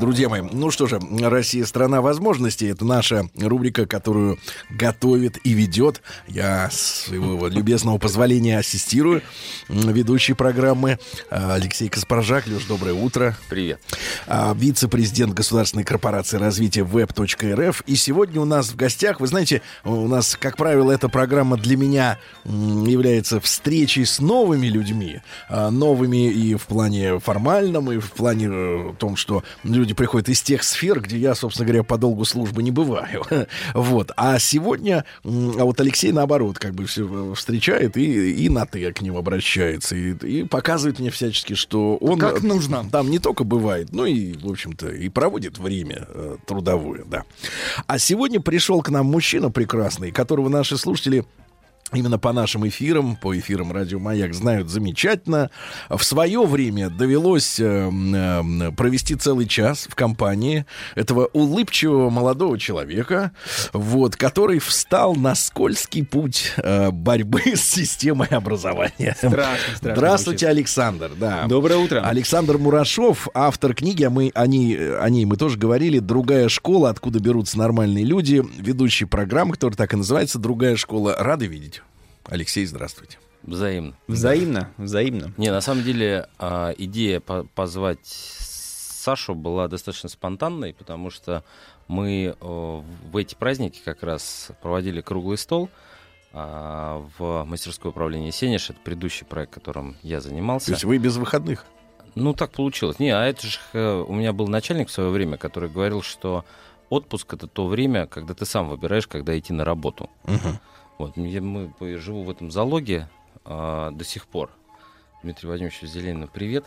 Друзья 0.00 0.28
мои, 0.28 0.40
ну 0.40 0.70
что 0.70 0.86
же, 0.86 1.00
Россия 1.20 1.64
страна 1.64 2.00
возможностей. 2.00 2.66
Это 2.68 2.84
наша 2.84 3.28
рубрика, 3.36 3.86
которую 3.86 4.38
готовит 4.70 5.38
и 5.44 5.52
ведет. 5.52 6.00
Я 6.26 6.70
с 6.70 7.04
своего 7.04 7.48
любезного 7.48 7.98
позволения 7.98 8.58
ассистирую 8.58 9.22
ведущей 9.68 10.32
программы 10.32 10.98
а, 11.30 11.54
Алексей 11.54 11.88
Каспаржак. 11.88 12.46
Леш, 12.46 12.64
доброе 12.64 12.94
утро. 12.94 13.36
Привет. 13.48 13.80
А, 14.26 14.54
Вице-президент 14.54 15.34
Государственной 15.34 15.84
корпорации 15.84 16.38
развития 16.38 16.82
web.рф. 16.82 17.82
И 17.86 17.96
сегодня 17.96 18.40
у 18.40 18.44
нас 18.44 18.70
в 18.70 18.76
гостях, 18.76 19.20
вы 19.20 19.26
знаете, 19.26 19.62
у 19.84 20.08
нас, 20.08 20.36
как 20.40 20.56
правило, 20.56 20.92
эта 20.92 21.08
программа 21.08 21.56
для 21.56 21.76
меня 21.76 22.18
является 22.44 23.40
встречей 23.40 24.06
с 24.06 24.20
новыми 24.20 24.66
людьми. 24.66 25.20
А, 25.48 25.70
Новыми 25.70 26.30
и 26.30 26.54
в 26.54 26.62
плане 26.62 27.18
формальном, 27.20 27.92
и 27.92 27.98
в 27.98 28.12
плане 28.12 28.48
э, 28.50 28.92
том, 28.98 29.16
что 29.16 29.44
люди 29.62 29.83
приходят 29.92 30.28
из 30.28 30.42
тех 30.42 30.62
сфер, 30.62 31.00
где 31.00 31.18
я, 31.18 31.34
собственно 31.34 31.66
говоря, 31.66 31.82
по 31.82 31.98
долгу 31.98 32.24
службы 32.24 32.62
не 32.62 32.70
бываю. 32.70 33.24
Вот. 33.74 34.12
А 34.16 34.38
сегодня, 34.38 35.04
а 35.24 35.64
вот 35.64 35.80
Алексей, 35.80 36.12
наоборот, 36.12 36.58
как 36.58 36.74
бы 36.74 36.86
все 36.86 37.34
встречает 37.34 37.96
и, 37.96 38.32
и 38.32 38.48
на 38.48 38.66
«ты» 38.66 38.92
к 38.92 39.02
ним 39.02 39.16
обращается. 39.16 39.96
И, 39.96 40.12
и 40.12 40.44
показывает 40.44 40.98
мне 40.98 41.10
всячески, 41.10 41.54
что 41.54 41.96
он... 41.96 42.18
Как 42.18 42.42
нужно. 42.42 42.88
Там 42.90 43.10
не 43.10 43.18
только 43.18 43.44
бывает, 43.44 43.92
но 43.92 44.06
и, 44.06 44.32
в 44.34 44.50
общем-то, 44.50 44.88
и 44.88 45.08
проводит 45.08 45.58
время 45.58 46.06
э, 46.08 46.36
трудовое, 46.46 47.04
да. 47.06 47.24
А 47.86 47.98
сегодня 47.98 48.40
пришел 48.40 48.80
к 48.82 48.88
нам 48.88 49.06
мужчина 49.06 49.50
прекрасный, 49.50 50.10
которого 50.10 50.48
наши 50.48 50.76
слушатели 50.76 51.24
Именно 51.92 52.18
по 52.18 52.32
нашим 52.32 52.66
эфирам, 52.66 53.14
по 53.14 53.38
эфирам 53.38 53.70
Радио 53.70 53.98
Маяк 53.98 54.34
знают 54.34 54.68
замечательно. 54.68 55.50
В 55.88 56.02
свое 56.02 56.44
время 56.44 56.90
довелось 56.90 57.60
э, 57.60 57.90
э, 57.90 58.72
провести 58.72 59.14
целый 59.14 59.46
час 59.46 59.86
в 59.88 59.94
компании 59.94 60.66
этого 60.96 61.26
улыбчивого 61.32 62.10
молодого 62.10 62.58
человека, 62.58 63.32
вот, 63.72 64.16
который 64.16 64.58
встал 64.58 65.14
на 65.14 65.34
скользкий 65.34 66.04
путь 66.04 66.54
э, 66.56 66.90
борьбы 66.90 67.42
с 67.54 67.62
системой 67.62 68.28
образования. 68.28 69.14
Страшно, 69.16 69.76
страшно 69.76 69.94
Здравствуйте, 69.94 70.46
звучит. 70.46 70.58
Александр. 70.58 71.10
Да. 71.16 71.44
Доброе 71.46 71.76
утро. 71.76 72.00
Александр 72.00 72.58
Мурашов, 72.58 73.28
автор 73.34 73.74
книги, 73.74 74.02
а 74.02 74.10
мы 74.10 74.32
о 74.34 74.46
ней, 74.46 74.96
о 74.96 75.08
ней 75.10 75.26
мы 75.26 75.36
тоже 75.36 75.58
говорили, 75.58 76.00
«Другая 76.00 76.48
школа. 76.48 76.90
Откуда 76.90 77.20
берутся 77.20 77.58
нормальные 77.58 78.04
люди», 78.04 78.42
ведущий 78.58 79.04
программы, 79.04 79.52
которая 79.52 79.76
так 79.76 79.92
и 79.92 79.96
называется 79.96 80.38
«Другая 80.38 80.76
школа». 80.76 81.14
Рады 81.18 81.46
видеть. 81.46 81.82
Алексей, 82.28 82.64
здравствуйте. 82.66 83.18
Взаимно. 83.42 83.94
Взаимно, 84.08 84.70
взаимно. 84.78 85.32
Не, 85.36 85.50
на 85.50 85.60
самом 85.60 85.82
деле 85.84 86.28
а, 86.38 86.72
идея 86.78 87.20
по- 87.20 87.44
позвать 87.44 87.98
Сашу 88.04 89.34
была 89.34 89.68
достаточно 89.68 90.08
спонтанной, 90.08 90.72
потому 90.72 91.10
что 91.10 91.44
мы 91.88 92.34
э, 92.40 92.82
в 93.10 93.16
эти 93.18 93.34
праздники 93.34 93.82
как 93.84 94.02
раз 94.02 94.48
проводили 94.62 95.02
круглый 95.02 95.36
стол 95.36 95.68
а, 96.32 97.06
в 97.18 97.44
мастерское 97.44 97.90
управление 97.90 98.32
Сенеж. 98.32 98.70
Это 98.70 98.80
предыдущий 98.80 99.26
проект, 99.26 99.52
которым 99.52 99.98
я 100.02 100.22
занимался. 100.22 100.66
То 100.66 100.72
есть 100.72 100.84
вы 100.84 100.96
без 100.96 101.16
выходных? 101.18 101.66
Ну, 102.14 102.32
так 102.32 102.52
получилось. 102.52 102.98
Не, 102.98 103.10
а 103.10 103.26
это 103.26 103.46
же 103.46 103.58
э, 103.74 104.04
у 104.08 104.14
меня 104.14 104.32
был 104.32 104.48
начальник 104.48 104.88
в 104.88 104.92
свое 104.92 105.10
время, 105.10 105.36
который 105.36 105.68
говорил, 105.68 106.00
что 106.00 106.46
отпуск 106.88 107.34
это 107.34 107.46
то 107.46 107.66
время, 107.66 108.06
когда 108.06 108.32
ты 108.32 108.46
сам 108.46 108.70
выбираешь, 108.70 109.06
когда 109.06 109.38
идти 109.38 109.52
на 109.52 109.66
работу. 109.66 110.08
Вот, 110.98 111.16
я, 111.16 111.40
мы, 111.42 111.72
живу 111.98 112.22
в 112.22 112.30
этом 112.30 112.50
залоге 112.50 113.08
а, 113.44 113.90
до 113.90 114.04
сих 114.04 114.26
пор. 114.26 114.50
Дмитрий 115.22 115.48
Владимирович 115.48 115.80
Зеленин, 115.82 116.28
привет, 116.28 116.64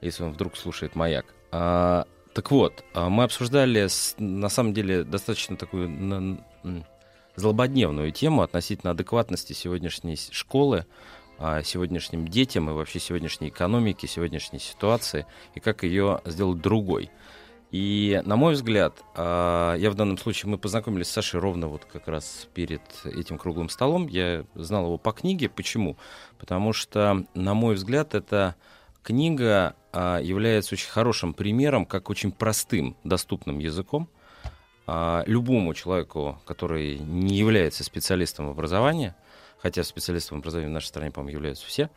если 0.00 0.24
он 0.24 0.32
вдруг 0.32 0.56
слушает 0.56 0.96
«Маяк». 0.96 1.26
А, 1.52 2.06
так 2.34 2.50
вот, 2.50 2.84
а, 2.94 3.08
мы 3.08 3.24
обсуждали, 3.24 3.86
с- 3.86 4.14
на 4.18 4.48
самом 4.48 4.74
деле, 4.74 5.04
достаточно 5.04 5.56
такую 5.56 5.88
на- 5.88 6.44
злободневную 7.36 8.10
тему 8.12 8.42
относительно 8.42 8.90
адекватности 8.90 9.52
сегодняшней 9.52 10.16
школы, 10.16 10.84
а, 11.38 11.62
сегодняшним 11.62 12.26
детям 12.28 12.68
и 12.68 12.72
вообще 12.72 12.98
сегодняшней 12.98 13.48
экономики, 13.48 14.06
сегодняшней 14.06 14.58
ситуации, 14.58 15.26
и 15.54 15.60
как 15.60 15.84
ее 15.84 16.20
сделать 16.24 16.60
другой. 16.60 17.10
И, 17.70 18.20
на 18.24 18.34
мой 18.34 18.54
взгляд, 18.54 19.04
а, 19.14 19.76
я 19.76 19.90
в 19.90 19.94
данном 19.94 20.18
случае, 20.18 20.50
мы 20.50 20.58
познакомились 20.58 21.06
с 21.06 21.12
Сашей 21.12 21.38
ровно 21.38 21.68
вот 21.68 21.84
как 21.84 22.08
раз 22.08 22.48
перед 22.52 22.82
этим 23.04 23.38
круглым 23.38 23.68
столом. 23.68 24.08
Я 24.08 24.44
знал 24.54 24.86
его 24.86 24.98
по 24.98 25.12
книге. 25.12 25.48
Почему? 25.48 25.96
Потому 26.38 26.72
что, 26.72 27.24
на 27.34 27.54
мой 27.54 27.76
взгляд, 27.76 28.14
эта 28.14 28.56
книга 29.04 29.76
а, 29.92 30.18
является 30.18 30.74
очень 30.74 30.90
хорошим 30.90 31.32
примером, 31.32 31.86
как 31.86 32.10
очень 32.10 32.32
простым, 32.32 32.96
доступным 33.04 33.60
языком 33.60 34.08
а, 34.88 35.22
любому 35.26 35.72
человеку, 35.72 36.40
который 36.46 36.98
не 36.98 37.36
является 37.36 37.84
специалистом 37.84 38.48
в 38.48 38.50
образовании, 38.50 39.14
хотя 39.58 39.84
специалистом 39.84 40.38
в 40.38 40.40
образовании 40.40 40.70
в 40.70 40.74
нашей 40.74 40.86
стране, 40.86 41.12
по-моему, 41.12 41.36
являются 41.36 41.66
все, 41.66 41.88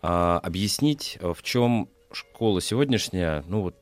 объяснить, 0.00 1.18
в 1.20 1.42
чем 1.42 1.88
школа 2.12 2.60
сегодняшняя, 2.60 3.42
ну 3.48 3.62
вот 3.62 3.74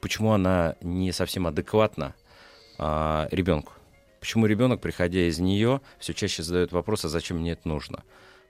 почему 0.00 0.32
она 0.32 0.76
не 0.80 1.12
совсем 1.12 1.46
адекватна 1.46 2.14
а, 2.78 3.28
ребенку. 3.30 3.72
Почему 4.20 4.46
ребенок, 4.46 4.80
приходя 4.80 5.20
из 5.28 5.38
нее, 5.38 5.80
все 5.98 6.12
чаще 6.12 6.42
задает 6.42 6.72
вопрос, 6.72 7.04
а 7.04 7.08
зачем 7.08 7.38
мне 7.38 7.52
это 7.52 7.66
нужно? 7.66 8.02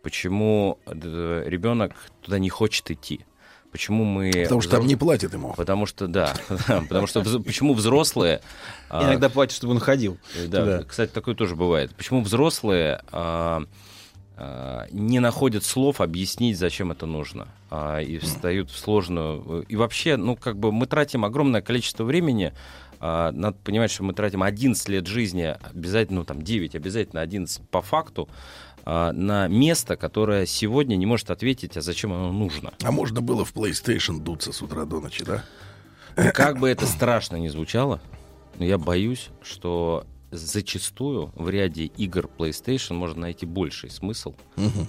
Почему 0.02 0.78
э, 0.86 1.44
ребенок 1.46 1.94
туда 2.22 2.38
не 2.38 2.48
хочет 2.48 2.90
идти? 2.90 3.20
Почему 3.70 4.04
мы... 4.04 4.32
Потому 4.32 4.60
что 4.62 4.70
там 4.72 4.86
не 4.86 4.96
платят 4.96 5.32
ему. 5.32 5.54
Потому 5.54 5.86
что, 5.86 6.08
да. 6.08 6.34
Потому 6.66 7.06
что 7.06 7.22
почему 7.40 7.74
взрослые... 7.74 8.40
а, 8.88 9.04
Иногда 9.04 9.28
платят, 9.28 9.54
чтобы 9.54 9.74
он 9.74 9.78
ходил. 9.78 10.18
да, 10.48 10.82
кстати, 10.82 11.10
такое 11.12 11.36
тоже 11.36 11.54
бывает. 11.54 11.94
Почему 11.94 12.22
взрослые 12.22 13.00
а, 13.12 13.62
не 14.90 15.20
находят 15.20 15.64
слов 15.64 16.00
объяснить, 16.00 16.58
зачем 16.58 16.92
это 16.92 17.06
нужно, 17.06 17.48
а, 17.70 18.00
и 18.00 18.18
встают 18.18 18.70
в 18.70 18.78
сложную... 18.78 19.62
И 19.68 19.76
вообще, 19.76 20.16
ну, 20.16 20.36
как 20.36 20.58
бы 20.58 20.72
мы 20.72 20.86
тратим 20.86 21.24
огромное 21.24 21.60
количество 21.60 22.04
времени, 22.04 22.52
а, 23.00 23.32
надо 23.32 23.56
понимать, 23.62 23.90
что 23.90 24.02
мы 24.02 24.12
тратим 24.12 24.42
11 24.42 24.88
лет 24.88 25.06
жизни, 25.06 25.56
обязательно, 25.74 26.20
ну, 26.20 26.24
там, 26.24 26.42
9, 26.42 26.74
обязательно 26.74 27.22
11 27.22 27.68
по 27.70 27.82
факту, 27.82 28.28
а, 28.84 29.12
на 29.12 29.48
место, 29.48 29.96
которое 29.96 30.46
сегодня 30.46 30.96
не 30.96 31.06
может 31.06 31.30
ответить, 31.30 31.76
а 31.76 31.80
зачем 31.80 32.12
оно 32.12 32.32
нужно. 32.32 32.72
А 32.82 32.90
можно 32.90 33.20
было 33.20 33.44
в 33.44 33.54
PlayStation 33.54 34.20
дуться 34.20 34.52
с 34.52 34.62
утра 34.62 34.84
до 34.84 35.00
ночи, 35.00 35.24
да? 35.24 35.44
Как 36.32 36.58
бы 36.58 36.68
это 36.68 36.86
страшно 36.86 37.36
ни 37.36 37.48
звучало, 37.48 38.00
но 38.58 38.64
я 38.64 38.78
боюсь, 38.78 39.28
что 39.42 40.06
зачастую 40.30 41.32
в 41.34 41.48
ряде 41.48 41.84
игр 41.84 42.28
PlayStation 42.38 42.94
можно 42.94 43.22
найти 43.22 43.46
больший 43.46 43.90
смысл, 43.90 44.34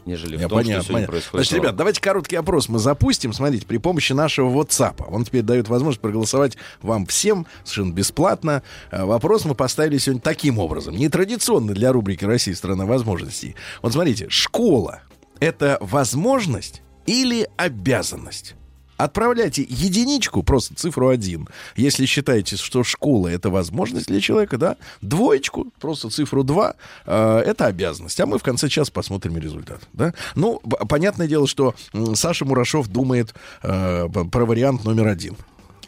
нежели 0.05 0.37
в 0.37 0.41
Я 0.41 0.47
том, 0.47 0.59
понятно, 0.59 0.83
что 0.83 0.87
сегодня 0.87 0.93
понятно. 1.07 1.11
происходит. 1.11 1.47
Значит, 1.47 1.63
ребят, 1.63 1.75
давайте 1.75 2.01
короткий 2.01 2.35
опрос 2.35 2.69
мы 2.69 2.79
запустим. 2.79 3.33
Смотрите, 3.33 3.65
при 3.65 3.77
помощи 3.77 4.13
нашего 4.13 4.49
WhatsApp. 4.61 5.03
Он 5.09 5.23
теперь 5.25 5.41
дает 5.43 5.67
возможность 5.67 6.01
проголосовать 6.01 6.57
вам 6.81 7.05
всем 7.05 7.47
совершенно 7.63 7.93
бесплатно. 7.93 8.63
Э, 8.91 9.03
Вопрос 9.05 9.45
мы 9.45 9.55
поставили 9.55 9.97
сегодня 9.97 10.21
таким 10.21 10.59
образом. 10.59 10.95
Нетрадиционный 10.95 11.73
для 11.73 11.91
рубрики 11.91 12.23
«Россия. 12.25 12.55
Страна 12.55 12.85
возможностей». 12.85 13.55
Вот 13.81 13.93
смотрите, 13.93 14.27
школа— 14.29 15.01
это 15.39 15.77
возможность 15.81 16.81
или 17.05 17.47
обязанность? 17.57 18.55
Отправляйте 19.03 19.65
единичку, 19.67 20.43
просто 20.43 20.75
цифру 20.75 21.09
один, 21.09 21.47
если 21.75 22.05
считаете, 22.05 22.55
что 22.55 22.83
школа 22.83 23.29
это 23.29 23.49
возможность 23.49 24.05
для 24.07 24.21
человека, 24.21 24.57
да, 24.57 24.77
двоечку, 25.01 25.67
просто 25.79 26.09
цифру 26.09 26.43
два, 26.43 26.75
э, 27.05 27.39
это 27.39 27.65
обязанность. 27.65 28.19
А 28.19 28.27
мы 28.27 28.37
в 28.37 28.43
конце 28.43 28.69
часа 28.69 28.91
посмотрим 28.91 29.37
результат, 29.37 29.81
да. 29.93 30.13
Ну, 30.35 30.59
понятное 30.87 31.27
дело, 31.27 31.47
что 31.47 31.73
Саша 32.13 32.45
Мурашов 32.45 32.89
думает 32.89 33.33
э, 33.63 34.07
про 34.09 34.45
вариант 34.45 34.83
номер 34.83 35.07
один. 35.07 35.35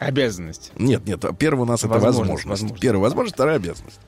Обязанность. 0.00 0.72
Нет, 0.76 1.06
нет, 1.06 1.24
первый 1.38 1.60
у 1.60 1.66
нас 1.66 1.80
это 1.84 1.88
Возможность, 1.94 2.18
возможность. 2.18 2.46
возможность. 2.46 2.80
Первая 2.82 3.02
возможность, 3.02 3.34
вторая 3.36 3.56
обязанность. 3.56 4.00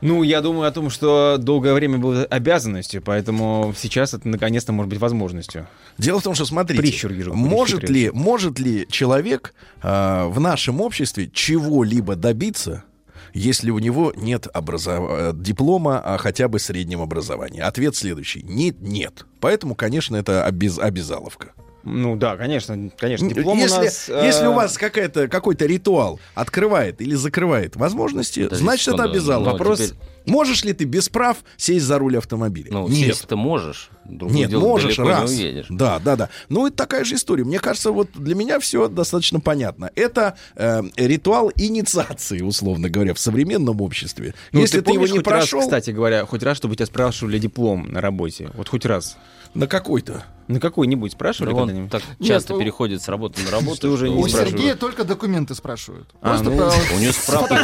Ну, 0.00 0.22
я 0.22 0.40
думаю 0.42 0.68
о 0.68 0.70
том, 0.70 0.90
что 0.90 1.36
долгое 1.38 1.72
время 1.72 1.98
было 1.98 2.24
обязанностью, 2.24 3.00
поэтому 3.00 3.74
сейчас 3.76 4.12
это 4.12 4.28
наконец-то 4.28 4.72
может 4.72 4.90
быть 4.90 4.98
возможностью. 4.98 5.66
Дело 5.98 6.20
в 6.20 6.22
том, 6.22 6.34
что 6.34 6.44
смотрите, 6.44 6.82
Прищур 6.82 7.12
вижу, 7.12 7.32
может 7.32 7.88
ли, 7.88 8.10
может 8.10 8.58
ли 8.58 8.86
человек 8.90 9.54
э, 9.82 10.26
в 10.26 10.40
нашем 10.40 10.80
обществе 10.80 11.30
чего-либо 11.32 12.16
добиться, 12.16 12.84
если 13.32 13.70
у 13.70 13.78
него 13.78 14.12
нет 14.14 14.46
образов- 14.52 15.08
э, 15.10 15.32
диплома, 15.34 16.00
а 16.04 16.18
хотя 16.18 16.48
бы 16.48 16.58
среднего 16.58 17.04
образования? 17.04 17.62
Ответ 17.62 17.96
следующий: 17.96 18.42
нет, 18.42 18.80
нет. 18.80 19.24
Поэтому, 19.40 19.74
конечно, 19.74 20.16
это 20.16 20.46
обез- 20.46 20.80
обязаловка. 20.80 21.52
Ну 21.84 22.16
да, 22.16 22.36
конечно, 22.36 22.90
конечно. 22.96 23.28
Диплом 23.28 23.58
если, 23.58 23.78
у 23.78 23.84
нас... 23.84 24.08
э, 24.08 24.22
если 24.24 24.46
у 24.46 24.52
вас 24.52 24.78
какая-то, 24.78 25.28
какой-то 25.28 25.66
ритуал 25.66 26.18
открывает 26.34 27.00
или 27.00 27.14
закрывает 27.14 27.76
возможности, 27.76 28.44
Подождите 28.44 28.64
значит, 28.64 28.88
это 28.88 28.96
секунду, 28.96 29.10
обязало. 29.12 29.44
но 29.44 29.52
Вопрос, 29.52 29.78
теперь- 29.80 29.96
можешь 30.26 30.64
ли 30.64 30.72
ты 30.72 30.84
без 30.84 31.08
прав 31.08 31.38
сесть 31.56 31.84
за 31.84 31.98
руль 31.98 32.16
автомобиля? 32.16 32.68
Ну, 32.70 32.88
Нет. 32.88 33.08
сесть 33.16 33.28
ты 33.28 33.36
можешь. 33.36 33.90
Другое 34.06 34.36
Нет, 34.36 34.50
дело, 34.50 34.60
можешь 34.60 34.96
далеко 34.96 35.08
раз. 35.10 35.30
не 35.30 35.36
уедешь. 35.36 35.66
Да, 35.68 35.98
да, 35.98 36.16
да. 36.16 36.28
Ну, 36.48 36.66
это 36.66 36.76
такая 36.76 37.04
же 37.04 37.16
история. 37.16 37.44
Мне 37.44 37.58
кажется, 37.58 37.90
вот 37.90 38.08
для 38.14 38.34
меня 38.34 38.60
все 38.60 38.88
достаточно 38.88 39.40
понятно. 39.40 39.90
Это 39.94 40.36
э, 40.56 40.82
ритуал 40.96 41.52
инициации, 41.56 42.40
условно 42.40 42.88
говоря, 42.88 43.14
в 43.14 43.18
современном 43.18 43.80
обществе. 43.80 44.34
Ну, 44.52 44.60
Если 44.60 44.80
ты, 44.80 44.90
его 44.90 45.00
помнишь 45.00 45.10
не 45.12 45.18
хоть 45.18 45.26
раз, 45.26 45.40
прошел, 45.48 45.60
кстати 45.60 45.90
говоря, 45.90 46.24
хоть 46.26 46.42
раз, 46.42 46.56
чтобы 46.56 46.76
тебя 46.76 46.86
спрашивали 46.86 47.38
диплом 47.38 47.88
на 47.92 48.00
работе? 48.00 48.50
Вот 48.54 48.68
хоть 48.68 48.84
раз. 48.86 49.16
на 49.54 49.66
какой-то. 49.66 50.24
На 50.46 50.60
какой-нибудь 50.60 51.12
спрашивали 51.12 51.52
Да 51.54 51.58
когда-нибудь? 51.60 51.90
так 51.90 52.02
Нет, 52.18 52.28
часто 52.28 52.54
у- 52.54 52.58
переходит 52.58 53.00
с 53.02 53.08
работы 53.08 53.42
на 53.42 53.50
работу, 53.52 53.76
Что 53.76 53.88
уже 53.90 54.10
не 54.10 54.16
У 54.16 54.28
спрашивают. 54.28 54.50
Сергея 54.50 54.74
только 54.74 55.04
документы 55.04 55.54
спрашивают. 55.54 56.08
А, 56.20 56.28
Просто 56.28 56.50
ну, 56.50 56.56
про 56.56 56.94
У 56.94 56.98
нее 56.98 57.12
справку. 57.14 57.54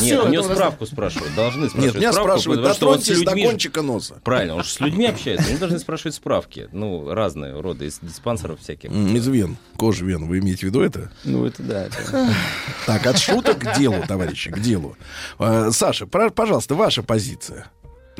Нет, 0.00 0.24
у 0.24 0.28
нас- 0.32 0.46
справку 0.56 0.86
спрашивают. 0.86 1.34
Должны 1.34 1.62
Нет, 1.62 1.70
спрашивать 1.70 1.94
меня 1.96 2.12
справку, 2.12 2.30
спрашивают, 2.30 2.60
потому 2.60 2.74
что 2.74 2.88
он 2.88 2.94
с 2.94 2.98
дотроньтесь 3.00 3.24
до 3.24 3.30
людьми... 3.32 3.46
кончика 3.48 3.82
носа. 3.82 4.20
Правильно, 4.22 4.54
он 4.56 4.64
же 4.64 4.70
с 4.70 4.80
людьми 4.80 5.06
общается, 5.06 5.48
они 5.48 5.58
должны 5.58 5.78
спрашивать 5.80 6.14
справки. 6.14 6.68
Ну, 6.72 7.12
разные 7.12 7.60
рода, 7.60 7.84
из 7.84 7.98
диспансеров 8.00 8.60
всяких. 8.60 8.90
Из 8.90 9.26
вен, 9.26 9.56
кожи 9.76 10.04
вен. 10.04 10.28
Вы 10.28 10.38
имеете 10.38 10.60
в 10.60 10.62
виду 10.70 10.80
это? 10.82 11.10
Ну, 11.24 11.46
это 11.46 11.62
да. 11.62 11.88
Так, 12.86 13.06
от 13.06 13.18
шуток 13.18 13.58
к 13.58 13.76
делу, 13.78 13.96
товарищи, 14.06 14.50
к 14.50 14.60
делу. 14.60 14.96
Э, 15.38 15.70
Саша, 15.72 16.06
пожалуйста, 16.06 16.74
ваша 16.74 17.02
позиция. 17.02 17.70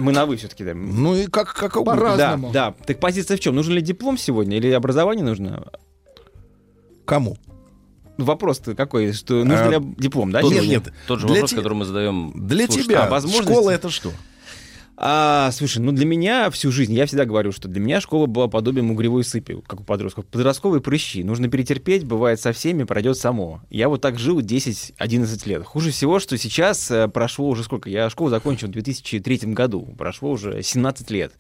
Мы 0.00 0.12
на 0.12 0.26
вы 0.26 0.36
все-таки, 0.36 0.64
да. 0.64 0.74
Ну 0.74 1.14
и 1.14 1.26
как, 1.26 1.52
как 1.54 1.76
угодно. 1.76 2.00
Да, 2.00 2.00
По-разному. 2.16 2.50
да. 2.52 2.74
Так 2.86 3.00
позиция 3.00 3.36
в 3.36 3.40
чем? 3.40 3.54
Нужен 3.54 3.74
ли 3.74 3.80
диплом 3.80 4.16
сегодня 4.18 4.56
или 4.56 4.70
образование 4.70 5.24
нужно? 5.24 5.70
Кому? 7.04 7.36
Ну, 8.18 8.24
Вопрос-то 8.24 8.74
какой, 8.74 9.12
что 9.12 9.44
нужен 9.44 9.66
А, 9.66 9.70
ли 9.70 9.94
диплом, 9.98 10.30
да? 10.30 10.42
Нет, 10.42 10.52
сегодня? 10.52 10.68
нет. 10.70 10.92
Тот 11.06 11.20
же 11.20 11.26
Для 11.26 11.36
вопрос, 11.36 11.50
те- 11.50 11.56
который 11.56 11.74
мы 11.74 11.84
задаем 11.86 12.32
Для 12.34 12.66
слушателям. 12.66 12.84
тебя 12.88 13.06
а 13.06 13.10
возможности? 13.10 13.50
школа 13.52 13.70
это 13.70 13.88
что? 13.90 14.10
А, 15.02 15.50
слушай, 15.52 15.78
ну 15.78 15.92
для 15.92 16.04
меня 16.04 16.50
всю 16.50 16.70
жизнь, 16.70 16.92
я 16.92 17.06
всегда 17.06 17.24
говорю, 17.24 17.52
что 17.52 17.68
для 17.68 17.80
меня 17.80 18.02
школа 18.02 18.26
была 18.26 18.48
подобием 18.48 18.90
угревой 18.90 19.24
сыпи, 19.24 19.56
как 19.66 19.80
у 19.80 19.82
подростков. 19.82 20.26
Подростковые 20.26 20.82
прыщи. 20.82 21.24
Нужно 21.24 21.48
перетерпеть, 21.48 22.04
бывает 22.04 22.38
со 22.38 22.52
всеми, 22.52 22.84
пройдет 22.84 23.16
само. 23.16 23.62
Я 23.70 23.88
вот 23.88 24.02
так 24.02 24.18
жил 24.18 24.40
10-11 24.40 25.48
лет. 25.48 25.64
Хуже 25.64 25.90
всего, 25.90 26.18
что 26.18 26.36
сейчас 26.36 26.90
э, 26.90 27.08
прошло 27.08 27.48
уже 27.48 27.64
сколько? 27.64 27.88
Я 27.88 28.10
школу 28.10 28.28
закончил 28.28 28.68
в 28.68 28.72
2003 28.72 29.38
году. 29.54 29.88
Прошло 29.96 30.32
уже 30.32 30.62
17 30.62 31.10
лет. 31.10 31.32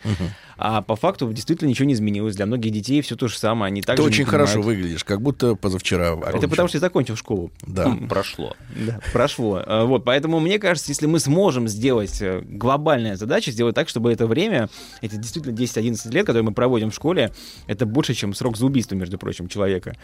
А 0.56 0.80
по 0.80 0.96
факту 0.96 1.30
действительно 1.30 1.68
ничего 1.68 1.86
не 1.86 1.94
изменилось. 1.94 2.36
Для 2.36 2.46
многих 2.46 2.72
детей 2.72 3.02
все 3.02 3.14
то 3.14 3.28
же 3.28 3.36
самое. 3.38 3.68
Они 3.70 3.82
так 3.82 3.96
Ты 3.96 4.02
очень 4.02 4.24
хорошо 4.24 4.62
выглядишь, 4.62 5.04
как 5.04 5.20
будто 5.20 5.54
позавчера. 5.54 6.18
Это 6.32 6.48
потому, 6.48 6.68
что 6.68 6.76
я 6.76 6.80
закончил 6.80 7.16
школу. 7.16 7.50
Да. 7.66 7.94
Прошло. 8.08 8.56
Да, 8.74 9.00
прошло. 9.12 9.62
А, 9.66 9.84
Вот, 9.84 10.04
поэтому 10.04 10.40
мне 10.40 10.58
кажется, 10.58 10.90
если 10.90 11.04
мы 11.04 11.20
сможем 11.20 11.68
сделать 11.68 12.22
э, 12.22 12.40
глобальная 12.42 13.16
задача, 13.50 13.52
сделать 13.52 13.74
так, 13.74 13.88
чтобы 13.88 14.12
это 14.12 14.26
время, 14.26 14.68
эти 15.02 15.16
действительно 15.16 15.54
10-11 15.54 16.12
лет, 16.12 16.26
которые 16.26 16.42
мы 16.42 16.52
проводим 16.52 16.90
в 16.90 16.94
школе, 16.94 17.30
это 17.66 17.86
больше, 17.86 18.14
чем 18.14 18.34
срок 18.34 18.56
за 18.56 18.66
убийство, 18.66 18.94
между 18.96 19.18
прочим, 19.18 19.48
человека. 19.48 19.94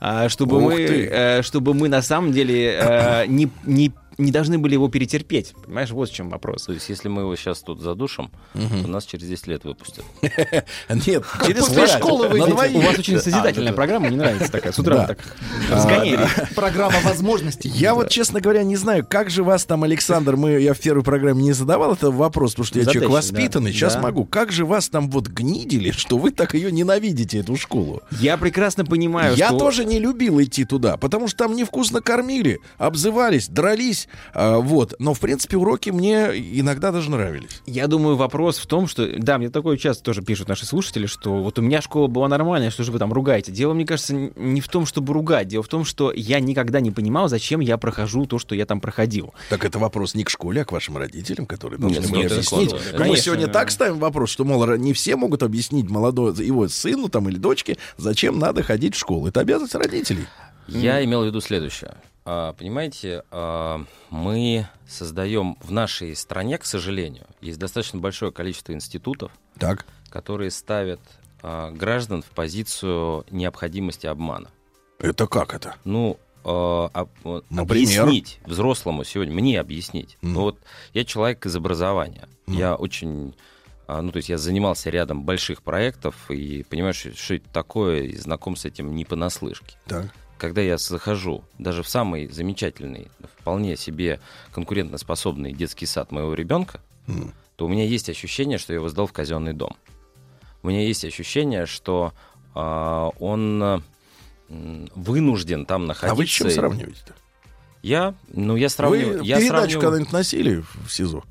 А, 0.00 0.28
Чтобы, 0.28 0.56
Ух 0.58 0.72
мы, 0.72 0.80
э, 0.80 1.42
чтобы 1.42 1.74
мы 1.74 1.88
на 1.88 2.02
самом 2.02 2.32
деле 2.32 2.78
э, 2.80 3.26
не, 3.26 3.48
не, 3.64 3.92
не 4.18 4.32
должны 4.32 4.58
были 4.58 4.74
его 4.74 4.88
перетерпеть. 4.88 5.54
Понимаешь, 5.64 5.90
вот 5.90 6.08
в 6.10 6.14
чем 6.14 6.30
вопрос. 6.30 6.64
То 6.64 6.72
есть, 6.72 6.88
если 6.88 7.08
мы 7.08 7.22
его 7.22 7.36
сейчас 7.36 7.60
тут 7.60 7.80
задушим, 7.80 8.30
то 8.54 8.88
нас 8.88 9.04
через 9.04 9.26
10 9.28 9.46
лет 9.48 9.64
выпустят. 9.64 10.04
Нет, 10.22 11.24
через 11.46 11.60
после 11.66 11.76
пять. 11.82 11.90
школы 11.98 12.24
На 12.24 12.30
выйдете. 12.30 12.52
двоих. 12.52 12.76
У 12.76 12.80
вас 12.80 12.98
очень 12.98 13.18
созидательная 13.18 13.68
А, 13.68 13.70
это- 13.70 13.76
программа, 13.76 14.08
мне 14.08 14.16
нравится 14.16 14.50
такая. 14.50 14.72
С 14.72 14.78
утра 14.78 15.06
так 15.06 15.18
разгоняли. 15.70 16.26
Программа 16.54 16.98
возможностей. 17.00 17.68
Я 17.68 17.94
вот, 17.94 18.08
честно 18.10 18.40
говоря, 18.40 18.62
не 18.62 18.76
знаю, 18.76 19.06
как 19.08 19.30
же 19.30 19.42
вас 19.44 19.64
там, 19.64 19.84
Александр, 19.84 20.36
мы, 20.36 20.60
я 20.60 20.74
в 20.74 20.80
первой 20.80 21.02
программе 21.02 21.42
не 21.42 21.52
задавал 21.52 21.92
этот 21.92 22.14
вопрос, 22.14 22.52
потому 22.52 22.66
что 22.66 22.78
я 22.78 22.84
человек 22.86 23.10
воспитанный, 23.10 23.72
сейчас 23.72 24.00
могу. 24.00 24.24
Как 24.24 24.52
же 24.52 24.64
вас 24.64 24.88
там 24.88 25.10
вот 25.10 25.28
гнидили, 25.28 25.90
что 25.90 26.18
вы 26.18 26.30
так 26.30 26.54
ее 26.54 26.72
ненавидите, 26.72 27.38
эту 27.40 27.56
школу? 27.56 28.02
Я 28.12 28.36
прекрасно 28.36 28.84
понимаю, 28.84 29.34
Я 29.36 29.50
тоже 29.50 29.84
не 29.84 29.98
любил 29.98 30.40
идти 30.42 30.64
туда, 30.64 30.96
потому 30.96 31.28
что 31.28 31.38
там 31.44 31.54
невкусно 31.56 32.00
кормили, 32.00 32.58
обзывались, 32.78 33.48
дрались, 33.48 34.05
а, 34.34 34.58
вот. 34.58 34.94
Но, 34.98 35.14
в 35.14 35.20
принципе, 35.20 35.56
уроки 35.56 35.90
мне 35.90 36.30
иногда 36.34 36.92
даже 36.92 37.10
нравились. 37.10 37.62
Я 37.66 37.86
думаю, 37.86 38.16
вопрос 38.16 38.58
в 38.58 38.66
том, 38.66 38.86
что... 38.86 39.06
Да, 39.18 39.38
мне 39.38 39.50
такое 39.50 39.76
часто 39.76 40.04
тоже 40.04 40.22
пишут 40.22 40.48
наши 40.48 40.66
слушатели, 40.66 41.06
что 41.06 41.42
вот 41.42 41.58
у 41.58 41.62
меня 41.62 41.80
школа 41.80 42.06
была 42.06 42.28
нормальная, 42.28 42.70
что 42.70 42.84
же 42.84 42.92
вы 42.92 42.98
там 42.98 43.12
ругаете? 43.12 43.52
Дело, 43.52 43.74
мне 43.74 43.86
кажется, 43.86 44.14
не 44.14 44.60
в 44.60 44.68
том, 44.68 44.86
чтобы 44.86 45.12
ругать. 45.12 45.48
Дело 45.48 45.62
в 45.62 45.68
том, 45.68 45.84
что 45.84 46.12
я 46.12 46.40
никогда 46.40 46.80
не 46.80 46.90
понимал, 46.90 47.28
зачем 47.28 47.60
я 47.60 47.78
прохожу 47.78 48.26
то, 48.26 48.38
что 48.38 48.54
я 48.54 48.66
там 48.66 48.80
проходил. 48.80 49.34
Так 49.50 49.64
это 49.64 49.78
вопрос 49.78 50.14
не 50.14 50.24
к 50.24 50.30
школе, 50.30 50.62
а 50.62 50.64
к 50.64 50.72
вашим 50.72 50.96
родителям, 50.96 51.46
которые 51.46 51.78
должны 51.78 51.98
нет, 51.98 52.10
мне 52.10 52.24
это 52.24 52.34
объяснить. 52.34 52.70
складно. 52.70 52.90
Мы 52.92 52.98
Конечно, 52.98 53.22
сегодня 53.22 53.46
да. 53.46 53.52
так 53.52 53.70
ставим 53.70 53.98
вопрос, 53.98 54.30
что, 54.30 54.44
мол, 54.44 54.66
не 54.76 54.92
все 54.92 55.16
могут 55.16 55.42
объяснить 55.42 55.88
молодой 55.88 56.34
его 56.44 56.68
сыну 56.68 57.08
там, 57.08 57.28
или 57.28 57.36
дочке, 57.36 57.76
зачем 57.96 58.38
надо 58.38 58.62
ходить 58.62 58.94
в 58.94 58.98
школу. 58.98 59.26
Это 59.28 59.40
обязанность 59.40 59.74
родителей. 59.74 60.26
Я 60.68 61.04
имел 61.04 61.22
в 61.22 61.26
виду 61.26 61.40
следующее. 61.40 61.94
А, 62.28 62.54
Понимаете, 62.54 63.22
а, 63.30 63.84
мы 64.10 64.66
создаем 64.88 65.56
в 65.62 65.70
нашей 65.70 66.16
стране, 66.16 66.58
к 66.58 66.64
сожалению, 66.66 67.26
есть 67.40 67.58
достаточно 67.60 68.00
большое 68.00 68.32
количество 68.32 68.72
институтов, 68.72 69.30
Так. 69.58 69.86
которые 70.10 70.50
ставят 70.50 71.00
а, 71.42 71.70
граждан 71.70 72.22
в 72.22 72.26
позицию 72.26 73.24
необходимости 73.30 74.06
обмана. 74.08 74.48
Это 74.98 75.28
как 75.28 75.54
это? 75.54 75.76
Ну, 75.84 76.18
Например? 76.44 77.60
объяснить 77.60 78.40
взрослому 78.44 79.04
сегодня, 79.04 79.32
мне 79.34 79.60
объяснить. 79.60 80.16
Мгм. 80.20 80.32
Ну, 80.32 80.40
вот 80.42 80.58
я 80.94 81.04
человек 81.04 81.44
из 81.46 81.54
образования. 81.56 82.28
Мгм. 82.46 82.56
Я 82.58 82.74
очень... 82.74 83.34
Ну, 83.88 84.10
то 84.10 84.16
есть 84.16 84.28
я 84.28 84.38
занимался 84.38 84.90
рядом 84.90 85.24
больших 85.24 85.62
проектов 85.62 86.28
и 86.30 86.64
понимаю, 86.64 86.92
что, 86.94 87.16
что 87.16 87.34
это 87.34 87.48
такое, 87.50 88.02
и 88.02 88.16
знаком 88.16 88.56
с 88.56 88.64
этим 88.64 88.94
не 88.96 89.04
понаслышке. 89.04 89.76
Так. 89.86 90.12
Когда 90.38 90.60
я 90.60 90.76
захожу 90.76 91.44
даже 91.58 91.82
в 91.82 91.88
самый 91.88 92.28
замечательный, 92.28 93.08
вполне 93.40 93.76
себе 93.76 94.20
конкурентоспособный 94.52 95.52
детский 95.52 95.86
сад 95.86 96.12
моего 96.12 96.34
ребенка, 96.34 96.80
М. 97.08 97.32
то 97.56 97.64
у 97.66 97.68
меня 97.68 97.84
есть 97.84 98.10
ощущение, 98.10 98.58
что 98.58 98.72
я 98.72 98.78
его 98.78 98.88
сдал 98.88 99.06
в 99.06 99.12
казенный 99.12 99.54
дом. 99.54 99.74
У 100.62 100.68
меня 100.68 100.82
есть 100.82 101.04
ощущение, 101.04 101.64
что 101.66 102.12
а, 102.54 103.10
он 103.20 103.82
м, 104.48 104.88
вынужден 104.94 105.64
там 105.66 105.86
находиться. 105.86 106.12
А 106.12 106.16
вы 106.16 106.26
с 106.26 106.30
чем 106.30 106.50
сравниваете-то? 106.50 107.14
Я, 107.82 108.14
ну, 108.32 108.56
я 108.56 108.68
сравниваю... 108.68 109.20
Вы 109.20 109.24
я 109.26 109.38
передачу 109.38 109.78
сравниваю- 109.78 109.80
когда-нибудь 109.80 110.12
носили 110.12 110.64
в 110.84 110.90
СИЗО? 110.90 111.22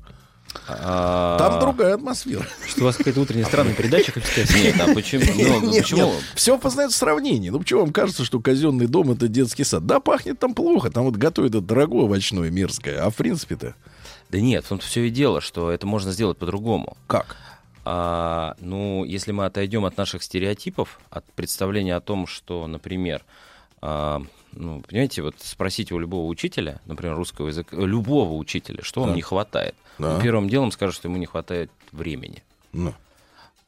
А, 0.68 1.38
Там 1.38 1.60
другая 1.60 1.94
атмосфера. 1.94 2.46
Что 2.66 2.82
у 2.82 2.84
вас 2.84 2.96
какая-то 2.96 3.20
утренняя 3.20 3.44
странная 3.46 3.74
передача, 3.74 4.12
как 4.12 4.24
сказать? 4.26 4.54
Нет, 4.56 4.76
а 4.80 4.92
почему? 4.94 5.22
Ну, 5.36 5.60
ну, 5.60 5.70
Нет, 5.70 5.82
почему? 5.84 6.06
нет, 6.06 6.14
все 6.34 6.58
познается 6.58 6.96
в 6.96 6.98
сравнении. 6.98 7.50
Ну, 7.50 7.58
почему 7.58 7.80
вам 7.80 7.92
кажется, 7.92 8.24
что 8.24 8.40
казенный 8.40 8.86
дом 8.86 9.10
это 9.12 9.28
детский 9.28 9.64
сад? 9.64 9.86
Да, 9.86 10.00
пахнет 10.00 10.38
там 10.38 10.54
плохо, 10.54 10.90
там 10.90 11.04
вот 11.04 11.16
готовят 11.16 11.54
это 11.54 11.60
дорогое 11.60 12.04
овощное, 12.04 12.50
мерзкое. 12.50 13.04
А 13.04 13.10
в 13.10 13.14
принципе-то 13.16 13.74
Да 14.30 14.40
нет, 14.40 14.64
в 14.64 14.68
том-то 14.68 14.84
все 14.84 15.04
и 15.06 15.10
дело, 15.10 15.40
что 15.40 15.70
это 15.70 15.86
можно 15.86 16.12
сделать 16.12 16.38
по-другому. 16.38 16.96
как? 17.06 17.36
А, 17.88 18.56
ну, 18.58 19.04
если 19.04 19.30
мы 19.30 19.44
отойдем 19.44 19.84
от 19.84 19.96
наших 19.96 20.24
стереотипов, 20.24 20.98
от 21.08 21.24
представления 21.34 21.94
о 21.94 22.00
том, 22.00 22.26
что, 22.26 22.66
например, 22.66 23.24
а, 23.80 24.22
ну, 24.52 24.82
понимаете, 24.88 25.22
вот 25.22 25.36
спросите 25.38 25.94
у 25.94 25.98
любого 26.00 26.26
учителя, 26.26 26.80
например, 26.86 27.14
русского 27.14 27.46
языка, 27.46 27.76
любого 27.76 28.32
учителя, 28.32 28.82
что 28.82 29.02
вам 29.02 29.10
Да. 29.10 29.14
не 29.16 29.22
хватает. 29.22 29.76
Да. 29.98 30.16
Он 30.16 30.22
первым 30.22 30.48
делом 30.48 30.70
скажет, 30.72 30.94
что 30.96 31.08
ему 31.08 31.16
не 31.18 31.26
хватает 31.26 31.70
времени. 31.92 32.42
Ну, 32.72 32.92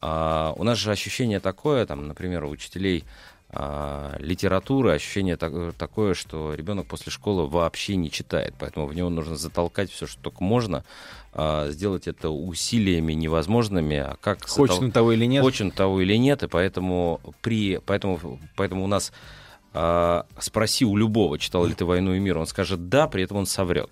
А, 0.00 0.52
у 0.56 0.62
нас 0.64 0.78
же 0.78 0.92
ощущение 0.92 1.40
такое, 1.40 1.84
там, 1.86 2.06
например, 2.06 2.44
у 2.44 2.50
учителей 2.50 3.04
а, 3.50 4.14
литературы 4.18 4.92
ощущение 4.92 5.36
так- 5.38 5.72
такое, 5.74 6.12
что 6.14 6.52
ребенок 6.54 6.86
после 6.86 7.10
школы 7.10 7.48
вообще 7.48 7.96
не 7.96 8.10
читает, 8.10 8.54
поэтому 8.58 8.86
в 8.86 8.94
него 8.94 9.08
нужно 9.08 9.36
затолкать 9.36 9.90
все, 9.90 10.06
что 10.06 10.20
только 10.20 10.44
можно, 10.44 10.84
а, 11.32 11.70
сделать 11.70 12.06
это 12.06 12.28
усилиями 12.28 13.14
невозможными, 13.14 13.96
а 13.96 14.16
как 14.20 14.46
Хочет 14.46 14.76
затол- 14.76 14.84
он 14.84 14.92
того 14.92 15.12
или 15.12 15.24
нет? 15.24 15.42
Хочет 15.42 15.62
он 15.62 15.70
того 15.70 16.00
или 16.02 16.14
нет, 16.16 16.42
и 16.42 16.46
поэтому 16.46 17.20
при, 17.40 17.78
поэтому, 17.78 18.38
поэтому 18.54 18.84
у 18.84 18.86
нас 18.86 19.12
а, 19.74 20.26
спроси 20.38 20.84
у 20.84 20.94
любого, 20.96 21.38
читал 21.38 21.64
ли 21.64 21.72
ты 21.74 21.84
«Войну 21.86 22.14
и 22.14 22.18
мир», 22.18 22.38
он 22.38 22.46
скажет 22.46 22.88
«да», 22.88 23.06
при 23.08 23.22
этом 23.24 23.38
он 23.38 23.46
соврет. 23.46 23.90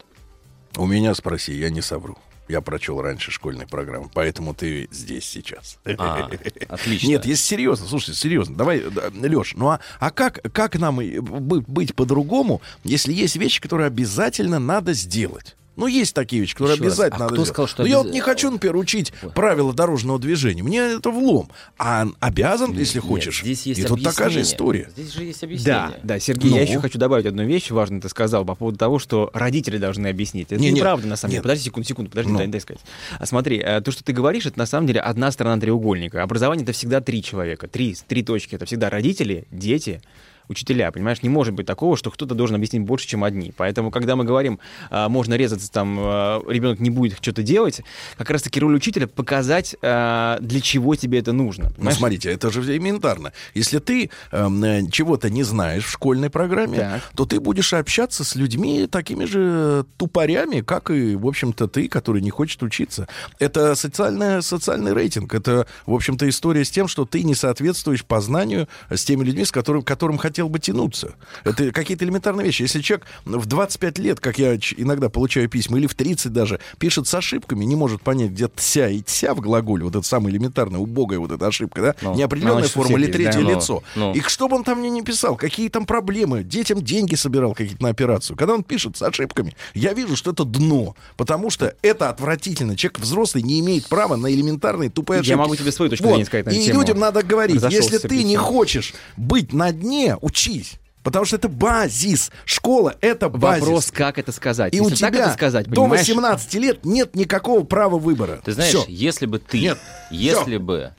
У 0.77 0.87
меня 0.87 1.15
спроси, 1.15 1.55
я 1.55 1.71
не 1.71 1.81
совру. 1.83 2.17
Я 2.49 2.61
прочел 2.61 3.01
раньше 3.03 3.33
школьной 3.33 3.67
программы, 3.67 4.09
поэтому 4.13 4.55
ты 4.55 4.89
здесь 4.93 5.25
сейчас. 5.25 5.79
А, 5.99 6.31
отлично. 6.69 7.09
Нет, 7.09 7.27
если 7.27 7.43
серьезно, 7.43 7.89
слушай, 7.89 8.15
серьезно, 8.15 8.55
давай, 8.55 8.85
Леш, 9.15 9.55
ну 9.57 9.71
а, 9.71 9.81
а 9.99 10.11
как, 10.13 10.41
как 10.53 10.79
нам 10.79 10.97
быть 10.97 11.95
по-другому, 11.97 12.63
если 12.85 13.13
есть 13.13 13.35
вещи, 13.37 13.61
которые 13.61 13.89
обязательно 13.89 14.61
надо 14.61 14.93
сделать? 14.93 15.57
Ну, 15.77 15.87
есть 15.87 16.15
такие 16.15 16.41
вещи, 16.41 16.55
которые 16.55 16.75
Еще 16.75 16.85
раз, 16.85 16.93
обязательно 16.95 17.17
а 17.27 17.29
надо 17.29 17.35
кто 17.35 17.45
сказал, 17.45 17.67
что 17.69 17.83
Но 17.83 17.89
я 17.89 17.99
вот 17.99 18.07
обяз- 18.07 18.13
не 18.15 18.21
хочу, 18.21 18.51
например, 18.51 18.77
учить 18.77 19.13
правила 19.35 19.73
дорожного 19.75 20.19
движения. 20.19 20.63
Мне 20.63 20.79
это 20.79 21.11
влом. 21.11 21.51
А 21.79 22.07
обязан, 22.21 22.73
если 22.73 22.99
Нет, 22.99 23.07
хочешь. 23.07 23.43
здесь 23.43 23.67
есть 23.67 23.81
и 23.81 23.85
тут 23.85 24.03
такая 24.03 24.31
же 24.31 24.41
объяснение. 24.41 24.53
история. 24.55 24.91
Здесь 24.97 25.13
же 25.13 25.25
есть 25.25 25.41
Да, 25.41 25.47
объяснение. 25.47 26.01
да, 26.03 26.19
Сергей, 26.19 26.51
я 26.51 26.57
Ну? 26.57 26.63
еще 26.63 26.81
хочу 26.81 26.99
добавить 26.99 27.27
одну 27.27 27.45
вещь, 27.45 27.71
важную 27.71 28.01
ты 28.01 28.09
сказал, 28.09 28.45
по 28.45 28.55
поводу 28.55 28.79
того, 28.79 28.99
что 28.99 29.31
родители 29.35 29.77
должны 29.79 30.07
объяснить. 30.09 30.51
Это 30.51 30.61
Не, 30.61 30.71
не, 30.71 30.77
неправда, 30.77 31.07
на 31.07 31.17
самом 31.17 31.31
деле. 31.33 31.39
нет. 31.39 31.43
Подожди 31.43 31.65
секунду, 31.65 31.87
секунду, 31.89 32.11
подожди, 32.11 32.33
Ну. 32.33 32.39
дай, 32.39 32.47
дай 32.47 32.61
сказать. 32.61 32.81
А 33.19 33.27
смотри, 33.27 33.59
э, 33.59 33.81
то, 33.83 33.91
что 33.93 34.03
ты 34.03 34.13
говоришь, 34.13 34.47
это 34.47 34.59
на 34.59 34.67
самом 34.67 34.87
деле 34.87 35.01
одна 35.01 35.31
сторона 35.31 35.61
треугольника. 35.61 36.23
Образование— 36.23 36.63
это 36.65 36.73
всегда 36.73 37.01
три 37.01 37.23
человека, 37.23 37.69
три, 37.69 37.95
три 38.09 38.23
точки. 38.23 38.55
Это 38.55 38.65
всегда 38.65 38.89
родители, 38.91 39.47
дети, 39.51 40.01
учителя, 40.49 40.91
понимаешь? 40.91 41.23
Не 41.23 41.29
может 41.29 41.55
быть 41.55 41.67
такого, 41.67 41.97
что 41.97 42.11
кто-то 42.11 42.35
должен 42.35 42.57
объяснить 42.57 42.83
больше, 42.83 43.07
чем 43.07 43.25
одни. 43.25 43.53
Поэтому, 43.57 43.91
когда 43.91 44.17
мы 44.17 44.25
говорим, 44.25 44.59
а, 44.91 45.09
можно 45.09 45.35
резаться, 45.35 45.71
там, 45.71 45.97
а, 45.99 46.43
ребенок 46.49 46.81
не 46.81 46.91
будет 46.91 47.19
что-то 47.21 47.43
делать, 47.43 47.83
как 48.17 48.31
раз-таки 48.31 48.61
роль 48.61 48.75
учителя 48.75 49.07
показать, 49.07 49.77
а, 49.83 50.39
для 50.41 50.61
чего 50.61 50.95
тебе 50.97 51.19
это 51.19 51.33
нужно. 51.33 51.65
Ну, 51.69 51.75
понимаешь? 51.75 51.99
смотрите, 51.99 52.31
это 52.31 52.51
же 52.51 52.63
элементарно. 52.63 53.33
Если 53.55 53.79
ты 53.79 54.11
э, 54.33 54.81
чего-то 54.91 55.31
не 55.31 55.43
знаешь 55.43 55.85
в 55.85 55.91
школьной 55.91 56.31
программе, 56.31 56.79
Так. 56.79 57.03
то 57.15 57.25
ты 57.25 57.41
будешь 57.41 57.73
общаться 57.73 58.25
с 58.25 58.35
людьми 58.35 58.87
такими 58.87 59.25
же 59.25 59.85
тупорями, 59.97 60.61
как 60.61 60.91
и, 60.91 61.17
в 61.17 61.27
общем-то, 61.27 61.69
ты, 61.69 61.89
который 61.89 62.23
не 62.23 62.31
хочет 62.31 62.63
учиться. 62.63 63.09
Это 63.39 63.75
социальная, 63.75 64.41
социальный 64.41 64.93
рейтинг. 64.93 65.35
Это, 65.35 65.67
в 65.87 65.95
общем-то, 65.95 66.29
история 66.29 66.65
с 66.65 66.71
тем, 66.71 66.89
что 66.89 67.05
ты 67.05 67.23
не 67.23 67.35
соответствуешь 67.35 68.05
познанию 68.05 68.69
с 68.91 69.05
теми 69.05 69.25
людьми, 69.25 69.45
с 69.45 69.53
которым, 69.53 69.83
которым 69.83 70.19
хотел 70.37 70.51
бы 70.51 70.59
тянуться. 70.59 71.15
Это 71.45 71.73
какие-то 71.73 72.05
элементарные 72.05 72.45
вещи. 72.45 72.61
Если 72.63 72.83
человек 72.83 73.07
в 73.25 73.47
25 73.47 73.99
лет, 73.99 74.21
как 74.21 74.39
я 74.39 74.55
иногда 74.77 75.09
получаю 75.09 75.49
письма, 75.49 75.79
или 75.79 75.87
в 75.87 75.95
30 75.95 76.31
даже, 76.31 76.61
пишет 76.79 77.09
с 77.09 77.15
ошибками, 77.15 77.65
не 77.65 77.75
может 77.75 78.03
понять, 78.03 78.33
где 78.33 78.49
тся 78.49 78.89
и 78.91 79.01
тся 79.01 79.33
в 79.35 79.41
глаголе, 79.41 79.85
вот 79.85 79.97
это 79.97 80.07
самая 80.07 80.31
элементарная, 80.35 80.79
убогая 80.79 81.19
вот 81.21 81.33
эта 81.33 81.47
ошибка, 81.47 81.81
да? 81.81 81.95
Ну, 82.03 82.15
Неопределенная 82.15 82.59
значит, 82.59 82.73
форма 82.75 82.99
или 82.99 83.07
Сергей, 83.07 83.25
да, 83.25 83.33
третье 83.33 83.49
ну, 83.49 83.57
лицо. 83.57 83.83
ну. 83.95 84.13
И 84.13 84.21
что 84.21 84.49
бы 84.49 84.57
он 84.57 84.65
там 84.65 84.81
мне 84.81 84.91
не 84.91 85.01
писал, 85.03 85.37
какие 85.37 85.71
там 85.71 85.87
проблемы, 85.87 86.43
детям 86.45 86.83
деньги 86.83 87.15
собирал 87.15 87.55
какие-то 87.55 87.83
на 87.83 87.89
операцию. 87.89 88.37
Когда 88.37 88.53
он 88.53 88.63
пишет 88.63 88.99
с 88.99 89.03
ошибками, 89.03 89.57
я 89.73 89.95
вижу, 89.95 90.17
что 90.17 90.33
это 90.33 90.45
дно, 90.45 90.95
потому 91.17 91.49
что 91.49 91.75
это 91.81 92.11
отвратительно. 92.11 92.77
Человек 92.77 92.99
взрослый 93.01 93.43
не 93.43 93.59
имеет 93.61 93.89
права 93.89 94.17
на 94.17 94.31
элементарные 94.31 94.91
тупые 94.91 95.17
Я 95.19 95.21
ошибки. 95.23 95.39
могу 95.39 95.57
тебе 95.57 95.73
свою 95.73 95.89
точку 95.91 96.05
Вот. 96.05 96.13
зрения 96.13 96.27
сказать 96.27 96.47
на 96.47 96.51
И 96.51 96.63
тему. 96.67 96.81
людям 96.81 96.99
надо 96.99 97.23
говорить, 97.23 97.57
Разошелся 97.57 97.95
если 97.95 98.09
ты 98.09 98.17
не 98.17 98.35
аппетит. 98.37 98.39
хочешь 98.41 98.95
быть 99.17 99.53
на 99.53 99.73
дне, 99.73 100.17
учись. 100.27 100.75
Потому 101.03 101.25
что 101.25 101.37
это 101.37 101.49
базис. 101.49 102.33
Школа— 102.45 102.97
это 103.01 103.29
базис. 103.29 103.61
Вопрос, 103.65 103.91
как 103.93 104.19
это 104.19 104.33
сказать. 104.33 104.75
И 104.75 104.81
у 104.81 104.89
Если 104.89 105.05
так 105.05 105.13
тебя 105.15 105.25
это 105.27 105.33
сказать, 105.35 105.67
до 105.69 105.83
понимаешь? 105.83 106.01
18 106.09 106.55
лет 106.55 106.85
нет 106.85 107.15
никакого 107.15 107.63
права 107.63 107.97
выбора. 107.97 108.41
Ты 108.45 108.53
знаешь, 108.53 108.71
Всё. 108.75 108.85
если 108.89 109.27
бы 109.27 109.39
ты, 109.39 109.61
Нет. 109.61 109.79
если 110.11 110.57
бы, 110.57 110.93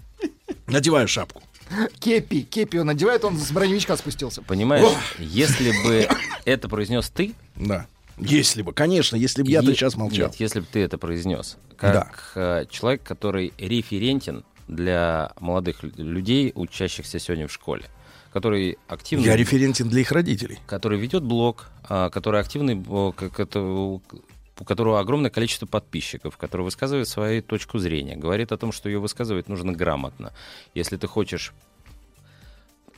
Надеваю 0.67 1.09
шапку. 1.09 1.43
Кепи, 1.99 2.41
кепи 2.43 2.77
он 2.77 2.87
надевает, 2.87 3.25
он 3.25 3.37
с 3.37 3.51
броневичка 3.51 3.97
спустился. 3.97 4.41
понимаешь, 4.41 4.87
если 5.19 5.71
бы 5.83 6.07
это 6.45 6.69
произнес 6.69 7.09
ты, 7.09 7.33
Да. 7.57 7.85
Если 8.19 8.61
бы, 8.63 8.71
конечно, 8.73 9.15
если 9.17 9.43
бы 9.43 9.51
я-то 9.51 9.67
сейчас 9.73 9.95
молчал. 9.95 10.27
Нет, 10.27 10.37
если 10.39 10.61
бы 10.61 10.65
ты 10.71 10.79
это 10.79 10.97
произнес. 10.97 11.57
Как 11.75 12.31
э, 12.35 12.65
человек, 12.69 13.03
который 13.03 13.53
референтен 13.59 14.43
для 14.67 15.33
молодых 15.39 15.83
лю- 15.83 15.91
людей, 15.97 16.51
учащихся 16.55 17.19
сегодня 17.19 17.47
в 17.47 17.51
школе. 17.53 17.85
Который 18.31 18.77
активно... 18.87 19.23
Я 19.23 19.35
референтен 19.35 19.89
для 19.89 20.01
их 20.01 20.11
родителей. 20.11 20.59
Который 20.67 20.99
ведет 20.99 21.23
блог, 21.23 21.69
а, 21.87 22.09
который 22.09 22.41
активный, 22.41 22.83
это, 23.37 23.61
у 23.61 24.01
которого 24.65 24.99
огромное 24.99 25.29
количество 25.29 25.65
подписчиков, 25.65 26.37
который 26.37 26.63
высказывает 26.63 27.07
свою 27.07 27.41
точку 27.41 27.79
зрения, 27.79 28.15
говорит 28.15 28.51
о 28.51 28.57
том, 28.57 28.71
что 28.71 28.89
ее 28.89 28.99
высказывать 28.99 29.47
нужно 29.49 29.71
грамотно. 29.71 30.33
Если 30.73 30.97
ты 30.97 31.07
хочешь 31.07 31.53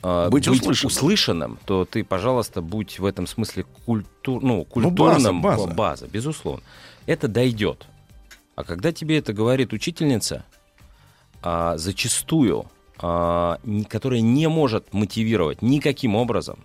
а, 0.02 0.30
Быть 0.30 0.48
услышанным. 0.48 0.86
услышанным, 0.86 1.58
то 1.66 1.84
ты, 1.84 2.04
пожалуйста, 2.04 2.62
будь 2.62 2.98
в 2.98 3.04
этом 3.04 3.26
смысле 3.26 3.64
культур, 3.84 4.42
ну, 4.42 4.64
культурным, 4.64 5.42
база. 5.42 5.66
база, 5.66 6.06
безусловно. 6.06 6.62
Это 7.06 7.28
дойдет. 7.28 7.86
А 8.54 8.64
когда 8.64 8.92
тебе 8.92 9.18
это 9.18 9.32
говорит 9.32 9.72
учительница, 9.72 10.44
а, 11.42 11.76
зачастую, 11.76 12.70
которая 13.00 14.20
не 14.20 14.48
может 14.48 14.92
мотивировать 14.92 15.62
никаким 15.62 16.14
образом, 16.16 16.58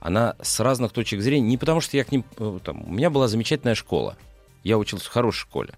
она 0.00 0.34
с 0.40 0.58
разных 0.60 0.92
точек 0.92 1.20
зрения, 1.20 1.46
не 1.46 1.58
потому 1.58 1.80
что 1.82 1.96
я 1.96 2.04
к 2.04 2.12
ним... 2.12 2.24
э, 2.38 2.58
Там, 2.64 2.82
у 2.88 2.90
меня 2.90 3.10
была 3.10 3.28
замечательная 3.28 3.74
школа, 3.74 4.16
я 4.64 4.78
учился 4.78 5.04
в 5.04 5.12
хорошей 5.12 5.40
школе, 5.40 5.74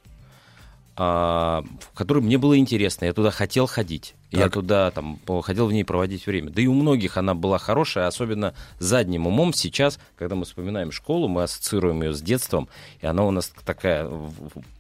а, 0.95 1.65
в 1.81 1.97
которой 1.97 2.23
мне 2.23 2.39
было 2.39 2.57
интересно, 2.57 3.07
я 3.07 3.13
туда 3.13 3.31
хотел 3.31 3.67
ходить. 3.67 4.15
Я 4.31 4.45
Так. 4.45 4.53
туда 4.55 4.91
там 4.91 5.19
хотел 5.43 5.67
в 5.67 5.73
ней 5.73 5.85
проводить 5.85 6.27
время. 6.27 6.51
Да 6.51 6.63
и 6.63 6.67
у 6.67 6.75
многих 6.75 7.17
она 7.17 7.35
была 7.35 7.59
хорошая, 7.59 8.07
особенно 8.07 8.55
задним 8.79 9.27
умом. 9.27 9.53
Сейчас, 9.53 9.99
когда 10.17 10.35
мы 10.37 10.45
вспоминаем 10.45 10.93
школу, 10.93 11.29
мы 11.29 11.43
ассоциируем 11.43 12.03
ее 12.03 12.15
с 12.15 12.23
детством, 12.23 12.69
и 13.01 13.07
она 13.07 13.25
у 13.25 13.31
нас 13.31 13.53
такая, 13.65 14.05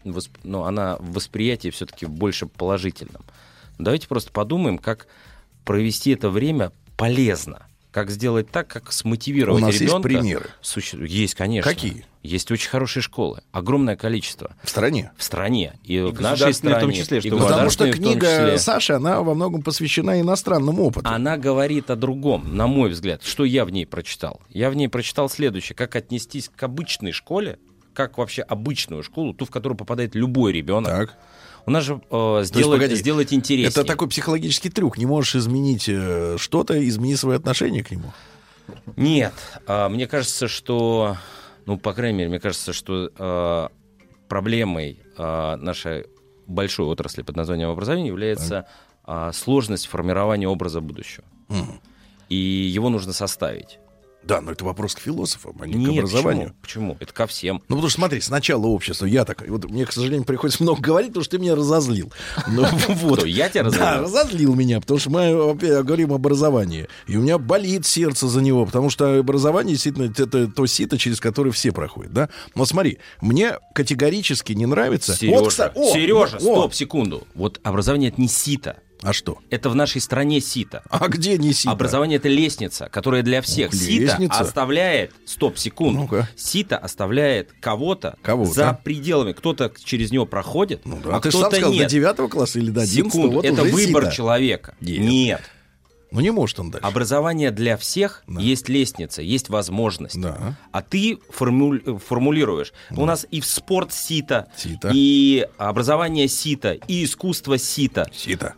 восп- 0.05 0.31
ну, 0.45 0.62
она 0.65 0.97
в 0.99 1.12
восприятии 1.15 1.70
все-таки 1.70 2.07
больше 2.07 2.47
положительном. 2.47 3.23
Давайте 3.85 4.09
просто 4.09 4.33
подумаем, 4.33 4.79
как 4.79 5.07
провести 5.65 6.11
это 6.11 6.31
время 6.31 6.73
полезно. 6.97 7.67
Как 7.91 8.11
сделать 8.11 8.51
так, 8.51 8.69
как 8.69 8.91
смотивировать 8.91 9.63
У 9.63 9.67
нас 9.67 9.73
есть 9.75 9.83
ребенка. 9.83 10.09
примеры? 10.09 10.47
Суще- 10.63 11.05
Есть, 11.07 11.35
конечно. 11.35 11.71
Какие? 11.71 12.07
Есть 12.23 12.51
очень 12.51 12.71
хорошие 12.71 13.03
школы. 13.03 13.43
Огромное 13.53 13.97
количество. 13.97 14.57
В 14.63 14.71
стране. 14.71 15.13
В 15.19 15.23
стране. 15.23 15.75
И, 15.85 16.01
в 16.01 16.19
нашей 16.19 16.55
стране. 16.55 16.77
в 16.77 16.81
том 16.81 16.93
числе, 16.93 17.19
и 17.19 17.21
что 17.21 17.37
Потому 17.37 17.69
что 17.69 17.93
книга. 17.93 18.57
Саши, 18.57 18.95
она 18.95 19.21
во 19.21 19.35
многом 19.35 19.61
посвящена 19.63 20.21
иностранному 20.23 20.85
опыту. 20.85 21.07
Она 21.07 21.37
говорит 21.37 21.91
о 21.91 21.97
другом, 21.97 22.57
на 22.57 22.67
мой 22.67 22.89
взгляд. 22.89 23.23
Что 23.25 23.45
я 23.45 23.67
в 23.67 23.71
ней 23.71 23.85
прочитал? 23.85 24.41
Я 24.49 24.71
в 24.71 24.75
ней 24.75 24.89
прочитал 24.89 25.29
следующее. 25.29 25.77
Как 25.77 25.95
отнестись 25.95 26.49
к 26.49 26.63
обычной 26.63 27.13
школе, 27.13 27.59
как 27.93 28.17
вообще 28.17 28.41
обычную 28.41 29.03
школу, 29.03 29.35
ту, 29.35 29.45
в 29.45 29.51
которую 29.51 29.77
попадает 29.77 30.15
любой 30.15 30.53
ребенок. 30.53 30.91
Так. 31.11 31.19
У 31.66 31.70
нас 31.70 31.84
же 31.84 32.01
э, 32.10 32.40
сделать, 32.44 32.80
погоди, 32.80 32.97
сделать 32.97 33.32
интереснее. 33.32 33.68
Это 33.68 33.84
такой 33.84 34.09
психологический 34.09 34.70
трюк. 34.70 34.98
Не 34.98 35.06
можешь 35.06 35.36
изменить 35.36 35.89
э, 35.89 36.36
что-то, 36.39 36.89
измени 36.89 37.14
свое 37.14 37.36
отношение 37.36 37.84
к 37.84 37.90
нему. 37.90 38.12
Нет, 38.97 39.34
а, 39.66 39.89
мне 39.89 40.06
кажется, 40.06 40.48
что, 40.48 41.16
ну, 41.66 41.78
по 41.78 41.93
крайней 41.93 42.18
мере, 42.18 42.30
мне 42.30 42.40
кажется, 42.40 42.72
что 42.72 43.10
а, 43.18 43.70
проблемой 44.28 45.01
а, 45.16 45.56
нашей 45.56 46.06
большой 46.47 46.86
отрасли 46.86 47.22
под 47.22 47.36
названием 47.36 47.70
образование 47.70 48.09
является 48.09 48.66
а, 49.05 49.32
сложность 49.32 49.86
формирования 49.86 50.48
образа 50.48 50.80
будущего. 50.80 51.24
Мгм. 51.48 51.80
И 52.28 52.36
его 52.36 52.89
нужно 52.89 53.12
составить. 53.12 53.78
Да, 54.24 54.40
но 54.40 54.53
это 54.53 54.65
вопрос 54.65 54.94
к 54.94 55.01
философам, 55.01 55.57
а 55.61 55.66
не 55.66 55.74
Нет, 55.74 55.89
к 55.89 55.99
образованию. 55.99 56.55
Почему? 56.62 56.93
почему? 56.93 56.97
Это 57.01 57.12
ко 57.12 57.27
всем. 57.27 57.57
Ну, 57.69 57.77
потому 57.77 57.89
что, 57.89 57.99
смотри, 57.99 58.20
сначала 58.20 58.66
общество, 58.66 59.07
я 59.07 59.24
так, 59.24 59.47
вот 59.49 59.65
мне, 59.69 59.85
к 59.85 59.93
сожалению, 59.93 60.24
приходится 60.24 60.62
много 60.62 60.81
говорить, 60.81 61.11
потому 61.11 61.24
что 61.24 61.36
ты 61.36 61.43
меня 61.43 61.55
разозлил. 61.55 62.12
Ну, 62.49 62.65
вот. 62.89 63.19
Кто, 63.19 63.27
я 63.27 63.49
тебя 63.49 63.65
Да, 63.65 63.99
разозлил? 64.01 64.03
разозлил 64.03 64.55
меня, 64.55 64.81
потому 64.81 64.99
что 65.01 65.11
мы 65.11 65.55
говорим 65.82 66.12
об 66.12 66.15
образовании. 66.15 66.89
И 67.07 67.16
у 67.16 67.23
меня 67.23 67.39
болит 67.39 67.86
сердце 67.86 68.28
за 68.28 68.40
него, 68.43 68.65
потому 68.66 68.90
что 68.90 69.19
образование 69.19 69.74
действительно 69.74 70.11
это 70.11 70.49
то 70.49 70.66
сито, 70.66 70.99
через 70.99 71.20
которое 71.20 71.51
все 71.51 71.73
проходят, 71.73 72.12
да? 72.12 72.28
Но 72.55 72.65
смотри, 72.65 72.99
мне 73.20 73.59
категорически 73.74 74.53
не 74.53 74.66
нравится... 74.66 75.15
Сережа, 75.15 75.39
Вот, 75.39 75.49
кстати, 75.49 75.73
о, 75.77 75.93
Сережа, 75.93 76.36
о, 76.36 76.40
стоп, 76.40 76.74
секунду. 76.74 77.27
Вот 77.35 77.61
образование 77.62 78.11
это 78.11 78.20
не 78.20 78.28
сито. 78.28 78.77
А 79.03 79.12
что? 79.12 79.39
Это 79.51 79.69
в 79.69 79.74
нашей 79.74 80.01
стране 80.01 80.41
сито. 80.41 80.83
А 80.91 81.09
где 81.09 81.37
не 81.39 81.53
сито? 81.53 81.70
Образование 81.73 82.19
это 82.19 82.29
лестница, 82.29 82.89
которая 82.89 83.23
для 83.23 83.43
всех. 83.43 83.69
Ух, 83.70 83.74
Сито 83.74 84.03
лестница. 84.03 84.39
оставляет, 84.41 85.12
стоп, 85.27 85.59
секунду. 85.59 86.01
Ну-ка. 86.03 86.29
Сито 86.37 86.79
оставляет 86.79 87.53
кого-то, 87.61 88.16
Кого-то. 88.23 88.53
за 88.53 88.79
пределами. 88.83 89.33
Кто-то 89.33 89.73
через 89.85 90.11
него 90.12 90.27
проходит, 90.27 90.83
Ну 90.87 91.01
да, 91.05 91.16
а 91.16 91.20
ты 91.20 91.31
же 91.31 91.39
сам 91.39 91.43
кто-то 91.49 91.57
сказал, 91.57 91.73
нет. 91.73 91.85
до 91.85 91.91
9 91.91 92.29
класса 92.31 92.59
или 92.59 92.70
до 92.70 92.83
11 92.83 93.12
Секунду, 93.12 93.31
вот 93.37 93.45
это 93.45 93.62
выбор 93.65 94.05
сито. 94.05 94.12
человека. 94.15 94.74
Нет. 94.81 95.01
Нет. 95.01 95.41
Ну 96.15 96.20
не 96.20 96.31
может 96.31 96.61
он 96.61 96.70
дальше. 96.70 96.87
Образование 96.87 97.51
для 97.51 97.79
всех 97.79 98.23
есть 98.29 98.69
лестница, 98.69 99.23
есть 99.23 99.49
возможность. 99.49 100.20
Да. 100.20 100.59
А 100.70 100.83
ты 100.83 101.19
формуль- 101.31 101.83
формулируешь. 102.07 102.74
У 102.91 103.07
нас 103.07 103.27
и 103.31 103.41
в 103.41 103.47
спорт 103.47 103.95
сито, 103.95 104.47
Сито. 104.55 104.91
и 104.93 105.49
образование 105.57 106.29
сито, 106.29 106.73
и 106.73 107.05
искусство 107.05 107.57
сито. 107.57 108.07
Сито. 108.15 108.53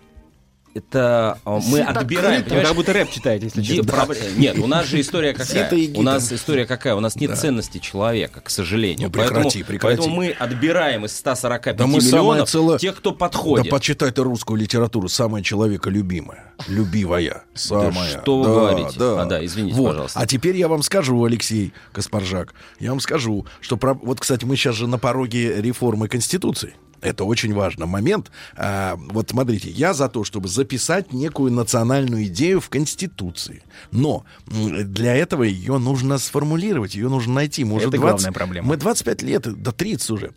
Это 0.75 1.39
а, 1.45 1.61
мы 1.61 1.79
Так 1.79 1.97
отбираем, 1.99 2.43
понимаешь? 2.45 2.67
Как 2.67 2.77
будто 2.77 2.93
рэп 2.93 3.11
читаете, 3.11 3.47
если 3.47 3.63
честно. 3.63 3.83
проб- 3.91 4.37
Нет, 4.39 4.59
у 4.59 4.67
нас 4.67 4.87
же 4.87 5.01
история 5.01 5.33
какая? 5.33 5.71
У 5.95 6.03
нас 6.03 6.33
история 6.33 6.67
какая? 6.67 6.95
У 6.95 7.01
нас 7.01 7.15
нет 7.17 7.31
Да. 7.31 7.37
ценности 7.37 7.79
человека, 7.79 8.41
к 8.41 8.51
сожалению. 8.51 9.07
Ну, 9.09 9.13
прекрати, 9.13 9.35
поэтому, 9.43 9.65
прекрати. 9.65 9.97
поэтому 9.99 10.17
мы 10.17 10.31
отбираем 10.31 11.05
из 11.07 11.17
145 11.17 11.77
Да 11.77 11.87
миллионов 11.87 12.49
целое- 12.49 12.79
тех, 12.79 12.97
кто 12.97 13.13
подходит. 13.13 13.67
Да 13.67 13.71
почитай 13.71 14.11
ты 14.11 14.23
русскую 14.23 14.59
литературу, 14.61 15.09
самая 15.09 15.43
человеколюбимая. 15.43 16.53
Любивая. 16.69 17.45
Самая. 17.55 18.21
что 18.23 18.43
вы 18.43 18.45
говорите? 18.45 18.97
А, 19.01 19.25
да, 19.27 19.45
извините, 19.45 19.77
Вот. 19.77 19.91
пожалуйста. 19.91 20.19
А 20.21 20.27
теперь 20.27 20.57
я 20.57 20.69
вам 20.69 20.83
скажу, 20.83 21.23
Алексей 21.25 21.73
Каспаржак, 21.93 22.55
я 22.81 22.91
вам 22.91 23.01
скажу, 23.01 23.47
что... 23.61 23.77
про- 23.77 23.95
Вот, 23.95 24.21
кстати, 24.21 24.45
мы 24.45 24.57
сейчас 24.57 24.75
же 24.77 24.87
на 24.87 24.99
пороге 24.99 25.61
реформы 25.61 26.09
Конституции. 26.09 26.75
Это 27.05 27.24
очень 27.24 27.52
важный 27.52 27.86
момент. 27.86 28.31
А, 28.56 28.97
вот 28.97 29.31
смотрите, 29.31 29.70
я 29.70 29.93
за 29.93 30.09
то, 30.09 30.24
чтобы 30.24 30.48
записать 30.48 31.12
некую 31.12 31.52
национальную 31.52 32.24
идею 32.24 32.60
в 32.60 32.70
Конституции. 32.70 33.62
Но 33.90 34.24
для 34.47 35.14
этого 35.14 35.43
ее 35.43 35.78
нужно 35.78 36.18
сформулировать, 36.18 36.94
ее 36.94 37.09
нужно 37.09 37.35
найти. 37.35 37.62
Мы 37.64 37.76
уже 37.76 37.89
Это 37.89 37.98
20 37.98 38.01
главная 38.01 38.32
проблема. 38.32 38.68
Мы 38.68 38.76
25 38.78 39.22
лет, 39.22 39.43
до 39.43 39.72
30 39.72 40.10
уже 40.10 40.32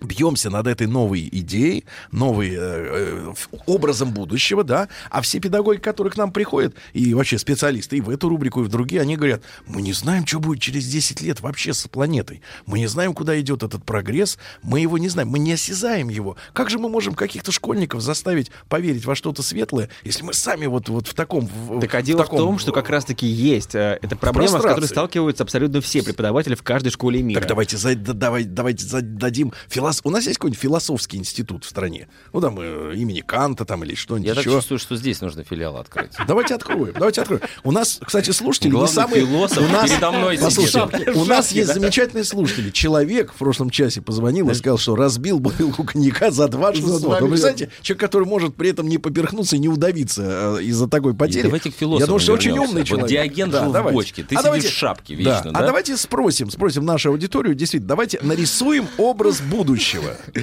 бьемся 0.00 0.50
над 0.50 0.66
этой 0.66 0.86
новой 0.86 1.28
идеей, 1.32 1.84
новой 2.12 2.50
э, 2.50 2.56
э, 2.58 3.32
образом 3.66 4.12
будущего, 4.12 4.62
да, 4.64 4.88
а 5.10 5.22
все 5.22 5.40
педагоги, 5.40 5.78
которые 5.78 6.12
к 6.12 6.16
нам 6.16 6.32
приходят, 6.32 6.74
и 6.92 7.14
вообще 7.14 7.38
специалисты, 7.38 7.96
и 7.96 8.00
в 8.00 8.10
эту 8.10 8.28
рубрику, 8.28 8.60
и 8.60 8.64
в 8.64 8.68
другие, 8.68 9.00
они 9.02 9.16
говорят, 9.16 9.42
мы 9.66 9.82
не 9.82 9.92
знаем, 9.92 10.26
что 10.26 10.38
будет 10.40 10.60
через 10.60 10.86
10 10.86 11.20
лет 11.22 11.40
вообще 11.40 11.72
с 11.72 11.86
планетой, 11.88 12.42
мы 12.66 12.78
не 12.78 12.86
знаем, 12.86 13.14
куда 13.14 13.38
идет 13.40 13.62
этот 13.62 13.84
прогресс, 13.84 14.38
мы 14.62 14.80
его 14.80 14.98
не 14.98 15.08
знаем, 15.08 15.28
мы 15.28 15.38
не 15.38 15.52
осязаем 15.52 16.08
его. 16.08 16.36
Как 16.52 16.70
же 16.70 16.78
мы 16.78 16.88
можем 16.88 17.14
каких-то 17.14 17.52
школьников 17.52 18.02
заставить 18.02 18.50
поверить 18.68 19.04
во 19.04 19.14
что-то 19.14 19.42
светлое, 19.42 19.88
если 20.04 20.22
мы 20.24 20.34
сами 20.34 20.66
вот, 20.66 20.88
вот 20.88 21.06
в 21.08 21.14
таком... 21.14 21.46
в- 21.46 21.80
Так 21.80 21.94
а 21.94 22.00
в 22.00 22.02
дело 22.02 22.18
в 22.18 22.24
таком, 22.24 22.38
том, 22.38 22.58
что 22.58 22.72
как 22.72 22.90
раз-таки 22.90 23.26
есть 23.26 23.74
э, 23.74 23.98
эта 24.02 24.16
проблема, 24.16 24.58
с 24.58 24.62
которой 24.62 24.86
сталкиваются 24.86 25.42
абсолютно 25.42 25.80
все 25.80 26.02
преподаватели 26.02 26.54
в 26.54 26.62
каждой 26.62 26.90
школе 26.90 27.22
мира. 27.22 27.40
Так 27.40 27.48
давайте, 27.48 27.76
за- 27.76 27.94
да- 27.94 28.12
давай, 28.12 28.44
давайте 28.44 28.84
зададим 28.86 29.52
филос... 29.92 30.00
У 30.04 30.10
нас 30.10 30.26
есть 30.26 30.38
какой-нибудь 30.38 30.60
философский 30.60 31.16
институт 31.18 31.64
в 31.64 31.68
стране? 31.68 32.08
Ну, 32.32 32.40
там, 32.40 32.58
э, 32.60 32.94
имени 32.96 33.20
Канта 33.20 33.64
там 33.64 33.84
или 33.84 33.94
что-нибудь 33.94 34.28
Я 34.28 34.34
так 34.34 34.44
еще. 34.44 34.54
чувствую, 34.56 34.78
что 34.78 34.96
здесь 34.96 35.20
нужно 35.20 35.44
филиал 35.44 35.76
открыть. 35.76 36.12
Давайте 36.26 36.54
откроем, 36.54 36.92
давайте 36.94 37.22
откроем. 37.22 37.42
У 37.64 37.72
нас, 37.72 37.98
кстати, 38.04 38.30
слушатели 38.30 38.68
не 38.68 38.72
Главный 38.72 38.92
самые... 38.94 39.26
философ 39.26 39.58
у 39.58 39.72
нас, 39.72 39.90
передо 39.90 40.10
мной. 40.12 40.38
Послушайте, 40.38 41.10
у 41.12 41.24
нас 41.24 41.52
есть 41.52 41.72
замечательные 41.72 42.24
слушатели. 42.24 42.70
Человек 42.70 43.32
в 43.32 43.36
прошлом 43.36 43.70
часе 43.70 44.00
позвонил 44.02 44.50
и 44.50 44.54
сказал, 44.54 44.78
что 44.78 44.96
разбил 44.96 45.38
бутылку 45.40 45.84
коньяка 45.84 46.30
за 46.30 46.48
2 46.48 46.68
За 46.68 46.74
600. 46.80 47.02
два 47.02 47.20
Вы 47.20 47.28
представляете, 47.28 47.70
человек, 47.82 48.00
который 48.00 48.26
может 48.26 48.54
при 48.56 48.70
этом 48.70 48.88
не 48.88 48.98
поперхнуться 48.98 49.56
и 49.56 49.58
не 49.58 49.68
удавиться 49.68 50.56
э, 50.58 50.62
из-за 50.64 50.88
такой 50.88 51.14
потери. 51.14 51.42
давайте 51.44 51.70
к 51.70 51.74
философу 51.74 52.00
Я 52.00 52.06
думаю, 52.06 52.20
что 52.20 52.32
очень 52.32 52.58
умный 52.58 52.84
человек. 52.84 53.08
Диоген 53.08 53.50
жил 53.52 53.70
в 53.70 53.72
давайте. 53.72 53.94
бочке, 53.94 54.22
ты 54.22 54.34
А 54.34 54.38
сидишь 54.38 54.42
давайте- 54.44 54.68
в 54.68 54.72
шапке 54.72 55.14
да. 55.16 55.20
вечно, 55.36 55.50
А 55.50 55.60
да? 55.60 55.66
давайте 55.66 55.96
спросим, 55.96 56.50
спросим 56.50 56.84
нашу 56.84 57.10
аудиторию, 57.10 57.54
действительно, 57.54 57.88
давайте 57.88 58.18
нарисуем 58.22 58.86
образ 58.98 59.40
будущего. 59.40 59.75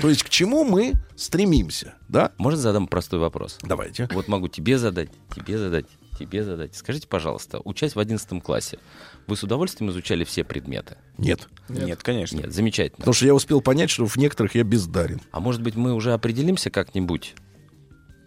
То 0.01 0.09
есть 0.09 0.23
к 0.23 0.29
чему 0.29 0.63
мы 0.63 0.93
стремимся, 1.15 1.95
да? 2.07 2.31
Можно 2.37 2.59
задам 2.59 2.87
простой 2.87 3.19
вопрос? 3.19 3.57
Давайте. 3.61 4.07
Вот 4.13 4.27
могу 4.27 4.47
тебе 4.47 4.77
задать, 4.77 5.09
тебе 5.35 5.57
задать, 5.57 5.85
тебе 6.17 6.43
задать. 6.43 6.75
Скажите, 6.75 7.07
пожалуйста, 7.07 7.59
учась 7.63 7.95
в 7.95 7.99
11 7.99 8.41
классе, 8.43 8.79
вы 9.27 9.35
с 9.35 9.43
удовольствием 9.43 9.91
изучали 9.91 10.23
все 10.23 10.43
предметы? 10.43 10.97
Нет. 11.17 11.47
Нет, 11.69 12.03
конечно. 12.03 12.37
Нет, 12.37 12.53
замечательно. 12.53 12.97
Потому 12.97 13.13
что 13.13 13.25
я 13.25 13.33
успел 13.33 13.61
понять, 13.61 13.89
что 13.89 14.05
в 14.05 14.17
некоторых 14.17 14.55
я 14.55 14.63
бездарен. 14.63 15.21
А 15.31 15.39
может 15.39 15.61
быть, 15.61 15.75
мы 15.75 15.93
уже 15.93 16.13
определимся 16.13 16.69
как-нибудь 16.69 17.35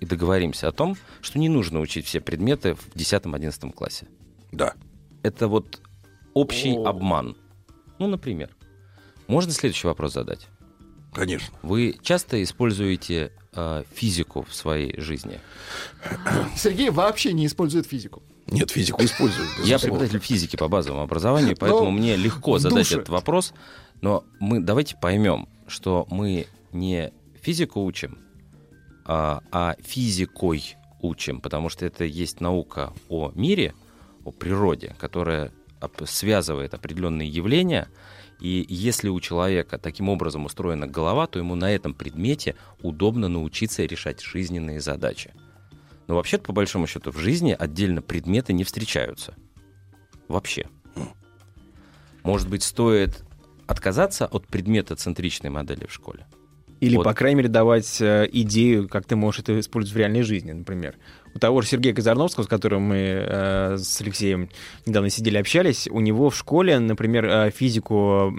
и 0.01 0.07
договоримся 0.07 0.69
о 0.69 0.73
том, 0.73 0.97
что 1.20 1.39
не 1.39 1.49
нужно 1.49 1.81
учить 1.81 2.07
все 2.07 2.20
предметы 2.20 2.74
в 2.74 2.95
10-11 2.95 3.73
классе? 3.73 4.07
Да. 4.53 4.74
Это 5.23 5.49
вот 5.49 5.81
общий 6.35 6.77
обман. 6.77 7.37
Ну, 7.99 8.07
например. 8.07 8.51
Можно 9.27 9.53
следующий 9.53 9.87
вопрос 9.89 10.12
задать? 10.12 10.47
Конечно. 11.17 11.57
Вы 11.63 11.99
часто 12.03 12.43
используете 12.43 13.33
э, 13.55 13.85
физику 13.95 14.47
в 14.49 14.55
своей 14.55 15.01
жизни? 15.01 15.41
Сергей 16.57 16.91
вообще 16.91 17.33
не 17.33 17.47
использует 17.47 17.87
физику. 17.87 18.23
Нет, 18.47 18.71
физику 18.71 19.03
использую. 19.03 19.49
Я 19.65 19.79
преподаватель 19.79 20.21
физики 20.21 20.57
по 20.57 20.69
базовому 20.69 21.03
образованию, 21.03 21.57
поэтому 21.59 21.87
Но 21.87 21.91
мне 21.91 22.17
легко 22.17 22.59
задать 22.59 22.85
душе. 22.85 22.97
этот 22.97 23.09
вопрос. 23.09 23.55
Но 24.03 24.25
мы 24.41 24.61
давайте 24.61 24.97
поймем, 24.97 25.49
что 25.67 26.07
мы 26.11 26.47
не 26.73 27.13
физику 27.41 27.83
учим, 27.83 28.19
а, 29.07 29.43
а 29.51 29.75
физикой 29.83 30.77
учим, 31.01 31.41
потому 31.41 31.71
что 31.71 31.87
это 31.87 32.05
есть 32.05 32.41
наука 32.41 32.93
о 33.09 33.33
мире, 33.35 33.75
о 34.25 34.33
природе, 34.33 34.95
которая 34.99 35.51
связывает 36.05 36.74
определенные 36.74 37.28
явления. 37.28 37.89
И 38.40 38.66
если 38.69 39.09
у 39.09 39.19
человека 39.20 39.78
таким 39.78 40.09
образом 40.09 40.44
устроена 40.44 40.86
голова, 40.86 41.27
то 41.27 41.39
ему 41.39 41.55
на 41.55 41.73
этом 41.73 41.94
предмете 41.94 42.55
удобно 42.82 43.28
научиться 43.28 43.85
решать 43.85 44.20
жизненные 44.20 44.81
задачи. 44.81 45.32
Но 46.07 46.15
вообще-то, 46.16 46.44
по 46.44 46.53
большому 46.53 46.86
счету, 46.86 47.11
в 47.11 47.19
жизни 47.19 47.57
отдельно 47.59 48.03
предметы 48.03 48.53
не 48.53 48.65
встречаются. 48.65 49.35
Вообще. 50.28 50.66
Может 52.23 52.48
быть, 52.48 52.62
стоит 52.62 53.24
отказаться 53.66 54.27
от 54.27 54.47
предмета 54.47 54.97
центричной 54.97 55.51
модели 55.51 55.86
в 55.86 55.93
школе? 55.93 56.27
Или, 56.81 56.97
Вот. 56.97 57.05
по 57.05 57.15
крайней 57.15 57.36
мере, 57.36 57.48
давать 57.48 58.01
э, 58.01 58.28
идею, 58.32 58.89
как 58.89 59.07
ты 59.07 59.16
можешь 59.16 59.40
это 59.40 59.59
использовать 59.59 59.94
в 59.94 59.98
реальной 59.98 60.23
жизни, 60.23 60.53
например. 60.53 60.97
У 61.37 61.39
того 61.39 61.61
же 61.61 61.69
Сергея 61.69 61.93
Казарновского, 61.93 62.45
с 62.45 62.47
которым 62.47 62.81
мы 62.85 62.97
э, 62.97 63.77
с 63.77 64.01
Алексеем 64.01 64.49
недавно 64.87 65.11
сидели, 65.11 65.37
общались, 65.37 65.87
у 65.87 66.01
него 66.01 66.31
в 66.31 66.37
школе, 66.37 66.79
например, 66.79 67.27
э, 67.27 67.51
физику 67.51 68.33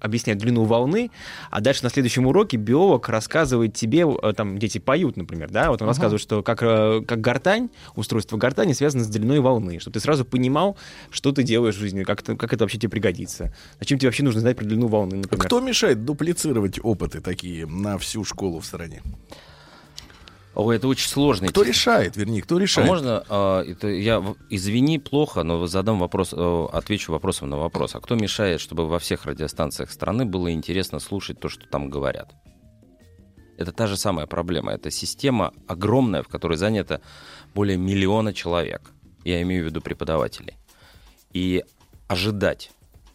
объясняют 0.00 0.38
длину 0.42 0.64
волны, 0.64 1.10
а 1.50 1.62
дальше 1.62 1.82
на 1.82 1.88
следующем 1.88 2.26
уроке 2.26 2.58
биолог 2.58 3.08
рассказывает 3.08 3.72
тебе, 3.72 4.04
э, 4.06 4.34
там 4.36 4.58
дети 4.58 4.76
поют, 4.76 5.16
например, 5.16 5.48
да, 5.50 5.70
вот 5.70 5.80
он 5.80 5.86
Ага. 5.86 5.92
рассказывает, 5.94 6.20
что 6.20 6.42
как, 6.42 6.62
э, 6.62 7.00
как 7.08 7.22
гортань, 7.22 7.70
устройство 7.96 8.36
гортани 8.36 8.74
связано 8.74 9.02
с 9.02 9.08
длиной 9.08 9.40
волны, 9.40 9.80
чтобы 9.80 9.94
ты 9.94 10.00
сразу 10.00 10.26
понимал, 10.26 10.76
что 11.10 11.32
ты 11.32 11.44
делаешь 11.44 11.76
в 11.76 11.80
жизни, 11.80 12.02
как 12.02 12.20
это, 12.20 12.36
как 12.36 12.52
это 12.52 12.64
вообще 12.64 12.76
тебе 12.76 12.90
пригодится. 12.90 13.54
Зачем 13.80 13.98
тебе 13.98 14.08
вообще 14.08 14.24
нужно 14.24 14.42
знать 14.42 14.58
про 14.58 14.66
длину 14.66 14.88
волны, 14.88 15.16
например. 15.16 15.46
Кто 15.46 15.60
мешает 15.60 16.04
дуплицировать 16.04 16.78
опыты 16.82 17.22
такие 17.22 17.66
на 17.66 17.96
всю 17.96 18.24
школу 18.24 18.60
в 18.60 18.66
стране? 18.66 19.00
О, 20.54 20.70
это 20.70 20.86
очень 20.86 21.08
сложно. 21.08 21.48
Кто 21.48 21.62
решает, 21.62 22.16
вернее, 22.16 22.42
кто 22.42 22.56
А 22.56 22.60
решает? 22.60 22.86
можно, 22.88 23.24
а, 23.28 23.62
это 23.62 23.88
я, 23.88 24.22
извини, 24.50 24.98
плохо, 24.98 25.42
но 25.44 25.66
задам 25.66 25.98
вопрос, 25.98 26.34
э, 26.36 26.66
отвечу 26.72 27.12
вопросом 27.12 27.48
на 27.48 27.56
вопрос. 27.56 27.94
А 27.94 28.00
кто 28.00 28.14
мешает, 28.16 28.60
чтобы 28.60 28.86
во 28.86 28.98
всех 28.98 29.24
радиостанциях 29.24 29.90
страны 29.90 30.26
было 30.26 30.52
интересно 30.52 30.98
слушать 31.00 31.40
то, 31.40 31.48
что 31.48 31.66
там 31.66 31.88
говорят? 31.88 32.34
Это 33.56 33.72
та 33.72 33.86
же 33.86 33.96
самая 33.96 34.26
проблема. 34.26 34.72
Это 34.72 34.90
система 34.90 35.52
огромная, 35.66 36.22
в 36.22 36.28
которой 36.28 36.58
занято 36.58 37.00
более 37.54 37.78
миллиона 37.78 38.34
человек. 38.34 38.90
Я 39.24 39.40
имею 39.42 39.64
в 39.64 39.66
виду 39.66 39.80
преподавателей. 39.80 40.56
И 41.32 41.62
ожидать 42.08 42.72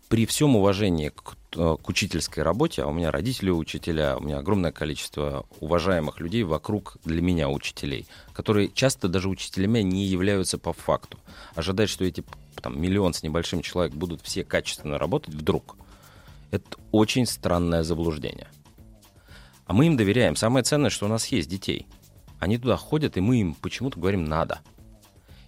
при 0.09 0.25
всем 0.25 0.55
уважении 0.55 1.09
к, 1.09 1.33
э, 1.33 1.36
к 1.51 1.89
учительской 1.89 2.43
работе, 2.43 2.83
а 2.83 2.87
у 2.87 2.93
меня 2.93 3.11
родители 3.11 3.49
учителя, 3.49 4.17
у 4.17 4.21
меня 4.21 4.37
огромное 4.37 4.71
количество 4.71 5.45
уважаемых 5.59 6.19
людей 6.19 6.43
вокруг 6.43 6.97
для 7.05 7.21
меня 7.21 7.49
учителей, 7.49 8.05
которые 8.33 8.69
часто 8.69 9.07
даже 9.07 9.29
учителями 9.29 9.79
не 9.79 10.05
являются 10.05 10.57
по 10.57 10.73
факту. 10.73 11.17
Ожидать, 11.55 11.89
что 11.89 12.05
эти 12.05 12.23
там, 12.61 12.79
миллион 12.79 13.13
с 13.13 13.23
небольшим 13.23 13.61
человек 13.61 13.93
будут 13.93 14.21
все 14.21 14.43
качественно 14.43 14.97
работать 14.97 15.33
вдруг, 15.33 15.77
это 16.51 16.77
очень 16.91 17.25
странное 17.25 17.83
заблуждение. 17.83 18.47
А 19.65 19.73
мы 19.73 19.87
им 19.87 19.97
доверяем. 19.97 20.35
Самое 20.35 20.63
ценное, 20.63 20.89
что 20.89 21.05
у 21.05 21.09
нас 21.09 21.27
есть 21.27 21.49
детей. 21.49 21.87
Они 22.39 22.57
туда 22.57 22.77
ходят, 22.77 23.17
и 23.17 23.21
мы 23.21 23.41
им 23.41 23.53
почему-то 23.53 23.99
говорим 23.99 24.25
«надо». 24.25 24.59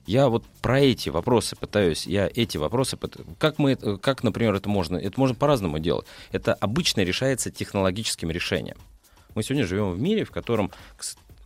Я 0.05 0.29
вот 0.29 0.45
про 0.61 0.79
эти 0.79 1.09
вопросы 1.09 1.55
пытаюсь, 1.55 2.07
я 2.07 2.29
эти 2.33 2.57
вопросы, 2.57 2.97
как 3.37 3.59
мы, 3.59 3.71
это- 3.71 3.97
как, 3.97 4.23
например, 4.23 4.55
это 4.55 4.67
можно, 4.69 4.97
это 4.97 5.19
можно 5.19 5.35
по-разному 5.35 5.79
делать. 5.79 6.07
Это 6.31 6.53
обычно 6.53 7.01
решается 7.01 7.51
технологическим 7.51 8.31
решением. 8.31 8.77
Мы 9.35 9.43
сегодня 9.43 9.67
живем 9.67 9.91
в 9.91 9.99
мире, 9.99 10.23
в 10.23 10.31
котором 10.31 10.71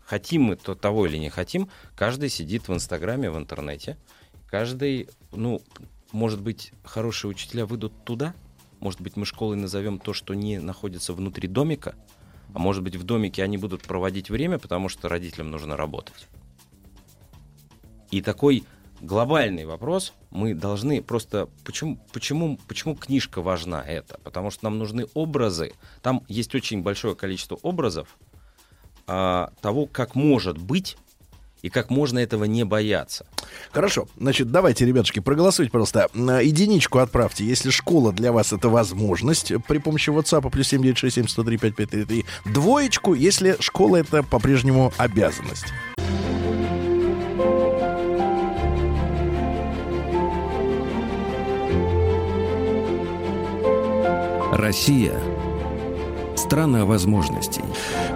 хотим 0.05 0.43
мы 0.43 0.55
то, 0.55 0.75
того 0.75 1.07
или 1.07 1.17
не 1.17 1.29
хотим, 1.29 1.69
каждый 1.95 2.29
сидит 2.29 2.67
в 2.67 2.73
Инстаграме, 2.73 3.29
в 3.29 3.37
интернете, 3.37 3.97
каждый, 4.47 5.09
ну, 5.31 5.61
может 6.11 6.41
быть, 6.41 6.71
хорошие 6.83 7.31
учителя 7.31 7.65
выйдут 7.65 8.05
туда, 8.05 8.33
может 8.79 9.01
быть, 9.01 9.15
мы 9.15 9.25
школой 9.25 9.55
назовем 9.57 9.99
то, 9.99 10.13
что 10.13 10.33
не 10.33 10.59
находится 10.59 11.13
внутри 11.13 11.47
домика, 11.47 11.95
а 12.53 12.59
может 12.59 12.83
быть, 12.83 12.95
в 12.95 13.03
домике 13.03 13.43
они 13.43 13.57
будут 13.57 13.81
проводить 13.81 14.29
время, 14.29 14.59
потому 14.59 14.89
что 14.89 15.09
родителям 15.09 15.51
нужно 15.51 15.75
работать. 15.75 16.27
И 18.13 18.21
такой 18.21 18.63
глобальный 19.01 19.65
вопрос 19.65 20.13
мы 20.29 20.53
должны 20.53 21.01
просто... 21.01 21.49
Почему, 21.65 21.97
почему, 22.13 22.59
почему 22.67 22.95
книжка 22.95 23.41
важна 23.41 23.81
это? 23.81 24.19
Потому 24.23 24.51
что 24.51 24.65
нам 24.65 24.77
нужны 24.77 25.07
образы. 25.15 25.73
Там 26.03 26.21
есть 26.27 26.53
очень 26.53 26.83
большое 26.83 27.15
количество 27.15 27.55
образов 27.63 28.19
а, 29.07 29.51
того, 29.61 29.87
как 29.87 30.13
может 30.13 30.59
быть, 30.59 30.95
и 31.63 31.69
как 31.69 31.89
можно 31.89 32.19
этого 32.19 32.43
не 32.43 32.63
бояться. 32.65 33.25
Хорошо, 33.71 34.07
значит, 34.15 34.51
давайте, 34.51 34.85
ребятушки, 34.85 35.19
проголосуйте. 35.19 35.75
На 36.13 36.41
единичку 36.41 36.99
отправьте, 36.99 37.45
если 37.45 37.71
школа 37.71 38.11
для 38.13 38.31
вас 38.31 38.53
это 38.53 38.69
возможность 38.69 39.53
при 39.67 39.79
помощи 39.79 40.11
WhatsApp 40.11 40.51
плюс 40.51 40.67
7967 40.67 41.27
103 41.29 41.57
5533. 41.57 42.25
Двоечку, 42.53 43.15
если 43.15 43.57
школа 43.59 43.95
это 43.95 44.21
по-прежнему 44.21 44.93
обязанность. 44.97 45.65
Россия– 54.63 55.19
страна 56.35 56.85
возможностей. 56.85 57.61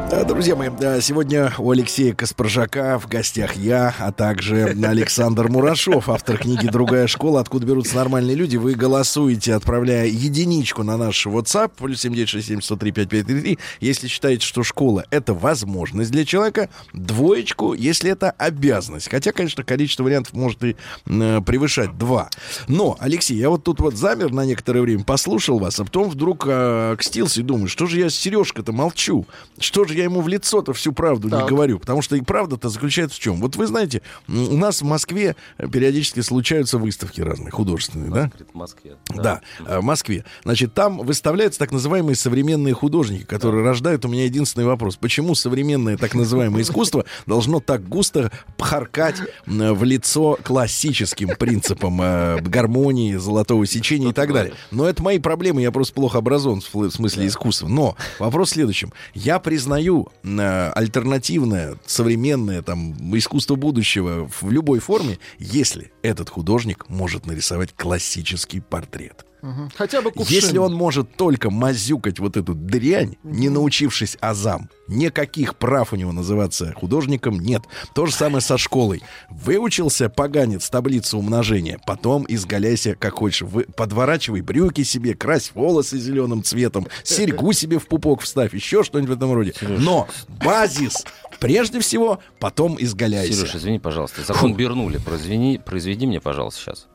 Да, 0.10 0.24
Друзья 0.24 0.56
мои, 0.56 0.70
да, 0.70 1.02
сегодня 1.02 1.54
у 1.58 1.72
Алексея 1.72 2.14
Каспаржака 2.14 3.00
в 3.00 3.08
гостях 3.08 3.56
я, 3.56 3.94
а 4.00 4.12
также 4.12 4.76
Александр 4.84 5.50
Мурашов, 5.50 6.10
автор 6.10 6.38
книги 6.38 6.68
«Другая 6.68 7.08
школа. 7.08 7.42
Откуда 7.42 7.66
берутся 7.66 7.96
нормальные 7.96 8.36
люди». 8.36 8.58
Вы 8.58 8.74
голосуете, 8.76 9.54
отправляя 9.54 10.06
единичку 10.06 10.84
на 10.84 10.98
наш 10.98 11.26
WhatsApp, 11.26 11.72
плюс 11.78 12.02
7967 12.02 13.58
если 13.80 14.08
считаете, 14.08 14.46
что 14.46 14.64
школа— 14.64 15.06
это 15.12 15.34
возможность 15.34 16.12
для 16.12 16.26
человека, 16.26 16.70
двоечку, 16.94 17.74
если 17.74 18.12
это 18.12 18.32
обязанность. 18.32 19.10
Хотя, 19.10 19.32
конечно, 19.32 19.64
количество 19.64 20.04
вариантов 20.04 20.34
может 20.34 20.64
и 20.64 20.76
э, 21.06 21.42
превышать 21.46 21.98
два. 21.98 22.30
Но, 22.68 22.98
Алексей, 23.00 23.38
я 23.38 23.50
вот 23.50 23.64
тут 23.64 23.80
вот 23.80 23.96
замер 23.96 24.32
на 24.32 24.46
некоторое 24.46 24.82
время, 24.82 25.04
послушал 25.04 25.60
вас, 25.60 25.80
а 25.80 25.86
потом 25.86 26.10
вдруг 26.10 26.46
э, 26.48 26.96
и 27.16 27.42
думаю, 27.42 27.68
что 27.68 27.88
же 27.88 28.00
я 28.00 28.07
с 28.10 28.16
Сережкой-то 28.16 28.72
молчу? 28.72 29.26
Что 29.60 29.86
же 29.86 29.94
я 29.96 30.04
ему 30.04 30.22
в 30.22 30.28
лицо-то 30.28 30.74
всю 30.74 30.94
правду 30.94 31.30
Так. 31.30 31.44
не 31.44 31.48
говорю? 31.48 31.80
Потому 31.80 32.02
что 32.02 32.16
и 32.16 32.22
правда-то 32.22 32.70
заключается 32.70 33.18
в 33.18 33.20
чем? 33.20 33.38
Вот 33.38 33.56
вы 33.56 33.68
знаете, 33.68 34.02
у 34.28 34.58
нас 34.58 34.82
в 34.82 34.86
Москве 34.86 35.36
периодически 35.58 36.22
случаются 36.22 36.78
выставки 36.78 37.22
разные, 37.22 37.52
художественные, 37.52 38.12
да? 38.12 38.32
В 38.54 38.56
Москве. 38.56 38.96
Да, 39.16 39.42
э, 39.66 39.80
в 39.80 39.84
Москве. 39.84 40.26
Значит, 40.44 40.74
там 40.74 41.00
выставляются 41.00 41.60
так 41.60 41.72
называемые 41.72 42.16
современные 42.16 42.74
художники, 42.74 43.24
которые 43.24 43.64
рождают 43.64 44.06
у 44.06 44.08
меня 44.08 44.26
единственный 44.26 44.66
вопрос. 44.66 44.96
Почему 44.96 45.36
современное 45.36 45.98
так 45.98 46.14
называемое 46.14 46.62
искусство 46.64 47.06
должно 47.26 47.60
так 47.60 47.88
густо 47.88 48.32
пхаркать 48.58 49.18
в 49.46 49.84
лицо 49.84 50.38
классическим 50.44 51.30
принципам 51.38 52.02
э, 52.02 52.40
гармонии, 52.42 53.16
золотого 53.16 53.66
сечения 53.66 54.10
и 54.10 54.14
так 54.14 54.32
далее? 54.32 54.54
Но 54.72 54.88
это 54.88 55.04
мои 55.04 55.20
проблемы, 55.20 55.62
я 55.62 55.72
просто 55.72 55.94
плохо 55.94 56.20
образован 56.20 56.62
в 56.62 56.90
смысле 56.92 57.28
искусства. 57.28 57.68
Но 57.68 57.97
вопрос 58.20 58.50
в 58.50 58.54
следующем. 58.54 58.94
Я 59.14 59.40
признаю 59.40 60.08
э, 60.24 60.72
альтернативное, 60.76 61.78
современное 61.86 62.62
там 62.62 62.96
искусство 63.18 63.56
будущего 63.56 64.30
в 64.42 64.52
любой 64.52 64.80
форме, 64.80 65.20
если 65.40 65.92
этот 66.02 66.30
художник 66.30 66.90
может 66.90 67.26
нарисовать 67.26 67.74
классический 67.74 68.60
портрет. 68.60 69.26
Мгм. 69.48 69.72
Хотя 69.78 70.02
бы 70.02 70.12
кувшин. 70.12 70.36
Если 70.36 70.58
он 70.58 70.74
может 70.74 71.16
только 71.16 71.50
мазюкать 71.50 72.20
вот 72.20 72.36
эту 72.36 72.54
дрянь, 72.54 73.16
не 73.24 73.48
научившись 73.48 74.18
азам, 74.20 74.70
никаких 74.90 75.56
прав 75.56 75.94
у 75.94 75.96
него 75.96 76.12
называться 76.12 76.74
художником 76.74 77.40
нет. 77.40 77.64
То 77.94 78.08
же 78.08 78.14
самое 78.14 78.42
со 78.42 78.58
школой. 78.58 79.02
Выучился 79.30 80.10
поганец 80.10 80.70
таблицу 80.70 81.20
умножения, 81.20 81.80
потом 81.86 82.26
изгаляйся 82.28 82.96
как 82.96 83.14
хочешь. 83.20 83.44
Вы, 83.44 83.64
подворачивай 83.64 84.42
брюки 84.42 84.84
себе, 84.84 85.14
крась 85.14 85.52
волосы 85.54 85.98
зеленым 85.98 86.44
цветом, 86.44 86.88
серьгу 87.06 87.54
себе 87.54 87.80
в 87.80 87.88
пупок 87.88 88.24
вставь, 88.24 88.54
еще 88.54 88.84
что-нибудь 88.84 89.12
в 89.12 89.18
этом 89.18 89.32
роде. 89.32 89.54
Но 89.62 90.10
базис 90.28 91.06
прежде 91.40 91.80
всего, 91.80 92.20
потом 92.40 92.76
изгаляйся. 92.78 93.34
Сереж, 93.34 93.56
извини, 93.56 93.80
пожалуйста. 93.80 94.24
Закон 94.24 94.56
Бернули. 94.56 94.98
Произведи, 94.98 95.58
произведи 95.58 96.06
мне, 96.06 96.20
пожалуйста, 96.20 96.60
сейчас. 96.60 96.88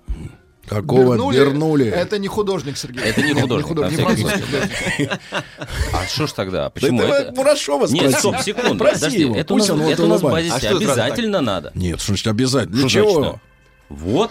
Какого 0.69 1.13
Бернули? 1.15 1.37
Бернули? 1.37 1.87
Это 1.87 2.19
не 2.19 2.29
художник, 2.29 2.77
Сергей. 2.77 3.03
Это 3.03 3.21
не 3.21 3.33
Нет, 3.33 3.43
художник, 3.43 3.67
худ- 3.69 3.79
на 3.81 3.89
не 3.91 3.97
французский 3.97 4.43
художник. 4.43 5.11
А 5.93 6.07
что 6.07 6.27
ж 6.27 6.33
тогда? 6.33 6.71
Почему 6.71 7.03
это 7.03 7.15
это? 7.15 7.33
Мурашова 7.35 7.87
Нет, 7.89 8.11
спроси. 8.11 8.19
стоп, 8.19 8.39
секунду. 8.41 8.75
Спроси 8.77 8.95
Подожди, 8.95 9.21
его, 9.21 9.37
это 9.37 9.55
у 9.55 9.57
нас, 9.59 9.69
вот 9.69 9.91
это 9.91 10.05
у 10.05 10.07
нас 10.07 10.23
А 10.23 10.59
что 10.61 10.77
обязательно 10.77 11.41
надо. 11.41 11.73
Нет, 11.75 11.99
что 12.01 12.09
значит 12.09 12.27
обязательно? 12.29 12.77
Для 12.77 12.89
Что 12.89 12.99
чего? 12.99 13.23
значит? 13.23 13.41
Вот. 13.89 14.31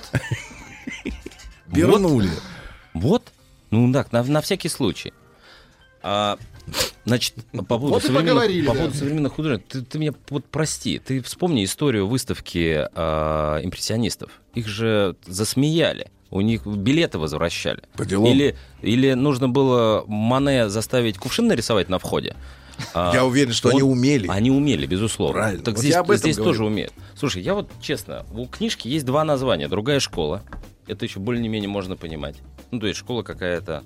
Бернули. 1.68 2.30
Вот. 2.94 3.24
Ну 3.70 3.92
так, 3.94 4.12
на, 4.12 4.24
на 4.24 4.42
всякий 4.42 4.70
случай. 4.70 5.14
А, 6.04 6.38
значит, 7.06 7.36
по 7.54 7.64
поводу, 7.64 7.94
Вот 7.94 8.04
и 8.04 8.08
современных, 8.08 8.34
поговорили, 8.34 8.68
по 8.68 8.74
да. 8.74 8.80
поводу 8.80 8.98
современных 8.98 9.34
художников, 9.34 9.68
ты, 9.70 9.82
ты 9.82 10.00
меня 10.00 10.14
вот 10.30 10.46
прости, 10.46 11.00
ты 11.00 11.22
вспомни 11.22 11.64
историю 11.64 12.08
выставки 12.08 12.88
а, 12.96 13.60
импрессионистов. 13.64 14.32
Их 14.54 14.68
же 14.68 15.16
засмеяли. 15.26 16.08
У 16.32 16.40
них 16.42 16.66
билеты 16.66 17.20
возвращали. 17.20 17.84
По 17.98 18.06
делам. 18.06 18.32
Или, 18.32 18.56
или 18.82 19.14
нужно 19.14 19.50
было 19.50 20.06
Мане 20.08 20.70
заставить 20.70 21.18
кувшин 21.18 21.48
нарисовать 21.48 21.90
на 21.90 22.00
входе. 22.00 22.36
Я 22.96 23.26
уверен, 23.26 23.54
что 23.54 23.70
они 23.70 23.84
умели. 23.84 24.28
Они 24.28 24.50
умели, 24.50 24.86
безусловно. 24.86 25.34
Правильно. 25.34 25.64
Так 25.64 25.76
Вот 25.76 25.82
здесь, 25.82 26.38
говорю. 26.38 26.52
тоже 26.52 26.66
умеют. 26.66 26.94
Слушай, 27.16 27.44
я 27.44 27.54
вот 27.54 27.70
честно, 27.82 28.26
у 28.34 28.48
книжки 28.48 28.88
есть 28.88 29.06
два 29.06 29.24
названия. 29.24 29.68
Другая 29.68 30.00
школа. 30.00 30.42
Это 30.88 31.06
еще 31.06 31.20
более-менее 31.20 31.70
можно 31.70 31.96
понимать. 31.96 32.38
Ну, 32.72 32.80
то 32.80 32.88
есть 32.88 32.98
школа 32.98 33.24
какая-то... 33.24 33.84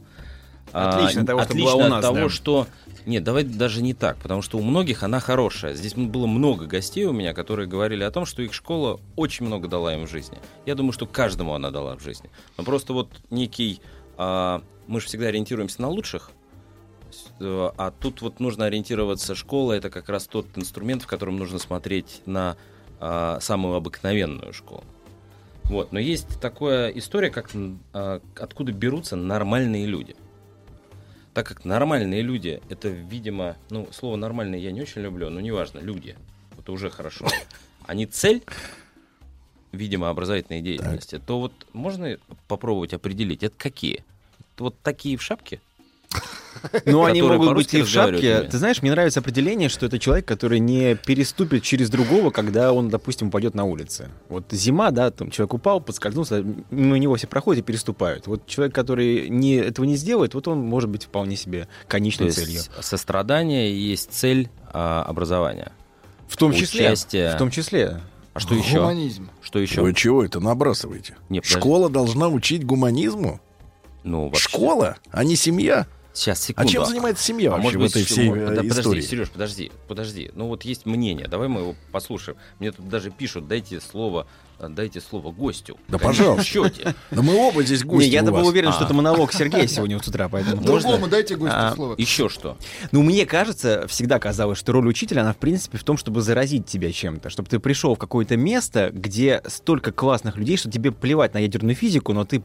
а, 0.74 0.98
Отлично 0.98 1.22
от 1.22 1.28
того, 1.28 1.40
что 1.40 1.50
отлично 1.50 1.72
была 1.72 1.84
у 1.84 1.86
от 1.86 1.90
нас, 1.90 2.02
того, 2.02 2.16
да. 2.16 2.30
что... 2.30 2.68
Нет, 3.06 3.24
давай 3.24 3.44
даже 3.44 3.84
не 3.84 3.94
так, 3.94 4.18
потому 4.18 4.42
что 4.42 4.58
у 4.58 4.64
многих 4.64 5.04
она 5.04 5.20
хорошая. 5.20 5.76
Здесь 5.76 5.94
было 5.94 6.26
много 6.26 6.66
гостей 6.66 7.06
у 7.06 7.14
меня, 7.14 7.34
которые 7.34 7.68
говорили 7.68 8.04
о 8.04 8.12
том, 8.12 8.26
что 8.26 8.42
их 8.42 8.54
школа 8.54 9.00
очень 9.16 9.46
много 9.46 9.68
дала 9.68 9.94
им 9.94 10.08
в 10.08 10.10
жизни. 10.10 10.40
Я 10.66 10.76
думаю, 10.76 10.92
что 10.92 11.06
каждому 11.06 11.54
она 11.54 11.70
дала 11.70 11.96
в 11.96 12.02
жизни. 12.02 12.30
Но 12.58 12.64
просто 12.64 12.94
вот 12.94 13.10
некий... 13.30 13.80
а, 14.18 14.62
мы 14.88 15.02
же 15.02 15.08
всегда 15.08 15.28
ориентируемся 15.28 15.82
на 15.82 15.90
лучших, 15.90 16.32
э, 17.40 17.70
а 17.78 17.92
тут 17.92 18.22
вот 18.22 18.40
нужно 18.40 18.66
ориентироваться. 18.66 19.36
Школа 19.36 19.74
это 19.74 19.90
как 19.90 20.10
раз 20.10 20.28
тот 20.28 20.48
инструмент, 20.56 21.04
в 21.04 21.08
котором 21.08 21.38
нужно 21.38 21.60
смотреть 21.60 22.22
на 22.26 22.58
а, 23.00 23.40
самую 23.40 23.76
обыкновенную 23.76 24.54
школу. 24.54 24.84
Вот, 25.66 25.92
но 25.92 26.00
есть 26.00 26.40
такая 26.40 26.90
история, 26.90 27.30
как 27.30 27.50
а, 27.94 28.22
откуда 28.40 28.72
берутся 28.72 29.16
нормальные 29.16 29.86
люди. 29.86 30.16
Так 31.36 31.48
как 31.48 31.66
нормальные 31.66 32.22
люди, 32.22 32.62
это, 32.70 32.88
видимо, 32.88 33.58
ну, 33.70 33.90
слово 33.92 34.16
нормальные 34.16 34.64
я 34.64 34.72
не 34.72 34.82
очень 34.82 35.02
люблю, 35.02 35.30
но 35.30 35.42
неважно, 35.42 35.80
люди, 35.80 36.16
это 36.58 36.72
уже 36.72 36.90
хорошо. 36.90 37.28
Они 37.86 38.06
цель, 38.06 38.42
видимо, 39.74 40.10
образовательной 40.10 40.62
деятельности, 40.62 41.20
то 41.20 41.42
вот 41.42 41.52
можно 41.74 42.18
попробовать 42.48 42.94
определить, 42.94 43.44
это 43.44 43.54
какие? 43.58 44.06
Вот 44.58 44.80
такие 44.80 45.18
в 45.18 45.22
шапке? 45.22 45.60
Ну, 46.86 47.04
они 47.04 47.22
могут 47.22 47.54
быть 47.54 47.74
и 47.74 47.82
в 47.82 47.88
шапке. 47.88 48.42
Ты 48.44 48.58
знаешь, 48.58 48.82
мне 48.82 48.92
нравится 48.92 49.20
определение, 49.20 49.70
что 49.70 49.86
это 49.86 50.00
человек, 50.00 50.26
который 50.26 50.60
не 50.60 50.96
переступит 50.96 51.64
через 51.64 51.90
другого, 51.90 52.32
когда 52.32 52.74
он, 52.74 52.90
допустим, 52.90 53.28
упадет 53.28 53.56
на 53.56 53.66
улице. 53.66 54.10
Вот 54.30 54.46
зима, 54.52 54.92
да, 54.92 55.12
там 55.12 55.32
человек 55.32 55.54
упал, 55.54 55.82
подскользнулся, 55.82 56.44
мимо 56.72 56.98
него 56.98 57.16
все 57.16 57.28
проходят 57.28 57.64
и 57.64 57.66
переступают. 57.66 58.28
Вот 58.28 58.48
человек, 58.48 58.74
который 58.74 59.30
не, 59.30 59.56
этого 59.56 59.86
не 59.86 59.96
сделает, 59.96 60.34
вот 60.34 60.48
он 60.48 60.60
может 60.60 60.90
быть 60.90 61.06
вполне 61.06 61.36
себе 61.36 61.68
То 61.84 61.88
конечной 61.88 62.28
есть 62.28 62.40
целью. 62.40 62.62
сострадание 62.82 63.76
есть 63.76 64.12
цель 64.12 64.50
а, 64.72 65.04
образования. 65.04 65.72
В 66.28 66.38
том 66.38 66.54
числе. 66.54 66.88
Участие. 66.88 67.32
В 67.32 67.38
том 67.38 67.52
числе. 67.52 68.02
А 68.34 68.40
что 68.40 68.56
еще? 68.56 68.80
Гуманизм. 68.80 69.30
Что 69.42 69.60
еще? 69.60 69.82
Вы 69.82 69.94
чего 69.94 70.24
это 70.24 70.40
набрасываете? 70.40 71.16
Не, 71.30 71.40
подожди. 71.40 71.60
Школа 71.60 71.90
должна 71.90 72.28
учить 72.28 72.66
гуманизму? 72.66 73.40
Ну, 74.04 74.26
вообще. 74.26 74.42
Школа, 74.42 74.98
а 75.12 75.24
не 75.24 75.36
семья? 75.36 75.88
Сейчас, 76.16 76.42
секунду. 76.42 76.70
А 76.70 76.72
чем 76.72 76.86
занимается 76.86 77.24
семья 77.24 77.50
А 77.50 77.58
вообще 77.58 77.78
может 77.78 77.80
в 77.80 77.84
быть, 77.84 77.92
этой 77.92 78.02
еще- 78.04 78.14
всей 78.14 78.30
может, 78.30 78.44
э, 78.44 78.56
да, 78.56 78.62
подожди, 78.62 78.80
истории? 78.80 79.02
Сереж, 79.02 79.30
подожди, 79.30 79.72
подожди. 79.90 80.32
Ну 80.34 80.48
вот 80.48 80.64
есть 80.64 80.86
мнение, 80.86 81.28
давай 81.28 81.50
мы 81.50 81.60
его 81.62 81.76
послушаем. 81.92 82.38
Мне 82.60 82.72
тут 82.72 82.88
даже 82.88 83.12
пишут, 83.12 83.50
дайте 83.50 83.82
слово, 83.82 84.26
э, 84.60 84.68
дайте 84.70 85.02
слово 85.02 85.34
гостю. 85.34 85.78
Да, 85.90 85.98
В 85.98 86.02
пожалуйста. 86.02 86.44
счете. 86.46 86.96
Да 87.12 87.22
мы 87.22 87.36
оба 87.36 87.64
здесь 87.64 87.84
гости 87.84 88.10
Не, 88.10 88.22
у 88.22 88.32
был 88.32 88.48
уверен, 88.48 88.72
что 88.72 88.84
А. 88.84 88.86
это 88.86 88.94
монолог 88.94 89.34
Сергея 89.34 89.68
сегодня 89.68 90.02
с 90.02 90.08
утра, 90.08 90.30
поэтому... 90.30 90.62
Другому 90.64 91.08
дайте 91.10 91.36
гостю 91.36 91.54
А, 91.58 91.74
слово. 91.76 91.96
Еще 91.98 92.30
что? 92.30 92.58
Ну, 92.94 93.04
мне 93.04 93.26
кажется, 93.26 93.86
всегда 93.90 94.18
казалось, 94.18 94.58
что 94.58 94.72
роль 94.72 94.88
учителя, 94.88 95.20
она, 95.22 95.34
в 95.34 95.38
принципе, 95.38 95.78
в 95.78 95.84
том, 95.84 95.98
чтобы 95.98 96.22
заразить 96.22 96.66
тебя 96.66 96.94
чем-то. 96.94 97.30
Чтобы 97.30 97.50
ты 97.50 97.60
пришел 97.60 97.94
в 97.94 97.98
какое-то 98.00 98.38
место, 98.38 98.90
где 98.94 99.42
столько 99.48 99.92
классных 99.92 100.38
людей, 100.38 100.56
что 100.56 100.72
тебе 100.72 100.94
плевать 100.94 101.34
на 101.34 101.40
ядерную 101.40 101.76
физику, 101.76 102.14
но 102.14 102.24
ты 102.24 102.42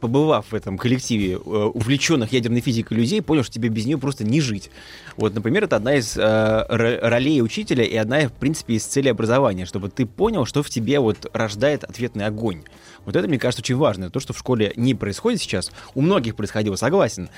побывав 0.00 0.46
в 0.50 0.54
этом 0.54 0.78
коллективе 0.78 1.34
э, 1.34 1.36
увлеченных 1.38 2.32
ядерной 2.32 2.60
физикой 2.60 2.96
людей, 2.96 3.22
понял, 3.22 3.42
что 3.42 3.52
тебе 3.52 3.68
без 3.68 3.86
нее 3.86 3.98
просто 3.98 4.24
не 4.24 4.40
жить. 4.40 4.70
Вот, 5.16 5.34
например, 5.34 5.64
это 5.64 5.76
одна 5.76 5.94
из 5.94 6.16
э, 6.16 6.20
ро- 6.20 6.98
ролей 7.00 7.42
учителя 7.42 7.84
и 7.84 7.94
одна, 7.96 8.28
в 8.28 8.32
принципе, 8.32 8.74
из 8.74 8.84
целей 8.84 9.10
образования, 9.10 9.66
чтобы 9.66 9.90
ты 9.90 10.06
понял, 10.06 10.46
что 10.46 10.62
в 10.62 10.70
тебе 10.70 10.98
вот 10.98 11.30
рождает 11.32 11.84
ответный 11.84 12.26
огонь. 12.26 12.62
Вот 13.04 13.16
это, 13.16 13.28
мне 13.28 13.38
кажется, 13.38 13.62
очень 13.62 13.76
важно. 13.76 14.10
То, 14.10 14.20
что 14.20 14.32
в 14.32 14.38
школе 14.38 14.72
не 14.76 14.94
происходит 14.94 15.40
сейчас, 15.40 15.70
у 15.94 16.00
многих 16.00 16.36
происходило, 16.36 16.76
согласен. 16.76 17.30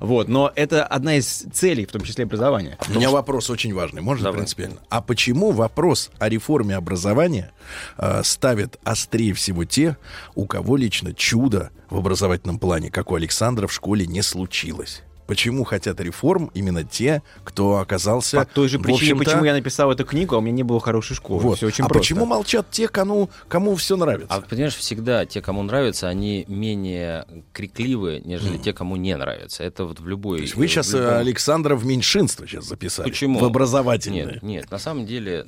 Вот, 0.00 0.28
но 0.28 0.52
это 0.54 0.84
одна 0.84 1.16
из 1.16 1.44
целей, 1.52 1.86
в 1.86 1.92
том 1.92 2.02
числе 2.02 2.24
образования. 2.24 2.78
У 2.88 2.92
меня 2.92 3.10
вопрос 3.10 3.50
очень 3.50 3.74
важный, 3.74 4.02
можно 4.02 4.32
принципиально? 4.32 4.78
А 4.88 5.02
почему 5.02 5.50
вопрос 5.50 6.10
о 6.18 6.28
реформе 6.28 6.76
образования 6.76 7.52
э, 7.96 8.22
ставят 8.24 8.78
острее 8.84 9.34
всего 9.34 9.64
те, 9.64 9.96
у 10.34 10.46
кого 10.46 10.76
лично 10.76 11.14
чудо 11.14 11.70
в 11.90 11.96
образовательном 11.96 12.58
плане, 12.58 12.90
как 12.90 13.10
у 13.10 13.14
Александра, 13.14 13.66
в 13.66 13.72
школе 13.72 14.06
не 14.06 14.22
случилось? 14.22 15.02
Почему 15.28 15.64
хотят 15.64 16.00
реформ 16.00 16.50
именно 16.54 16.84
те, 16.84 17.22
кто 17.44 17.80
оказался... 17.80 18.38
По 18.38 18.46
той 18.46 18.66
же 18.66 18.78
в 18.78 18.82
причине, 18.82 19.12
общем-то, 19.12 19.24
почему 19.24 19.44
я 19.44 19.52
написал 19.52 19.92
эту 19.92 20.06
книгу, 20.06 20.34
а 20.34 20.38
у 20.38 20.40
меня 20.40 20.52
не 20.52 20.62
было 20.62 20.80
хорошей 20.80 21.16
школы. 21.16 21.42
Вот. 21.42 21.58
Все 21.58 21.66
очень 21.66 21.84
а 21.84 21.86
просто. 21.86 22.00
почему 22.00 22.24
молчат 22.24 22.70
те, 22.70 22.88
кому, 22.88 23.28
кому 23.46 23.76
все 23.76 23.98
нравится? 23.98 24.34
А 24.34 24.40
понимаешь, 24.40 24.74
всегда 24.74 25.26
те, 25.26 25.42
кому 25.42 25.62
нравится, 25.62 26.08
они 26.08 26.46
менее 26.48 27.26
крикливые, 27.52 28.22
нежели 28.24 28.56
те, 28.56 28.72
кому 28.72 28.96
не 28.96 29.14
нравится. 29.14 29.62
Это 29.62 29.84
вот 29.84 30.00
в 30.00 30.08
любой... 30.08 30.38
То 30.38 30.42
есть 30.44 30.54
вы 30.54 30.66
в 30.66 30.70
сейчас 30.70 30.94
любом- 30.94 31.18
Александра 31.18 31.76
в 31.76 31.84
меньшинство 31.84 32.46
сейчас 32.46 32.64
записали. 32.64 33.06
Почему? 33.06 33.38
В 33.38 33.44
образовательное. 33.44 34.24
Нет, 34.24 34.42
нет, 34.42 34.70
на 34.70 34.78
самом 34.78 35.04
деле 35.04 35.44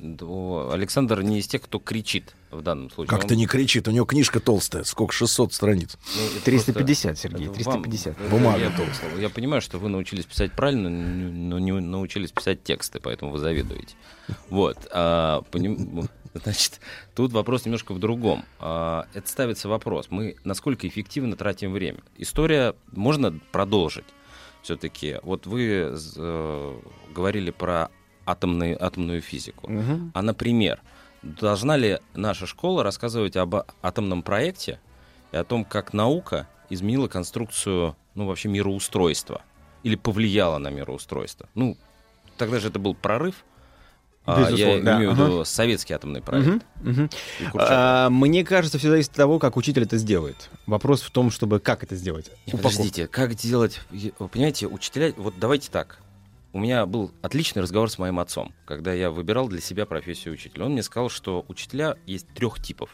Александр 0.71 1.23
не 1.23 1.39
из 1.39 1.47
тех, 1.47 1.63
кто 1.63 1.79
кричит 1.79 2.35
в 2.51 2.61
данном 2.61 2.91
случае. 2.91 3.09
Как-то 3.09 3.33
Он- 3.33 3.39
не 3.39 3.47
кричит, 3.47 3.87
у 3.87 3.91
него 3.91 4.05
книжка 4.05 4.39
толстая, 4.39 4.83
сколько, 4.83 5.13
600 5.13 5.53
страниц. 5.53 5.97
Ну, 6.15 6.21
это 6.35 6.45
350, 6.45 7.11
просто- 7.11 7.29
Сергей, 7.29 7.47
это 7.47 7.55
350. 7.55 8.19
вам- 8.19 8.29
Бумага 8.29 8.71
толстая. 8.75 9.19
я 9.19 9.29
понимаю, 9.29 9.61
что 9.61 9.70
вы 9.77 9.89
научились 9.89 10.25
писать 10.25 10.51
правильно, 10.53 10.89
но 10.89 11.59
не 11.59 11.71
научились 11.71 12.31
писать 12.31 12.63
тексты, 12.63 12.99
поэтому 12.99 13.31
вы 13.31 13.37
завидуете. 13.39 13.95
Вот. 14.49 14.77
а, 14.91 15.41
поним- 15.51 16.09
Значит, 16.33 16.79
тут 17.13 17.33
вопрос 17.33 17.65
немножко 17.65 17.93
в 17.93 17.99
другом. 17.99 18.45
А, 18.59 19.05
Это 19.13 19.27
ставится 19.27 19.67
вопрос. 19.67 20.07
Мы 20.09 20.37
насколько 20.45 20.87
эффективно 20.87 21.35
тратим 21.35 21.73
время? 21.73 21.99
История 22.17 22.73
можно 22.91 23.37
продолжить. 23.51 24.05
Все-таки, 24.61 25.17
вот 25.23 25.45
вы 25.47 25.91
э, 26.15 26.79
говорили 27.13 27.51
про 27.51 27.89
атомный, 28.25 28.73
атомную 28.79 29.19
физику. 29.21 29.69
Мгм. 29.69 30.11
А, 30.13 30.21
например, 30.21 30.81
должна 31.23 31.75
ли 31.77 31.99
наша 32.13 32.45
школа 32.45 32.83
рассказывать 32.83 33.35
об 33.35 33.55
атомном 33.81 34.21
проекте 34.23 34.79
и 35.31 35.37
о 35.37 35.43
том, 35.43 35.65
как 35.65 35.93
наука 35.93 36.47
изменила 36.69 37.07
конструкцию, 37.07 37.95
ну, 38.15 38.25
вообще 38.27 38.47
мироустройства? 38.49 39.41
Или 39.83 39.95
повлияла 39.95 40.57
на 40.57 40.69
мироустройство? 40.69 41.49
Ну, 41.55 41.77
тогда 42.37 42.59
же 42.59 42.69
это 42.69 42.79
был 42.79 42.93
прорыв. 42.95 43.43
А, 44.23 44.39
я 44.39 44.45
Безусловно, 44.45 44.83
да, 44.83 44.97
имею 44.97 45.09
в 45.09 45.13
ага. 45.13 45.23
виду 45.23 45.45
советский 45.45 45.93
атомный 45.93 46.21
проект. 46.21 46.63
И 46.83 47.43
Курчатов. 47.45 47.69
А, 47.69 48.09
мне 48.11 48.45
кажется, 48.45 48.77
все 48.77 48.89
зависит 48.89 49.11
от 49.11 49.17
того, 49.17 49.39
как 49.39 49.57
учитель 49.57 49.83
это 49.83 49.97
сделает. 49.97 50.49
Вопрос 50.67 51.01
в 51.01 51.09
том, 51.09 51.31
чтобы 51.31 51.59
как 51.59 51.83
это 51.83 51.95
сделать. 51.95 52.29
Не, 52.45 52.53
Упаковка. 52.53 52.77
подождите, 52.77 53.07
как 53.07 53.33
делать? 53.33 53.81
Вы 53.89 54.27
понимаете, 54.27 54.67
учителя... 54.67 55.13
Вот 55.17 55.33
давайте 55.39 55.71
так. 55.71 55.97
У 56.53 56.59
меня 56.59 56.85
был 56.85 57.11
отличный 57.21 57.61
разговор 57.61 57.89
с 57.89 57.97
моим 57.97 58.19
отцом, 58.19 58.53
когда 58.65 58.93
я 58.93 59.09
выбирал 59.09 59.47
для 59.47 59.61
себя 59.61 59.85
профессию 59.85 60.33
учителя. 60.33 60.65
Он 60.65 60.73
мне 60.73 60.83
сказал, 60.83 61.09
что 61.09 61.43
учителя 61.47 61.95
есть 62.05 62.27
трех 62.35 62.61
типов. 62.61 62.91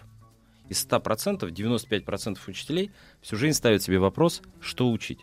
Из 0.69 0.85
100% 0.85 1.49
95% 1.49 2.37
учителей 2.47 2.91
всю 3.21 3.35
жизнь 3.35 3.57
ставят 3.57 3.81
себе 3.81 3.99
вопрос, 3.99 4.41
что 4.61 4.91
учить. 4.91 5.19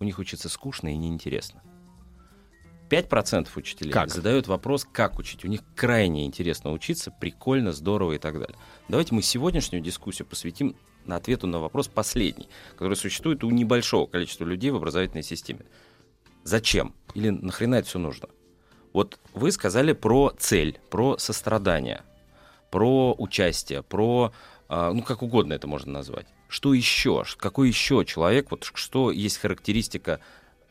У 0.00 0.04
них 0.04 0.18
учиться 0.18 0.48
скучно 0.48 0.88
и 0.88 0.96
неинтересно. 0.96 1.62
5% 2.88 3.48
учителей 3.56 3.92
Как? 3.92 4.08
задают 4.10 4.46
вопрос, 4.46 4.86
как 4.90 5.18
учить. 5.18 5.44
У 5.44 5.48
них 5.48 5.60
крайне 5.76 6.24
интересно 6.24 6.72
учиться, 6.72 7.10
прикольно, 7.10 7.72
здорово 7.72 8.12
и 8.12 8.18
так 8.18 8.38
далее. 8.38 8.56
Давайте 8.88 9.14
мы 9.14 9.22
сегодняшнюю 9.22 9.82
дискуссию 9.82 10.26
посвятим 10.26 10.74
на 11.04 11.16
ответу 11.16 11.46
на 11.46 11.58
вопрос 11.58 11.88
последний, 11.88 12.48
который 12.76 12.96
существует 12.96 13.44
у 13.44 13.50
небольшого 13.50 14.06
количества 14.06 14.44
людей 14.44 14.70
в 14.70 14.76
образовательной 14.76 15.22
системе. 15.22 15.60
Зачем? 16.44 16.94
Или 17.14 17.30
нахрена 17.30 17.76
это 17.76 17.88
все 17.88 17.98
нужно? 17.98 18.28
Вот 18.92 19.18
вы 19.34 19.52
сказали 19.52 19.92
про 19.92 20.32
цель, 20.38 20.80
про 20.90 21.18
сострадание, 21.18 22.02
про 22.70 23.14
участие, 23.18 23.82
про, 23.82 24.32
а, 24.68 24.92
ну 24.92 25.02
как 25.02 25.22
угодно 25.22 25.52
это 25.52 25.66
можно 25.66 25.92
назвать. 25.92 26.26
Что 26.48 26.72
еще? 26.74 27.24
Какой 27.36 27.68
еще 27.68 28.04
человек? 28.06 28.50
Вот 28.50 28.68
что 28.74 29.10
есть 29.10 29.38
характеристика 29.38 30.20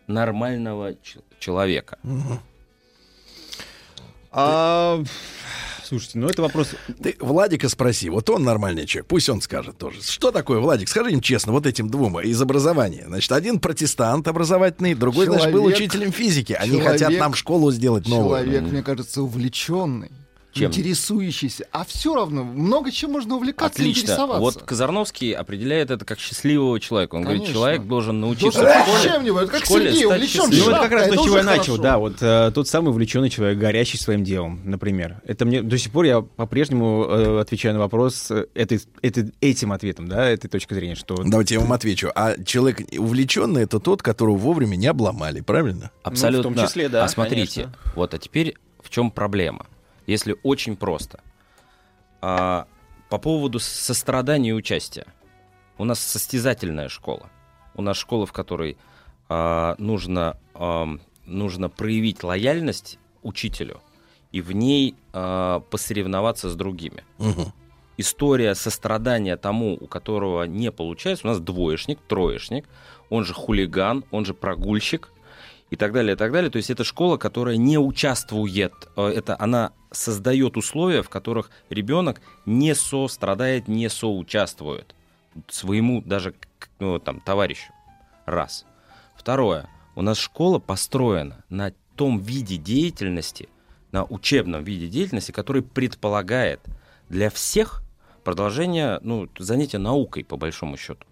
нормального 0.07 0.95
ч- 1.03 1.19
человека? 1.39 1.99
А, 4.31 5.01
Слушайте, 5.83 6.19
ну 6.19 6.27
это 6.27 6.41
вопрос... 6.41 6.71
Ты 7.01 7.15
Владика 7.21 7.69
спроси, 7.69 8.09
вот 8.09 8.29
он 8.29 8.43
нормальный 8.43 8.85
человек, 8.85 9.07
пусть 9.07 9.29
он 9.29 9.39
скажет 9.41 9.77
тоже. 9.77 10.01
Что 10.03 10.31
такое, 10.31 10.59
Владик, 10.59 10.89
скажи 10.89 11.11
им 11.11 11.21
честно, 11.21 11.53
вот 11.53 11.65
этим 11.65 11.89
двум 11.89 12.19
из 12.19 12.41
образования. 12.41 13.05
Значит, 13.07 13.31
один 13.31 13.59
протестант 13.59 14.27
образовательный, 14.27 14.95
другой, 14.95 15.27
значит, 15.27 15.51
был 15.53 15.61
Человек- 15.61 15.77
учителем 15.77 16.11
физики. 16.11 16.51
Они 16.53 16.71
человек- 16.71 16.91
хотят 16.91 17.13
нам 17.19 17.33
школу 17.35 17.71
сделать 17.71 18.05
новую. 18.05 18.43
Человек, 18.43 18.63
мне 18.63 18.83
кажется, 18.83 19.21
увлеченный. 19.21 20.11
Чем? 20.57 20.71
Интересующийся. 20.71 21.65
А 21.71 21.85
все 21.85 22.15
равно 22.15 22.43
много 22.43 22.91
чем 22.91 23.11
можно 23.11 23.35
увлекаться 23.35 23.79
и 23.79 23.83
Отлично. 23.83 24.01
интересоваться. 24.01 24.39
Вот 24.41 24.61
Казарновский 24.63 25.31
определяет 25.33 25.91
это 25.91 26.05
как 26.05 26.19
счастливого 26.19 26.79
человека. 26.79 27.15
Он 27.15 27.21
говорит, 27.23 27.41
Конечно. 27.43 27.59
человек 27.59 27.81
должен 27.83 28.19
научиться 28.19 28.61
Должен 28.61 28.81
в 28.81 28.87
школе, 28.87 29.03
чем-нибудь, 29.13 29.49
как 29.49 29.61
в 29.61 29.65
школе 29.65 29.91
Сергей, 29.93 30.05
стать 30.05 30.29
счастливым. 30.29 30.69
Ну, 30.69 30.71
это 30.71 30.79
как 30.83 30.91
раз 30.91 31.07
то, 31.09 31.23
чего 31.23 31.37
я 31.37 31.43
начал, 31.43 31.63
хорошо. 31.63 31.81
да, 31.81 31.97
вот 31.97 32.15
э, 32.21 32.51
тот 32.53 32.67
самый 32.67 32.89
увлеченный 32.89 33.29
человек, 33.29 33.57
горящий 33.57 33.97
своим 33.97 34.23
делом, 34.23 34.61
например. 34.65 35.21
Это 35.25 35.45
мне 35.45 35.61
до 35.61 35.77
сих 35.77 35.91
пор 35.91 36.05
я 36.05 36.21
по-прежнему 36.21 37.05
э, 37.07 37.39
отвечаю 37.41 37.75
на 37.75 37.79
вопрос 37.81 38.31
э, 38.31 38.45
этой, 38.55 38.81
этой- 39.01 39.31
этим 39.41 39.71
ответом, 39.71 40.07
да, 40.07 40.27
этой 40.29 40.47
точки 40.47 40.73
зрения, 40.73 40.95
что 40.95 41.15
Давайте 41.25 41.55
я 41.55 41.59
вам 41.61 41.71
отвечу. 41.73 42.09
А 42.15 42.35
человек 42.43 42.81
увлеченный 42.97 43.63
это 43.63 43.79
тот, 43.79 44.01
которого 44.01 44.37
вовремя 44.37 44.75
не 44.75 44.87
обломали, 44.87 45.41
правильно? 45.41 45.91
Абсолютно. 46.03 46.49
Ну, 46.49 46.55
в 46.55 46.57
том 46.59 46.67
числе, 46.67 46.89
да, 46.89 47.03
А 47.03 47.07
смотрите, 47.07 47.63
конечно. 47.63 47.75
вот, 47.95 48.13
а 48.13 48.17
теперь 48.17 48.55
в 48.83 48.89
чем 48.89 49.11
проблема? 49.11 49.65
Если 50.07 50.35
очень 50.41 50.75
просто. 50.75 51.19
А, 52.21 52.65
по 53.09 53.19
поводу 53.19 53.59
сострадания 53.59 54.49
и 54.49 54.53
участия. 54.53 55.05
У 55.77 55.85
нас 55.85 55.99
состязательная 55.99 56.89
школа. 56.89 57.29
У 57.75 57.81
нас 57.81 57.97
школа, 57.97 58.25
в 58.25 58.33
которой 58.33 58.77
а, 59.29 59.75
нужно, 59.77 60.37
ам, 60.55 61.01
нужно 61.25 61.69
проявить 61.69 62.23
лояльность 62.23 62.97
учителю 63.21 63.81
и 64.31 64.41
в 64.41 64.51
ней 64.51 64.95
а, 65.13 65.59
посоревноваться 65.59 66.49
с 66.49 66.55
другими. 66.55 67.03
Мгм. 67.17 67.53
История 67.97 68.53
сострадания 68.55 69.37
тому, 69.37 69.75
у 69.79 69.87
которого 69.87 70.43
не 70.43 70.71
получается, 70.71 71.27
у 71.27 71.29
нас 71.31 71.39
двоечник, 71.39 71.99
троечник, 72.07 72.65
он 73.09 73.25
же 73.25 73.33
хулиган, 73.33 74.05
он 74.11 74.25
же 74.25 74.33
прогульщик 74.33 75.11
и 75.69 75.75
так 75.75 75.91
далее, 75.91 76.13
и 76.13 76.17
так 76.17 76.31
далее. 76.31 76.49
То 76.49 76.57
есть 76.57 76.69
это 76.69 76.83
школа, 76.83 77.17
которая 77.17 77.57
не 77.57 77.77
участвует, 77.77 78.73
э, 78.95 79.07
это 79.07 79.35
она 79.39 79.71
создает 79.91 80.57
условия, 80.57 81.01
в 81.01 81.09
которых 81.09 81.49
ребенок 81.69 82.21
не 82.45 82.75
сострадает, 82.75 83.67
не 83.67 83.89
соучаствует 83.89 84.95
своему 85.49 86.01
даже 86.01 86.33
ну, 86.79 86.99
там, 86.99 87.19
товарищу. 87.19 87.71
Раз. 88.25 88.65
Второе. 89.15 89.69
У 89.95 90.01
нас 90.01 90.17
школа 90.17 90.59
построена 90.59 91.43
на 91.49 91.73
том 91.95 92.19
виде 92.19 92.57
деятельности, 92.57 93.49
на 93.91 94.03
учебном 94.03 94.63
виде 94.63 94.87
деятельности, 94.87 95.31
который 95.31 95.61
предполагает 95.61 96.61
для 97.09 97.29
всех 97.29 97.81
продолжение 98.23 98.99
ну, 99.01 99.29
занятия 99.39 99.77
наукой, 99.77 100.23
по 100.23 100.37
большому 100.37 100.77
счету. 100.77 101.05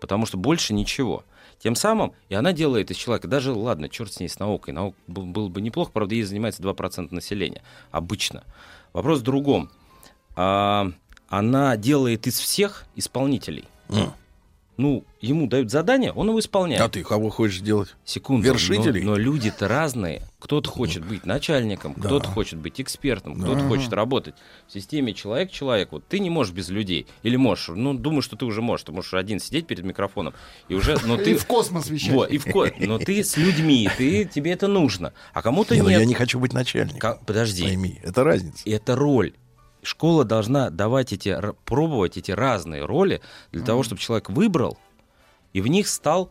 Потому 0.00 0.26
что 0.26 0.36
больше 0.36 0.74
ничего. 0.74 1.24
Тем 1.62 1.74
самым, 1.74 2.14
и 2.30 2.34
она 2.34 2.52
делает 2.52 2.90
из 2.90 2.96
человека, 2.96 3.28
даже, 3.28 3.52
ладно, 3.52 3.90
черт 3.90 4.12
с 4.12 4.18
ней, 4.18 4.28
с 4.28 4.38
наукой, 4.38 4.72
наук 4.72 4.96
был, 5.06 5.50
бы 5.50 5.60
неплохо, 5.60 5.90
правда, 5.92 6.14
ей 6.14 6.22
занимается 6.22 6.62
2% 6.62 7.14
населения, 7.14 7.62
обычно. 7.90 8.44
Вопрос 8.94 9.20
в 9.20 9.22
другом. 9.22 9.70
А, 10.36 10.90
она 11.28 11.76
делает 11.76 12.26
из 12.26 12.38
всех 12.38 12.86
исполнителей. 12.96 13.68
М. 13.90 14.12
Ну, 14.80 15.04
ему 15.20 15.46
дают 15.46 15.70
задание, 15.70 16.10
он 16.12 16.28
его 16.28 16.40
исполняет. 16.40 16.80
А 16.80 16.88
ты 16.88 17.02
кого 17.02 17.28
хочешь 17.28 17.60
делать? 17.60 17.94
Секунду. 18.06 18.46
Вершителей? 18.46 19.02
Но, 19.02 19.10
но 19.12 19.16
люди-то 19.18 19.68
разные. 19.68 20.22
Кто-то 20.38 20.70
хочет 20.70 21.04
быть 21.04 21.26
начальником, 21.26 21.92
Да. 21.98 22.04
кто-то 22.06 22.28
хочет 22.28 22.58
быть 22.58 22.80
экспертом, 22.80 23.38
Да. 23.38 23.44
кто-то 23.44 23.68
хочет 23.68 23.92
работать 23.92 24.34
в 24.66 24.72
системе 24.72 25.12
человек-человек. 25.12 25.92
Вот 25.92 26.04
ты 26.08 26.18
не 26.18 26.30
можешь 26.30 26.54
без 26.54 26.70
людей. 26.70 27.06
Или 27.22 27.36
можешь. 27.36 27.68
Ну, 27.68 27.92
думаю, 27.92 28.22
что 28.22 28.36
ты 28.36 28.46
уже 28.46 28.62
можешь. 28.62 28.84
Ты 28.84 28.92
можешь 28.92 29.12
один 29.12 29.38
сидеть 29.38 29.66
перед 29.66 29.84
микрофоном 29.84 30.32
и 30.70 30.74
уже... 30.74 30.96
Но 31.04 31.20
И 31.20 31.24
ты... 31.24 31.36
в 31.36 31.44
космос 31.46 31.90
вещать. 31.90 32.12
Вот, 32.14 32.30
и 32.30 32.38
в 32.38 32.46
ко... 32.46 32.72
Но 32.78 32.98
ты 32.98 33.22
с 33.22 33.36
людьми, 33.36 33.90
ты, 33.98 34.24
тебе 34.24 34.52
это 34.52 34.66
нужно. 34.66 35.12
А 35.34 35.42
кому-то 35.42 35.74
Не, 35.74 35.82
ну 35.82 35.90
нет. 35.90 36.00
я 36.00 36.06
не 36.06 36.14
хочу 36.14 36.40
быть 36.40 36.54
начальником. 36.54 36.98
Ка- 37.00 37.18
Подожди. 37.26 37.64
Пойми, 37.64 38.00
это 38.02 38.24
разница. 38.24 38.62
И 38.64 38.70
это 38.70 38.96
роль. 38.96 39.34
Школа 39.82 40.24
должна 40.24 40.70
давать 40.70 41.12
эти, 41.12 41.36
пробовать 41.64 42.16
эти 42.16 42.30
разные 42.30 42.84
роли 42.84 43.20
для 43.52 43.64
того, 43.64 43.82
чтобы 43.82 44.00
человек 44.00 44.30
выбрал 44.30 44.78
и 45.52 45.60
в 45.60 45.66
них 45.66 45.88
стал 45.88 46.30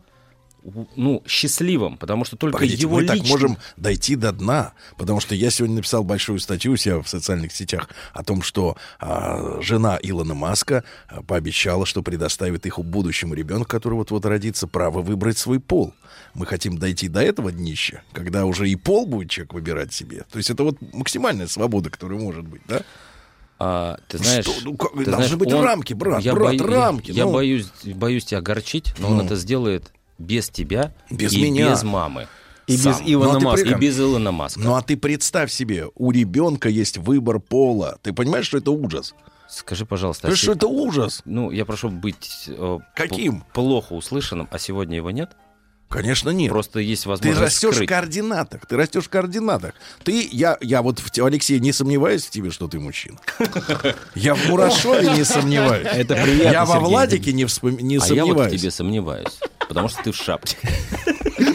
ну, 0.96 1.22
счастливым, 1.26 1.96
потому 1.96 2.24
что 2.24 2.36
только 2.36 2.58
Погодите, 2.58 2.82
его 2.82 2.96
мы 2.96 3.02
личный... 3.02 3.18
так 3.20 3.28
можем 3.28 3.56
дойти 3.76 4.16
до 4.16 4.32
дна, 4.32 4.72
потому 4.96 5.20
что 5.20 5.34
я 5.34 5.50
сегодня 5.50 5.76
написал 5.76 6.04
большую 6.04 6.38
статью 6.38 6.72
у 6.72 6.76
себя 6.76 7.00
в 7.00 7.08
социальных 7.08 7.52
сетях 7.52 7.88
о 8.12 8.22
том, 8.22 8.42
что 8.42 8.76
а, 8.98 9.60
жена 9.62 9.98
Илона 10.02 10.34
Маска 10.34 10.84
а, 11.08 11.22
пообещала, 11.22 11.86
что 11.86 12.02
предоставит 12.02 12.66
их 12.66 12.78
будущему 12.78 13.34
ребенку, 13.34 13.68
который 13.68 13.94
вот-вот 13.94 14.24
родится, 14.26 14.66
право 14.66 15.02
выбрать 15.02 15.38
свой 15.38 15.60
пол. 15.60 15.94
Мы 16.34 16.46
хотим 16.46 16.78
дойти 16.78 17.08
до 17.08 17.22
этого 17.22 17.50
днища, 17.52 18.02
когда 18.12 18.44
уже 18.44 18.68
и 18.68 18.76
пол 18.76 19.06
будет 19.06 19.30
человек 19.30 19.54
выбирать 19.54 19.92
себе. 19.92 20.24
То 20.30 20.38
есть 20.38 20.50
это 20.50 20.64
вот 20.64 20.76
максимальная 20.92 21.46
свобода, 21.46 21.90
которая 21.90 22.18
может 22.18 22.46
быть, 22.46 22.62
да? 22.68 22.82
А, 23.62 23.98
ты 24.08 24.16
знаешь, 24.16 24.46
Что? 24.46 24.54
Ну, 24.64 24.74
как- 24.76 24.92
ты 24.92 25.04
должны 25.04 25.12
знаешь, 25.16 25.34
быть 25.36 25.52
он- 25.52 25.62
рамки, 25.64 25.92
брат, 25.92 26.22
я 26.22 26.32
брат, 26.32 26.56
бою- 26.56 26.66
рамки. 26.66 27.10
Я, 27.10 27.26
ну. 27.26 27.32
боюсь, 27.34 27.66
боюсь 27.84 28.24
тебя 28.24 28.38
огорчить, 28.38 28.94
но 28.98 29.08
Ну. 29.10 29.16
он 29.18 29.26
это 29.26 29.36
сделает 29.36 29.92
без 30.18 30.48
тебя 30.48 30.94
Без 31.10 31.34
и 31.34 31.42
меня. 31.42 31.70
без 31.70 31.82
мамы. 31.82 32.26
И 32.66 32.72
без. 32.76 33.00
Илона 33.04 33.32
Ну, 33.32 33.36
а 33.36 33.38
ты 33.38 33.44
Маска. 33.44 33.60
И 33.60 33.64
прикинь, 33.64 33.80
без 33.80 33.98
Илона 34.00 34.32
Маска. 34.32 34.60
Ну 34.60 34.74
а 34.76 34.82
ты 34.82 34.96
представь 34.96 35.52
себе, 35.52 35.88
у 35.94 36.10
ребенка 36.10 36.68
есть 36.70 36.96
выбор 36.96 37.38
пола. 37.38 37.98
Ты 38.02 38.12
понимаешь, 38.14 38.46
что 38.46 38.56
это 38.58 38.70
ужас? 38.70 39.14
Скажи, 39.48 39.84
пожалуйста, 39.84 40.28
Ты 40.28 40.32
а 40.32 40.36
что 40.36 40.52
это 40.52 40.66
ужас? 40.68 41.20
ну, 41.24 41.50
я 41.50 41.64
прошу 41.66 41.90
быть 41.90 42.44
э, 42.46 42.78
Каким? 42.94 43.44
плохо 43.52 43.92
услышанным, 43.94 44.48
а 44.50 44.58
сегодня 44.58 44.96
его 44.96 45.10
нет? 45.10 45.32
Конечно, 45.90 46.30
нет. 46.30 46.50
Просто 46.50 46.78
есть 46.78 47.02
Ты 47.02 47.08
возможность 47.08 47.40
растешь 47.42 47.70
в 47.72 47.74
скрыть. 47.74 47.88
координатах. 47.88 48.64
Ты 48.66 48.76
растешь 48.76 49.04
в 49.04 49.08
координатах. 49.08 49.74
Ты, 50.04 50.28
я, 50.30 50.56
я 50.60 50.82
вот, 50.82 51.00
в 51.00 51.24
Алексей, 51.24 51.58
не 51.58 51.72
сомневаюсь 51.72 52.24
в 52.26 52.30
тебе, 52.30 52.50
что 52.52 52.68
ты 52.68 52.78
мужчина. 52.78 53.18
Я 54.14 54.34
в 54.36 54.48
Мурашове 54.48 55.10
не 55.10 55.24
сомневаюсь. 55.24 55.88
Это 55.92 56.14
приятно, 56.14 56.52
Я 56.52 56.64
во. 56.64 56.78
Владике 56.80 57.32
не, 57.32 57.44
вспом- 57.44 57.80
не 57.82 57.96
а 57.96 57.98
я 57.98 57.98
вот 57.98 58.06
в 58.06 58.06
сомневаюсь. 58.06 58.60
тебе 58.60 58.70
сомневаюсь, 58.70 59.38
потому 59.68 59.88
что 59.88 60.02
ты 60.02 60.12
в 60.12 60.16
шапке. 60.16 60.56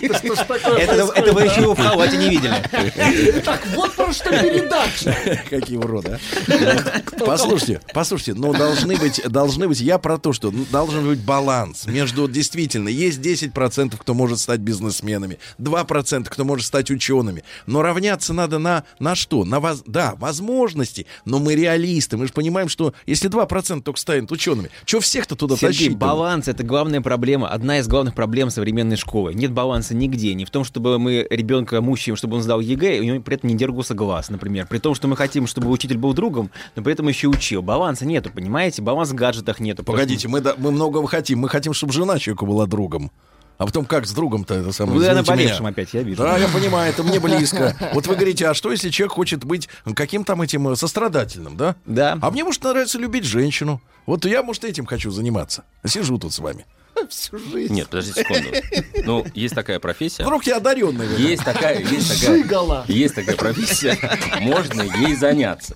Это, 0.06 1.06
вы 1.34 1.44
еще 1.44 1.74
в 1.74 1.78
халате 1.78 2.18
не 2.18 2.30
видели. 2.30 3.40
Так 3.42 3.66
вот 3.76 3.94
про 3.96 4.12
что 4.14 4.30
передача. 4.30 5.16
Какие 5.50 5.78
уроды, 5.78 6.20
а? 6.48 7.02
Послушайте, 7.26 7.82
послушайте, 7.94 8.34
но 8.34 8.54
должны 8.54 8.96
быть, 8.98 9.22
должны 9.28 9.68
быть, 9.68 9.80
я 9.82 9.98
про 9.98 10.18
то, 10.18 10.34
что 10.34 10.52
ну, 10.52 10.66
должен 10.72 11.08
быть 11.08 11.20
баланс 11.20 11.86
между, 11.86 12.28
действительно, 12.28 12.90
есть 12.90 13.20
10%, 13.20 13.96
кто 13.98 14.14
может 14.14 14.25
стать 14.34 14.60
бизнесменами, 14.60 15.40
2%, 15.60 16.26
кто 16.30 16.46
может 16.46 16.66
стать 16.66 16.92
учеными, 16.92 17.44
но 17.66 17.82
равняться 17.82 18.34
надо 18.34 18.60
на, 18.60 18.84
на 19.00 19.16
что? 19.16 19.46
На 19.46 19.60
воз, 19.60 19.84
да, 19.86 20.16
возможности, 20.18 21.06
но 21.26 21.40
мы 21.40 21.56
реалисты, 21.56 22.18
мы 22.18 22.28
же 22.28 22.34
понимаем, 22.34 22.70
что 22.70 22.94
если 23.06 23.30
2% 23.30 23.82
только 23.82 24.00
станут 24.00 24.32
учеными, 24.32 24.70
что 24.86 25.00
всех-то 25.00 25.36
туда 25.36 25.56
Сергей, 25.56 25.88
тащить? 25.88 25.98
баланс— 25.98 26.48
это 26.48 26.64
главная 26.64 27.02
проблема, 27.02 27.48
одна 27.50 27.80
из 27.80 27.88
главных 27.88 28.16
проблем 28.16 28.50
современной 28.50 28.96
школы. 28.96 29.34
Нет 29.34 29.52
баланса 29.52 29.96
нигде. 29.96 30.34
Не 30.34 30.46
в 30.46 30.50
том, 30.50 30.64
чтобы 30.64 31.00
мы 31.00 31.26
ребенка 31.30 31.82
мучаем, 31.82 32.16
чтобы 32.16 32.38
он 32.38 32.44
сдал 32.44 32.60
ЕГЭ, 32.60 32.98
и 32.98 33.00
у 33.02 33.04
него 33.04 33.22
при 33.22 33.36
этом 33.36 33.50
не 33.50 33.56
дергался 33.56 33.94
глаз, 33.94 34.30
например. 34.30 34.68
При 34.68 34.80
том, 34.80 34.96
что 34.96 35.08
мы 35.08 35.16
хотим, 35.16 35.48
чтобы 35.48 35.70
учитель 35.70 35.98
был 35.98 36.14
другом, 36.14 36.52
но 36.76 36.84
при 36.84 36.94
этом 36.94 37.08
еще 37.08 37.28
учил. 37.28 37.62
Баланса 37.62 38.06
нету, 38.06 38.32
понимаете? 38.34 38.82
Баланс 38.82 39.10
в 39.10 39.16
гаджетах 39.16 39.60
нету. 39.60 39.84
Погодите, 39.84 40.28
мы, 40.28 40.42
да- 40.42 40.56
мы 40.58 40.72
многого 40.72 41.08
хотим, 41.08 41.40
мы 41.40 41.50
хотим, 41.50 41.74
чтобы 41.74 41.94
жена 41.94 42.20
человеку 42.20 42.46
была 42.46 42.66
другом. 42.66 43.12
А 43.58 43.66
потом 43.66 43.86
как 43.86 44.06
с 44.06 44.12
другом-то 44.12 44.54
это 44.54 44.72
самое? 44.72 45.00
Вы 45.00 45.14
наболевшем 45.14 45.62
меня. 45.62 45.70
опять, 45.70 45.94
я 45.94 46.04
вижу. 46.04 46.22
Да, 46.22 46.38
я 46.38 46.48
понимаю, 46.48 46.90
это 46.92 47.04
мне 47.04 47.20
близко. 47.20 47.76
Вот 47.94 48.08
вы 48.08 48.16
говорите, 48.16 48.48
а 48.48 48.54
что, 48.54 48.72
если 48.72 48.90
человек 48.90 49.14
хочет 49.14 49.44
быть 49.44 49.70
каким 49.96 50.24
там 50.24 50.42
этим 50.42 50.68
э, 50.70 50.76
сострадательным, 50.76 51.56
да? 51.56 51.76
Да. 51.86 52.18
А 52.22 52.32
мне, 52.32 52.44
может, 52.44 52.64
нравится 52.64 52.98
любить 52.98 53.24
женщину. 53.24 53.82
Вот 54.06 54.26
я, 54.26 54.44
может, 54.44 54.66
этим 54.66 54.86
хочу 54.86 55.10
заниматься. 55.12 55.64
Сижу 55.86 56.18
тут 56.18 56.34
с 56.34 56.40
вами. 56.40 56.66
Всю 57.10 57.38
жизнь. 57.38 57.74
Нет, 57.74 57.88
подождите 57.90 58.22
секунду. 58.22 58.50
Ну, 59.06 59.26
есть 59.36 59.54
такая 59.54 59.80
профессия. 59.80 60.24
Вдруг 60.24 60.46
я 60.48 60.58
одаренный. 60.58 61.06
Есть 61.18 61.44
такая, 61.44 61.80
есть 61.80 62.20
такая, 62.22 62.38
Жигала. 62.42 62.86
есть 62.88 63.14
такая 63.16 63.36
профессия, 63.36 63.98
можно 64.42 64.82
ей 64.82 65.16
заняться. 65.16 65.76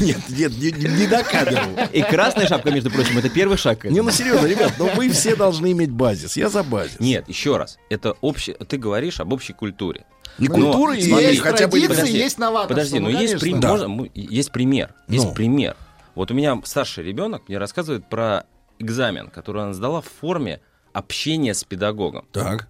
Нет, 0.00 0.18
нет, 0.28 0.52
не, 0.58 0.72
не- 0.72 1.22
камеру. 1.22 1.88
И 1.92 2.02
красная 2.02 2.46
шапка, 2.48 2.70
между 2.70 2.90
прочим, 2.90 3.18
это 3.18 3.28
первый 3.28 3.56
шаг. 3.56 3.84
Не, 3.84 4.00
ну 4.02 4.10
серьезно, 4.10 4.46
ребят, 4.46 4.72
но 4.78 4.86
вы 4.86 5.10
все 5.10 5.36
должны 5.36 5.72
иметь 5.72 5.90
базис. 5.90 6.36
Я 6.36 6.48
за 6.48 6.62
базис. 6.62 6.98
Нет, 6.98 7.28
еще 7.28 7.56
раз, 7.56 7.78
это 7.90 8.12
общее, 8.20 8.56
ты 8.56 8.76
говоришь 8.78 9.20
об 9.20 9.32
общей 9.32 9.52
культуре. 9.52 10.04
И 10.38 10.46
Но, 10.48 10.54
культура, 10.54 10.94
и 10.96 11.02
смотри, 11.02 11.26
Есть 11.28 11.40
хотя 11.40 11.66
бы... 11.66 11.72
традиции, 11.72 11.88
подожди, 11.94 12.18
есть 12.18 12.38
новаторство. 12.38 12.74
Подожди, 12.74 12.98
ну, 13.00 13.10
но 13.10 13.20
есть, 13.20 13.38
при- 13.40 13.54
Да. 13.54 13.68
можно- 13.70 13.88
мы- 13.88 14.10
есть 14.14 14.52
пример. 14.52 14.94
Есть 15.08 15.24
Ну. 15.26 15.34
пример. 15.34 15.76
Вот 16.14 16.30
у 16.30 16.34
меня 16.34 16.60
старший 16.64 17.04
ребенок 17.04 17.42
мне 17.48 17.58
рассказывает 17.58 18.08
про 18.08 18.44
экзамен, 18.78 19.28
который 19.28 19.62
она 19.62 19.72
сдала 19.72 20.00
в 20.00 20.06
форме 20.06 20.60
общения 20.92 21.54
с 21.54 21.64
педагогом. 21.64 22.26
Так. 22.32 22.68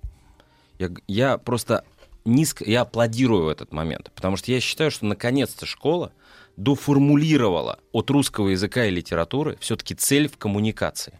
Я, 0.78 0.90
я 1.06 1.38
просто 1.38 1.84
низко, 2.24 2.64
я 2.64 2.82
аплодирую 2.82 3.44
в 3.44 3.48
этот 3.48 3.72
момент, 3.72 4.10
потому 4.14 4.36
что 4.36 4.52
я 4.52 4.60
считаю, 4.60 4.90
что 4.90 5.06
наконец-то 5.06 5.66
школа 5.66 6.12
доформулировала 6.56 7.78
от 7.92 8.10
русского 8.10 8.48
языка 8.48 8.84
и 8.86 8.90
литературы 8.90 9.56
все-таки 9.60 9.94
цель 9.94 10.28
в 10.28 10.36
коммуникации. 10.38 11.18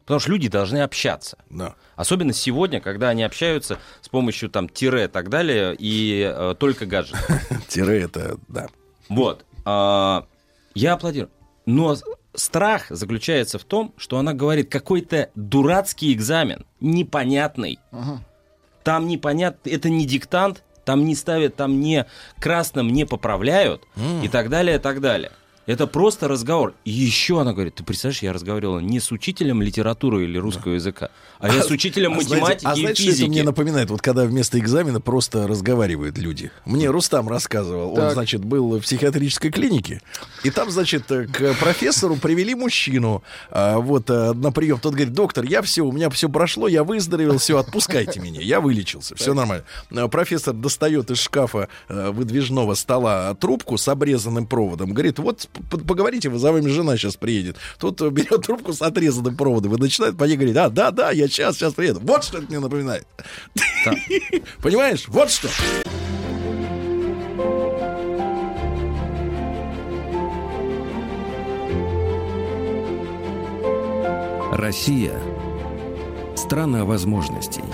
Потому 0.00 0.18
что 0.18 0.30
люди 0.30 0.48
должны 0.48 0.78
общаться. 0.78 1.38
Да. 1.48 1.76
Особенно 1.94 2.32
сегодня, 2.32 2.80
когда 2.80 3.08
они 3.10 3.22
общаются 3.22 3.78
с 4.00 4.08
помощью 4.08 4.50
там 4.50 4.68
тире 4.68 5.04
и 5.04 5.08
так 5.08 5.28
далее, 5.28 5.76
и 5.78 6.28
э, 6.28 6.54
только 6.58 6.86
гаджетов. 6.86 7.24
Тире 7.68 8.02
это, 8.02 8.36
да. 8.48 8.66
Вот. 9.08 9.44
А, 9.64 10.26
я 10.74 10.94
аплодирую. 10.94 11.30
Но 11.66 11.94
с- 11.94 12.04
страх 12.34 12.86
заключается 12.90 13.58
в 13.58 13.64
том, 13.64 13.92
что 13.96 14.18
она 14.18 14.32
говорит, 14.32 14.70
какой-то 14.70 15.30
дурацкий 15.34 16.12
экзамен, 16.12 16.64
непонятный. 16.80 17.78
Там 18.82 19.06
непонятно, 19.06 19.70
это 19.70 19.90
не 19.90 20.06
диктант, 20.06 20.62
там 20.84 21.04
не 21.04 21.14
ставят, 21.14 21.54
там 21.56 21.80
не 21.80 22.06
красным 22.40 22.88
не 22.88 23.04
поправляют 23.06 23.82
и 24.22 24.28
так 24.28 24.48
далее, 24.48 24.76
и 24.76 24.80
так 24.80 25.00
далее. 25.00 25.32
Это 25.72 25.86
просто 25.86 26.28
разговор. 26.28 26.74
И 26.84 26.90
еще 26.90 27.40
она 27.40 27.52
говорит, 27.52 27.74
ты 27.76 27.84
представляешь, 27.84 28.22
я 28.22 28.32
разговаривала 28.32 28.78
не 28.80 29.00
с 29.00 29.10
учителем 29.12 29.62
литературы 29.62 30.24
или 30.24 30.38
русского 30.38 30.72
языка, 30.74 31.08
а 31.38 31.48
я 31.52 31.62
с 31.62 31.70
учителем 31.70 32.12
А 32.14 32.20
знаете- 32.20 32.34
математики 32.34 32.66
а 32.66 32.72
и 32.74 32.80
знаете, 32.80 33.02
что 33.02 33.10
это 33.10 33.16
физики. 33.16 33.28
мне 33.28 33.42
напоминает? 33.42 33.90
Вот 33.90 34.02
когда 34.02 34.24
вместо 34.24 34.58
экзамена 34.58 35.00
просто 35.00 35.46
разговаривают 35.46 36.18
люди. 36.18 36.50
Мне 36.64 36.90
Рустам 36.90 37.28
рассказывал. 37.28 37.90
Он, 37.90 37.96
Так. 37.96 38.12
значит, 38.14 38.44
был 38.44 38.78
в 38.78 38.82
психиатрической 38.82 39.50
клинике. 39.50 40.00
И 40.44 40.50
там, 40.50 40.70
значит, 40.70 41.10
э, 41.10 41.26
к 41.26 41.54
профессору 41.54 42.16
привели 42.16 42.54
мужчину. 42.54 43.22
а, 43.50 43.78
Вот 43.78 44.10
э, 44.10 44.32
на 44.32 44.52
прием. 44.52 44.78
Тот 44.78 44.94
говорит, 44.94 45.12
доктор, 45.14 45.44
я 45.44 45.62
все, 45.62 45.82
у 45.82 45.92
меня 45.92 46.10
все 46.10 46.28
прошло, 46.28 46.68
я 46.68 46.84
выздоровел, 46.84 47.38
все, 47.38 47.58
отпускайте 47.58 48.20
меня. 48.20 48.40
Я 48.40 48.60
вылечился, 48.60 49.14
все 49.16 49.34
нормально. 49.34 49.64
А 49.90 50.08
Профессор 50.08 50.54
достает 50.54 51.10
из 51.10 51.18
шкафа 51.20 51.68
э, 51.88 52.10
выдвижного 52.10 52.74
стола 52.74 53.34
трубку 53.34 53.78
с 53.78 53.88
обрезанным 53.88 54.46
проводом. 54.46 54.92
Говорит, 54.92 55.18
вот 55.18 55.48
поговорите, 55.70 56.28
вы 56.28 56.38
за 56.38 56.52
вами 56.52 56.68
жена 56.68 56.96
сейчас 56.96 57.16
приедет. 57.16 57.56
Тут 57.78 58.00
э, 58.00 58.10
берет 58.10 58.42
трубку 58.42 58.72
с 58.72 58.82
отрезанным 58.82 59.36
проводом 59.36 59.74
и 59.74 59.80
начинает 59.80 60.16
по 60.16 60.24
ней 60.24 60.36
говорить, 60.36 60.56
а, 60.56 60.70
да, 60.70 60.90
да, 60.90 61.10
я 61.10 61.28
сейчас, 61.28 61.56
сейчас 61.56 61.74
приеду. 61.74 62.00
Вот 62.02 62.24
что 62.24 62.38
это 62.38 62.46
мне 62.48 62.58
напоминает. 62.58 63.06
Понимаешь? 64.62 65.04
Вот 65.08 65.30
что. 65.30 65.48
Россия– 74.52 75.18
страна 76.36 76.84
возможностей. 76.84 77.64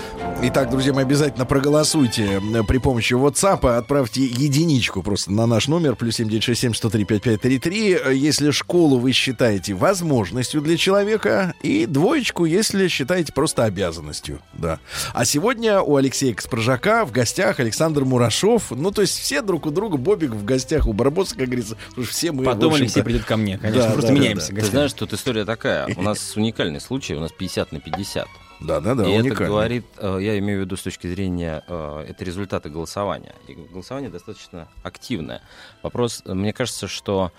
Итак, 0.41 0.69
друзья 0.69 0.93
мои, 0.93 1.03
обязательно 1.03 1.45
проголосуйте 1.45 2.39
э, 2.53 2.63
при 2.63 2.77
помощи 2.77 3.13
WhatsApp. 3.13 3.75
Отправьте 3.77 4.23
единичку 4.23 5.03
просто 5.03 5.33
на 5.33 5.45
наш 5.45 5.67
номер. 5.67 5.97
Плюс 5.97 6.15
7967 6.15 6.73
103 6.75 7.03
5533. 7.03 7.93
Э, 8.05 8.15
Если 8.15 8.51
школу 8.51 8.99
вы 8.99 9.11
считаете 9.11 9.73
возможностью 9.73 10.61
для 10.61 10.77
человека. 10.77 11.53
И 11.61 11.85
двоечку, 11.85 12.45
если 12.45 12.87
считаете 12.87 13.33
просто 13.33 13.65
обязанностью. 13.65 14.39
Да. 14.53 14.79
А 15.13 15.25
сегодня 15.25 15.81
у 15.81 15.97
Алексея 15.97 16.33
Каспаржака 16.33 17.05
в 17.05 17.11
гостях 17.11 17.59
Александр 17.59 18.05
Мурашов. 18.05 18.71
Ну, 18.71 18.91
то 18.91 19.01
есть 19.01 19.19
все 19.19 19.41
друг 19.41 19.65
у 19.65 19.71
друга. 19.71 19.97
Бобик 19.97 20.31
в 20.31 20.45
гостях 20.45 20.87
у 20.87 20.93
Барбоса, 20.93 21.35
как 21.35 21.47
говорится. 21.47 21.75
Потому 21.89 22.05
что 22.05 22.13
все 22.15 22.31
мы, 22.31 22.45
Потом 22.45 22.73
Алексей 22.75 23.03
придет 23.03 23.25
ко 23.25 23.35
мне, 23.35 23.57
конечно, 23.57 23.87
Да, 23.87 23.91
просто 23.91 24.13
да, 24.13 24.17
меняемся. 24.17 24.47
да, 24.47 24.47
Ты 24.47 24.53
гостями. 24.55 24.71
знаешь, 24.71 24.93
тут 24.93 25.11
история 25.11 25.43
такая. 25.43 25.93
У 25.97 26.01
нас 26.01 26.37
уникальный 26.37 26.79
случай, 26.79 27.13
у 27.15 27.19
нас 27.19 27.33
50 27.33 27.73
на 27.73 27.81
50. 27.81 28.25
Да, 28.59 28.79
да, 28.81 28.93
да, 28.95 29.03
и 29.07 29.11
это 29.11 29.19
уникально. 29.21 29.47
говорит, 29.47 29.85
э, 29.97 30.17
я 30.21 30.37
имею 30.39 30.59
в 30.59 30.65
виду 30.65 30.75
с 30.75 30.81
точки 30.81 31.07
зрения, 31.07 31.63
э, 31.67 32.05
это 32.09 32.25
результаты 32.25 32.69
голосования. 32.69 33.33
И 33.47 33.53
голосование 33.53 34.09
достаточно 34.09 34.67
активное. 34.83 35.41
Вопрос, 35.81 36.21
э, 36.25 36.33
мне 36.33 36.51
кажется, 36.51 36.87
что 36.87 37.31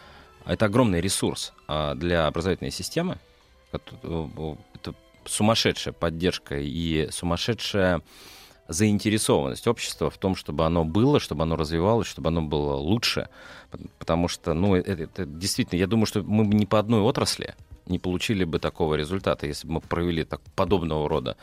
это 0.47 0.64
огромный 0.66 1.01
ресурс 1.01 1.52
э, 1.68 1.94
для 1.97 2.26
образовательной 2.26 2.70
системы. 2.70 3.18
Это 3.72 4.94
сумасшедшая 5.26 5.92
поддержка 5.92 6.59
и 6.59 7.09
сумасшедшая 7.10 8.02
заинтересованность 8.68 9.66
общества 9.66 10.10
в 10.10 10.16
том, 10.18 10.36
чтобы 10.36 10.64
оно 10.64 10.84
было, 10.84 11.20
чтобы 11.20 11.42
оно 11.42 11.56
развивалось, 11.56 12.06
чтобы 12.06 12.28
оно 12.28 12.42
было 12.42 12.74
лучше. 12.74 13.28
Пот- 13.70 13.90
Потому 13.98 14.28
что, 14.28 14.55
ну, 14.55 14.74
это, 14.76 14.92
это 14.92 15.26
действительно, 15.26 15.78
я 15.78 15.86
думаю, 15.86 16.06
что 16.06 16.22
мы 16.22 16.47
ни 16.47 16.64
по 16.64 16.78
одной 16.78 17.01
отрасли 17.01 17.55
не 17.90 17.98
получили 17.98 18.44
бы 18.44 18.58
такого 18.58 18.94
результата, 18.94 19.46
если 19.46 19.66
бы 19.66 19.74
мы 19.74 19.80
провели 19.80 20.24
так, 20.24 20.40
подобного 20.54 21.08
рода 21.08 21.36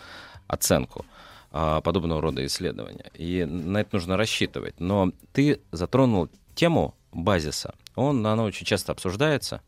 оценку, 0.47 1.05
а, 1.51 1.81
подобного 1.81 2.21
рода 2.21 2.45
исследования. 2.45 3.11
И 3.13 3.45
на 3.45 3.79
это 3.79 3.89
нужно 3.93 4.17
рассчитывать. 4.17 4.79
Но 4.79 5.11
ты 5.33 5.61
затронул 5.71 6.29
тему 6.55 6.95
базиса. 7.11 7.75
Он, 7.95 8.25
она 8.25 8.43
очень 8.43 8.65
часто 8.65 8.91
обсуждается. 8.91 9.61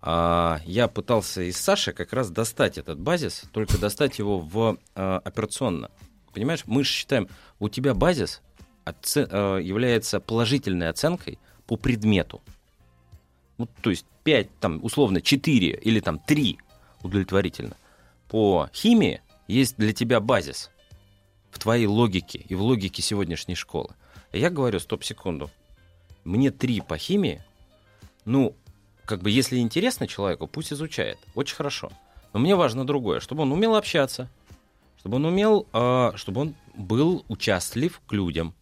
А, 0.00 0.60
я 0.64 0.88
пытался 0.88 1.42
из 1.42 1.56
Саши 1.56 1.92
как 1.92 2.12
раз 2.12 2.30
достать 2.30 2.78
этот 2.78 3.00
базис, 3.00 3.44
только 3.52 3.78
достать 3.78 4.18
его 4.18 4.38
в 4.38 4.78
а, 4.94 5.20
операционно. 5.24 5.90
Понимаешь, 6.32 6.64
мы 6.66 6.84
же 6.84 6.90
считаем, 6.90 7.28
у 7.58 7.68
тебя 7.68 7.94
базис 7.94 8.42
является 9.04 10.20
положительной 10.20 10.90
оценкой 10.90 11.40
по 11.66 11.76
предмету. 11.76 12.40
Ну, 13.58 13.68
то 13.80 13.90
есть 13.90 14.06
5, 14.24 14.58
там, 14.60 14.80
условно, 14.82 15.20
4 15.20 15.68
или 15.70 16.00
там 16.00 16.18
3 16.18 16.58
удовлетворительно. 17.02 17.76
По 18.28 18.68
химии 18.74 19.22
есть 19.48 19.76
для 19.76 19.92
тебя 19.92 20.20
базис 20.20 20.70
в 21.50 21.58
твоей 21.58 21.86
логике 21.86 22.44
и 22.48 22.54
в 22.54 22.62
логике 22.62 23.02
сегодняшней 23.02 23.54
школы. 23.54 23.90
Я 24.32 24.50
говорю, 24.50 24.80
стоп, 24.80 25.04
секунду. 25.04 25.50
Мне 26.24 26.50
3 26.50 26.82
по 26.82 26.98
химии, 26.98 27.42
ну, 28.24 28.54
как 29.04 29.22
бы, 29.22 29.30
если 29.30 29.58
интересно 29.58 30.06
человеку, 30.08 30.46
пусть 30.48 30.72
изучает. 30.72 31.18
Очень 31.34 31.54
хорошо. 31.54 31.90
Но 32.32 32.40
мне 32.40 32.56
важно 32.56 32.84
другое, 32.84 33.20
чтобы 33.20 33.42
он 33.42 33.52
умел 33.52 33.76
общаться, 33.76 34.28
чтобы 34.98 35.16
он 35.16 35.24
умел, 35.24 35.66
э, 35.72 36.10
чтобы 36.16 36.40
он 36.42 36.54
был 36.74 37.24
участлив 37.28 38.00
к 38.06 38.12
людям, 38.12 38.52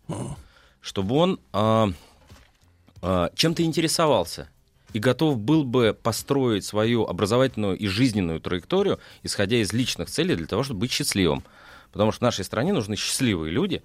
чтобы 0.81 1.16
он 1.16 1.41
э, 1.53 1.87
э, 3.03 3.29
чем-то 3.35 3.62
интересовался 3.62 4.49
и 4.95 5.01
готов 5.01 5.39
был 5.39 5.65
бы 5.65 5.97
построить 6.01 6.65
свою 6.65 7.05
образовательную 7.05 7.77
и 7.77 7.87
жизненную 7.89 8.41
траекторию, 8.41 9.01
исходя 9.25 9.57
из 9.57 9.73
личных 9.73 10.09
целей 10.09 10.37
для 10.37 10.47
того, 10.47 10.62
чтобы 10.62 10.81
быть 10.81 10.93
счастливым. 10.93 11.43
Потому 11.93 12.12
что 12.12 12.21
в 12.21 12.23
нашей 12.23 12.45
стране 12.45 12.73
нужны 12.73 12.97
счастливые 12.97 13.53
люди, 13.53 13.83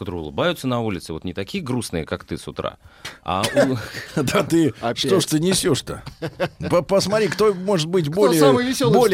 которые 0.00 0.22
улыбаются 0.22 0.66
на 0.66 0.80
улице, 0.80 1.12
вот 1.12 1.24
не 1.24 1.34
такие 1.34 1.62
грустные, 1.62 2.06
как 2.06 2.24
ты 2.24 2.38
с 2.38 2.48
утра, 2.48 2.78
а... 3.22 3.42
Да 4.16 4.42
ты, 4.42 4.72
что 4.94 5.20
ж 5.20 5.24
ты 5.26 5.38
несешь-то? 5.38 6.02
По- 6.70 6.80
Посмотри, 6.82 7.28
кто 7.28 7.52
может 7.52 7.86
быть 7.88 8.08
более, 8.08 8.40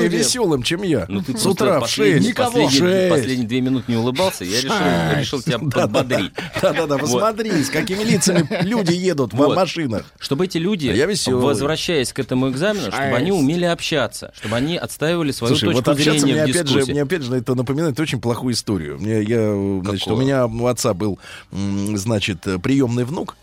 веселым, 0.08 0.62
чем 0.62 0.82
я. 0.82 1.06
Ну, 1.08 1.22
С 1.22 1.44
утра 1.44 1.78
в 1.78 1.82
последние- 1.82 2.32
6. 2.32 2.36
последние- 2.36 3.10
Последние 3.10 3.48
две 3.48 3.60
минуты 3.60 3.84
не 3.88 3.96
улыбался, 3.96 4.44
я 4.44 4.60
решил, 5.18 5.42
тебя 5.42 5.58
подбодрить. 5.58 6.32
Да-да-да, 6.62 6.98
посмотри, 6.98 7.50
с 7.64 7.68
какими 7.70 8.04
лицами 8.04 8.46
люди 8.62 8.92
едут 8.92 9.32
в 9.34 9.54
машинах. 9.54 10.04
Чтобы 10.20 10.44
эти 10.44 10.58
люди, 10.58 10.88
А 10.88 11.30
возвращаясь 11.36 12.12
к 12.12 12.18
этому 12.20 12.50
экзамену, 12.50 12.92
чтобы 12.92 13.02
они 13.16 13.32
умели 13.32 13.64
общаться, 13.64 14.32
чтобы 14.36 14.54
они 14.54 14.76
отстаивали 14.76 15.32
свою 15.32 15.54
точку 15.54 15.70
общаться 15.90 16.10
мне 16.26 16.34
зрения 16.34 16.46
в 16.46 16.50
опять, 16.50 16.68
же, 16.68 16.74
дискуссии. 16.74 16.92
мне 16.92 17.02
опять 17.02 17.22
же 17.22 17.34
это 17.36 17.54
напоминает 17.56 17.98
очень 17.98 18.20
плохую 18.20 18.54
историю. 18.54 18.98
Мне, 19.00 19.22
я, 19.22 19.80
значит, 19.82 20.06
у 20.06 20.16
меня 20.16 20.46
отца 20.77 20.94
был, 20.94 21.19
значит, 21.51 22.43
приемный 22.62 23.05
внук. 23.05 23.36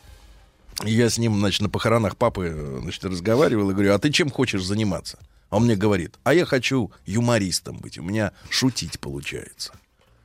Я 0.84 1.10
с 1.10 1.18
ним, 1.18 1.40
значит, 1.40 1.62
на 1.62 1.70
похоронах 1.70 2.18
папы, 2.18 2.52
э, 2.54 2.80
значит, 2.82 3.06
разговаривал 3.06 3.70
и 3.70 3.74
говорю, 3.74 3.94
а 3.94 4.00
ты 4.00 4.12
чем 4.12 4.30
хочешь 4.30 4.64
заниматься? 4.64 5.20
А 5.50 5.58
он 5.58 5.66
мне 5.66 5.76
говорит, 5.76 6.16
а 6.24 6.34
я 6.34 6.46
хочу 6.46 6.92
юмористом 7.06 7.78
быть, 7.78 7.98
у 7.98 8.04
меня 8.04 8.32
шутить 8.50 9.00
получается. 9.00 9.74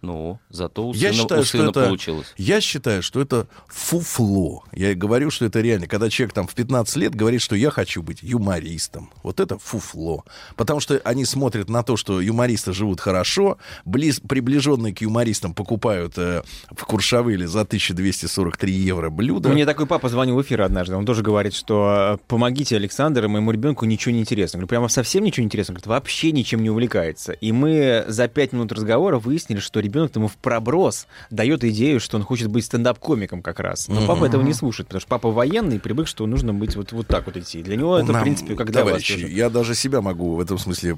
Ну, 0.00 0.38
зато 0.48 0.86
у 0.88 0.92
Я 0.94 1.10
сына, 1.12 1.22
считаю, 1.22 1.40
у 1.40 1.44
что 1.44 1.58
сына 1.58 1.70
это, 1.70 1.84
получилось. 1.86 2.34
я 2.36 2.60
считаю, 2.60 3.02
что 3.02 3.20
это 3.20 3.48
фуфло. 3.66 4.64
Я 4.72 4.92
и 4.92 4.94
говорю, 4.94 5.30
что 5.30 5.44
это 5.44 5.60
реально. 5.60 5.88
Когда 5.88 6.08
человек 6.08 6.34
там 6.34 6.46
в 6.46 6.54
15 6.54 6.96
лет 6.96 7.14
говорит, 7.16 7.40
что 7.42 7.56
я 7.56 7.70
хочу 7.70 8.02
быть 8.02 8.22
юмористом. 8.22 9.10
Вот 9.24 9.40
это 9.40 9.58
фуфло. 9.58 10.24
Потому 10.56 10.78
что 10.78 11.00
они 11.04 11.24
смотрят 11.24 11.68
на 11.68 11.82
то, 11.82 11.96
что 11.96 12.20
юмористы 12.20 12.72
живут 12.72 13.00
хорошо, 13.00 13.58
близ, 13.84 14.20
приближенные 14.20 14.94
к 14.94 15.00
юмористам 15.00 15.52
покупают 15.52 16.16
э, 16.16 16.42
в 16.70 16.84
Куршавеле 16.84 17.48
за 17.48 17.62
1243 17.62 18.72
евро 18.72 19.10
блюдо. 19.10 19.48
Мне 19.48 19.66
такой 19.66 19.86
папа 19.86 20.08
звонил 20.08 20.36
в 20.36 20.42
эфир 20.42 20.62
однажды. 20.62 20.94
Он 20.94 21.06
тоже 21.06 21.22
говорит, 21.22 21.54
что 21.54 22.18
э, 22.20 22.24
помогите, 22.28 22.76
Александр, 22.76 23.26
моему 23.26 23.50
ребенку 23.50 23.84
ничего 23.84 24.14
не 24.14 24.20
интересно. 24.20 24.56
Я 24.56 24.60
говорю, 24.60 24.68
прямо 24.68 24.88
совсем 24.88 25.24
ничего 25.24 25.42
не 25.42 25.46
интересно. 25.46 25.72
Он 25.72 25.74
говорит, 25.76 25.86
вообще 25.88 26.30
ничем 26.30 26.62
не 26.62 26.70
увлекается. 26.70 27.32
И 27.32 27.50
мы 27.50 28.04
за 28.06 28.28
пять 28.28 28.52
минут 28.52 28.70
разговора 28.70 29.18
выяснили, 29.18 29.58
что 29.58 29.80
ребенок 29.89 30.15
ему 30.16 30.28
в 30.28 30.36
проброс 30.36 31.06
дает 31.31 31.65
идею, 31.65 32.01
что 32.01 32.16
он 32.16 32.23
хочет 32.23 32.48
быть 32.48 32.65
стендап-комиком 32.65 33.43
как 33.43 33.60
раз. 33.60 33.89
Но 33.89 34.06
папа 34.06 34.24
этого 34.24 34.43
не 34.43 34.55
слушает, 34.55 34.89
потому 34.89 35.01
что 35.01 35.09
папа 35.09 35.31
военный 35.31 35.77
и 35.77 35.78
привык, 35.78 36.06
что 36.09 36.27
нужно 36.27 36.55
быть 36.55 36.77
вот, 36.77 36.93
вот 36.93 37.06
так 37.06 37.27
вот 37.27 37.36
идти. 37.36 37.62
Для 37.62 37.77
него 37.77 37.98
это, 37.98 38.12
Нам, 38.12 38.20
в 38.20 38.24
принципе, 38.24 38.55
как 38.55 38.70
для 38.70 38.82
вас 38.85 38.89
товарищи, 38.90 39.15
тоже. 39.15 39.28
я 39.28 39.51
даже 39.51 39.74
себя 39.74 40.01
могу 40.01 40.35
в 40.36 40.40
этом 40.40 40.59
смысле 40.59 40.97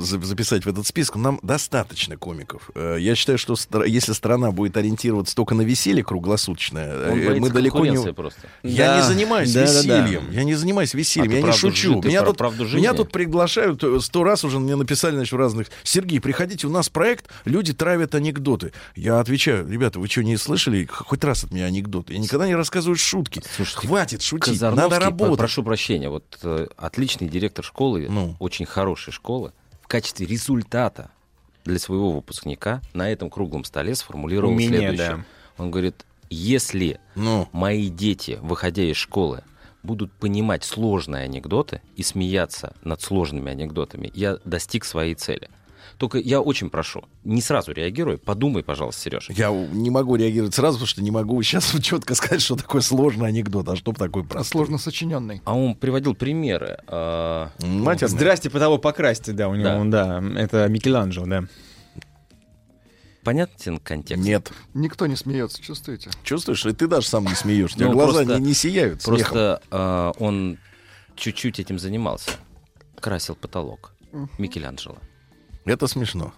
записать 0.00 0.64
в 0.64 0.68
этот 0.68 0.86
список. 0.86 1.16
Нам 1.16 1.38
достаточно 1.42 2.16
комиков. 2.16 2.70
Э, 2.74 2.96
Я 2.98 3.14
считаю, 3.14 3.38
что 3.38 3.54
если 3.86 4.12
страна 4.12 4.50
будет 4.50 4.76
ориентироваться 4.76 5.34
только 5.34 5.54
на 5.54 5.62
веселье 5.62 6.04
круглосуточное, 6.04 7.10
Он 7.12 7.18
э, 7.18 7.40
мы 7.40 7.50
далеко 7.50 7.84
не... 7.86 8.12
просто. 8.12 8.40
Я 8.62 8.86
Да, 8.88 8.96
не 8.96 9.02
занимаюсь 9.14 9.52
да, 9.52 9.66
да, 9.66 9.66
да. 9.82 10.00
весельем. 10.06 10.30
Я 10.30 10.44
не 10.44 10.54
занимаюсь 10.54 10.94
весельем. 10.94 11.32
А 11.32 11.34
я 11.34 11.42
не 11.42 11.52
шучу. 11.52 11.94
жи- 11.94 12.00
ты 12.02 12.08
меня, 12.08 12.22
тут, 12.22 12.40
меня 12.40 12.94
тут 12.94 13.10
приглашают 13.12 13.82
э, 13.84 13.98
сто 14.00 14.24
раз 14.24 14.44
уже 14.44 14.58
мне 14.58 14.76
написали 14.76 15.14
значит, 15.14 15.32
в 15.32 15.36
разных. 15.36 15.68
Сергей, 15.82 16.20
приходите, 16.20 16.66
у 16.66 16.70
нас 16.70 16.88
проект, 16.88 17.26
люди 17.44 17.72
травят 17.72 18.14
анекдоты. 18.24 18.72
Я 18.96 19.20
отвечаю, 19.20 19.68
ребята, 19.68 20.00
вы 20.00 20.08
что, 20.08 20.22
не 20.24 20.36
слышали 20.36 20.86
хоть 20.86 21.22
раз 21.24 21.44
от 21.44 21.52
меня 21.52 21.66
анекдоты? 21.66 22.14
Я 22.14 22.18
никогда 22.18 22.46
не 22.46 22.54
рассказываю 22.54 22.96
шутки. 22.96 23.42
Слушайте, 23.54 23.86
Хватит 23.86 24.22
шутить, 24.22 24.54
Казарновский, 24.54 24.90
надо 24.90 25.04
работать. 25.04 25.38
прошу 25.38 25.62
прощения, 25.62 26.08
вот 26.08 26.38
э, 26.42 26.66
отличный 26.76 27.28
директор 27.28 27.64
школы, 27.64 28.06
Ну. 28.08 28.36
очень 28.40 28.64
хорошей 28.66 29.12
школы, 29.12 29.52
в 29.82 29.88
качестве 29.88 30.26
результата 30.26 31.10
для 31.64 31.78
своего 31.78 32.12
выпускника 32.12 32.80
на 32.94 33.10
этом 33.10 33.30
круглом 33.30 33.64
столе 33.64 33.94
сформулировал 33.94 34.52
Умение, 34.52 34.80
следующее. 34.80 35.24
Он 35.58 35.70
говорит, 35.70 36.04
если 36.30 36.98
Ну. 37.14 37.48
мои 37.52 37.88
дети, 37.88 38.38
выходя 38.42 38.82
из 38.82 38.96
школы, 38.96 39.42
будут 39.82 40.12
понимать 40.12 40.64
сложные 40.64 41.24
анекдоты 41.24 41.82
и 41.96 42.02
смеяться 42.02 42.74
над 42.82 43.02
сложными 43.02 43.50
анекдотами, 43.52 44.10
я 44.14 44.38
достиг 44.44 44.84
своей 44.86 45.14
цели. 45.14 45.48
Только 45.98 46.18
я 46.18 46.40
очень 46.40 46.70
прошу, 46.70 47.04
не 47.22 47.40
сразу 47.40 47.72
реагируй, 47.72 48.18
подумай, 48.18 48.62
пожалуйста, 48.64 49.02
Сережа. 49.02 49.32
Я 49.32 49.50
не 49.50 49.90
могу 49.90 50.16
реагировать 50.16 50.54
сразу, 50.54 50.78
потому 50.78 50.88
что 50.88 51.02
не 51.02 51.10
могу 51.12 51.40
сейчас 51.42 51.72
четко 51.82 52.14
сказать, 52.14 52.42
что 52.42 52.56
такое 52.56 52.80
сложный 52.80 53.28
анекдот, 53.28 53.68
а 53.68 53.76
что 53.76 53.92
такой 53.92 54.24
простой. 54.24 54.50
Сложно 54.50 54.78
сочиненный. 54.78 55.40
А 55.44 55.56
он 55.56 55.74
приводил 55.76 56.14
примеры. 56.14 56.78
а, 56.88 57.50
Матерный. 57.62 58.10
Здрасте, 58.16 58.50
по 58.50 58.58
того 58.58 58.78
покрасьте, 58.78 59.32
да, 59.32 59.48
у 59.48 59.54
него, 59.54 59.84
да. 59.84 60.22
Это 60.36 60.66
Микеланджело, 60.68 61.26
да. 61.26 61.44
Понятен 63.22 63.78
контекст? 63.78 64.22
Нет. 64.22 64.52
Никто 64.74 65.06
не 65.06 65.16
смеется, 65.16 65.62
чувствуете? 65.62 66.10
Чувствуешь, 66.24 66.66
и 66.66 66.72
ты 66.72 66.86
даже 66.86 67.06
сам 67.08 67.24
не 67.24 67.34
смеешься. 67.34 67.76
У 67.76 67.78
тебя 67.78 67.88
Ну, 67.88 67.94
глаза 67.94 68.12
просто- 68.24 68.38
не, 68.38 68.48
не 68.48 68.54
сияют. 68.54 69.02
Просто 69.02 69.62
а, 69.70 70.12
он 70.18 70.58
чуть-чуть 71.16 71.58
этим 71.58 71.78
занимался. 71.78 72.32
Красил 73.00 73.34
потолок. 73.34 73.92
Микеланджело. 74.38 74.98
Это 75.64 75.86
смешно. 75.86 76.32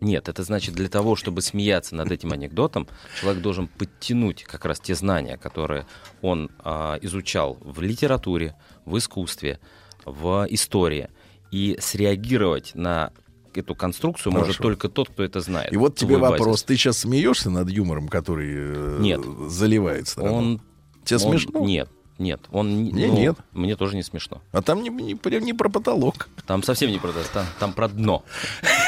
Нет, 0.00 0.28
это 0.28 0.42
значит 0.42 0.74
для 0.74 0.88
того, 0.88 1.14
чтобы 1.14 1.42
смеяться 1.42 1.94
над 1.94 2.10
этим 2.10 2.32
анекдотом, 2.32 2.88
человек 3.20 3.40
должен 3.40 3.68
подтянуть 3.68 4.42
как 4.42 4.64
раз 4.64 4.80
те 4.80 4.96
знания, 4.96 5.36
которые 5.36 5.86
он 6.22 6.50
а, 6.58 6.98
изучал 7.02 7.56
в 7.60 7.80
литературе, 7.80 8.56
в 8.84 8.98
искусстве, 8.98 9.60
в 10.04 10.44
истории, 10.50 11.08
и 11.52 11.76
среагировать 11.80 12.72
на 12.74 13.12
эту 13.54 13.74
конструкцию 13.76 14.32
может 14.32 14.56
Хорошо. 14.56 14.62
только 14.62 14.88
тот, 14.88 15.10
кто 15.10 15.22
это 15.22 15.40
знает. 15.40 15.72
И 15.72 15.76
вот 15.76 15.94
тебе 15.94 16.16
вопрос. 16.16 16.46
базис. 16.48 16.62
Ты 16.64 16.76
сейчас 16.76 16.98
смеешься 16.98 17.50
над 17.50 17.70
юмором, 17.70 18.08
который 18.08 18.48
э, 18.50 18.96
Нет. 19.00 19.20
заливает 19.48 20.08
страну? 20.08 20.34
Он, 20.34 20.60
Тебе 21.04 21.18
он- 21.18 21.30
смешно? 21.38 21.60
Нет, 21.64 21.88
нет. 22.18 22.40
Он, 22.50 22.84
не- 22.84 22.92
Мне 22.92 23.06
ну, 23.08 23.16
нет. 23.16 23.36
Мне 23.52 23.76
тоже 23.76 23.96
не 23.96 24.02
смешно. 24.02 24.40
А 24.52 24.62
там 24.62 24.82
не, 24.82 24.90
не, 24.90 25.14
про- 25.14 25.40
не 25.40 25.52
про 25.52 25.68
потолок. 25.68 26.28
Там 26.46 26.62
совсем 26.62 26.90
не 26.90 26.98
про 26.98 27.12
там, 27.32 27.46
там 27.58 27.72
про 27.72 27.88
дно. 27.88 28.24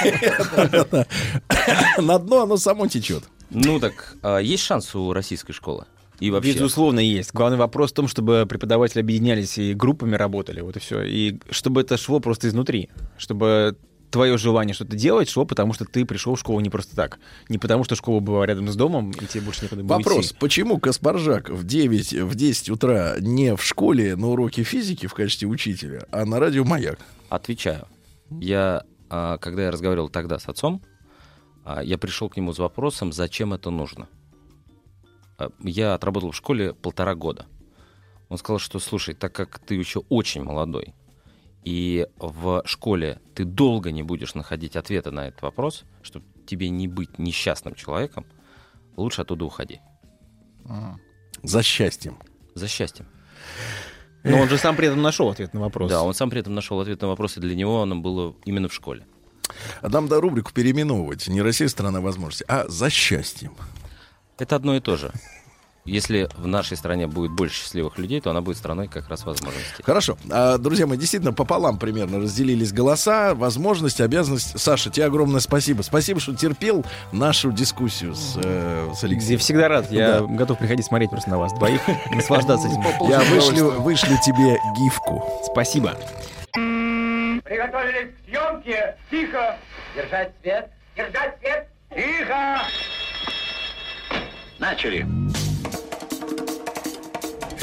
На 1.98 2.18
дно 2.18 2.42
оно 2.42 2.56
само 2.56 2.86
течет. 2.86 3.24
Ну 3.50 3.80
так, 3.80 4.16
а 4.22 4.38
есть 4.38 4.64
шанс 4.64 4.94
у 4.94 5.12
российской 5.12 5.52
школы? 5.52 5.84
И 6.20 6.30
вообще? 6.30 6.52
Безусловно, 6.52 7.00
есть. 7.00 7.32
Главный 7.32 7.58
вопрос 7.58 7.90
в 7.90 7.94
том, 7.94 8.08
чтобы 8.08 8.46
преподаватели 8.48 9.00
объединялись 9.00 9.58
и 9.58 9.74
группами 9.74 10.14
работали, 10.14 10.60
вот 10.60 10.76
и 10.76 10.80
все. 10.80 11.02
И 11.02 11.38
чтобы 11.50 11.80
это 11.80 11.96
шло 11.96 12.20
просто 12.20 12.48
изнутри. 12.48 12.88
Чтобы 13.18 13.76
твое 14.14 14.38
желание 14.38 14.74
что-то 14.74 14.94
делать 14.96 15.28
шло, 15.28 15.44
потому 15.44 15.72
что 15.72 15.84
ты 15.84 16.04
пришел 16.04 16.36
в 16.36 16.38
школу 16.38 16.60
не 16.60 16.70
просто 16.70 16.94
так. 16.94 17.18
Не 17.48 17.58
потому, 17.58 17.82
что 17.82 17.96
школа 17.96 18.20
была 18.20 18.46
рядом 18.46 18.68
с 18.68 18.76
домом, 18.76 19.10
и 19.10 19.26
тебе 19.26 19.42
больше 19.42 19.62
некуда 19.64 19.82
было 19.82 19.96
Вопрос, 19.98 20.26
идти. 20.26 20.36
почему 20.38 20.78
Каспаржак 20.78 21.48
в 21.50 21.64
9, 21.64 22.12
в 22.12 22.34
10 22.36 22.70
утра 22.70 23.16
не 23.18 23.56
в 23.56 23.64
школе 23.64 24.14
на 24.14 24.28
уроке 24.28 24.62
физики 24.62 25.08
в 25.08 25.14
качестве 25.14 25.48
учителя, 25.48 26.06
а 26.12 26.24
на 26.24 26.38
радио 26.38 26.64
«Маяк»? 26.64 27.00
Отвечаю. 27.28 27.88
Я, 28.30 28.84
а, 29.10 29.38
когда 29.38 29.64
я 29.64 29.72
разговаривал 29.72 30.08
тогда 30.08 30.38
с 30.38 30.48
отцом, 30.48 30.80
а, 31.64 31.82
я 31.82 31.98
пришел 31.98 32.28
к 32.28 32.36
нему 32.36 32.52
с 32.52 32.58
вопросом, 32.60 33.12
зачем 33.12 33.52
это 33.52 33.70
нужно. 33.70 34.06
А, 35.38 35.50
Я 35.58 35.94
отработал 35.94 36.30
в 36.30 36.36
школе 36.36 36.72
полтора 36.72 37.16
года. 37.16 37.46
Он 38.28 38.38
сказал, 38.38 38.60
что, 38.60 38.78
слушай, 38.78 39.14
так 39.14 39.32
как 39.32 39.58
ты 39.58 39.74
еще 39.74 40.04
очень 40.08 40.44
молодой, 40.44 40.94
и 41.64 42.06
в 42.16 42.62
школе 42.66 43.20
ты 43.34 43.44
долго 43.44 43.90
не 43.90 44.02
будешь 44.02 44.34
находить 44.34 44.76
ответа 44.76 45.10
на 45.10 45.28
этот 45.28 45.42
вопрос, 45.42 45.84
чтобы 46.02 46.26
тебе 46.46 46.68
не 46.68 46.86
быть 46.86 47.18
несчастным 47.18 47.74
человеком, 47.74 48.26
лучше 48.96 49.22
оттуда 49.22 49.44
уходи. 49.44 49.80
За 51.42 51.62
счастьем. 51.62 52.18
За 52.54 52.68
счастьем. 52.68 53.06
Но 54.22 54.40
он 54.40 54.48
же 54.48 54.56
сам 54.56 54.76
при 54.76 54.88
этом 54.88 55.02
нашел 55.02 55.28
ответ 55.28 55.52
на 55.52 55.60
вопрос. 55.60 55.90
Да, 55.90 56.02
он 56.02 56.14
сам 56.14 56.30
при 56.30 56.40
этом 56.40 56.54
нашел 56.54 56.80
ответ 56.80 57.00
на 57.02 57.08
вопрос, 57.08 57.36
и 57.36 57.40
для 57.40 57.54
него 57.54 57.82
оно 57.82 57.96
было 57.96 58.34
именно 58.44 58.68
в 58.68 58.74
школе. 58.74 59.06
А 59.82 59.88
нам 59.88 60.08
до 60.08 60.20
рубрику 60.20 60.52
переименовывать. 60.52 61.28
Не 61.28 61.42
Россия 61.42 61.68
страна 61.68 62.00
возможностей, 62.00 62.46
а 62.48 62.66
за 62.68 62.88
счастьем. 62.88 63.54
Это 64.38 64.56
одно 64.56 64.76
и 64.76 64.80
то 64.80 64.96
же. 64.96 65.12
Если 65.86 66.30
в 66.38 66.46
нашей 66.46 66.78
стране 66.78 67.06
будет 67.06 67.32
больше 67.32 67.60
счастливых 67.62 67.98
людей, 67.98 68.18
то 68.20 68.30
она 68.30 68.40
будет 68.40 68.56
страной 68.56 68.88
как 68.88 69.06
раз 69.10 69.24
возможностей. 69.24 69.82
Хорошо. 69.82 70.16
А, 70.30 70.56
друзья 70.56 70.86
мои, 70.86 70.96
действительно, 70.96 71.34
пополам 71.34 71.78
примерно 71.78 72.20
разделились 72.20 72.72
голоса, 72.72 73.34
возможности, 73.34 74.00
обязанности. 74.00 74.56
Саша, 74.56 74.88
тебе 74.88 75.04
огромное 75.04 75.40
спасибо. 75.40 75.82
Спасибо, 75.82 76.20
что 76.20 76.34
терпел 76.34 76.86
нашу 77.12 77.52
дискуссию 77.52 78.14
с, 78.14 78.38
э, 78.42 78.92
с 78.94 79.04
Алексеем. 79.04 79.32
Я 79.32 79.38
всегда 79.38 79.68
рад. 79.68 79.92
Я 79.92 80.20
Да. 80.20 80.26
готов 80.26 80.58
приходить 80.58 80.86
смотреть 80.86 81.10
просто 81.10 81.28
на 81.28 81.38
вас 81.38 81.52
двоих, 81.52 81.82
наслаждаться 82.10 82.66
этим. 82.66 82.80
Я 83.10 83.20
вышлю, 83.20 83.72
вышлю 83.82 84.16
тебе 84.24 84.56
гифку. 84.78 85.22
Спасибо. 85.52 85.92
Приготовились 86.54 88.14
к 88.14 88.30
съемке. 88.30 88.96
Тихо. 89.10 89.58
Держать 89.94 90.32
свет. 90.40 90.70
Держать 90.96 91.38
свет. 91.40 91.68
Тихо. 91.94 92.62
Начали. 94.58 95.06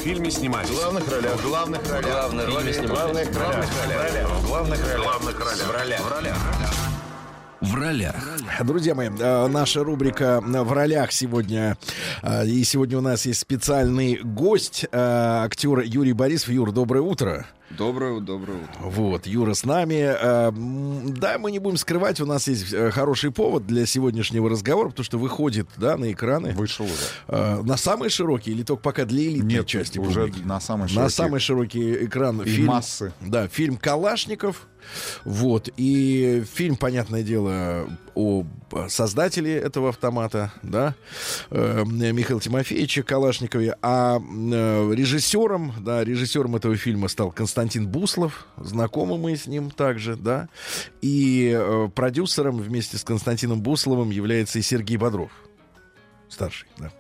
В 0.02 0.04
фильме 0.04 0.32
снимались. 0.32 0.68
В 0.68 0.76
главных 0.76 1.08
ролях. 1.12 1.34
В 1.36 1.48
главных 1.48 1.92
ролях. 1.92 2.12
Главные 2.12 2.48
роли 2.48 2.72
снимались. 2.74 2.92
главных 2.92 3.38
ролях. 3.38 3.66
В 3.68 4.48
главных 4.48 4.80
ролях. 4.82 4.98
В 4.98 5.04
главных 5.04 5.40
ролях. 5.40 5.68
В 5.68 5.72
ролях. 5.72 6.02
В 6.02 6.12
ролях. 6.12 6.38
В 7.62 7.76
ролях. 7.76 8.64
Друзья 8.64 8.96
мои, 8.96 9.10
э, 9.10 9.48
наша 9.48 9.84
рубрика 9.84 10.42
в 10.42 10.72
ролях 10.74 11.12
сегодня. 11.12 11.78
э, 12.24 12.48
И 12.48 12.64
сегодня 12.64 12.98
у 12.98 13.02
нас 13.02 13.28
есть 13.28 13.42
специальный 13.42 14.16
гость, 14.24 14.86
э, 14.92 14.98
актер 15.46 15.82
Юрий 15.82 16.14
Борисов. 16.14 16.50
Юр, 16.50 16.72
доброе 16.72 17.02
утро. 17.02 17.46
Доброе, 17.78 18.20
доброе 18.20 18.58
утро. 18.64 18.80
Вот, 18.82 19.28
Юра 19.28 19.54
с 19.54 19.64
нами. 19.66 19.96
Э, 20.04 20.52
Да, 20.52 21.38
мы 21.38 21.52
не 21.52 21.60
будем 21.60 21.78
скрывать, 21.78 22.20
у 22.20 22.26
нас 22.26 22.48
есть 22.48 22.72
э, 22.74 22.92
хороший 22.92 23.32
повод 23.32 23.66
для 23.66 23.86
сегодняшнего 23.86 24.50
разговора, 24.50 24.90
потому 24.90 25.04
что 25.06 25.18
выходит, 25.18 25.68
да, 25.78 25.98
на 25.98 26.12
экраны. 26.12 26.52
Вышел 26.52 26.86
уже. 26.86 26.94
Э, 27.28 27.62
На 27.64 27.78
самые 27.78 28.10
широкие 28.10 28.56
или 28.56 28.64
только 28.64 28.82
пока 28.84 29.06
для 29.06 29.24
элитной 29.24 29.54
Нет, 29.56 29.68
части 29.68 30.00
уже 30.00 30.26
публики? 30.28 30.44
на 30.46 30.60
самый 30.60 30.84
На 30.84 30.88
широкий. 30.90 31.14
самый 31.14 31.40
широкий 31.40 32.06
экран. 32.06 32.42
И 32.42 32.62
массы. 32.64 33.14
Да, 33.22 33.48
фильм 33.48 33.78
«Калашников». 33.78 34.68
Вот. 35.26 35.70
И 35.78 36.44
фильм, 36.54 36.76
понятное 36.76 37.24
дело, 37.24 37.88
о 38.16 38.46
создателе 38.88 39.58
этого 39.58 39.90
автомата, 39.90 40.52
да, 40.64 40.96
э, 41.50 41.84
Михаил 41.86 42.40
Тимофеевича 42.40 43.04
Калашникове. 43.04 43.76
А 43.82 44.20
э, 44.20 44.92
режиссером, 44.94 45.74
да, 45.80 46.04
режиссером 46.04 46.56
этого 46.56 46.76
фильма 46.78 47.08
стал 47.08 47.32
Константин 47.32 47.88
Буслов. 47.88 48.46
Знакомы 48.58 49.18
мы 49.18 49.36
с 49.36 49.48
ним 49.48 49.72
также, 49.72 50.16
да. 50.16 50.50
И 51.02 51.54
э, 51.56 51.90
продюсером 51.94 52.58
вместе 52.58 52.98
с 52.98 53.04
Константином 53.04 53.62
Бусловым 53.62 54.10
является 54.10 54.60
и 54.60 54.62
Сергей 54.62 54.98
Бодров. 54.98 55.32
Старший, 56.30 56.68
да. 56.78 56.92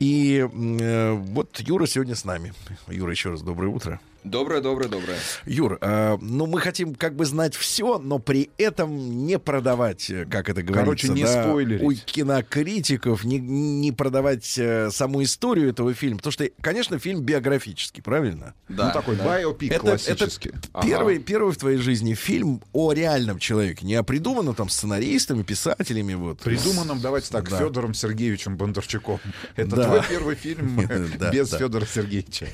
И 0.00 0.38
э, 0.38 1.12
вот 1.12 1.60
Юра 1.60 1.86
сегодня 1.86 2.16
с 2.16 2.24
нами. 2.24 2.52
Юра, 2.88 3.12
еще 3.12 3.30
раз 3.30 3.42
доброе 3.42 3.68
утро. 3.68 4.00
Доброе, 4.24 4.62
доброе, 4.62 4.88
доброе. 4.88 5.18
Юр, 5.44 5.76
э, 5.82 6.16
ну 6.18 6.46
мы 6.46 6.58
хотим 6.58 6.94
как 6.94 7.14
бы 7.14 7.26
знать 7.26 7.54
все, 7.54 7.98
но 7.98 8.18
при 8.18 8.48
этом 8.56 9.26
не 9.26 9.38
продавать, 9.38 10.08
э, 10.08 10.24
как 10.24 10.48
это 10.48 10.62
говорится, 10.62 10.84
Короче, 10.84 11.08
не 11.10 11.24
да, 11.24 11.42
спойлерить. 11.44 11.82
у 11.82 11.92
кинокритиков, 11.92 13.22
не, 13.24 13.38
не 13.38 13.92
продавать 13.92 14.56
э, 14.56 14.88
саму 14.90 15.22
историю 15.22 15.68
этого 15.68 15.92
фильма. 15.92 16.16
Потому 16.18 16.32
что, 16.32 16.48
конечно, 16.62 16.98
фильм 16.98 17.20
биографический, 17.20 18.02
правильно? 18.02 18.54
ну, 18.68 18.90
такой 18.94 19.16
байопик 19.16 19.70
Это- 19.72 19.80
классический. 19.80 20.48
это 20.48 20.68
Первый, 20.82 21.18
первый 21.18 21.52
в 21.52 21.58
твоей 21.58 21.76
жизни 21.78 22.14
фильм 22.14 22.62
о 22.72 22.92
реальном 22.92 23.38
человеке, 23.38 23.84
не 23.84 23.94
о 23.94 24.02
придуманном 24.02 24.54
там 24.54 24.70
сценаристами, 24.70 25.42
писателями. 25.42 26.14
Вот. 26.14 26.38
Придуманным, 26.40 26.98
давайте 26.98 27.28
так, 27.30 27.50
Да. 27.50 27.58
Федором 27.58 27.92
Сергеевичем 27.92 28.56
Бондарчуком. 28.56 29.20
Это 29.54 29.76
Да. 29.76 29.84
твой 29.86 30.00
первый 30.08 30.34
фильм 30.34 30.80
Да, 31.18 31.30
без 31.30 31.50
да. 31.50 31.58
Федора 31.58 31.84
Сергеевича. 31.84 32.48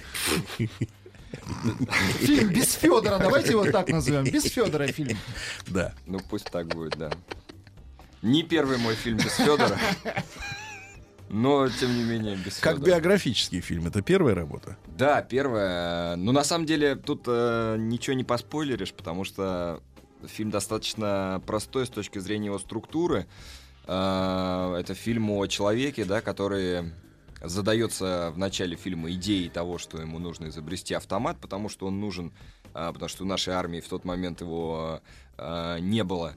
Фильм 2.18 2.48
без 2.50 2.74
Федора, 2.74 3.18
давайте 3.18 3.50
его 3.52 3.64
так 3.70 3.88
назовем. 3.88 4.24
Без 4.24 4.44
Федора 4.44 4.86
фильм. 4.88 5.16
Да. 5.68 5.94
Ну 6.06 6.20
пусть 6.28 6.46
так 6.50 6.66
будет, 6.68 6.96
да. 6.96 7.10
Не 8.22 8.42
первый 8.42 8.78
мой 8.78 8.94
фильм 8.94 9.16
без 9.18 9.34
Федора. 9.36 9.78
Но, 11.30 11.68
тем 11.68 11.96
не 11.96 12.02
менее, 12.02 12.36
без 12.36 12.58
Как 12.58 12.74
Фёдора. 12.74 12.90
биографический 12.90 13.60
фильм, 13.60 13.86
это 13.86 14.02
первая 14.02 14.34
работа. 14.34 14.76
Да, 14.98 15.22
первое. 15.22 16.16
Ну, 16.16 16.32
на 16.32 16.42
самом 16.42 16.66
деле, 16.66 16.96
тут 16.96 17.22
э, 17.28 17.76
ничего 17.78 18.16
не 18.16 18.24
поспойлеришь, 18.24 18.92
потому 18.92 19.22
что 19.22 19.80
фильм 20.26 20.50
достаточно 20.50 21.40
простой 21.46 21.86
с 21.86 21.88
точки 21.88 22.18
зрения 22.18 22.46
его 22.46 22.58
структуры. 22.58 23.28
Э, 23.86 24.76
это 24.80 24.94
фильм 24.94 25.30
о 25.30 25.46
человеке, 25.46 26.04
да, 26.04 26.20
который 26.20 26.92
задается 27.42 28.30
в 28.34 28.38
начале 28.38 28.76
фильма 28.76 29.10
идеей 29.12 29.48
того, 29.48 29.78
что 29.78 30.00
ему 30.00 30.18
нужно 30.18 30.48
изобрести 30.48 30.94
автомат, 30.94 31.38
потому 31.40 31.68
что 31.68 31.86
он 31.86 32.00
нужен, 32.00 32.32
э, 32.74 32.90
потому 32.92 33.08
что 33.08 33.24
в 33.24 33.26
нашей 33.26 33.54
армии 33.54 33.80
в 33.80 33.88
тот 33.88 34.04
момент 34.04 34.40
его 34.40 35.00
э, 35.38 35.78
не 35.80 36.04
было. 36.04 36.34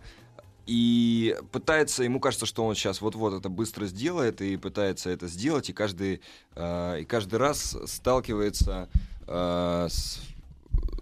И 0.66 1.36
пытается, 1.52 2.04
ему 2.04 2.22
кажется, 2.22 2.46
что 2.46 2.66
он 2.66 2.74
сейчас 2.74 3.02
вот-вот 3.02 3.34
это 3.34 3.50
быстро 3.50 3.86
сделает, 3.86 4.42
и 4.42 4.56
пытается 4.56 5.10
это 5.10 5.28
сделать, 5.28 5.70
и 5.70 5.74
каждый, 5.74 6.22
э, 6.56 7.02
и 7.02 7.06
каждый 7.06 7.36
раз 7.36 7.78
сталкивается 7.86 8.90
с, 9.26 10.20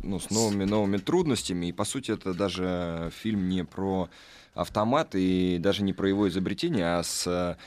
ну, 0.03 0.19
с 0.19 0.30
новыми, 0.30 0.64
новыми 0.64 0.98
трудностями. 0.98 1.68
И, 1.68 1.72
по 1.72 1.86
сути, 1.86 2.11
это 2.11 2.36
даже 2.36 3.11
фильм 3.19 3.49
не 3.49 3.65
про 3.65 4.10
автомат 4.53 5.15
и 5.15 5.57
даже 5.60 5.82
не 5.82 5.94
про 5.94 6.07
его 6.07 6.30
изобретение, 6.30 6.98
а 6.98 7.03
с, 7.03 7.57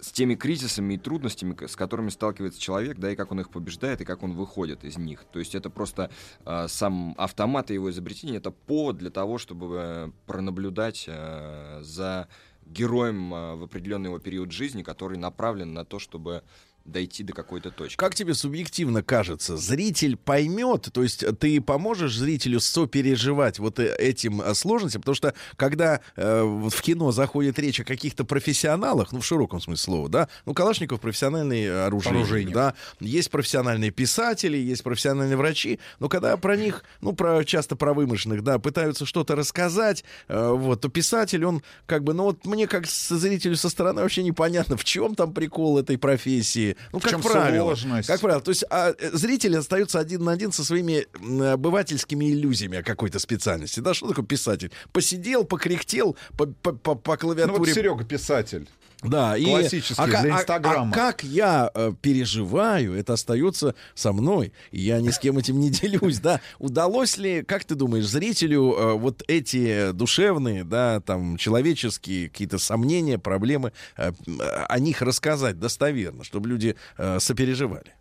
с 0.00 0.12
теми 0.12 0.34
кризисами 0.34 0.94
и 0.94 0.98
трудностями, 0.98 1.56
с 1.66 1.76
которыми 1.76 2.10
сталкивается 2.10 2.60
человек, 2.60 2.98
да, 2.98 3.12
и 3.12 3.16
как 3.16 3.32
он 3.32 3.40
их 3.40 3.50
побеждает, 3.50 4.00
и 4.00 4.04
как 4.04 4.22
он 4.22 4.32
выходит 4.32 4.84
из 4.84 4.96
них. 4.96 5.24
То 5.32 5.38
есть 5.38 5.54
это 5.54 5.70
просто 5.70 6.10
э, 6.44 6.68
сам 6.68 7.14
автомат 7.18 7.70
и 7.70 7.74
его 7.74 7.90
изобретение, 7.90 8.38
это 8.38 8.50
повод 8.50 8.98
для 8.98 9.10
того, 9.10 9.38
чтобы 9.38 9.76
э, 9.78 10.10
пронаблюдать 10.26 11.04
э, 11.08 11.80
за 11.82 12.28
героем 12.66 13.32
э, 13.32 13.54
в 13.54 13.64
определенный 13.64 14.08
его 14.08 14.18
период 14.18 14.52
жизни, 14.52 14.82
который 14.82 15.18
направлен 15.18 15.72
на 15.72 15.84
то, 15.84 15.98
чтобы 15.98 16.42
дойти 16.86 17.22
до 17.24 17.32
какой-то 17.32 17.70
точки. 17.70 17.96
Как 17.96 18.14
тебе 18.14 18.34
субъективно 18.34 19.02
кажется, 19.02 19.56
зритель 19.56 20.16
поймет, 20.16 20.88
то 20.92 21.02
есть 21.02 21.24
ты 21.38 21.60
поможешь 21.60 22.16
зрителю 22.16 22.60
сопереживать 22.60 23.58
вот 23.58 23.78
э- 23.78 23.94
этим 23.98 24.40
э, 24.40 24.54
сложностям, 24.54 25.02
потому 25.02 25.14
что 25.14 25.34
когда 25.56 26.00
э, 26.16 26.42
вот 26.42 26.72
в 26.72 26.80
кино 26.82 27.12
заходит 27.12 27.58
речь 27.58 27.80
о 27.80 27.84
каких-то 27.84 28.24
профессионалах, 28.24 29.12
ну 29.12 29.20
в 29.20 29.26
широком 29.26 29.60
смысле 29.60 29.82
слова, 29.84 30.08
да, 30.08 30.28
ну 30.46 30.54
Калашников 30.54 31.00
профессиональный 31.00 31.86
оружейник, 31.86 32.18
Оружейник. 32.20 32.54
да, 32.54 32.74
есть 33.00 33.30
профессиональные 33.30 33.90
писатели, 33.90 34.56
есть 34.56 34.82
профессиональные 34.82 35.36
врачи, 35.36 35.78
но 35.98 36.08
когда 36.08 36.36
про 36.36 36.56
них, 36.56 36.84
ну 37.00 37.12
про 37.12 37.44
часто 37.44 37.76
про 37.76 37.92
вымышленных, 37.94 38.42
да, 38.42 38.58
пытаются 38.58 39.06
что-то 39.06 39.34
рассказать, 39.34 40.04
э, 40.28 40.50
вот, 40.50 40.80
то 40.80 40.88
писатель, 40.88 41.44
он 41.44 41.62
как 41.86 42.04
бы, 42.04 42.14
ну 42.14 42.24
вот 42.24 42.44
мне 42.46 42.66
как 42.66 42.86
с- 42.86 43.08
зрителю 43.16 43.56
со 43.56 43.68
стороны 43.68 44.02
вообще 44.02 44.22
непонятно, 44.22 44.76
в 44.76 44.84
чем 44.84 45.14
там 45.14 45.32
прикол 45.34 45.78
этой 45.78 45.98
профессии, 45.98 46.75
ну 46.92 47.00
как 47.00 47.20
правило, 47.22 47.74
сложность? 47.74 48.08
как 48.08 48.20
правило, 48.20 48.40
то 48.40 48.50
есть 48.50 48.64
а, 48.70 48.94
э, 48.98 49.10
зритель 49.12 49.56
остается 49.56 49.98
один 49.98 50.24
на 50.24 50.32
один 50.32 50.52
со 50.52 50.64
своими 50.64 51.06
обывательскими 51.52 52.30
иллюзиями 52.32 52.78
о 52.78 52.82
какой-то 52.82 53.18
специальности, 53.18 53.80
да, 53.80 53.94
что 53.94 54.08
такое 54.08 54.24
писатель? 54.24 54.70
Посидел, 54.92 55.44
покряхтел 55.44 56.16
по, 56.36 56.46
по, 56.46 56.72
по, 56.72 56.94
по 56.94 57.12
Ну 57.12 57.18
клавиатуре. 57.18 57.58
вот 57.58 57.68
Серега 57.68 58.04
писатель. 58.04 58.68
Да, 59.08 59.36
и 59.36 59.44
Классический, 59.44 59.94
ка- 60.10 60.22
для 60.22 60.34
а- 60.36 60.38
Инстаграма. 60.40 60.90
А, 60.90 60.94
как 60.94 61.22
я 61.24 61.70
э, 61.74 61.92
переживаю, 62.00 62.94
это 62.94 63.12
остается 63.14 63.74
со 63.94 64.12
мной, 64.12 64.52
я 64.72 65.00
ни 65.00 65.10
с 65.10 65.18
кем 65.18 65.38
этим 65.38 65.58
не 65.60 65.70
делюсь, 65.70 66.18
да. 66.20 66.40
Удалось 66.58 67.16
ли, 67.16 67.42
как 67.42 67.64
ты 67.64 67.74
думаешь, 67.74 68.06
зрителю 68.06 68.72
э, 68.72 68.92
вот 68.94 69.22
эти 69.28 69.92
душевные, 69.92 70.64
да, 70.64 71.00
там 71.00 71.36
человеческие 71.36 72.28
какие-то 72.28 72.58
сомнения, 72.58 73.18
проблемы, 73.18 73.72
э, 73.96 74.12
м, 74.26 74.40
о 74.68 74.78
них 74.78 75.02
рассказать 75.02 75.58
достоверно, 75.58 76.24
чтобы 76.24 76.48
люди 76.48 76.76
э, 76.98 77.18
сопереживали? 77.20 77.92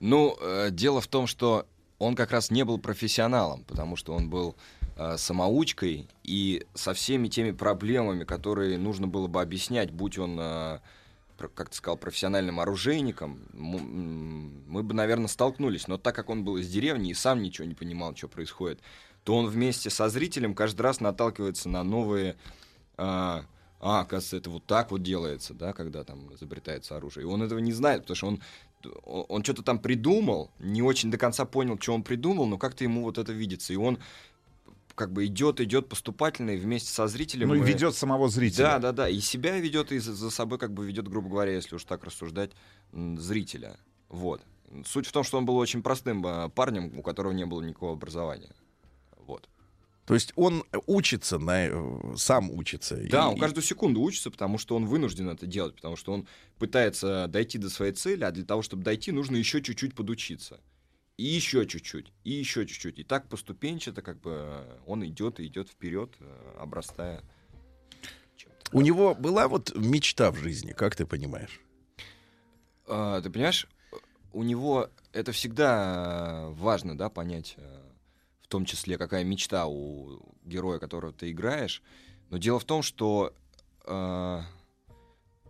Ну, 0.00 0.36
э, 0.40 0.68
дело 0.70 1.00
в 1.00 1.06
том, 1.08 1.26
что 1.26 1.66
он 1.98 2.14
как 2.14 2.30
раз 2.30 2.50
не 2.50 2.64
был 2.64 2.78
профессионалом, 2.78 3.64
потому 3.64 3.96
что 3.96 4.14
он 4.14 4.30
был 4.30 4.54
э, 4.77 4.77
самоучкой, 5.16 6.08
и 6.24 6.66
со 6.74 6.92
всеми 6.92 7.28
теми 7.28 7.52
проблемами, 7.52 8.24
которые 8.24 8.78
нужно 8.78 9.06
было 9.06 9.28
бы 9.28 9.40
объяснять, 9.40 9.90
будь 9.90 10.18
он, 10.18 10.38
э, 10.40 10.80
как 11.36 11.70
ты 11.70 11.76
сказал, 11.76 11.96
профессиональным 11.96 12.58
оружейником, 12.58 13.40
мы 13.52 14.82
бы, 14.82 14.94
наверное, 14.94 15.28
столкнулись. 15.28 15.86
Но 15.86 15.98
так 15.98 16.14
как 16.14 16.30
он 16.30 16.44
был 16.44 16.56
из 16.56 16.68
деревни 16.68 17.10
и 17.10 17.14
сам 17.14 17.42
ничего 17.42 17.66
не 17.66 17.74
понимал, 17.74 18.16
что 18.16 18.28
происходит, 18.28 18.80
то 19.24 19.36
он 19.36 19.46
вместе 19.46 19.90
со 19.90 20.08
зрителем 20.08 20.54
каждый 20.54 20.82
раз 20.82 21.00
наталкивается 21.00 21.68
на 21.68 21.82
новые... 21.84 22.36
А, 22.96 23.44
а, 23.80 24.00
оказывается, 24.00 24.36
это 24.36 24.50
вот 24.50 24.64
так 24.66 24.90
вот 24.90 25.02
делается, 25.02 25.54
да, 25.54 25.72
когда 25.72 26.02
там 26.02 26.34
изобретается 26.34 26.96
оружие. 26.96 27.24
И 27.24 27.26
он 27.26 27.42
этого 27.42 27.60
не 27.60 27.72
знает, 27.72 28.02
потому 28.02 28.16
что 28.16 28.26
он, 28.26 28.42
он 29.28 29.44
что-то 29.44 29.62
там 29.62 29.78
придумал, 29.78 30.50
не 30.58 30.82
очень 30.82 31.10
до 31.10 31.18
конца 31.18 31.44
понял, 31.44 31.78
что 31.78 31.94
он 31.94 32.02
придумал, 32.02 32.46
но 32.46 32.58
как-то 32.58 32.84
ему 32.84 33.02
вот 33.02 33.18
это 33.18 33.32
видится. 33.32 33.72
И 33.72 33.76
он 33.76 33.98
как 34.98 35.12
бы 35.12 35.24
идет, 35.26 35.60
идет 35.60 35.88
поступательно 35.88 36.50
и 36.50 36.56
вместе 36.56 36.90
со 36.90 37.06
зрителем. 37.06 37.48
Ну 37.48 37.54
и 37.54 37.58
мы- 37.60 37.66
ведет 37.66 37.94
самого 37.94 38.28
зрителя. 38.28 38.64
Да, 38.64 38.78
да, 38.80 38.92
да. 38.92 39.08
И 39.08 39.20
себя 39.20 39.56
ведет, 39.58 39.92
и 39.92 39.98
за, 39.98 40.12
за 40.12 40.30
собой 40.30 40.58
как 40.58 40.74
бы 40.74 40.84
ведет, 40.84 41.08
грубо 41.08 41.28
говоря, 41.30 41.52
если 41.52 41.76
уж 41.76 41.84
так 41.84 42.04
рассуждать, 42.04 42.50
зрителя. 42.92 43.76
Вот. 44.08 44.42
Суть 44.84 45.06
в 45.06 45.12
том, 45.12 45.24
что 45.24 45.38
он 45.38 45.46
был 45.46 45.56
очень 45.56 45.82
простым 45.82 46.26
э, 46.26 46.48
парнем, 46.50 46.98
у 46.98 47.02
которого 47.02 47.32
не 47.32 47.46
было 47.46 47.62
никакого 47.62 47.92
образования. 47.92 48.50
Вот. 49.26 49.48
То 50.04 50.14
есть 50.14 50.32
он 50.36 50.64
учится, 50.86 51.38
на, 51.38 51.66
э, 51.68 52.16
сам 52.16 52.50
учится. 52.50 52.96
Да, 53.08 53.28
И- 53.28 53.34
он 53.34 53.38
каждую 53.38 53.62
секунду 53.62 54.00
учится, 54.00 54.30
потому 54.30 54.58
что 54.58 54.74
он 54.76 54.86
вынужден 54.86 55.28
это 55.28 55.46
делать, 55.46 55.74
потому 55.76 55.96
что 55.96 56.12
он 56.12 56.26
пытается 56.58 57.26
дойти 57.28 57.56
до 57.58 57.70
своей 57.70 57.92
цели, 57.92 58.24
а 58.24 58.30
для 58.30 58.44
того, 58.44 58.62
чтобы 58.62 58.82
дойти, 58.82 59.12
нужно 59.12 59.36
еще 59.36 59.62
чуть-чуть 59.62 59.94
подучиться. 59.94 60.60
И 61.18 61.24
еще 61.24 61.66
чуть-чуть, 61.66 62.12
и 62.22 62.30
еще 62.30 62.64
чуть-чуть. 62.64 63.00
И 63.00 63.02
так 63.02 63.28
поступенчато, 63.28 64.02
как 64.02 64.20
бы 64.20 64.30
э, 64.36 64.78
он 64.86 65.04
идет 65.04 65.40
и 65.40 65.46
идет 65.46 65.68
вперед, 65.68 66.14
э, 66.20 66.56
обрастая. 66.60 67.24
У 68.70 68.80
него 68.82 69.16
была 69.16 69.48
вот 69.48 69.74
мечта 69.74 70.30
в 70.30 70.36
жизни, 70.36 70.72
как 70.72 70.94
ты 70.94 71.06
понимаешь? 71.06 71.60
А, 72.86 73.20
ты 73.20 73.30
понимаешь, 73.30 73.66
у 74.32 74.44
него 74.44 74.90
это 75.12 75.32
всегда 75.32 76.50
э, 76.50 76.50
важно, 76.52 76.96
да, 76.96 77.10
понять, 77.10 77.56
в 78.42 78.46
том 78.46 78.64
числе, 78.64 78.96
какая 78.96 79.24
мечта 79.24 79.66
у 79.66 80.20
героя, 80.44 80.78
которого 80.78 81.12
ты 81.12 81.32
играешь. 81.32 81.82
Но 82.30 82.38
дело 82.38 82.60
в 82.60 82.64
том, 82.64 82.82
что 82.82 83.34
э, 83.86 84.40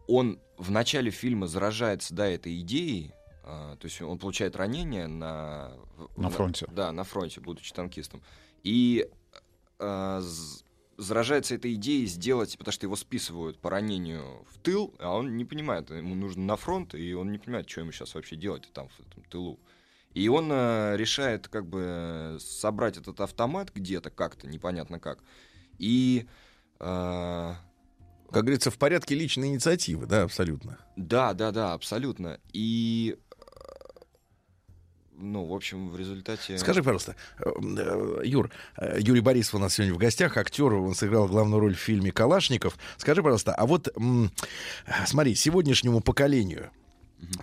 он 0.06 0.40
в 0.56 0.70
начале 0.70 1.10
фильма 1.10 1.46
заражается, 1.46 2.14
да, 2.14 2.26
этой 2.26 2.58
идеей, 2.60 3.12
то 3.48 3.84
есть 3.84 4.02
он 4.02 4.18
получает 4.18 4.56
ранение 4.56 5.06
на... 5.06 5.72
На 6.16 6.28
фронте. 6.28 6.66
Да, 6.70 6.92
на 6.92 7.04
фронте, 7.04 7.40
будучи 7.40 7.72
танкистом. 7.72 8.22
И 8.62 9.08
э, 9.78 10.22
заражается 10.98 11.54
этой 11.54 11.74
идеей 11.74 12.06
сделать, 12.06 12.58
потому 12.58 12.72
что 12.72 12.86
его 12.86 12.96
списывают 12.96 13.58
по 13.58 13.70
ранению 13.70 14.44
в 14.52 14.58
тыл, 14.58 14.94
а 14.98 15.16
он 15.16 15.36
не 15.36 15.44
понимает, 15.44 15.90
ему 15.90 16.14
нужно 16.14 16.44
на 16.44 16.56
фронт, 16.56 16.94
и 16.94 17.14
он 17.14 17.32
не 17.32 17.38
понимает, 17.38 17.70
что 17.70 17.80
ему 17.80 17.92
сейчас 17.92 18.14
вообще 18.14 18.36
делать 18.36 18.68
там 18.72 18.88
в 18.88 19.00
этом 19.00 19.22
тылу. 19.24 19.58
И 20.14 20.28
он 20.28 20.50
э, 20.50 20.96
решает 20.96 21.48
как 21.48 21.66
бы 21.66 22.36
собрать 22.40 22.96
этот 22.96 23.20
автомат 23.20 23.70
где-то 23.74 24.10
как-то, 24.10 24.46
непонятно 24.46 24.98
как. 24.98 25.20
И... 25.78 26.26
э, 26.80 27.54
Как 28.30 28.42
говорится, 28.42 28.70
в 28.70 28.78
порядке 28.78 29.14
личной 29.14 29.48
инициативы, 29.48 30.06
да, 30.06 30.24
абсолютно. 30.24 30.78
да, 30.96 31.32
да, 31.34 31.52
да, 31.52 31.72
абсолютно. 31.72 32.40
И... 32.52 33.16
Ну, 35.20 35.44
в 35.44 35.52
общем, 35.52 35.88
в 35.88 35.96
результате... 35.96 36.58
Скажи, 36.58 36.80
пожалуйста, 36.80 37.16
э, 37.38 37.50
э, 37.50 38.20
Юр, 38.24 38.50
э, 38.76 38.98
Юрий 39.00 39.20
Борисов 39.20 39.56
у 39.56 39.58
нас 39.58 39.74
сегодня 39.74 39.94
в 39.94 39.98
гостях, 39.98 40.36
актер, 40.36 40.72
он 40.72 40.94
сыграл 40.94 41.26
главную 41.26 41.60
роль 41.60 41.74
в 41.74 41.78
фильме 41.78 42.12
«Калашников». 42.12 42.78
Скажи, 42.98 43.20
пожалуйста, 43.20 43.52
а 43.52 43.66
вот 43.66 43.88
смотри, 45.06 45.34
сегодняшнему 45.34 46.00
поколению, 46.00 46.70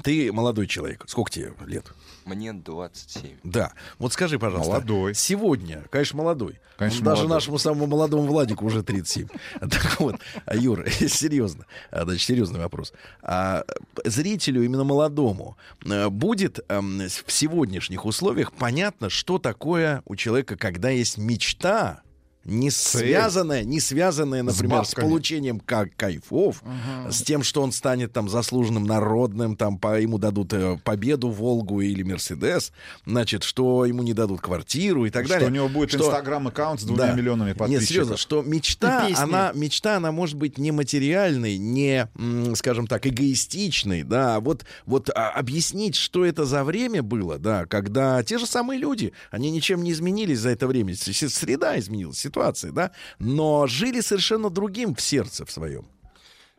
ты 0.04 0.32
молодой 0.32 0.68
человек, 0.68 1.04
сколько 1.08 1.32
тебе 1.32 1.54
лет? 1.66 1.86
Мне 2.26 2.54
27. 2.54 3.38
Да. 3.44 3.74
Вот 4.00 4.14
скажи, 4.14 4.40
пожалуйста. 4.40 4.72
Молодой. 4.72 5.14
Сегодня, 5.14 5.84
конечно, 5.92 6.18
молодой. 6.18 6.60
Конечно, 6.78 7.06
Даже 7.06 7.22
молодой. 7.22 7.36
нашему 7.38 7.58
самому 7.60 7.88
молодому 7.88 8.24
Владику 8.24 8.66
уже 8.66 8.84
37. 8.84 9.28
Так 9.60 10.00
вот, 10.00 10.16
Юр, 10.54 10.90
серьезно, 10.90 11.66
а, 11.92 12.04
значит, 12.04 12.24
серьезный 12.24 12.60
вопрос. 12.60 12.94
А 13.22 13.64
зрителю, 14.04 14.64
именно 14.64 14.84
молодому, 14.84 15.58
э, 15.86 16.10
будет 16.10 16.60
эм, 16.68 17.00
в 17.00 17.32
сегодняшних 17.32 18.06
условиях 18.06 18.52
понятно, 18.54 19.10
что 19.10 19.38
такое 19.38 20.02
у 20.06 20.16
человека, 20.16 20.58
когда 20.58 20.90
есть 20.90 21.18
мечта, 21.18 22.02
не 22.46 22.70
связанная, 22.72 23.64
не 23.64 23.80
связанная, 23.80 24.44
например, 24.44 24.86
с, 24.86 24.90
бабками. 24.90 25.06
получением 25.06 25.60
ка- 25.60 25.90
кайфов, 25.96 26.64
с 27.10 27.22
тем, 27.24 27.44
что 27.44 27.62
он 27.62 27.72
станет 27.72 28.14
там 28.14 28.30
заслуженным 28.30 28.84
народным, 28.86 29.56
там 29.56 29.78
по, 29.78 30.00
ему 30.00 30.18
дадут 30.18 30.54
э, 30.54 30.78
победу, 30.84 31.30
Волгу 31.30 31.82
или 31.82 32.04
Мерседес, 32.04 32.72
значит, 33.06 33.44
что 33.44 33.86
ему 33.86 34.04
не 34.04 34.14
дадут 34.14 34.42
квартиру 34.42 35.06
и 35.06 35.10
так 35.10 35.26
Что 35.26 35.34
далее. 35.36 35.50
у 35.50 35.52
него 35.52 35.68
будет 35.70 35.90
Что- 35.90 36.00
инстаграм-аккаунт 36.06 36.82
с 36.82 36.84
двумя 36.84 37.08
Да. 37.08 37.14
миллионами 37.14 37.50
Нет, 37.50 37.58
подписчиков. 37.58 37.88
серьезно, 37.88 38.18
что 38.18 38.42
мечта, 38.44 39.08
она, 39.18 39.52
мечта, 39.56 39.98
она 39.98 40.12
может 40.12 40.36
быть 40.38 40.58
не 40.58 40.72
материальной, 40.72 41.58
не, 41.58 42.08
скажем 42.56 42.88
так, 42.88 43.06
эгоистичной, 43.08 44.04
да, 44.04 44.40
вот, 44.40 44.66
вот 44.86 45.10
а, 45.10 45.32
объяснить, 45.32 45.96
что 45.96 46.24
это 46.26 46.46
за 46.46 46.64
время 46.64 47.02
было, 47.04 47.38
да, 47.40 47.66
когда 47.66 48.24
те 48.24 48.38
же 48.38 48.46
самые 48.46 48.80
люди, 48.80 49.14
они 49.32 49.50
ничем 49.52 49.84
не 49.84 49.92
изменились 49.92 50.40
за 50.40 50.50
это 50.50 50.68
время, 50.68 50.96
С- 50.96 51.12
с- 51.12 51.30
среда 51.34 51.78
изменилась, 51.80 52.18
ситуация, 52.36 52.72
да, 52.72 52.92
но 53.20 53.66
жили 53.68 54.02
совершенно 54.02 54.50
другим 54.50 54.94
в 54.94 55.02
сердце 55.02 55.46
в 55.46 55.52
своем. 55.52 55.88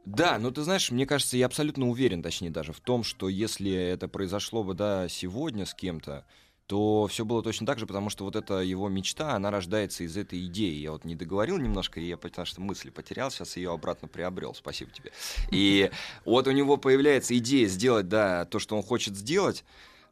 Да, 0.07 0.39
но 0.39 0.51
ты 0.51 0.62
знаешь, 0.62 0.90
мне 0.90 1.05
кажется, 1.05 1.36
я 1.36 1.47
абсолютно 1.47 1.89
уверен, 1.89 2.23
точнее 2.23 2.51
даже, 2.51 2.73
в 2.73 2.81
том, 2.81 3.03
что 3.03 3.28
если 3.28 3.73
это 3.73 4.09
произошло 4.09 4.62
бы, 4.62 4.74
да, 4.74 5.09
сегодня 5.09 5.66
с 5.66 5.74
кем-то, 5.74 6.24
то 6.66 7.07
все 7.09 7.24
было 7.24 7.43
точно 7.43 7.66
так 7.66 7.78
же, 7.78 7.86
потому 7.86 8.09
что 8.11 8.24
вот 8.24 8.35
эта 8.35 8.61
его 8.61 8.89
мечта, 8.89 9.35
она 9.35 9.51
рождается 9.51 10.03
из 10.03 10.16
этой 10.16 10.47
идеи. 10.47 10.74
Я 10.74 10.93
вот 10.93 11.05
не 11.05 11.15
договорил 11.15 11.59
немножко, 11.59 12.01
и 12.01 12.07
я 12.07 12.16
потому 12.16 12.47
что 12.47 12.61
мысли 12.61 12.90
потерял, 12.90 13.31
сейчас 13.31 13.57
ее 13.57 13.73
обратно 13.73 14.09
приобрел. 14.09 14.53
Спасибо 14.55 14.90
тебе. 14.90 15.12
И 15.53 15.90
вот 16.24 16.48
у 16.48 16.51
него 16.51 16.77
появляется 16.77 17.36
идея 17.39 17.69
сделать, 17.69 18.09
да, 18.09 18.47
то, 18.47 18.59
что 18.59 18.77
он 18.77 18.82
хочет 18.82 19.16
сделать, 19.16 19.65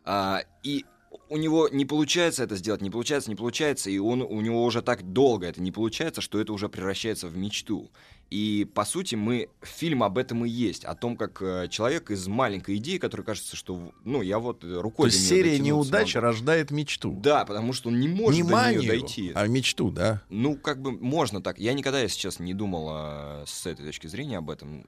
а, 0.05 0.43
и 0.63 0.85
у 1.29 1.37
него 1.37 1.69
не 1.69 1.85
получается 1.85 2.45
это 2.45 2.57
сделать, 2.57 2.81
не 2.81 2.91
получается, 2.91 3.31
не 3.31 3.37
получается, 3.37 3.91
и 3.91 3.99
он, 3.99 4.23
у 4.23 4.41
него 4.41 4.65
уже 4.65 4.83
так 4.83 5.03
долго 5.13 5.47
это 5.47 5.61
не 5.61 5.73
получается, 5.73 6.21
что 6.21 6.41
это 6.41 6.53
уже 6.53 6.69
превращается 6.69 7.29
в 7.29 7.37
мечту. 7.37 7.91
И, 8.31 8.67
по 8.75 8.85
сути, 8.85 9.15
мы, 9.15 9.49
фильм 9.63 10.03
об 10.03 10.19
этом 10.19 10.45
и 10.45 10.49
есть, 10.49 10.85
о 10.85 10.95
том, 10.95 11.17
как 11.17 11.41
э, 11.41 11.69
человек 11.69 12.11
из 12.11 12.27
маленькой 12.27 12.77
идеи, 12.77 12.99
которая 12.99 13.25
кажется, 13.25 13.55
что, 13.55 13.93
ну, 14.03 14.23
я 14.23 14.39
вот 14.39 14.65
э, 14.65 14.69
То 14.69 14.83
рукой 14.83 15.11
есть 15.11 15.29
серия 15.29 15.59
неудач 15.59 16.15
могу. 16.15 16.27
рождает 16.27 16.71
мечту. 16.71 17.13
Да, 17.23 17.45
потому 17.45 17.73
что 17.73 17.91
он 17.91 18.01
не 18.01 18.09
может 18.09 18.43
не 18.43 18.49
до 18.49 18.53
манию, 18.55 18.81
нее 18.81 18.91
дойти. 18.91 19.33
а 19.35 19.47
мечту, 19.47 19.91
да. 19.91 20.23
Ну, 20.31 20.57
как 20.57 20.81
бы 20.81 20.93
можно 20.93 21.43
так. 21.43 21.59
Я 21.59 21.75
никогда, 21.75 22.01
если 22.01 22.19
честно, 22.19 22.45
не 22.45 22.55
думал 22.55 22.89
э, 22.91 23.45
с 23.47 23.67
этой 23.67 23.85
точки 23.87 24.07
зрения 24.07 24.39
об 24.39 24.51
этом. 24.51 24.87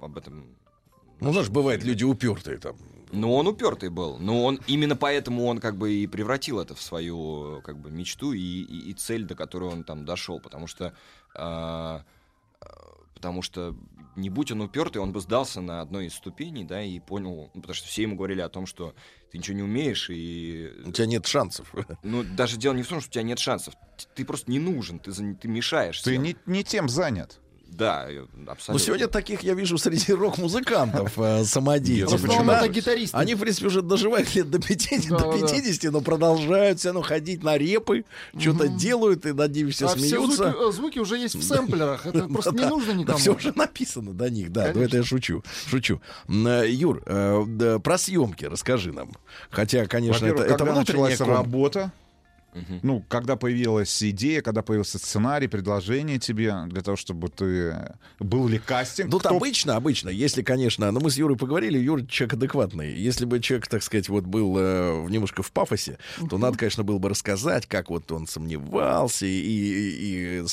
Об 0.00 0.16
этом. 0.18 0.46
Ну, 1.20 1.32
знаешь, 1.32 1.48
бывают 1.48 1.82
люди 1.82 2.04
упертые 2.04 2.58
там. 2.58 2.76
Ну, 3.14 3.32
он 3.34 3.46
упертый 3.46 3.88
был. 3.88 4.18
Но 4.18 4.44
он 4.44 4.60
именно 4.66 4.96
поэтому 4.96 5.46
он 5.46 5.58
как 5.58 5.76
бы 5.76 5.92
и 5.92 6.06
превратил 6.06 6.60
это 6.60 6.74
в 6.74 6.82
свою 6.82 7.62
как 7.64 7.78
бы 7.78 7.90
мечту 7.90 8.32
и, 8.32 8.38
и- 8.40 8.90
и 8.90 8.92
цель, 8.94 9.24
до 9.24 9.34
которой 9.34 9.70
он 9.70 9.84
там 9.84 10.04
дошел. 10.04 10.40
Потому 10.40 10.66
что 10.66 10.94
э, 11.34 12.00
потому 13.14 13.42
что 13.42 13.74
не 14.16 14.28
будь 14.30 14.52
он 14.52 14.60
упертый, 14.60 15.00
он 15.02 15.12
бы 15.12 15.20
сдался 15.20 15.60
на 15.60 15.80
одной 15.80 16.06
из 16.06 16.14
ступеней, 16.14 16.64
да, 16.64 16.82
и 16.82 17.00
понял, 17.00 17.50
ну, 17.54 17.60
потому 17.62 17.74
что 17.74 17.88
все 17.88 18.02
ему 18.02 18.16
говорили 18.16 18.40
о 18.42 18.48
том, 18.48 18.66
что 18.66 18.94
ты 19.32 19.38
ничего 19.38 19.56
не 19.56 19.62
умеешь, 19.62 20.08
и... 20.10 20.70
У 20.84 20.92
тебя 20.92 21.06
нет 21.06 21.26
шансов. 21.26 21.74
Ну, 22.02 22.22
даже 22.22 22.56
дело 22.56 22.74
не 22.74 22.82
в 22.82 22.88
том, 22.88 23.00
что 23.00 23.08
у 23.08 23.12
тебя 23.12 23.22
нет 23.22 23.38
шансов. 23.38 23.74
Ты 24.14 24.24
просто 24.24 24.50
не 24.50 24.58
нужен, 24.60 24.98
ты, 25.00 25.10
ты 25.12 25.48
мешаешь. 25.48 26.00
Ты 26.02 26.10
всем. 26.12 26.22
не, 26.22 26.36
не 26.46 26.62
тем 26.62 26.88
занят. 26.88 27.40
Да, 27.76 28.06
э, 28.08 28.24
абсолютно. 28.46 28.72
Ну, 28.74 28.78
сегодня 28.78 29.08
таких 29.08 29.42
я 29.42 29.54
вижу 29.54 29.78
среди 29.78 30.12
рок-музыкантов 30.12 31.18
э, 31.18 31.44
самодеятельных. 31.44 32.20
В 32.20 32.24
основном 32.24 32.46
Да. 32.46 32.58
это 32.60 32.68
гитаристы. 32.68 33.16
Они, 33.16 33.34
в 33.34 33.40
принципе, 33.40 33.66
уже 33.66 33.82
доживают 33.82 34.34
лет 34.34 34.48
до 34.50 34.58
50, 34.60 35.08
Да, 35.08 35.18
до 35.18 35.24
да, 35.32 35.38
да. 35.38 35.48
50 35.48 35.92
но 35.92 36.00
продолжают 36.00 36.78
все 36.78 36.88
равно 36.88 37.02
ходить 37.02 37.42
на 37.42 37.58
репы, 37.58 38.04
что-то 38.38 38.68
делают, 38.68 39.26
и 39.26 39.32
над 39.32 39.52
ними 39.54 39.70
все 39.70 39.86
а 39.86 39.88
все 39.96 39.98
смеются. 40.08 40.50
звуки, 40.50 40.68
э, 40.68 40.72
звуки 40.72 40.98
уже 41.00 41.18
есть 41.18 41.34
в 41.34 41.42
сэмплерах. 41.42 42.06
Это 42.06 42.28
просто 42.32 42.52
не 42.52 42.66
нужно 42.66 42.92
Да, 42.92 42.98
никому. 42.98 43.18
все 43.18 43.34
уже 43.34 43.52
написано 43.56 44.12
до 44.12 44.30
них, 44.30 44.52
да. 44.52 44.70
Но 44.74 44.82
это 44.82 44.98
я 44.98 45.02
шучу. 45.02 45.42
Шучу. 45.66 46.00
Э, 46.28 46.64
Юр, 46.68 47.02
э, 47.06 47.44
да, 47.46 47.78
про 47.80 47.98
съемки 47.98 48.44
расскажи 48.44 48.92
нам. 48.92 49.12
Хотя, 49.50 49.86
конечно, 49.86 50.26
это, 50.26 50.44
когда 50.44 50.64
внутренняя 50.64 51.10
началась 51.10 51.18
ком- 51.18 51.46
ну, 52.82 53.04
когда 53.08 53.36
появилась 53.36 54.02
идея, 54.02 54.40
когда 54.42 54.62
появился 54.62 54.98
сценарий, 54.98 55.48
предложение 55.48 56.18
тебе 56.18 56.54
для 56.66 56.82
того, 56.82 56.96
чтобы 56.96 57.28
ты... 57.28 57.76
Был 58.20 58.48
ли 58.48 58.58
кастинг? 58.58 59.10
Тут 59.10 59.22
Кто- 59.22 59.36
обычно, 59.36 59.76
обычно, 59.76 60.08
если, 60.08 60.42
конечно, 60.42 60.90
ну 60.90 61.00
мы 61.00 61.10
с 61.10 61.16
Юрой 61.16 61.36
поговорили, 61.36 61.78
Юра 61.78 62.04
человек 62.06 62.34
адекватный. 62.34 62.92
Если 62.94 63.24
бы 63.24 63.40
человек, 63.40 63.66
так 63.68 63.82
сказать, 63.82 64.08
вот 64.08 64.24
был 64.24 64.54
э, 64.58 65.06
немножко 65.10 65.42
в 65.42 65.50
пафосе, 65.52 65.98
то 66.30 66.38
надо, 66.38 66.56
конечно, 66.58 66.84
было 66.84 66.98
бы 66.98 67.08
рассказать, 67.08 67.66
как 67.66 67.90
вот 67.90 68.10
он 68.12 68.26
сомневался 68.26 69.26
и, 69.26 69.30
и, 69.30 70.40
и, 70.40 70.44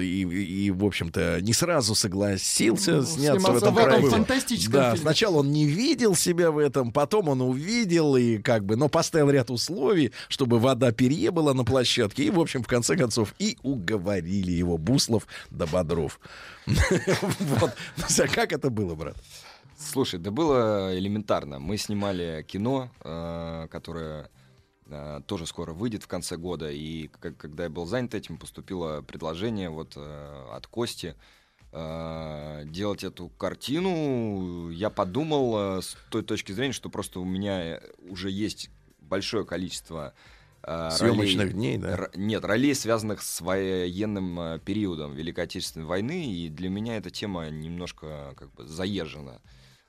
и- 0.00 0.64
и, 0.66 0.70
в 0.70 0.84
общем-то, 0.84 1.40
не 1.40 1.52
сразу 1.52 1.94
согласился 1.94 2.96
Ну, 2.96 3.02
сняться 3.04 3.52
в 3.52 3.56
этом 3.56 3.74
в 3.74 3.78
этом 3.78 3.90
проекте. 3.90 4.10
фантастическом 4.10 4.72
Да, 4.72 4.90
фильме. 4.90 5.02
сначала 5.02 5.36
он 5.38 5.52
не 5.52 5.66
видел 5.66 6.14
себя 6.14 6.50
в 6.50 6.58
этом, 6.58 6.92
потом 6.92 7.28
он 7.28 7.40
увидел 7.40 8.16
и 8.16 8.38
как 8.38 8.64
бы, 8.64 8.76
но 8.76 8.88
поставил 8.88 9.30
ряд 9.30 9.50
условий, 9.50 10.12
чтобы 10.28 10.58
вода 10.58 10.92
перье 10.92 11.30
была 11.44 11.54
на 11.54 11.64
площадке. 11.64 12.24
И, 12.24 12.30
в 12.30 12.40
общем, 12.40 12.62
в 12.62 12.66
конце 12.66 12.96
концов, 12.96 13.34
и 13.38 13.58
уговорили 13.62 14.50
его 14.50 14.78
Буслов 14.78 15.26
до 15.50 15.66
Бодров. 15.66 16.20
Вот. 16.66 17.72
А 17.98 18.28
как 18.28 18.52
это 18.52 18.70
было, 18.70 18.94
брат? 18.94 19.16
Слушай, 19.76 20.18
да 20.18 20.30
было 20.30 20.98
элементарно. 20.98 21.58
Мы 21.58 21.76
снимали 21.76 22.44
кино, 22.48 22.90
э, 23.00 23.66
которое 23.70 24.30
э, 24.86 25.20
тоже 25.26 25.46
скоро 25.46 25.74
выйдет 25.74 26.02
в 26.02 26.08
конце 26.08 26.36
года. 26.36 26.70
И 26.70 27.08
когда 27.08 27.64
я 27.64 27.70
был 27.70 27.84
занят 27.84 28.14
этим, 28.14 28.38
поступило 28.38 29.02
предложение 29.02 29.68
вот 29.68 29.94
э, 29.96 30.48
от 30.52 30.66
Кости 30.66 31.14
делать 31.72 33.02
эту 33.02 33.30
картину. 33.30 34.70
Я 34.70 34.90
подумал 34.90 35.82
с 35.82 35.96
той 36.08 36.22
точки 36.22 36.52
зрения, 36.52 36.72
что 36.72 36.88
просто 36.88 37.18
у 37.18 37.24
меня 37.24 37.80
уже 37.98 38.30
есть 38.30 38.70
большое 39.00 39.44
количество 39.44 40.14
Съемочных 40.66 41.38
ролей- 41.46 41.52
дней, 41.52 41.78
да? 41.78 41.88
Р- 41.92 42.10
Нет, 42.14 42.44
ролей, 42.44 42.74
связанных 42.74 43.22
с 43.22 43.40
военным 43.40 44.40
э, 44.40 44.58
периодом 44.64 45.14
Великой 45.14 45.44
Отечественной 45.44 45.86
войны, 45.86 46.32
и 46.32 46.48
для 46.48 46.68
меня 46.70 46.96
эта 46.96 47.10
тема 47.10 47.48
немножко 47.50 48.34
как 48.36 48.52
бы 48.54 48.66
заезжена. 48.66 49.40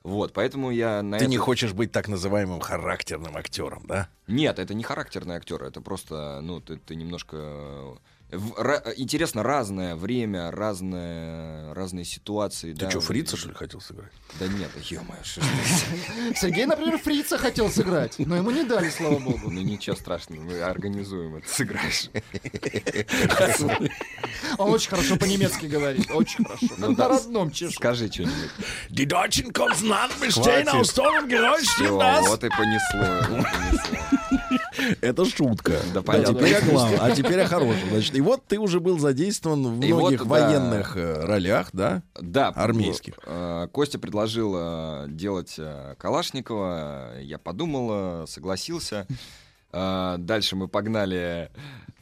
Вот, 0.04 0.34
поэтому 0.34 0.70
я 0.70 1.02
на 1.02 1.18
Ты 1.18 1.26
это- 1.26 1.32
не 1.32 1.38
хочешь 1.38 1.74
быть 1.74 1.92
так 1.92 2.08
называемым 2.08 2.60
характерным 2.60 3.36
актером, 3.38 3.86
да? 3.88 4.08
Нет, 4.28 4.60
это 4.60 4.74
не 4.74 4.84
характерный 4.84 5.36
актер, 5.36 5.64
это 5.64 5.82
просто, 5.82 6.42
ну, 6.42 6.62
ты, 6.62 6.78
ты 6.78 6.96
немножко... 6.96 7.98
э, 8.32 8.38
в- 8.38 8.54
ра- 8.60 8.94
интересно 8.96 9.44
разное 9.44 9.96
время, 9.96 10.52
разное, 10.52 11.74
разные 11.74 12.06
ситуации. 12.06 12.74
Ты 12.74 12.80
да. 12.86 12.90
что, 12.90 13.02
фрица, 13.02 13.38
что 13.38 13.50
ли, 13.50 13.54
хотел 13.56 13.82
сыграть? 13.82 14.12
Да 14.40 14.48
нет, 14.48 14.70
ё-моё. 14.90 15.22
Сергей, 16.36 16.66
например, 16.66 16.98
фрица 16.98 17.38
хотел 17.38 17.70
сыграть, 17.70 18.16
но 18.20 18.36
ему 18.36 18.52
не 18.52 18.64
дали, 18.64 18.90
слава 18.90 19.20
богу. 19.20 19.50
Ну 19.50 19.62
ничего 19.62 19.96
страшного, 19.96 20.42
мы 20.42 20.60
организуем 20.62 21.36
это, 21.36 21.48
сыграешь. 21.50 22.10
Он 24.58 24.72
очень 24.72 24.90
хорошо 24.90 25.16
по-немецки 25.18 25.66
говорит, 25.66 26.10
очень 26.12 26.44
хорошо. 26.44 26.68
Ну 26.78 26.92
на 26.92 27.08
родном 27.08 27.52
чешу. 27.52 27.74
Скажи 27.74 28.12
что-нибудь. 28.12 28.52
Die 28.90 29.06
Deutschen 29.06 29.52
Konsonanten 29.54 30.20
bestehen 30.20 30.68
aus 30.70 30.94
вот 32.28 32.44
и 32.44 32.50
понесло. 32.50 33.46
Это 35.02 35.26
шутка. 35.26 35.80
Да, 35.94 36.02
понятно. 36.02 36.36
теперь 36.36 36.56
о 36.56 36.62
главном. 36.62 37.00
А 37.02 37.12
теперь 37.12 37.40
о 37.42 37.48
хорошем. 37.48 37.90
Значит, 37.90 38.16
и 38.16 38.22
вот 38.22 38.46
ты 38.48 38.60
уже 38.60 38.80
был 38.80 39.00
задействован 39.00 39.80
в 39.80 39.84
И 39.84 39.92
вот, 39.92 40.00
многих 40.00 40.20
да. 40.20 40.26
военных 40.26 40.98
э, 40.98 41.26
ролях, 41.26 41.70
да? 41.74 42.04
Да, 42.20 42.50
Армейских. 42.50 43.14
э, 43.26 43.68
Костя 43.72 44.00
предложил 44.00 44.54
э, 44.58 45.06
делать 45.10 45.60
Калашникова. 45.98 47.20
Я 47.22 47.38
подумал, 47.38 48.28
согласился. 48.28 49.08
Дальше 49.72 50.56
мы 50.56 50.68
погнали 50.70 51.50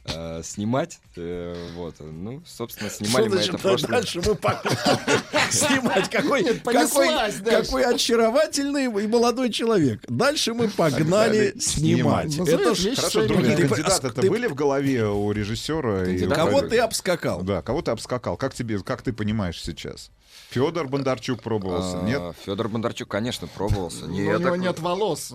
э, 0.06 0.42
снимать. 0.44 1.00
Э, 1.16 1.56
Вот, 1.76 1.96
ну, 2.00 2.42
собственно, 2.46 2.90
снимали 2.90 3.24
Что 3.28 3.30
мы 3.30 3.36
значит, 3.36 3.50
это 3.50 3.58
в 3.58 3.62
прошлом. 3.62 3.92
дальше 3.92 4.22
мы 4.26 4.36
погнали 4.36 4.78
снимать? 5.52 6.10
Какой, 6.10 6.44
Нет, 6.44 6.62
какой, 6.64 7.42
какой 7.44 7.84
очаровательный 7.86 8.86
и 8.86 9.08
молодой 9.08 9.50
человек. 9.52 10.02
Дальше 10.08 10.54
мы 10.54 10.68
погнали 10.70 11.54
снимать. 11.60 12.38
Называешь 12.38 12.62
Это 12.68 12.76
ж 12.76 12.84
вещи 12.86 12.96
Хорошо, 13.00 13.28
другие 13.28 13.56
Ты- 13.58 13.68
кандидаты-то 13.68 14.22
ты- 14.22 14.30
были 14.30 14.48
в 14.48 14.56
голове 14.56 15.06
у 15.08 15.32
режиссера? 15.32 16.04
и 16.04 16.06
Кандидаты 16.06 16.36
Кого 16.36 16.62
ты 16.62 16.78
обскакал? 16.80 17.42
Да, 17.44 17.62
кого 17.62 17.82
ты 17.82 17.92
обскакал? 17.92 18.38
Как 18.38 18.54
тебе, 18.54 18.80
как 18.80 19.02
ты 19.02 19.14
понимаешь 19.14 19.62
сейчас? 19.62 20.10
Федор 20.50 20.88
Бондарчук 20.88 21.42
пробовался, 21.42 21.98
нет? 22.04 22.22
Федор 22.46 22.68
Бондарчук, 22.70 23.08
конечно, 23.08 23.48
пробовался. 23.48 24.06
Не, 24.06 24.22
у 24.24 24.40
него 24.40 24.50
так- 24.52 24.60
нет 24.60 24.80
волос. 24.80 25.34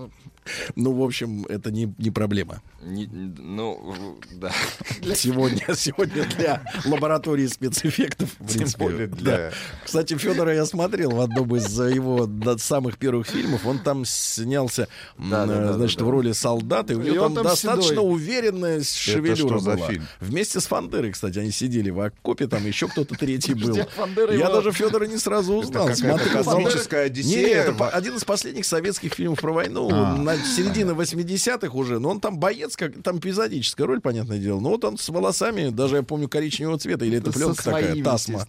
Ну, 0.76 0.92
в 0.92 1.02
общем, 1.02 1.44
это 1.46 1.70
не, 1.70 1.92
не 1.98 2.10
проблема. 2.10 2.62
Не- 2.82 3.06
ну, 3.06 4.18
да. 4.32 4.52
Сегодня, 5.14 5.74
сегодня 5.74 6.24
для 6.36 6.62
лаборатории 6.84 7.46
спецэффектов. 7.46 8.30
в 8.38 8.46
Тем 8.46 8.58
принципе, 8.58 8.84
более 8.84 9.06
да. 9.08 9.16
для... 9.16 9.52
Кстати, 9.84 10.16
Федора 10.16 10.54
я 10.54 10.64
смотрел 10.64 11.10
в 11.10 11.20
одном 11.20 11.54
из 11.56 11.78
его 11.78 12.26
да, 12.26 12.56
самых 12.58 12.98
первых 12.98 13.26
фильмов. 13.26 13.66
Он 13.66 13.78
там 13.78 14.04
снялся, 14.04 14.88
Да, 15.18 15.46
да, 15.46 15.54
э, 15.54 15.66
да, 15.66 15.72
значит, 15.74 15.98
да, 15.98 16.04
в 16.04 16.08
да. 16.08 16.12
роли 16.12 16.32
солдата. 16.32 16.92
И 16.92 16.96
у 16.96 17.02
И 17.02 17.10
него 17.10 17.24
он 17.26 17.34
там 17.34 17.44
там 17.44 17.52
достаточно 17.52 17.90
седой. 17.90 18.12
уверенная 18.12 18.82
шевелюра 18.82 19.36
что 19.36 19.58
за 19.58 19.74
была. 19.76 19.86
фильм? 19.88 20.06
Вместе 20.20 20.60
с 20.60 20.66
Фандерой, 20.66 21.12
кстати, 21.12 21.38
они 21.38 21.50
сидели 21.50 21.90
в 21.90 22.00
окопе, 22.00 22.46
там 22.46 22.64
еще 22.66 22.88
кто-то 22.88 23.14
третий 23.16 23.54
был. 23.54 23.76
А 23.96 24.32
Я 24.32 24.50
даже 24.50 24.72
Федора 24.72 25.06
не 25.06 25.18
сразу 25.18 25.54
узнал. 25.54 25.88
Смотрел. 25.94 26.32
космическая 26.44 27.06
одиссея. 27.06 27.62
это 27.64 27.88
один 27.88 28.16
из 28.16 28.24
последних 28.24 28.64
советских 28.66 29.14
фильмов 29.14 29.40
про 29.40 29.52
войну. 29.52 29.88
А. 29.92 30.16
На 30.16 30.36
середине 30.36 30.92
80-х 30.92 31.76
уже. 31.76 31.98
Но 31.98 32.10
он 32.10 32.20
там 32.20 32.38
боец, 32.38 32.67
как 32.76 33.02
там 33.02 33.18
эпизодическая 33.18 33.86
роль, 33.86 34.00
понятное 34.00 34.38
дело. 34.38 34.60
Но 34.60 34.70
вот 34.70 34.84
он 34.84 34.98
с 34.98 35.08
волосами, 35.08 35.70
даже 35.70 35.96
я 35.96 36.02
помню, 36.02 36.28
коричневого 36.28 36.78
цвета. 36.78 37.04
Или 37.04 37.18
это 37.18 37.32
пленка 37.32 37.62
такая, 37.62 38.02
тасма. 38.02 38.46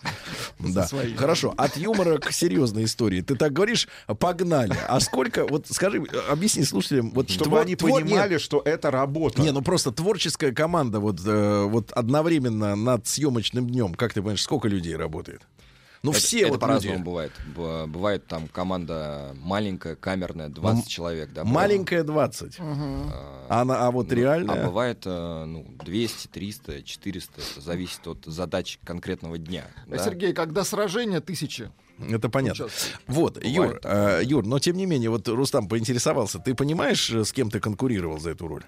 Да. 0.59 0.87
Хорошо. 1.17 1.53
От 1.57 1.77
юмора 1.77 2.17
к 2.17 2.31
серьезной 2.31 2.85
истории. 2.85 3.21
Ты 3.21 3.35
так 3.35 3.53
говоришь, 3.53 3.87
погнали. 4.19 4.75
А 4.87 4.99
сколько, 4.99 5.45
вот 5.45 5.67
скажи, 5.69 6.03
объясни 6.29 6.63
слушателям, 6.63 7.11
вот 7.11 7.29
Чтобы 7.29 7.51
твор- 7.57 7.61
они 7.61 7.75
твор- 7.75 8.01
понимали, 8.01 8.37
что 8.37 8.61
это 8.63 8.91
работа. 8.91 9.41
не, 9.41 9.51
ну 9.51 9.61
просто 9.61 9.91
творческая 9.91 10.51
команда 10.51 10.99
вот, 10.99 11.19
э, 11.25 11.63
вот 11.65 11.91
одновременно 11.91 12.75
над 12.75 13.07
съемочным 13.07 13.67
днем, 13.69 13.93
как 13.93 14.13
ты 14.13 14.21
понимаешь, 14.21 14.41
сколько 14.41 14.67
людей 14.67 14.95
работает? 14.95 15.41
Ну 16.01 16.11
Это- 16.11 16.19
все 16.19 16.39
это 16.41 16.51
вот 16.51 16.59
по-разному 16.61 16.95
люди. 16.95 17.05
бывает. 17.05 17.31
Бывает 17.89 18.25
там 18.25 18.47
команда 18.47 19.35
маленькая, 19.35 19.95
камерная, 19.95 20.47
20 20.47 20.87
человек. 20.87 21.31
Да, 21.33 21.43
Маленькая 21.43 22.03
20. 22.03 22.57
А, 22.59 23.65
на- 23.65 23.85
а 23.87 23.91
вот 23.91 24.07
Ну, 24.09 24.15
реальная? 24.15 24.63
А 24.63 24.65
бывает 24.65 25.01
э, 25.05 25.43
ну, 25.45 25.65
200, 25.83 26.27
300, 26.27 26.83
400. 26.83 27.41
Это 27.41 27.61
зависит 27.61 28.07
от 28.07 28.23
задач 28.25 28.79
конкретного 28.85 29.37
дня. 29.37 29.65
А, 29.87 29.89
да. 29.91 29.97
Сергей, 30.05 30.31
когда 30.33 30.63
сражение, 30.63 31.19
тысячи. 31.19 31.69
Это 32.09 32.29
понятно. 32.29 32.65
Участвует. 32.65 32.99
Вот, 33.07 33.33
Бывает 33.35 33.53
Юр, 33.55 33.79
э, 33.83 34.21
Юр, 34.23 34.45
но 34.45 34.59
тем 34.59 34.77
не 34.77 34.85
менее, 34.85 35.09
вот 35.09 35.27
Рустам 35.27 35.67
поинтересовался, 35.67 36.39
ты 36.39 36.55
понимаешь, 36.55 37.09
э, 37.11 37.25
с 37.25 37.33
кем 37.33 37.49
ты 37.51 37.59
конкурировал 37.59 38.19
за 38.19 38.29
эту 38.29 38.47
роль? 38.47 38.63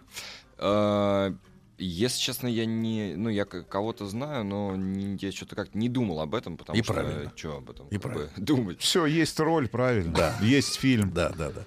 Если 1.83 2.19
честно, 2.19 2.47
я 2.47 2.65
не, 2.65 3.15
ну 3.15 3.29
я 3.29 3.43
кого-то 3.45 4.05
знаю, 4.05 4.43
но 4.45 4.75
не- 4.75 5.17
я 5.19 5.31
что-то 5.31 5.55
как-то 5.55 5.77
не 5.77 5.89
думал 5.89 6.19
об 6.21 6.35
этом, 6.35 6.55
потому 6.57 6.77
И 6.79 6.83
что 6.83 6.93
правильно. 6.93 7.31
что 7.35 7.57
об 7.57 7.69
этом 7.71 7.87
И 7.87 7.97
правильно. 7.97 8.29
думать. 8.37 8.79
Все, 8.79 9.05
есть 9.07 9.39
роль, 9.39 9.67
правильно. 9.67 10.13
Да. 10.13 10.37
Есть 10.41 10.75
фильм. 10.75 11.11
Да, 11.11 11.29
да, 11.29 11.49
да. 11.49 11.65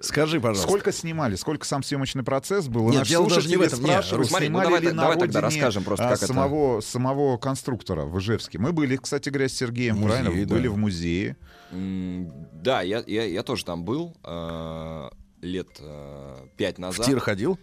Скажи, 0.00 0.40
пожалуйста. 0.40 0.68
Сколько 0.68 0.92
снимали? 0.92 1.36
Сколько 1.36 1.64
сам 1.66 1.82
съемочный 1.82 2.22
процесс 2.22 2.68
был? 2.68 2.90
Нет, 2.90 3.06
дело 3.06 3.30
даже 3.30 3.48
не 3.48 3.56
в 3.56 3.62
этом. 3.62 3.82
Нет, 3.82 4.04
смотри, 4.04 4.48
ну 4.50 4.60
снимали 4.60 4.64
давай 4.66 4.80
ли 4.80 4.86
так- 4.88 4.94
на 4.94 5.02
давай 5.02 5.18
тогда 5.18 5.40
родине, 5.40 5.60
расскажем 5.62 5.84
просто, 5.84 6.04
а, 6.06 6.08
как 6.10 6.18
это. 6.18 6.26
самого, 6.26 6.80
самого 6.82 7.38
конструктора 7.38 8.04
в 8.04 8.18
Ижевске. 8.18 8.58
Мы 8.58 8.72
были, 8.72 8.96
кстати 8.96 9.30
говоря, 9.30 9.48
с 9.48 9.54
Сергеем, 9.54 9.96
Музей, 9.96 10.22
правильно? 10.22 10.46
да. 10.46 10.54
Были 10.54 10.68
в 10.68 10.76
музее. 10.76 11.36
М, 11.72 12.30
Да, 12.52 12.82
я, 12.82 13.02
я, 13.06 13.24
я 13.24 13.42
тоже 13.42 13.64
там 13.64 13.84
был 13.84 14.14
э, 14.22 15.08
лет 15.40 15.68
э, 15.80 16.36
пять 16.58 16.76
В 16.76 16.80
назад. 16.80 17.06
тир 17.06 17.18
ходил? 17.20 17.58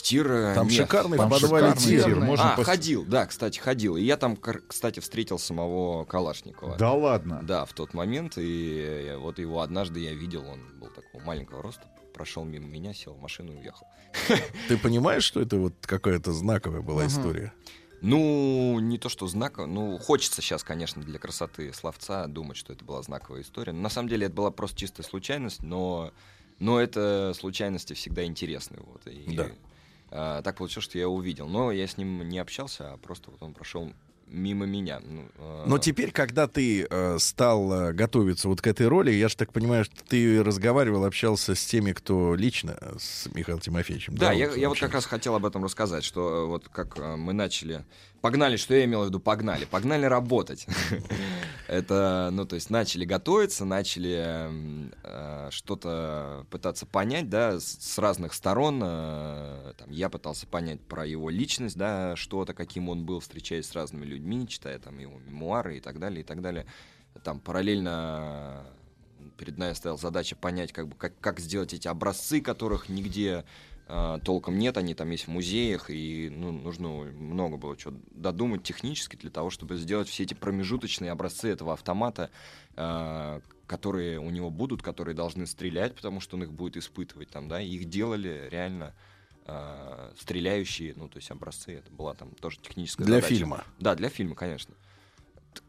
В 0.00 0.02
тир. 0.02 0.54
Там 0.54 0.66
нет. 0.66 0.76
шикарный 0.80 1.18
Там 1.18 1.28
в 1.28 1.30
подвале 1.30 1.66
шикарный 1.72 1.82
тир. 1.82 2.04
тир, 2.04 2.20
можно 2.20 2.54
а, 2.54 2.58
пос- 2.58 2.64
ходил, 2.64 3.04
да, 3.04 3.26
кстати, 3.26 3.58
ходил. 3.58 3.96
И 3.96 4.02
я 4.02 4.16
там, 4.16 4.34
кстати, 4.66 4.98
встретил 5.00 5.38
самого 5.38 6.06
Калашникова. 6.06 6.76
Да 6.78 6.92
ладно. 6.94 7.40
Да, 7.42 7.66
в 7.66 7.74
тот 7.74 7.92
момент. 7.92 8.38
И 8.38 8.80
э, 8.80 9.16
вот 9.18 9.38
его 9.38 9.60
однажды 9.60 10.00
я 10.00 10.14
видел, 10.14 10.46
он 10.48 10.60
был 10.80 10.88
такого 10.88 11.22
маленького 11.22 11.62
роста, 11.62 11.82
прошел 12.14 12.44
мимо 12.46 12.66
меня, 12.66 12.94
сел 12.94 13.12
в 13.12 13.20
машину 13.20 13.52
и 13.52 13.56
уехал. 13.58 13.86
Ты 14.68 14.78
понимаешь, 14.78 15.22
что 15.22 15.42
это 15.42 15.58
вот 15.58 15.74
какая-то 15.82 16.32
знаковая 16.32 16.80
была 16.80 17.06
история? 17.06 17.52
Ну, 18.00 18.78
не 18.80 18.96
то, 18.96 19.10
что 19.10 19.26
знаково. 19.26 19.66
Ну, 19.66 19.98
хочется 19.98 20.40
сейчас, 20.40 20.64
конечно, 20.64 21.02
для 21.02 21.18
красоты 21.18 21.74
словца 21.74 22.26
думать, 22.26 22.56
что 22.56 22.72
это 22.72 22.86
была 22.86 23.02
знаковая 23.02 23.42
история. 23.42 23.72
Но 23.72 23.82
на 23.82 23.90
самом 23.90 24.08
деле 24.08 24.28
это 24.28 24.34
была 24.34 24.50
просто 24.50 24.78
чистая 24.78 25.06
случайность, 25.06 25.62
но, 25.62 26.10
но 26.58 26.80
это 26.80 27.34
случайности 27.38 27.92
всегда 27.92 28.24
интересны. 28.24 28.78
Вот, 28.80 29.06
и, 29.06 29.36
Да. 29.36 29.48
А, 30.10 30.42
так 30.42 30.56
получилось, 30.56 30.84
что 30.84 30.98
я 30.98 31.02
его 31.02 31.14
увидел. 31.14 31.46
Но 31.48 31.72
я 31.72 31.86
с 31.86 31.96
ним 31.96 32.28
не 32.28 32.38
общался, 32.38 32.92
а 32.92 32.96
просто 32.96 33.30
вот 33.30 33.42
он 33.42 33.54
прошел 33.54 33.92
мимо 34.30 34.66
меня. 34.66 35.00
Ну, 35.00 35.24
а, 35.38 35.64
Но 35.66 35.78
теперь, 35.78 36.12
когда 36.12 36.46
ты 36.46 36.86
э, 36.88 37.18
стал 37.18 37.72
э, 37.72 37.92
готовиться 37.92 38.48
вот 38.48 38.60
к 38.60 38.66
этой 38.66 38.86
роли, 38.88 39.10
я 39.10 39.28
же 39.28 39.36
так 39.36 39.52
понимаю, 39.52 39.84
что 39.84 40.04
ты 40.04 40.42
разговаривал, 40.42 41.04
общался 41.04 41.54
с 41.54 41.64
теми, 41.64 41.92
кто 41.92 42.34
лично 42.34 42.76
э, 42.80 42.96
с 42.98 43.26
Михаилом 43.34 43.60
Тимофеевичем. 43.60 44.16
Да, 44.16 44.32
я, 44.32 44.50
я 44.52 44.68
вот 44.68 44.78
как 44.78 44.94
раз 44.94 45.04
хотел 45.04 45.34
об 45.34 45.44
этом 45.44 45.64
рассказать, 45.64 46.04
что 46.04 46.44
э, 46.44 46.46
вот 46.46 46.68
как 46.68 46.96
мы 46.98 47.32
начали... 47.32 47.84
Погнали, 48.20 48.56
что 48.56 48.74
я 48.74 48.84
имел 48.84 49.04
в 49.04 49.06
виду, 49.06 49.18
погнали. 49.18 49.64
Погнали 49.64 50.04
работать. 50.04 50.66
Это, 51.68 52.28
ну, 52.32 52.44
то 52.44 52.56
есть 52.56 52.68
начали 52.68 53.06
готовиться, 53.06 53.64
начали 53.64 54.48
э, 55.02 55.48
что-то 55.50 56.46
пытаться 56.50 56.84
понять, 56.84 57.30
да, 57.30 57.58
с, 57.58 57.64
с 57.64 57.98
разных 57.98 58.34
сторон. 58.34 58.80
э, 58.82 59.72
Там, 59.78 59.90
я 59.90 60.10
пытался 60.10 60.46
понять 60.46 60.80
про 60.82 61.06
его 61.06 61.30
личность, 61.30 61.78
да, 61.78 62.14
что-то, 62.16 62.52
каким 62.52 62.90
он 62.90 63.06
был, 63.06 63.20
встречаясь 63.20 63.66
с 63.66 63.72
разными 63.74 64.04
людьми, 64.04 64.46
читая 64.46 64.78
там 64.78 64.98
его 64.98 65.18
мемуары 65.18 65.78
и 65.78 65.80
так 65.80 65.98
далее, 65.98 66.20
и 66.20 66.24
так 66.24 66.42
далее. 66.42 66.66
Там 67.24 67.40
параллельно 67.40 68.66
перед 69.38 69.56
нами 69.56 69.72
стояла 69.72 69.98
задача 69.98 70.36
понять, 70.36 70.72
как, 70.72 70.88
бы, 70.88 70.96
как, 70.96 71.18
как 71.20 71.40
сделать 71.40 71.72
эти 71.72 71.88
образцы, 71.88 72.42
которых 72.42 72.90
нигде 72.90 73.44
толком 74.24 74.58
нет, 74.58 74.76
они 74.76 74.94
там 74.94 75.10
есть 75.10 75.26
в 75.26 75.28
музеях, 75.28 75.90
и 75.90 76.28
ну, 76.30 76.52
нужно 76.52 76.88
много 76.88 77.56
было 77.56 77.76
чего 77.76 77.94
додумать 78.10 78.62
технически 78.62 79.16
для 79.16 79.30
того, 79.30 79.50
чтобы 79.50 79.76
сделать 79.76 80.08
все 80.08 80.22
эти 80.22 80.34
промежуточные 80.34 81.10
образцы 81.10 81.48
этого 81.48 81.72
автомата, 81.72 82.30
а, 82.76 83.40
которые 83.66 84.20
у 84.20 84.30
него 84.30 84.50
будут, 84.50 84.82
которые 84.82 85.14
должны 85.14 85.46
стрелять, 85.46 85.94
потому 85.94 86.20
что 86.20 86.36
он 86.36 86.44
их 86.44 86.52
будет 86.52 86.76
испытывать 86.76 87.30
там, 87.30 87.48
да, 87.48 87.60
и 87.60 87.68
их 87.68 87.88
делали 87.88 88.48
реально 88.50 88.94
а, 89.46 90.12
стреляющие, 90.18 90.94
ну, 90.96 91.08
то 91.08 91.18
есть 91.18 91.30
образцы, 91.30 91.74
это 91.74 91.90
была 91.90 92.14
там 92.14 92.30
тоже 92.32 92.58
техническая 92.60 93.06
Для 93.06 93.16
задача. 93.16 93.34
фильма. 93.34 93.64
Да, 93.78 93.94
для 93.94 94.08
фильма, 94.08 94.34
конечно. 94.34 94.74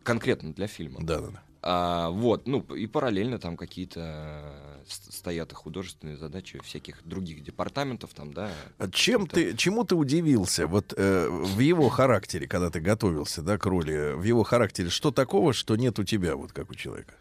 Конкретно 0.03 0.53
для 0.53 0.67
фильма. 0.67 0.99
Да, 1.01 1.21
да, 1.21 1.29
да. 1.29 1.43
А, 1.63 2.09
вот, 2.09 2.47
ну, 2.47 2.61
и 2.75 2.87
параллельно 2.87 3.37
там 3.37 3.55
какие-то 3.55 3.99
э, 4.03 4.83
с- 4.87 5.15
стоят 5.15 5.53
художественные 5.53 6.17
задачи 6.17 6.59
всяких 6.63 7.03
других 7.05 7.43
департаментов 7.43 8.11
там, 8.15 8.33
да. 8.33 8.49
А 8.79 8.89
Чем 8.89 9.27
ты, 9.27 9.55
чему 9.55 9.83
ты 9.83 9.93
удивился 9.95 10.65
вот 10.65 10.93
э, 10.97 11.27
в 11.29 11.59
его 11.59 11.87
характере, 11.89 12.47
когда 12.47 12.71
ты 12.71 12.79
готовился, 12.79 13.43
да, 13.43 13.59
к 13.59 13.65
роли, 13.67 14.13
в 14.15 14.23
его 14.23 14.41
характере, 14.43 14.89
что 14.89 15.11
такого, 15.11 15.53
что 15.53 15.75
нет 15.75 15.99
у 15.99 16.03
тебя, 16.03 16.35
вот 16.35 16.51
как 16.51 16.71
у 16.71 16.73
человека? 16.73 17.13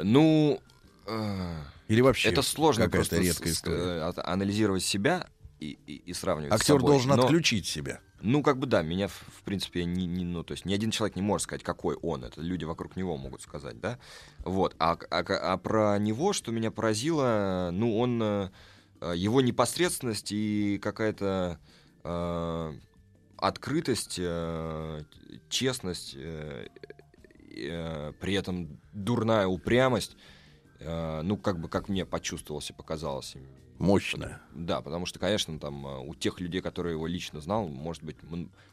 Ну, 0.00 0.60
э, 1.06 1.56
Или 1.88 2.00
вообще 2.00 2.28
это 2.28 2.42
сложно 2.42 2.88
просто 2.88 3.16
редкая 3.18 3.52
с- 3.52 3.56
история? 3.56 3.76
э, 3.78 4.00
от- 4.02 4.18
анализировать 4.18 4.84
себя 4.84 5.26
и, 5.58 5.76
и, 5.88 5.94
и 6.06 6.12
сравнивать. 6.12 6.52
с 6.52 6.60
Актер 6.60 6.76
собой. 6.76 6.92
должен 6.92 7.16
Но- 7.16 7.24
отключить 7.24 7.66
себя. 7.66 7.98
Ну, 8.20 8.42
как 8.42 8.58
бы 8.58 8.66
да, 8.66 8.82
меня, 8.82 9.06
в, 9.08 9.42
принципе, 9.44 9.84
не, 9.84 10.06
не- 10.06 10.24
ну, 10.24 10.42
то 10.42 10.52
есть 10.52 10.64
ни 10.64 10.74
один 10.74 10.90
человек 10.90 11.14
не 11.16 11.22
может 11.22 11.44
сказать, 11.44 11.62
какой 11.62 11.94
он. 11.96 12.24
Это 12.24 12.40
люди 12.40 12.64
вокруг 12.64 12.96
него 12.96 13.16
могут 13.16 13.42
сказать, 13.42 13.80
да. 13.80 13.98
Вот. 14.44 14.74
А, 14.78 14.98
а, 15.10 15.18
а 15.20 15.56
про 15.56 15.98
него, 15.98 16.32
что 16.32 16.50
меня 16.50 16.70
поразило, 16.70 17.70
ну, 17.72 17.96
он, 17.96 18.20
э, 18.22 18.50
э, 19.00 19.12
его 19.16 19.40
непосредственность 19.40 20.32
и 20.32 20.78
какая-то 20.82 21.58
э, 22.02 22.72
открытость, 23.36 24.16
э, 24.18 25.02
честность, 25.48 26.14
э, 26.16 26.66
э, 27.56 28.12
при 28.20 28.34
этом 28.34 28.80
дурная 28.92 29.46
упрямость, 29.46 30.16
э, 30.80 31.20
ну, 31.22 31.36
как 31.36 31.60
бы, 31.60 31.68
как 31.68 31.88
мне 31.88 32.04
почувствовалось 32.04 32.70
и 32.70 32.72
показалось. 32.72 33.36
Мощная. 33.78 34.40
Да, 34.52 34.80
потому 34.80 35.06
что, 35.06 35.18
конечно, 35.20 35.58
там 35.58 35.86
э, 35.86 35.98
у 36.00 36.14
тех 36.14 36.40
людей, 36.40 36.60
которые 36.60 36.94
его 36.94 37.06
лично 37.06 37.40
знал, 37.40 37.68
может 37.68 38.02
быть 38.02 38.16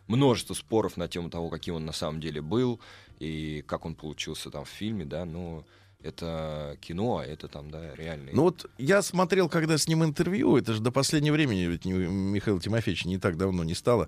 множество 0.07 0.55
споров 0.55 0.97
на 0.97 1.07
тему 1.07 1.29
того, 1.29 1.49
каким 1.49 1.75
он 1.75 1.85
на 1.85 1.91
самом 1.91 2.19
деле 2.19 2.41
был 2.41 2.79
и 3.19 3.63
как 3.67 3.85
он 3.85 3.93
получился 3.93 4.49
там 4.49 4.65
в 4.65 4.69
фильме, 4.69 5.05
да, 5.05 5.25
но 5.25 5.63
это 6.01 6.77
кино, 6.81 7.17
а 7.17 7.25
это 7.25 7.47
там, 7.47 7.71
да, 7.71 7.93
реальный. 7.95 8.31
Ну 8.33 8.43
вот 8.43 8.69
я 8.77 9.01
смотрел, 9.01 9.49
когда 9.49 9.77
с 9.77 9.87
ним 9.87 10.03
интервью, 10.03 10.55
это 10.57 10.73
же 10.73 10.81
до 10.81 10.91
последнего 10.91 11.33
времени, 11.33 11.61
ведь 11.61 11.85
Михаил 11.85 12.59
Тимофеевич 12.59 13.05
не 13.05 13.17
так 13.17 13.37
давно 13.37 13.63
не 13.63 13.73
стало. 13.73 14.07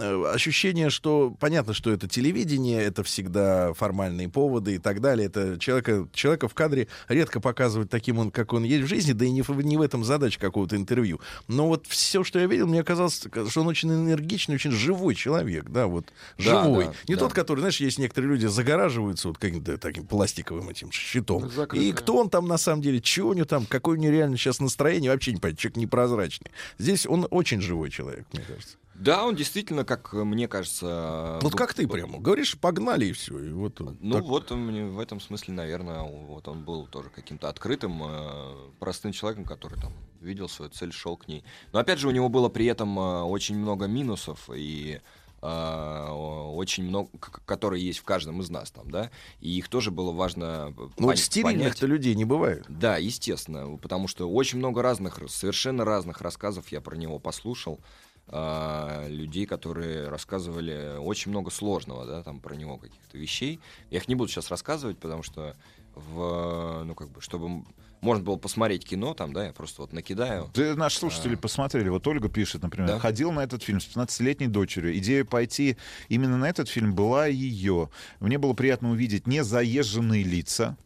Э, 0.00 0.24
Ощущение, 0.34 0.90
что 0.90 1.34
понятно, 1.40 1.72
что 1.72 1.90
это 1.92 2.08
телевидение, 2.08 2.82
это 2.82 3.02
всегда 3.04 3.72
формальные 3.74 4.28
поводы 4.28 4.74
и 4.74 4.78
так 4.78 5.00
далее. 5.00 5.26
Это 5.28 5.58
человека, 5.58 6.08
человека 6.12 6.48
в 6.48 6.54
кадре 6.54 6.88
редко 7.08 7.40
показывают 7.40 7.90
таким, 7.90 8.18
он, 8.18 8.30
как 8.30 8.52
он 8.52 8.64
есть 8.64 8.84
в 8.84 8.88
жизни, 8.88 9.12
да 9.12 9.24
и 9.24 9.30
не, 9.30 9.42
в- 9.42 9.48
не 9.62 9.76
в 9.76 9.82
этом 9.82 10.04
задача 10.04 10.38
какого-то 10.38 10.76
интервью. 10.76 11.20
Но 11.48 11.68
вот 11.68 11.86
все, 11.86 12.22
что 12.22 12.38
я 12.38 12.46
видел, 12.46 12.66
мне 12.66 12.84
казалось, 12.84 13.26
что 13.48 13.60
он 13.60 13.66
очень 13.66 13.90
энергичный, 13.90 14.56
очень 14.56 14.72
живой 14.72 15.14
человек, 15.14 15.70
да, 15.70 15.86
вот 15.86 16.06
Да, 16.38 16.64
живой. 16.64 16.84
да, 16.86 16.92
не 17.08 17.14
да. 17.14 17.20
тот, 17.20 17.32
который, 17.32 17.60
знаешь, 17.60 17.80
есть 17.80 17.98
некоторые 17.98 18.30
люди 18.32 18.46
загораживаются 18.46 19.28
вот 19.28 19.38
каким-то 19.38 19.78
таким 19.78 20.06
пластиковым 20.06 20.68
этим 20.68 20.90
щитом. 21.20 21.50
Закрытые. 21.50 21.90
И 21.90 21.92
кто 21.92 22.16
он 22.16 22.30
там 22.30 22.46
на 22.48 22.58
самом 22.58 22.82
деле, 22.82 23.00
чего 23.00 23.30
у 23.30 23.32
него 23.34 23.46
там, 23.46 23.66
какое 23.66 23.96
у 23.98 24.00
него 24.00 24.12
реально 24.12 24.36
сейчас 24.36 24.60
настроение, 24.60 25.10
вообще 25.10 25.32
не 25.32 25.38
понятно, 25.40 25.60
человек 25.60 25.76
непрозрачный. 25.76 26.50
Здесь 26.78 27.06
он 27.06 27.26
очень 27.30 27.60
живой 27.60 27.90
человек, 27.90 28.26
мне 28.32 28.42
кажется. 28.42 28.76
Да, 28.94 29.24
он 29.24 29.34
действительно, 29.34 29.84
как 29.86 30.12
мне 30.12 30.46
кажется... 30.46 31.38
Вот 31.40 31.52
б- 31.52 31.56
как 31.58 31.72
ты 31.72 31.88
прямо 31.88 32.18
говоришь, 32.18 32.58
погнали 32.58 33.06
и 33.06 33.12
все. 33.12 33.38
И 33.38 33.50
вот 33.50 33.80
Ну 33.80 34.14
так- 34.14 34.24
вот 34.24 34.52
он 34.52 34.90
в 34.90 35.00
этом 35.00 35.20
смысле, 35.20 35.54
наверное, 35.54 36.02
вот 36.02 36.46
он 36.48 36.64
был 36.64 36.86
тоже 36.86 37.08
каким-то 37.08 37.48
открытым, 37.48 38.02
э, 38.04 38.52
простым 38.78 39.12
человеком, 39.12 39.46
который 39.46 39.80
там 39.80 39.94
видел 40.20 40.50
свою 40.50 40.70
цель, 40.70 40.92
шел 40.92 41.16
к 41.16 41.28
ней. 41.28 41.44
Но 41.72 41.78
опять 41.78 41.98
же, 41.98 42.08
у 42.08 42.10
него 42.10 42.28
было 42.28 42.50
при 42.50 42.66
этом 42.66 42.98
э, 42.98 43.22
очень 43.22 43.56
много 43.56 43.86
минусов 43.86 44.50
и 44.54 45.00
очень 45.42 46.84
много, 46.84 47.08
которые 47.46 47.84
есть 47.84 47.98
в 47.98 48.04
каждом 48.04 48.40
из 48.40 48.50
нас 48.50 48.70
там, 48.70 48.90
да, 48.90 49.10
и 49.40 49.50
их 49.56 49.68
тоже 49.68 49.90
было 49.90 50.12
важно 50.12 50.74
э, 50.76 50.88
Ну, 50.98 51.10
пон- 51.10 51.16
стерильных-то 51.16 51.86
людей 51.86 52.14
не 52.14 52.24
бывает. 52.24 52.64
Да, 52.68 52.96
естественно, 52.98 53.76
потому 53.78 54.06
что 54.08 54.30
очень 54.30 54.58
много 54.58 54.82
разных, 54.82 55.18
совершенно 55.28 55.84
разных 55.84 56.20
рассказов 56.20 56.70
я 56.72 56.80
про 56.80 56.96
него 56.96 57.18
послушал. 57.18 57.80
а, 58.32 59.08
людей, 59.08 59.44
которые 59.44 60.06
рассказывали 60.08 60.98
очень 60.98 61.32
много 61.32 61.50
сложного, 61.50 62.06
да, 62.06 62.22
там 62.22 62.38
про 62.38 62.54
него 62.54 62.76
каких-то 62.76 63.18
вещей. 63.18 63.58
Я 63.90 63.98
их 63.98 64.06
не 64.06 64.14
буду 64.14 64.30
сейчас 64.30 64.50
рассказывать, 64.50 64.98
потому 64.98 65.24
что 65.24 65.56
в, 65.96 66.84
ну, 66.84 66.94
как 66.94 67.08
бы, 67.10 67.20
чтобы 67.22 67.64
можно 68.00 68.24
было 68.24 68.36
посмотреть 68.36 68.84
кино 68.84 69.14
там, 69.14 69.32
да, 69.32 69.46
я 69.46 69.52
просто 69.52 69.82
вот 69.82 69.92
накидаю. 69.92 70.50
Да, 70.54 70.74
наши 70.74 70.98
слушатели 70.98 71.34
посмотрели. 71.34 71.88
Вот 71.88 72.06
Ольга 72.06 72.28
пишет, 72.28 72.62
например, 72.62 72.88
Да. 72.88 72.98
ходил 72.98 73.32
на 73.32 73.40
этот 73.40 73.62
фильм 73.62 73.80
с 73.80 73.86
15-летней 73.86 74.46
дочерью. 74.48 74.96
Идея 74.98 75.24
пойти 75.24 75.76
именно 76.08 76.36
на 76.36 76.48
этот 76.48 76.68
фильм 76.68 76.94
была 76.94 77.26
ее. 77.26 77.88
Мне 78.20 78.38
было 78.38 78.52
приятно 78.52 78.90
увидеть 78.90 79.26
не 79.26 79.44
заезженные 79.44 80.22
лица 80.22 80.76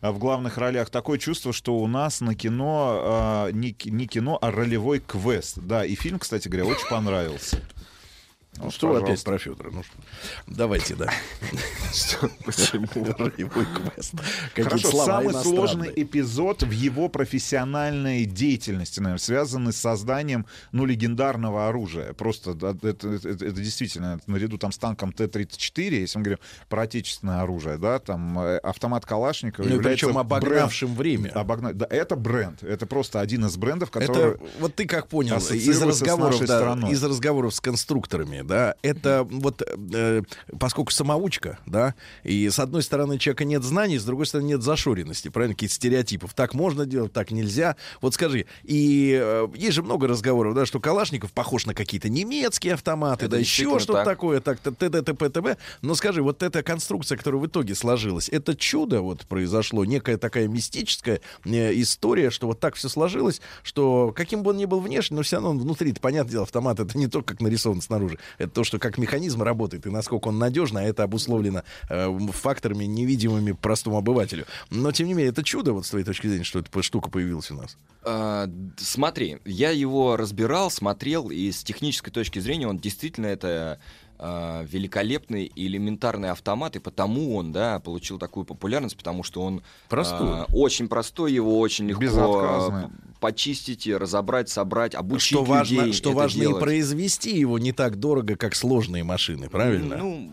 а 0.00 0.12
в 0.12 0.18
главных 0.18 0.58
ролях. 0.58 0.90
Такое 0.90 1.18
чувство, 1.18 1.52
что 1.52 1.76
у 1.76 1.86
нас 1.86 2.20
на 2.20 2.34
кино 2.34 3.00
а, 3.00 3.50
не, 3.50 3.76
не 3.84 4.06
кино, 4.06 4.38
а 4.40 4.50
ролевой 4.50 5.00
квест. 5.00 5.58
Да, 5.58 5.84
и 5.84 5.94
фильм, 5.94 6.18
кстати 6.18 6.48
говоря, 6.48 6.66
очень 6.66 6.88
понравился. 6.88 7.60
Ну, 8.58 8.70
что 8.70 8.88
вы 8.88 8.98
опять 8.98 9.24
про 9.24 9.38
Федора? 9.38 9.70
Ну, 9.70 9.82
что- 9.82 9.92
давайте, 10.46 10.94
да. 10.94 11.10
Почему? 12.44 12.86
Хорошо, 14.54 14.88
самый 15.04 15.34
сложный 15.42 15.92
эпизод 15.96 16.62
в 16.62 16.70
его 16.70 17.08
профессиональной 17.08 18.24
деятельности, 18.24 19.00
наверное, 19.00 19.18
связанный 19.18 19.72
с 19.72 19.76
созданием, 19.76 20.46
ну, 20.72 20.84
легендарного 20.84 21.68
оружия. 21.68 22.12
Просто 22.12 22.52
это, 22.52 23.52
действительно 23.52 24.20
наряду 24.26 24.58
там 24.58 24.72
с 24.72 24.78
танком 24.78 25.12
Т-34, 25.12 25.90
если 25.90 26.18
мы 26.18 26.24
говорим 26.24 26.38
про 26.68 26.82
отечественное 26.82 27.42
оружие, 27.42 27.78
да, 27.78 27.98
там 27.98 28.38
э, 28.38 28.58
автомат 28.58 29.04
Калашникова 29.06 29.66
Ну, 29.66 29.82
причем 29.82 30.18
обогнавшим 30.18 30.94
время. 30.94 31.30
Обогна- 31.34 31.72
Да, 31.72 31.86
это 31.88 32.16
бренд. 32.16 32.62
Это 32.62 32.86
просто 32.86 33.20
один 33.20 33.44
из 33.46 33.56
брендов, 33.56 33.90
который... 33.90 34.34
Это 34.34 34.40
вот 34.60 34.74
ты 34.74 34.86
как 34.86 35.08
понял 35.08 35.36
разговоров, 35.90 36.34
да, 36.46 36.58
из 36.90 37.02
разговоров 37.04 37.54
с 37.54 37.60
конструкторами, 37.60 38.42
да, 38.46 38.74
это 38.82 39.26
вот 39.28 39.62
э, 39.66 40.22
поскольку 40.58 40.92
самоучка, 40.92 41.58
да, 41.66 41.94
и 42.22 42.48
с 42.48 42.58
одной 42.58 42.82
стороны 42.82 43.18
человека 43.18 43.44
нет 43.44 43.62
знаний, 43.62 43.98
с 43.98 44.04
другой 44.04 44.26
стороны 44.26 44.48
нет 44.48 44.62
зашоренности, 44.62 45.28
правильно, 45.28 45.54
каких-то 45.54 45.74
стереотипов. 45.74 46.34
Так 46.34 46.54
можно 46.54 46.86
делать, 46.86 47.12
так 47.12 47.30
нельзя. 47.30 47.76
Вот 48.00 48.14
скажи, 48.14 48.46
и 48.62 49.18
э, 49.20 49.48
есть 49.54 49.74
же 49.74 49.82
много 49.82 50.08
разговоров, 50.08 50.54
да, 50.54 50.66
что 50.66 50.80
Калашников 50.80 51.32
похож 51.32 51.66
на 51.66 51.74
какие-то 51.74 52.08
немецкие 52.08 52.74
автоматы, 52.74 53.26
Это 53.26 53.32
да, 53.32 53.38
еще 53.38 53.78
что-то 53.78 54.04
так. 54.04 54.04
такое, 54.04 54.40
так, 54.40 54.58
т.д. 54.60 55.02
т.п. 55.02 55.28
т.п. 55.28 55.56
Но 55.82 55.94
скажи, 55.94 56.22
вот 56.22 56.42
эта 56.42 56.62
конструкция, 56.62 57.18
которая 57.18 57.40
в 57.40 57.46
итоге 57.46 57.74
сложилась, 57.74 58.28
это 58.28 58.54
чудо 58.54 59.00
вот 59.00 59.26
произошло, 59.26 59.84
некая 59.84 60.16
такая 60.16 60.48
мистическая 60.48 61.20
э, 61.44 61.72
история, 61.80 62.30
что 62.30 62.46
вот 62.46 62.60
так 62.60 62.74
все 62.74 62.88
сложилось, 62.88 63.40
что 63.62 64.12
каким 64.14 64.42
бы 64.42 64.50
он 64.50 64.56
ни 64.56 64.64
был 64.64 64.80
внешне, 64.80 65.16
но 65.16 65.22
все 65.22 65.36
равно 65.36 65.50
он 65.50 65.58
внутри, 65.58 65.90
это 65.90 66.00
понятное 66.00 66.32
дело, 66.32 66.44
автомат 66.44 66.80
это 66.80 66.96
не 66.96 67.06
то, 67.06 67.22
как 67.22 67.40
нарисован 67.40 67.80
снаружи, 67.80 68.18
это 68.38 68.52
то, 68.52 68.64
что 68.64 68.78
как 68.78 68.98
механизм 68.98 69.42
работает 69.42 69.86
и 69.86 69.90
насколько 69.90 70.28
он 70.28 70.38
надежно, 70.38 70.80
а 70.80 70.82
это 70.82 71.02
обусловлено 71.02 71.62
э, 71.88 72.18
факторами 72.32 72.84
невидимыми 72.84 73.52
простому 73.52 73.98
обывателю. 73.98 74.46
Но 74.70 74.92
тем 74.92 75.06
не 75.06 75.14
менее, 75.14 75.30
это 75.30 75.42
чудо, 75.42 75.72
вот 75.72 75.86
с 75.86 75.90
твоей 75.90 76.04
точки 76.04 76.26
зрения, 76.26 76.44
что 76.44 76.60
эта 76.60 76.82
штука 76.82 77.10
появилась 77.10 77.50
у 77.50 77.54
нас. 77.54 77.76
А, 78.02 78.48
смотри, 78.76 79.38
я 79.44 79.70
его 79.70 80.16
разбирал, 80.16 80.70
смотрел, 80.70 81.30
и 81.30 81.50
с 81.50 81.64
технической 81.64 82.12
точки 82.12 82.38
зрения 82.38 82.68
он 82.68 82.78
действительно 82.78 83.26
это 83.26 83.80
а, 84.18 84.62
великолепный 84.64 85.44
и 85.44 85.66
элементарный 85.66 86.30
автомат, 86.30 86.76
и 86.76 86.78
потому 86.78 87.36
он, 87.36 87.52
да, 87.52 87.80
получил 87.80 88.18
такую 88.18 88.46
популярность, 88.46 88.96
потому 88.96 89.22
что 89.22 89.42
он 89.42 89.62
Простой. 89.88 90.40
а, 90.40 90.46
очень 90.54 90.88
простой, 90.88 91.32
его 91.32 91.58
очень 91.58 91.86
легко 91.86 92.80
почистить, 93.20 93.86
и 93.86 93.94
разобрать, 93.96 94.48
собрать, 94.48 94.94
обучить 94.94 95.28
Что 95.36 95.44
важно, 95.44 95.80
людей 95.82 95.92
что 95.92 96.10
это 96.10 96.18
важно 96.18 96.38
и 96.38 96.40
делать. 96.42 96.62
произвести 96.62 97.38
его 97.38 97.58
не 97.58 97.72
так 97.72 97.96
дорого, 97.98 98.36
как 98.36 98.54
сложные 98.54 99.04
машины, 99.04 99.48
правильно? 99.48 99.96
Ну, 99.96 100.30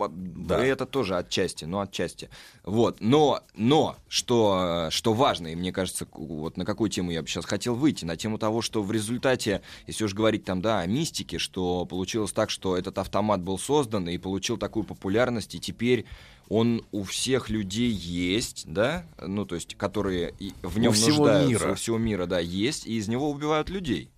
Да. 0.48 0.64
это 0.64 0.86
тоже 0.86 1.18
отчасти, 1.18 1.66
но 1.66 1.80
отчасти. 1.82 2.30
Вот, 2.64 2.98
но, 3.02 3.42
но, 3.56 3.98
что, 4.08 4.88
что 4.92 5.14
важно, 5.14 5.48
и 5.48 5.56
мне 5.56 5.72
кажется, 5.72 6.08
вот 6.14 6.58
на 6.58 6.66
какую 6.66 6.90
тему 6.90 7.12
я 7.12 7.22
бы 7.22 7.28
сейчас 7.28 7.46
хотел 7.46 7.76
выйти, 7.76 8.06
на 8.06 8.16
тему 8.18 8.38
того, 8.38 8.62
что 8.62 8.82
в 8.84 8.92
результате, 8.92 9.62
если 9.88 10.04
уж 10.06 10.14
говорить 10.14 10.46
там, 10.46 10.62
да, 10.62 10.80
о 10.80 10.86
мистике, 10.86 11.38
что 11.40 11.86
получилось 11.86 12.32
так, 12.32 12.50
что 12.50 12.78
этот 12.78 12.98
автомат 12.98 13.42
был 13.42 13.58
создан 13.60 14.08
и 14.08 14.18
получил 14.18 14.58
такую 14.58 14.84
популярность, 14.86 15.56
и 15.56 15.60
теперь 15.60 16.06
он 16.49 16.86
у 16.91 17.03
всех 17.03 17.49
людей 17.49 17.91
есть, 17.91 18.65
да, 18.68 19.06
ну, 19.20 19.45
то 19.45 19.56
есть, 19.56 19.76
которые 19.76 20.34
в 20.61 20.78
нем 20.80 20.94
всего 20.94 21.26
нуждаются, 21.26 21.49
мира. 21.49 21.72
у 21.72 21.76
всего 21.76 21.98
мира, 21.98 22.26
да, 22.26 22.40
есть, 22.40 22.86
и 22.86 22.98
из 22.98 23.07
него 23.07 23.30
убивают 23.30 23.70
людей. 23.70 24.10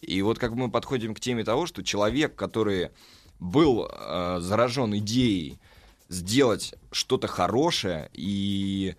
И 0.00 0.22
вот 0.22 0.38
как 0.38 0.52
мы 0.52 0.70
подходим 0.70 1.14
к 1.14 1.20
теме 1.20 1.44
того, 1.44 1.66
что 1.66 1.82
человек, 1.82 2.34
который 2.34 2.90
был 3.38 3.88
э, 3.90 4.38
заражен 4.40 4.96
идеей 4.98 5.58
сделать 6.08 6.74
что-то 6.90 7.26
хорошее 7.28 8.10
и 8.12 8.96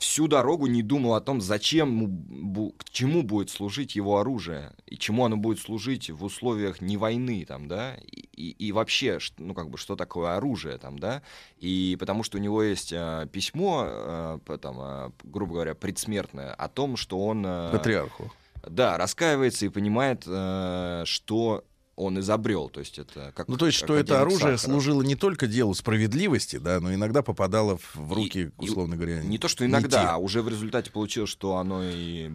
всю 0.00 0.26
дорогу 0.28 0.66
не 0.66 0.82
думал 0.82 1.14
о 1.14 1.20
том, 1.20 1.40
зачем, 1.42 2.72
к 2.78 2.84
чему 2.90 3.22
будет 3.22 3.50
служить 3.50 3.94
его 3.94 4.18
оружие, 4.18 4.72
и 4.86 4.96
чему 4.96 5.24
оно 5.26 5.36
будет 5.36 5.60
служить 5.60 6.08
в 6.10 6.24
условиях 6.24 6.80
не 6.80 6.96
войны, 6.96 7.44
там, 7.46 7.68
да, 7.68 7.94
и, 7.96 8.20
и- 8.34 8.50
и 8.68 8.72
вообще, 8.72 9.18
ну, 9.38 9.52
как 9.54 9.68
бы, 9.70 9.76
что 9.76 9.96
такое 9.96 10.36
оружие, 10.36 10.78
там, 10.78 10.98
да, 10.98 11.22
и 11.58 11.96
потому 12.00 12.22
что 12.22 12.38
у 12.38 12.40
него 12.40 12.62
есть 12.62 12.92
э, 12.92 13.28
письмо, 13.30 13.84
э, 13.86 14.58
там, 14.60 14.76
э, 14.80 15.10
грубо 15.22 15.52
говоря, 15.52 15.74
предсмертное, 15.74 16.54
о 16.54 16.68
том, 16.68 16.96
что 16.96 17.24
он... 17.24 17.44
э, 17.46 17.70
Патриарху. 17.72 18.32
Да, 18.66 18.98
раскаивается 18.98 19.66
и 19.66 19.68
понимает, 19.68 20.24
э, 20.26 21.02
что 21.06 21.64
он 22.00 22.18
изобрел, 22.20 22.68
то 22.68 22.80
есть 22.80 22.98
это 22.98 23.32
как 23.34 23.48
Ну, 23.48 23.56
то 23.56 23.66
есть, 23.66 23.78
что 23.78 23.94
это 23.94 24.20
оружие 24.20 24.56
Сахаров. 24.56 24.60
служило 24.60 25.02
не 25.02 25.16
только 25.16 25.46
делу 25.46 25.74
справедливости, 25.74 26.56
да, 26.56 26.80
но 26.80 26.92
иногда 26.94 27.22
попадало 27.22 27.78
в, 27.94 28.12
руки, 28.12 28.50
условно 28.56 28.96
говоря. 28.96 29.22
Не 29.22 29.38
то, 29.38 29.48
что 29.48 29.66
иногда, 29.66 30.02
те. 30.02 30.08
а 30.08 30.16
уже 30.16 30.42
в 30.42 30.48
результате 30.48 30.90
получилось, 30.90 31.30
что 31.30 31.56
оно 31.56 31.82
и 31.84 32.30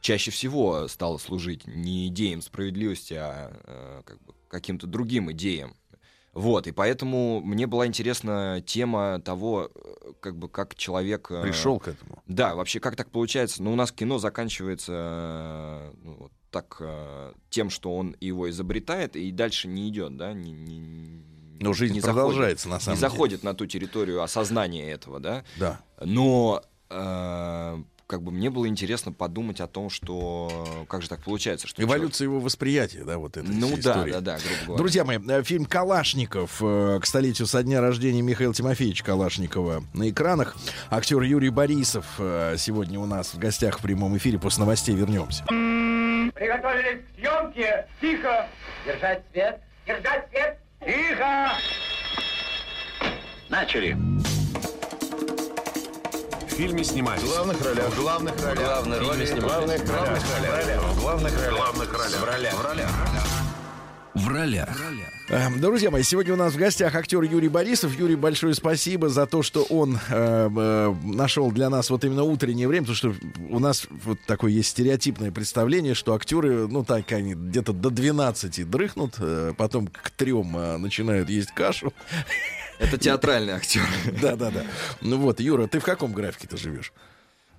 чаще 0.00 0.30
всего 0.30 0.88
стало 0.88 1.18
служить 1.18 1.66
не 1.66 2.08
идеям 2.08 2.42
справедливости, 2.42 3.14
а 3.14 3.52
э, 3.64 4.02
как 4.04 4.20
бы 4.22 4.34
каким-то 4.48 4.86
другим 4.86 5.30
идеям. 5.32 5.76
Вот, 6.32 6.66
и 6.68 6.72
поэтому 6.72 7.40
мне 7.40 7.66
была 7.66 7.86
интересна 7.86 8.62
тема 8.64 9.20
того, 9.20 9.70
э, 9.74 10.12
как 10.20 10.36
бы 10.36 10.48
как 10.48 10.74
человек... 10.76 11.30
э, 11.30 11.42
Пришел 11.42 11.80
к 11.80 11.88
этому. 11.88 12.22
Да, 12.26 12.54
вообще, 12.54 12.78
как 12.80 12.96
так 12.96 13.10
получается? 13.10 13.62
Ну, 13.62 13.72
у 13.72 13.76
нас 13.76 13.90
кино 13.90 14.18
заканчивается 14.18 14.92
э, 14.94 15.92
ну, 16.04 16.16
вот 16.20 16.32
так 16.50 16.76
э, 16.80 17.32
тем, 17.48 17.70
что 17.70 17.96
он 17.96 18.16
его 18.20 18.48
изобретает, 18.50 19.16
и 19.16 19.30
дальше 19.32 19.68
не 19.68 19.88
идет, 19.88 20.16
да? 20.16 20.32
Не, 20.32 20.52
не- 20.52 21.22
Но 21.60 21.72
жизнь 21.72 21.94
не 21.94 22.00
продолжается, 22.00 22.64
заходит, 22.68 22.70
на 22.70 22.80
самом 22.80 22.96
не 22.96 23.00
деле. 23.00 23.10
заходит 23.10 23.42
на 23.44 23.54
ту 23.54 23.66
территорию 23.66 24.22
осознания 24.22 24.90
этого, 24.90 25.20
да? 25.20 25.44
Да. 25.58 25.80
Но 26.04 26.62
э, 26.90 27.82
как 28.06 28.22
бы 28.24 28.32
мне 28.32 28.50
было 28.50 28.66
интересно 28.66 29.12
подумать 29.12 29.60
о 29.60 29.68
том, 29.68 29.88
что 29.90 30.66
как 30.88 31.02
же 31.02 31.08
так 31.08 31.22
получается, 31.22 31.68
что 31.68 31.80
Эволюция 31.80 32.24
его 32.24 32.40
восприятия, 32.40 33.04
да, 33.04 33.18
вот 33.18 33.36
этой 33.36 33.46
Ну 33.54 33.70
да, 33.76 33.78
истории. 33.78 34.12
да, 34.12 34.20
да, 34.20 34.38
грубо 34.38 34.56
говоря. 34.66 34.78
Друзья 34.78 35.04
мои, 35.04 35.18
э, 35.28 35.42
фильм 35.44 35.64
«Калашников» 35.66 36.56
э, 36.60 36.98
к 37.00 37.06
столетию 37.06 37.46
со 37.46 37.62
дня 37.62 37.80
рождения 37.80 38.22
Михаила 38.22 38.52
Тимофеевича 38.52 39.04
Калашникова 39.04 39.84
на 39.94 40.10
экранах. 40.10 40.56
Актер 40.90 41.22
Юрий 41.22 41.50
Борисов 41.50 42.06
сегодня 42.18 42.98
у 42.98 43.06
нас 43.06 43.34
в 43.34 43.38
гостях 43.38 43.78
в 43.78 43.82
прямом 43.82 44.16
эфире. 44.16 44.40
После 44.40 44.62
новостей 44.62 44.96
вернемся. 44.96 45.44
Приготовились 46.40 47.04
к 47.04 47.16
съемке. 47.16 47.86
Тихо. 48.00 48.48
Держать 48.86 49.22
свет. 49.30 49.60
Держать 49.86 50.26
свет. 50.30 50.58
Тихо. 50.82 51.50
Начали. 53.50 53.92
В 56.46 56.48
фильме 56.48 56.82
снимались. 56.82 57.20
В 57.20 57.26
главных 57.26 57.62
ролях. 57.62 57.88
В 57.90 58.00
главных 58.00 58.42
ролях. 58.42 58.64
Главной 58.64 58.98
роли 59.00 59.26
снимались. 59.26 59.82
Главных 59.82 59.86
ролях. 59.86 60.82
В 60.82 61.00
главных 61.02 61.34
ролях. 61.36 61.52
В 61.52 61.56
главных 61.58 61.92
ролях. 61.92 62.20
В 62.20 62.24
ролях. 62.24 62.54
В 62.54 62.64
ролях. 62.64 62.90
В 64.14 64.28
ролях. 64.28 64.68
Э, 64.68 65.19
Друзья 65.30 65.92
мои, 65.92 66.02
сегодня 66.02 66.34
у 66.34 66.36
нас 66.36 66.54
в 66.54 66.56
гостях 66.56 66.92
актер 66.96 67.22
Юрий 67.22 67.48
Борисов. 67.48 67.96
Юрий, 67.96 68.16
большое 68.16 68.52
спасибо 68.52 69.08
за 69.08 69.26
то, 69.26 69.44
что 69.44 69.62
он 69.62 69.96
э, 70.08 70.50
э, 70.56 70.94
нашел 71.04 71.52
для 71.52 71.70
нас 71.70 71.88
вот 71.88 72.04
именно 72.04 72.24
утреннее 72.24 72.66
время, 72.66 72.86
потому 72.88 72.96
что 72.96 73.14
у 73.48 73.60
нас 73.60 73.86
вот 74.04 74.18
такое 74.26 74.50
есть 74.50 74.70
стереотипное 74.70 75.30
представление, 75.30 75.94
что 75.94 76.14
актеры, 76.14 76.66
ну 76.66 76.84
так, 76.84 77.12
они 77.12 77.34
где-то 77.34 77.72
до 77.72 77.90
12 77.90 78.68
дрыхнут, 78.68 79.14
э, 79.20 79.52
потом 79.56 79.86
к 79.86 80.10
трем 80.10 80.56
э, 80.56 80.78
начинают 80.78 81.30
есть 81.30 81.52
кашу. 81.52 81.92
Это 82.80 82.98
театральный 82.98 83.52
актер. 83.52 83.82
Да, 84.20 84.34
да, 84.34 84.50
да. 84.50 84.64
Ну 85.00 85.18
вот, 85.18 85.38
Юра, 85.38 85.68
ты 85.68 85.78
в 85.78 85.84
каком 85.84 86.12
графике 86.12 86.48
ты 86.48 86.56
живешь? 86.56 86.92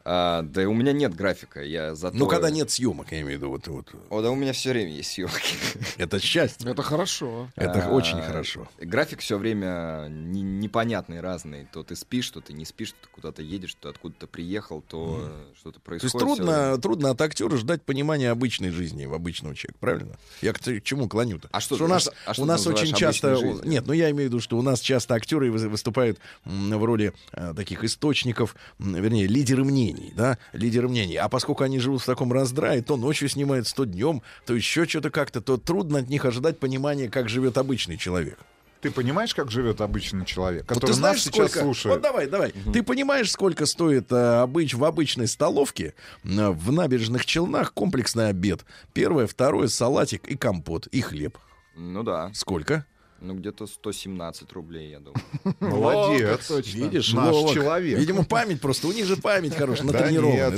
А, 0.04 0.42
да 0.42 0.68
у 0.68 0.74
меня 0.74 0.94
нет 0.94 1.16
графика, 1.16 1.64
я 1.64 1.94
зато... 1.96 2.18
Ну, 2.18 2.28
когда 2.28 2.50
нет 2.50 2.72
съемок, 2.72 3.12
я 3.12 3.22
имею 3.22 3.38
в 3.38 3.42
виду. 3.42 3.50
Вот, 3.50 3.68
вот. 3.68 3.94
О, 4.10 4.22
да 4.22 4.32
у 4.32 4.36
меня 4.36 4.52
все 4.54 4.72
время 4.72 4.92
есть 4.92 5.12
съемки. 5.12 5.56
Это 5.98 6.20
счастье. 6.20 6.70
Это 6.72 6.82
хорошо. 6.82 7.50
Это 7.56 7.90
очень 7.90 8.20
хорошо. 8.22 8.68
График 8.80 9.20
все 9.20 9.38
время 9.38 10.08
не- 10.10 10.42
непонятный, 10.42 11.20
разный. 11.22 11.68
То 11.72 11.84
ты 11.84 11.96
спишь, 11.96 12.30
то 12.32 12.42
ты 12.42 12.54
не 12.54 12.66
спишь, 12.66 12.92
то 12.94 12.98
ты 13.04 13.08
куда-то 13.12 13.42
едешь, 13.42 13.76
то 13.80 13.90
откуда-то 13.90 14.28
приехал, 14.28 14.82
то 14.82 15.20
э, 15.30 15.54
что-то 15.60 15.80
То 15.80 15.94
есть 15.94 16.02
происходит. 16.12 16.38
трудно, 16.38 16.78
трудно 16.80 17.10
от 17.12 17.22
актера 17.22 17.56
ждать 17.58 17.84
понимания 17.84 18.32
обычной 18.32 18.72
жизни 18.72 19.06
в 19.06 19.14
обычного 19.14 19.56
человека, 19.56 19.78
правильно? 19.80 20.18
Я 20.42 20.54
к 20.54 20.60
чему 20.84 21.08
клоню-то? 21.08 21.48
А 21.52 21.60
что 21.60 21.76
у 21.76 21.78
ты- 21.78 21.88
нас, 21.88 22.08
а 22.08 22.12
что- 22.12 22.16
а 22.26 22.34
что 22.34 22.44
у 22.44 22.46
нас 22.46 22.66
очень 22.68 22.94
часто... 22.96 23.36
жизнью? 23.36 23.62
Нет, 23.66 23.86
ну 23.86 23.94
я 23.94 24.10
имею 24.12 24.30
в 24.30 24.34
виду, 24.34 24.42
что 24.42 24.58
у 24.58 24.62
нас 24.62 24.80
часто 24.80 25.14
актеры 25.16 25.52
вы- 25.52 25.70
выступают 25.70 26.20
в 26.46 26.84
роли 26.84 27.14
э, 27.34 27.54
таких 27.56 27.84
источников, 27.84 28.56
вернее, 28.80 29.28
лидеры 29.28 29.64
мнений, 29.64 29.91
да, 30.16 30.38
лидеры 30.53 30.88
мнений. 30.88 31.16
А 31.16 31.30
поскольку 31.30 31.64
они 31.64 31.80
живут 31.80 32.02
в 32.02 32.06
таком 32.06 32.32
раздрае, 32.34 32.82
то 32.82 32.98
ночью 32.98 33.30
снимаются, 33.30 33.76
то 33.76 33.86
днем, 33.86 34.22
то 34.45 34.53
еще 34.53 34.86
что-то 34.86 35.10
как-то, 35.10 35.42
то 35.42 35.58
трудно 35.58 36.00
от 36.00 36.10
них 36.10 36.26
ожидать 36.26 36.60
понимания, 36.60 37.10
как 37.10 37.30
живет 37.30 37.58
обычный 37.58 37.98
человек. 37.98 38.40
Ты 38.82 38.90
понимаешь, 38.90 39.36
как 39.36 39.52
живет 39.52 39.80
обычный 39.80 40.26
человек, 40.26 40.64
Вот 40.64 40.70
который 40.70 40.88
ты 40.88 40.94
знаешь, 40.94 41.18
нас 41.18 41.26
сейчас 41.26 41.52
сколько... 41.52 41.60
слушает? 41.60 41.95
Вот 41.95 42.02
давай, 42.02 42.28
давай. 42.28 42.52
Ты 42.74 42.82
понимаешь, 42.82 43.32
сколько 43.32 43.68
стоит 43.68 44.11
э, 44.11 44.42
обыч... 44.42 44.74
в 44.74 44.84
обычной 44.84 45.28
столовке 45.28 45.94
э, 46.24 46.50
в 46.50 46.72
набережных 46.72 47.28
Челнах 47.28 47.74
комплексный 47.74 48.30
обед? 48.30 48.66
Первое, 48.94 49.28
второе, 49.28 49.68
салатик 49.68 50.28
и 50.28 50.36
компот, 50.36 50.88
и 50.88 51.02
хлеб. 51.02 51.38
Ну 51.76 52.02
да. 52.02 52.32
Сколько? 52.34 52.86
Ну 53.22 53.35
где-то 53.35 53.67
117 53.67 54.51
рублей, 54.53 54.90
я 54.90 55.00
думаю. 55.00 55.22
Молодец. 55.59 56.50
Видишь, 56.74 57.14
Наш 57.14 57.35
человек. 57.53 58.00
Видимо, 58.00 58.24
память 58.24 58.59
просто. 58.59 58.88
У 58.88 58.91
них 58.91 59.06
же 59.06 59.16
память 59.16 59.53
хорошая, 59.53 59.85
натренированная. 59.85 60.50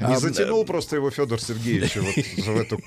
Не 0.00 0.14
А, 0.14 0.18
затянул 0.18 0.64
просто 0.64 0.96
его 0.96 1.10
Федор 1.10 1.38
Сергеевич 1.38 1.94
в 1.96 2.48
эту 2.56 2.80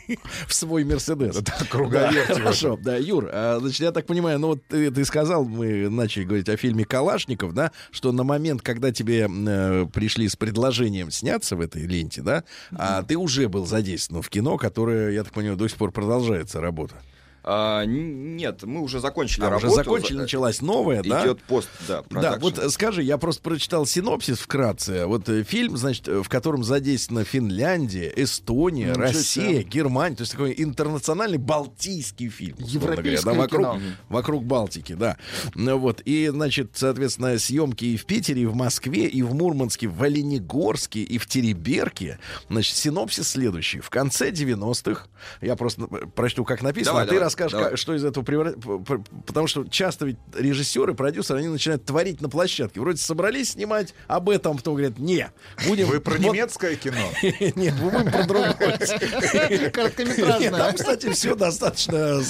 в 0.48 0.54
свой 0.54 0.84
Мерседес. 0.84 1.38
Да, 1.38 1.54
круговерть 1.70 2.28
Хорошо, 2.28 2.78
да, 2.82 2.98
Юр, 2.98 3.30
а, 3.32 3.60
значит, 3.60 3.82
я 3.82 3.92
так 3.92 4.08
понимаю, 4.08 4.40
ну 4.40 4.48
вот 4.48 4.64
ты, 4.68 4.90
ты 4.90 5.06
сказал, 5.06 5.46
мы 5.46 5.90
начали 5.90 6.24
говорить 6.24 6.50
о 6.50 6.58
фильме 6.58 6.84
«Калашников», 6.84 7.54
да, 7.54 7.72
что 7.92 8.12
на 8.12 8.24
момент, 8.24 8.64
когда 8.64 8.92
тебе 8.92 9.30
э, 9.30 9.86
пришли 9.94 10.28
с 10.28 10.36
предложением 10.36 11.12
сняться 11.12 11.56
в 11.56 11.62
этой 11.62 11.84
ленте, 11.84 12.22
да, 12.22 12.44
а 12.72 13.04
ты 13.04 13.16
уже 13.16 13.48
был 13.48 13.68
задействован 13.68 14.24
в 14.24 14.30
кино, 14.30 14.58
которое, 14.58 15.12
я 15.12 15.24
так 15.24 15.34
понимаю, 15.34 15.58
до 15.58 15.68
сих 15.68 15.78
пор 15.78 15.92
продолжается 15.92 16.62
работа. 16.62 16.96
А, 17.44 17.84
нет, 17.86 18.64
мы 18.64 18.82
уже 18.82 19.00
закончили 19.00 19.44
А, 19.46 19.50
работу. 19.50 19.68
уже 19.68 19.76
закончили, 19.76 20.16
За- 20.18 20.22
началась 20.24 20.62
новая, 20.62 21.02
да? 21.04 21.24
Идет 21.24 21.42
пост, 21.44 21.70
да, 21.88 21.98
Да, 21.98 22.04
продакшн. 22.04 22.42
вот 22.42 22.58
э, 22.60 22.70
скажи, 22.70 23.04
я 23.04 23.18
просто 23.18 23.42
прочитал 23.42 23.86
синопсис 23.86 24.40
вкратце. 24.40 25.06
Вот 25.06 25.30
э, 25.30 25.44
фильм, 25.44 25.78
значит, 25.78 26.08
э, 26.08 26.22
в 26.22 26.30
котором 26.30 26.64
задействована 26.64 27.24
Финляндия, 27.26 28.12
Эстония, 28.16 28.88
Ничего 28.90 29.02
Россия, 29.04 29.50
себе. 29.62 29.64
Германия. 29.64 30.16
То 30.18 30.22
есть 30.24 30.34
такой 30.34 30.54
интернациональный 30.58 31.38
балтийский 31.38 32.30
фильм. 32.30 32.56
Европейское 32.60 33.34
да, 33.34 33.40
вокруг, 33.40 33.62
кино. 33.74 33.82
вокруг 34.10 34.44
Балтики, 34.46 34.94
да. 34.94 35.18
Ну 35.56 35.78
Вот. 35.80 36.02
И, 36.06 36.28
значит, 36.28 36.72
соответственно, 36.74 37.38
съемки 37.40 37.86
и 37.86 37.98
в 37.98 38.06
Питере, 38.06 38.42
и 38.44 38.46
в 38.46 38.56
Москве, 38.56 39.06
и 39.08 39.22
в 39.22 39.34
Мурманске, 39.34 39.88
в 39.88 40.02
Оленегорске, 40.04 41.02
и 41.02 41.18
в 41.18 41.26
Тереберке. 41.28 42.20
Значит, 42.50 42.76
синопсис 42.76 43.30
следующий. 43.30 43.80
В 43.80 43.90
конце 43.90 44.32
90-х, 44.32 45.08
я 45.42 45.56
просто 45.56 45.88
э, 45.92 46.06
прочту, 46.16 46.44
как 46.44 46.62
написано, 46.62 46.92
Давай, 46.94 47.04
а 47.04 47.08
ты 47.08 47.16
давай, 47.16 47.29
расскажешь, 47.30 47.52
давай. 47.54 47.70
как- 47.72 47.78
что 47.80 47.94
из 47.96 48.04
этого 48.04 48.24
превра- 48.24 48.54
п- 48.60 48.80
п- 48.98 49.04
Потому 49.26 49.48
что 49.48 49.66
часто 49.66 50.06
ведь 50.06 50.18
режиссеры, 50.36 50.94
продюсеры, 50.94 51.40
они 51.40 51.48
начинают 51.48 51.86
творить 51.86 52.22
на 52.22 52.30
площадке. 52.30 52.80
Вроде 52.80 52.98
собрались 53.00 53.52
снимать 53.52 53.94
об 54.08 54.30
этом, 54.30 54.58
потом 54.58 54.76
говорят, 54.76 54.98
не, 55.00 55.30
будем... 55.68 55.88
Вы 55.88 56.00
про 56.02 56.14
вот- 56.14 56.22
немецкое 56.22 56.76
кино? 56.76 56.98
Нет, 57.56 57.74
мы 57.82 57.90
будем 57.92 58.12
про 58.12 58.24
другое. 58.26 58.78
Короткометражное. 59.74 60.52
Там, 60.52 60.76
кстати, 60.76 61.12
все 61.12 61.36
достаточно... 61.36 62.22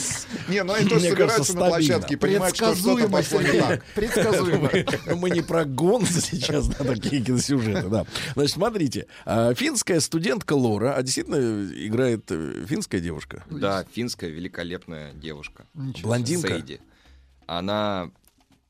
Не, 0.48 0.64
ну 0.64 0.74
они 0.74 0.88
тоже 0.90 1.08
мне 1.08 1.16
кажется, 1.16 1.44
собираются 1.44 1.54
на 1.56 1.66
площадке 1.70 2.14
и 2.14 2.18
понимают, 2.18 2.56
что 2.56 2.76
что-то 2.76 3.08
Предсказуемо, 3.08 3.18
пошло 3.18 3.42
не 3.42 3.60
так. 3.60 3.84
Предсказуемо. 3.96 4.70
Мы- 4.74 5.16
Мы 5.30 5.30
не 5.30 5.42
про 5.42 5.66
гонзы 5.66 6.22
сейчас, 6.22 6.68
да, 6.68 6.84
такие 6.84 7.22
киносюжеты, 7.24 7.88
да. 7.90 8.06
Значит, 8.34 8.54
смотрите, 8.54 9.08
а, 9.26 9.54
финская 9.54 10.00
студентка 10.00 10.54
Лора, 10.54 10.94
а 10.96 11.04
действительно 11.04 11.36
играет 11.86 12.26
э, 12.30 12.66
финская 12.68 13.00
девушка? 13.02 13.44
Да, 13.50 13.86
финская 13.94 14.30
великолепная 14.30 14.89
девушка. 15.14 15.66
Блондинка? 15.74 16.48
Сейди. 16.50 16.80
Она 17.48 18.12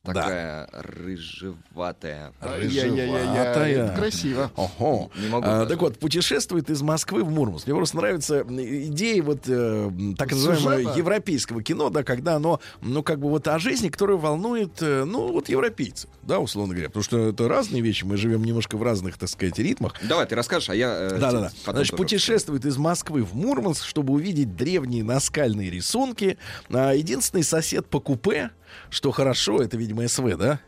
Такая 0.04 0.68
рыжеватая. 0.72 2.34
Рыжеватая. 2.42 3.96
Красиво. 3.96 4.52
Ого. 4.56 5.12
Не 5.22 5.28
могу 5.28 5.46
А, 5.48 5.66
так 5.66 5.80
вот, 5.82 6.00
путешествует 6.00 6.70
из 6.70 6.82
Москвы 6.82 7.24
в 7.24 7.30
Мурманск. 7.30 7.68
Мне 7.68 7.76
просто 7.76 7.98
нравится 7.98 8.44
идея 8.48 9.22
вот 9.24 9.42
э, 9.48 9.92
так 10.18 10.32
называемого 10.32 10.78
Сюжета. 10.78 10.98
европейского 10.98 11.62
кино, 11.64 11.90
да, 11.90 12.04
когда 12.04 12.36
оно, 12.36 12.60
ну, 12.82 13.04
как 13.04 13.20
бы 13.20 13.30
вот 13.30 13.48
о 13.48 13.60
жизни, 13.60 13.90
которая 13.90 14.18
волнует, 14.18 14.82
э, 14.82 15.04
ну, 15.04 15.32
вот 15.32 15.50
европейцев, 15.50 16.10
да, 16.24 16.40
условно 16.40 16.74
говоря. 16.74 16.90
Потому 16.90 17.04
что 17.04 17.18
это 17.30 17.48
разные 17.50 17.82
вещи, 17.82 18.06
мы 18.06 18.16
живем 18.18 18.44
немножко 18.44 18.78
в 18.78 18.84
разных, 18.84 19.18
так 19.18 19.30
сказать, 19.30 19.60
ритмах. 19.60 19.96
Давай, 20.08 20.26
ты 20.26 20.36
расскажешь, 20.36 20.70
а 20.70 20.76
я... 20.76 20.92
э, 20.94 21.18
Да-да-да. 21.20 21.50
Значит, 21.50 21.66
тоже 21.66 21.94
путешествует 21.98 22.66
из 22.66 22.78
Москвы 22.78 23.24
в 23.24 23.36
Мурманск, 23.36 23.84
чтобы 23.86 24.14
увидеть 24.14 24.56
древние 24.56 25.04
наскальные 25.04 25.70
рисунки. 25.70 26.38
А, 26.70 26.94
единственный 26.94 27.44
сосед 27.44 27.88
по 27.88 28.00
купе, 28.00 28.52
что 28.90 29.12
хорошо, 29.12 29.62
это, 29.62 29.78
видимо, 29.78 30.08
СВ, 30.08 30.36
да? 30.38 30.60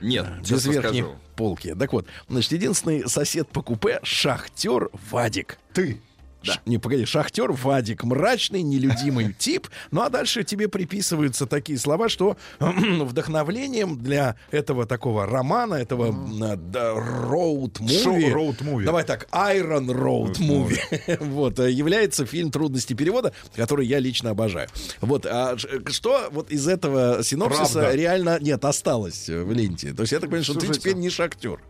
Нет, 0.00 0.26
Без 0.40 0.46
сейчас 0.48 0.64
верхней 0.66 1.02
расскажу. 1.02 1.20
полки. 1.36 1.74
Так 1.74 1.92
вот, 1.92 2.06
значит, 2.28 2.52
единственный 2.52 3.08
сосед 3.08 3.48
по 3.48 3.62
купе— 3.62 4.00
шахтер 4.02 4.88
Вадик. 5.10 5.58
Ты. 5.74 6.00
Ш- 6.42 6.60
Не, 6.66 6.78
погоди, 6.78 7.04
шахтер 7.04 7.52
Вадик, 7.52 8.04
мрачный, 8.04 8.62
нелюдимый 8.62 9.32
тип. 9.38 9.68
Ну 9.90 10.00
а 10.02 10.08
дальше 10.08 10.42
тебе 10.44 10.68
приписываются 10.68 11.46
такие 11.46 11.78
слова, 11.78 12.08
что 12.08 12.36
вдохновлением 12.60 13.98
для 13.98 14.36
этого 14.50 14.86
такого 14.86 15.26
романа, 15.26 15.74
этого 15.74 16.12
да, 16.56 16.92
роуд-муви. 16.94 18.30
Роуд-муви. 18.32 18.84
Давай 18.84 19.04
так, 19.04 19.28
Iron 19.32 19.86
Road 19.88 20.38
Movie. 20.38 21.16
вот, 21.24 21.58
э, 21.58 21.70
является 21.70 22.24
фильм 22.26 22.50
«Трудности 22.50 22.94
перевода», 22.94 23.32
который 23.54 23.86
я 23.86 23.98
лично 23.98 24.30
обожаю. 24.30 24.68
Вот, 25.00 25.26
а 25.26 25.56
ш- 25.58 25.68
что 25.90 26.28
вот 26.32 26.50
из 26.50 26.66
этого 26.68 27.22
синопсиса 27.22 27.80
Правда. 27.80 27.94
реально, 27.94 28.38
нет, 28.40 28.64
осталось 28.64 29.28
э, 29.28 29.42
в 29.42 29.52
ленте? 29.52 29.92
То 29.92 30.02
есть 30.02 30.12
я 30.12 30.20
так 30.20 30.30
понимаю, 30.30 30.44
что 30.44 30.54
ты 30.54 30.68
теперь 30.68 30.94
не 30.94 31.10
шахтер. 31.10 31.60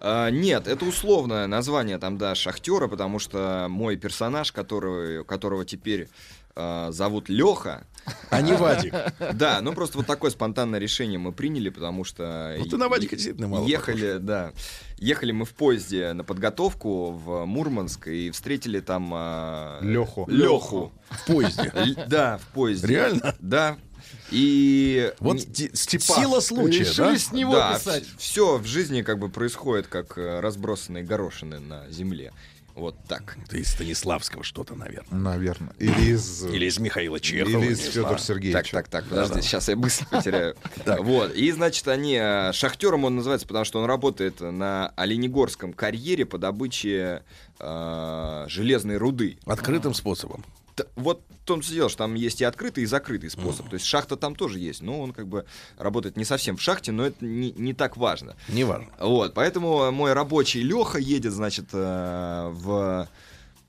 А, 0.00 0.30
нет, 0.30 0.66
это 0.66 0.84
условное 0.84 1.46
название 1.46 1.98
там, 1.98 2.16
да, 2.16 2.34
шахтера, 2.34 2.88
потому 2.88 3.18
что 3.18 3.66
мой 3.68 3.96
персонаж, 3.96 4.50
который, 4.50 5.24
которого 5.24 5.64
теперь 5.64 6.08
а, 6.56 6.90
зовут 6.90 7.28
Леха. 7.28 7.86
А 8.30 8.40
не 8.40 8.54
Вадик. 8.54 8.94
Да, 9.34 9.60
ну 9.60 9.74
просто 9.74 9.98
вот 9.98 10.06
такое 10.06 10.30
спонтанное 10.30 10.80
решение 10.80 11.18
мы 11.18 11.32
приняли, 11.32 11.68
потому 11.68 12.02
что... 12.04 12.56
Ну, 12.58 12.64
ты 12.64 12.78
на 12.78 12.88
Вадика 12.88 13.14
действительно 13.14 13.46
мало 13.46 13.66
Ехали, 13.66 14.16
да. 14.18 14.52
Ехали 14.96 15.32
мы 15.32 15.44
в 15.44 15.50
поезде 15.50 16.14
на 16.14 16.24
подготовку 16.24 17.10
в 17.10 17.44
Мурманск 17.44 18.08
и 18.08 18.30
встретили 18.30 18.80
там... 18.80 19.10
Леху. 19.82 20.26
Леху. 20.28 20.92
В 21.10 21.26
поезде? 21.26 21.72
Да, 22.08 22.38
в 22.38 22.46
поезде. 22.54 22.86
Реально? 22.88 23.34
Да. 23.38 23.76
И... 24.30 25.12
Вот 25.20 25.38
ти- 25.52 25.70
сила 25.74 26.40
случая, 26.40 26.80
Решили 26.80 26.96
да? 26.96 27.18
с 27.18 27.32
него 27.32 27.54
да, 27.54 27.74
писать. 27.74 28.04
все 28.18 28.58
в 28.58 28.66
жизни 28.66 29.02
как 29.02 29.18
бы 29.18 29.28
происходит 29.28 29.86
как 29.86 30.16
э, 30.18 30.40
разбросанные 30.40 31.04
горошины 31.04 31.58
на 31.58 31.88
земле. 31.90 32.32
Вот 32.74 32.96
так. 33.08 33.36
Ты 33.48 33.58
из 33.60 33.72
Станиславского 33.72 34.44
что-то, 34.44 34.74
наверное. 34.74 35.18
Наверное. 35.18 35.74
Или 35.78 36.12
из... 36.12 36.44
Или 36.44 36.66
из 36.66 36.78
Михаила 36.78 37.20
Чехова. 37.20 37.62
Или 37.62 37.72
из 37.72 37.80
Федора. 37.80 38.18
Сергеевича. 38.18 38.62
Так, 38.62 38.70
так, 38.70 38.88
так, 38.88 39.04
подожди, 39.04 39.42
сейчас 39.42 39.68
я 39.68 39.76
быстро 39.76 40.06
потеряю. 40.06 40.56
Вот. 41.00 41.34
И, 41.34 41.50
значит, 41.52 41.86
они 41.88 42.18
э, 42.20 42.52
шахтером 42.52 43.04
он 43.04 43.16
называется, 43.16 43.46
потому 43.46 43.64
что 43.64 43.80
он 43.80 43.86
работает 43.86 44.40
на 44.40 44.92
Оленегорском 44.96 45.72
карьере 45.72 46.24
по 46.24 46.38
добыче 46.38 47.22
э, 47.58 48.44
железной 48.48 48.96
руды. 48.96 49.38
Открытым 49.44 49.92
способом. 49.94 50.44
Вот 50.96 51.22
в 51.28 51.44
том 51.44 51.62
все 51.62 51.74
дело, 51.74 51.88
что 51.88 51.98
там 51.98 52.14
есть 52.14 52.40
и 52.40 52.44
открытый, 52.44 52.84
и 52.84 52.86
закрытый 52.86 53.30
способ. 53.30 53.68
То 53.68 53.74
есть 53.74 53.86
шахта 53.86 54.16
там 54.16 54.34
тоже 54.34 54.58
есть, 54.58 54.82
но 54.82 55.00
он 55.00 55.12
как 55.12 55.26
бы 55.26 55.44
работает 55.78 56.16
не 56.16 56.24
совсем 56.24 56.56
в 56.56 56.62
шахте, 56.62 56.92
но 56.92 57.06
это 57.06 57.24
не, 57.24 57.52
не 57.52 57.74
так 57.74 57.96
важно. 57.96 58.36
Не 58.48 58.64
важно. 58.64 58.88
Вот, 58.98 59.34
поэтому 59.34 59.90
мой 59.90 60.12
рабочий 60.12 60.62
Леха 60.62 60.98
едет, 60.98 61.32
значит, 61.32 61.66
э, 61.72 62.50
в 62.52 63.08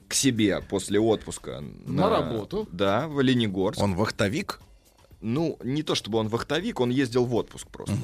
к 0.08 0.14
себе 0.14 0.62
после 0.62 1.00
отпуска. 1.00 1.64
На 1.86 2.10
работу? 2.10 2.68
Да, 2.70 3.08
в 3.08 3.20
Оленегорск. 3.20 3.82
Он 3.82 3.96
вахтовик? 3.96 4.60
Ну, 5.22 5.58
не 5.64 5.84
то 5.84 5.96
чтобы 5.96 6.18
он 6.18 6.28
вахтовик, 6.28 6.82
он 6.82 6.90
ездил 6.90 7.24
в 7.24 7.34
отпуск 7.34 7.68
просто. 7.68 7.96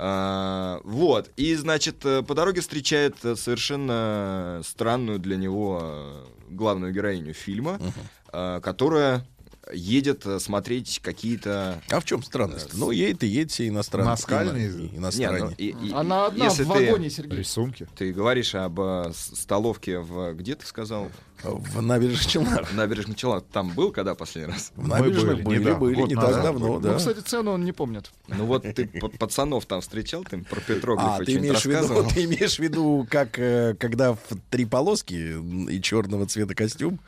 А, 0.00 0.80
вот, 0.84 1.30
и, 1.36 1.56
значит, 1.56 2.04
э, 2.04 2.22
по 2.22 2.34
дороге 2.34 2.60
встречает 2.60 3.16
э, 3.24 3.34
совершенно 3.34 4.60
странную 4.64 5.18
для 5.18 5.36
него 5.36 5.80
э, 5.82 6.24
главную 6.50 6.92
героиню 6.92 7.34
фильма, 7.34 7.80
э, 7.80 7.90
которая 8.32 9.26
едет 9.70 10.24
э, 10.24 10.38
смотреть 10.38 10.98
какие-то... 11.02 11.82
А 11.90 12.00
в 12.00 12.04
чем 12.06 12.22
странность? 12.22 12.70
Ну, 12.72 12.90
едет 12.90 13.22
и 13.22 13.26
едет 13.26 13.50
все 13.50 13.68
иностранные. 13.68 14.10
Наскальные? 14.12 14.68
ино- 14.68 14.76
Не, 14.78 14.88
ну, 14.92 14.96
Иностранные. 14.96 15.54
и- 15.58 15.68
и- 15.88 15.92
Она 15.92 16.24
одна 16.24 16.46
если 16.46 16.62
в 16.64 16.72
ты- 16.72 16.86
вагоне, 16.86 17.10
Сергей. 17.10 17.38
Рисунки. 17.40 17.86
Ты 17.94 18.14
говоришь 18.14 18.54
об 18.54 18.80
э, 18.80 19.12
столовке 19.14 19.98
в... 19.98 20.32
Где 20.32 20.54
ты 20.54 20.64
сказал? 20.64 21.10
В 21.42 21.82
набережных 21.82 22.26
Челнах. 22.26 22.70
В 22.70 22.74
набережных 22.74 23.16
Челнах. 23.18 23.44
Там 23.52 23.68
был 23.74 23.92
когда 23.92 24.14
последний 24.14 24.50
раз? 24.54 24.72
В 24.74 24.88
набережных 24.88 25.42
были, 25.42 25.42
были, 25.42 25.58
недавно, 25.60 25.78
были, 25.80 26.00
не 26.00 26.14
так 26.14 26.42
давно, 26.42 26.66
Ну, 26.68 26.80
да. 26.80 26.96
кстати, 26.96 27.20
цену 27.20 27.50
он 27.52 27.64
не 27.66 27.72
помнит. 27.72 28.10
Ну 28.26 28.46
вот 28.46 28.62
ты 28.62 28.86
пацанов 29.18 29.66
там 29.66 29.82
встречал, 29.82 30.24
ты 30.24 30.38
про 30.38 30.60
петроглифы 30.62 31.10
А, 31.10 31.24
ты 31.26 31.36
имеешь, 31.36 31.60
в 31.60 31.66
виду, 31.66 31.74
рассказывал? 31.78 32.08
ты 32.14 32.24
имеешь 32.24 32.56
в 32.56 32.58
виду, 32.60 33.06
как 33.10 33.38
э, 33.38 33.74
когда 33.78 34.14
в 34.14 34.18
три 34.48 34.64
полоски 34.64 35.36
и 35.70 35.82
черного 35.82 36.26
цвета 36.26 36.54
костюм? 36.54 36.98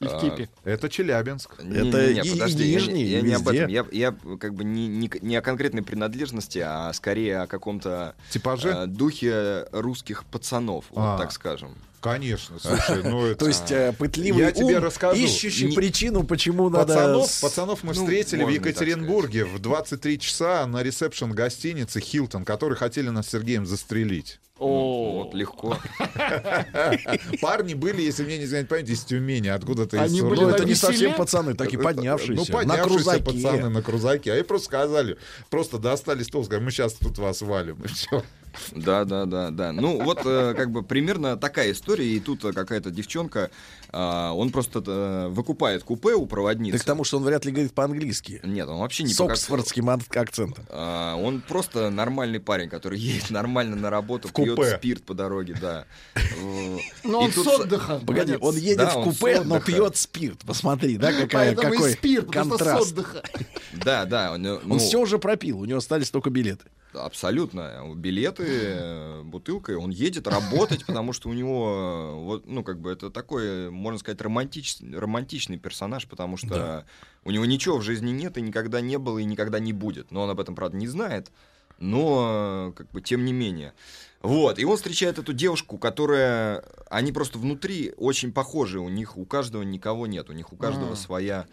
И 0.00 0.06
в 0.06 0.18
кипе. 0.18 0.48
Это 0.64 0.88
Челябинск. 0.88 1.62
Не, 1.62 1.88
Это 1.88 2.12
не, 2.12 2.20
не, 2.20 2.30
подожди, 2.30 2.64
и 2.64 2.68
я, 2.68 2.74
нижний, 2.80 3.04
я 3.04 3.18
и 3.18 3.22
не 3.22 3.34
об 3.34 3.46
этом. 3.46 3.68
Я, 3.68 3.84
я 3.92 4.16
как 4.38 4.54
бы 4.54 4.64
не, 4.64 4.88
не, 4.88 5.10
не 5.20 5.36
о 5.36 5.42
конкретной 5.42 5.82
принадлежности, 5.82 6.58
а 6.58 6.90
скорее 6.94 7.40
о 7.40 7.46
каком-то 7.46 8.14
Типаже? 8.30 8.70
э, 8.70 8.86
духе 8.86 9.66
русских 9.72 10.24
пацанов, 10.24 10.86
вот 10.90 11.00
А. 11.00 11.18
так 11.18 11.32
скажем. 11.32 11.76
Конечно, 12.00 12.58
слушай, 12.58 13.02
ну 13.02 13.26
это... 13.26 13.40
То 13.40 13.48
есть 13.48 13.70
э, 13.70 13.92
пытливый 13.98 14.40
Я 14.40 14.52
тебе 14.52 14.78
расскажу. 14.78 15.20
ищущий 15.20 15.66
Не- 15.68 15.74
причину, 15.74 16.24
почему 16.24 16.70
надо... 16.70 17.24
Пацанов, 17.42 17.82
мы 17.82 17.94
ну, 17.94 18.00
встретили 18.00 18.42
в 18.42 18.48
Екатеринбурге 18.48 19.44
в 19.44 19.58
23 19.58 20.18
часа 20.18 20.66
на 20.66 20.82
ресепшн 20.82 21.32
гостиницы 21.32 22.00
«Хилтон», 22.00 22.44
которые 22.44 22.76
хотели 22.76 23.10
нас 23.10 23.26
с 23.26 23.30
Сергеем 23.30 23.66
застрелить. 23.66 24.40
О, 24.58 25.24
вот 25.24 25.34
легко. 25.34 25.78
Парни 27.40 27.72
были, 27.72 28.02
если 28.02 28.24
мне 28.24 28.36
не 28.36 28.44
изменяет 28.44 28.68
память, 28.68 28.90
из 28.90 29.04
Тюмени, 29.04 29.48
откуда-то 29.48 29.96
из 29.96 30.02
Они 30.02 30.20
были 30.20 30.40
Ну, 30.42 30.50
это 30.50 30.64
не 30.66 30.74
совсем 30.74 31.14
пацаны, 31.14 31.54
так 31.54 31.72
и 31.72 31.78
Ну, 31.78 31.82
поднявшиеся. 31.82 32.52
на 32.52 32.58
поднявшиеся 32.58 32.88
крузаке. 32.88 33.24
пацаны 33.24 33.68
на 33.70 33.82
крузаке. 33.82 34.32
А 34.32 34.36
и 34.36 34.42
просто 34.42 34.66
сказали, 34.66 35.16
просто 35.48 35.78
достали 35.78 36.22
стол, 36.22 36.44
сказали, 36.44 36.64
мы 36.64 36.70
сейчас 36.70 36.92
тут 36.92 37.16
вас 37.18 37.40
валим. 37.40 37.78
И 37.82 37.88
все. 37.88 38.22
Да, 38.74 39.04
да, 39.04 39.24
да, 39.26 39.50
да. 39.50 39.72
Ну, 39.72 40.02
вот 40.02 40.20
э, 40.24 40.54
как 40.56 40.70
бы 40.70 40.82
примерно 40.82 41.36
такая 41.36 41.72
история, 41.72 42.06
и 42.06 42.20
тут 42.20 42.44
э, 42.44 42.52
какая-то 42.52 42.90
девчонка, 42.90 43.50
а, 43.92 44.32
он 44.32 44.50
просто 44.50 44.82
э, 44.86 45.28
выкупает 45.28 45.82
купе 45.84 46.14
у 46.14 46.26
проводницы. 46.26 46.72
Так 46.78 46.82
потому 46.82 47.04
что 47.04 47.18
он 47.18 47.24
вряд 47.24 47.44
ли 47.44 47.52
говорит 47.52 47.72
по-английски. 47.72 48.40
Нет, 48.42 48.68
он 48.68 48.78
вообще 48.80 49.04
не 49.04 49.12
С 49.12 49.16
по 49.18 49.24
как- 49.26 49.34
оксфордским 49.36 49.88
ак- 49.90 50.16
акцентом. 50.16 50.64
А, 50.68 51.16
он 51.16 51.40
просто 51.40 51.90
нормальный 51.90 52.40
парень, 52.40 52.68
который 52.68 52.98
едет 52.98 53.30
нормально 53.30 53.76
на 53.76 53.90
работу, 53.90 54.28
В 54.28 54.32
пьет 54.32 54.56
купе. 54.56 54.76
спирт 54.76 55.02
по 55.04 55.14
дороге, 55.14 55.56
да. 55.60 55.84
Э, 56.40 56.78
Но 57.04 57.22
и 57.22 57.24
он 57.26 57.32
тут 57.32 57.44
с 57.44 57.48
отдыха. 57.48 58.00
Погоди, 58.06 58.36
он 58.40 58.56
едет 58.56 58.78
Да, 58.78 58.90
в 58.90 59.04
купе, 59.04 59.40
но 59.42 59.60
пьет 59.60 59.96
спирт. 59.96 60.40
Посмотри, 60.46 60.96
да, 60.96 61.12
какая, 61.12 61.54
Поэтому 61.54 61.72
какой 61.72 61.92
спирт, 61.92 62.30
контраст. 62.30 62.82
отдыха. 62.92 63.22
Да, 63.72 64.04
да, 64.06 64.32
он, 64.32 64.42
ну, 64.42 64.60
Он 64.70 64.78
все 64.78 64.98
уже 65.00 65.18
пропил, 65.18 65.60
у 65.60 65.64
него 65.64 65.78
остались 65.78 66.10
только 66.10 66.30
билеты. 66.30 66.64
Абсолютно. 66.92 67.92
Билеты, 67.94 68.44
э, 68.46 69.22
бутылка, 69.22 69.78
он 69.78 69.90
едет 69.90 70.26
работать, 70.26 70.84
потому 70.86 71.12
что 71.12 71.28
у 71.28 71.32
него, 71.32 72.14
э, 72.14 72.24
вот, 72.24 72.46
ну, 72.46 72.62
как 72.64 72.80
бы 72.80 72.90
это 72.90 73.10
такой, 73.10 73.70
можно 73.70 73.98
сказать, 73.98 74.20
романтич- 74.20 74.96
романтичный 74.96 75.58
персонаж, 75.58 76.06
потому 76.06 76.36
что 76.36 76.86
у 77.24 77.30
него 77.30 77.44
ничего 77.44 77.78
в 77.78 77.82
жизни 77.82 78.10
нет 78.10 78.38
и 78.38 78.40
никогда 78.40 78.80
не 78.80 78.98
было 78.98 79.18
и 79.18 79.24
никогда 79.24 79.58
не 79.58 79.72
будет. 79.72 80.10
Но 80.10 80.22
он 80.22 80.30
об 80.30 80.40
этом, 80.40 80.54
правда, 80.54 80.76
не 80.76 80.88
знает, 80.88 81.30
но, 81.78 82.70
э, 82.70 82.72
как 82.76 82.90
бы, 82.90 83.00
тем 83.00 83.24
не 83.24 83.32
менее. 83.32 83.72
Вот, 84.22 84.58
и 84.58 84.64
он 84.66 84.76
встречает 84.76 85.18
эту 85.18 85.32
девушку, 85.32 85.78
которая, 85.78 86.62
они 86.90 87.10
просто 87.10 87.38
внутри 87.38 87.94
очень 87.96 88.32
похожи, 88.32 88.78
у 88.78 88.90
них 88.90 89.16
у 89.16 89.24
каждого 89.24 89.62
никого 89.62 90.06
нет, 90.06 90.28
у 90.28 90.34
них 90.34 90.52
у 90.52 90.56
каждого 90.56 90.92
А. 90.92 90.96
своя 90.96 91.46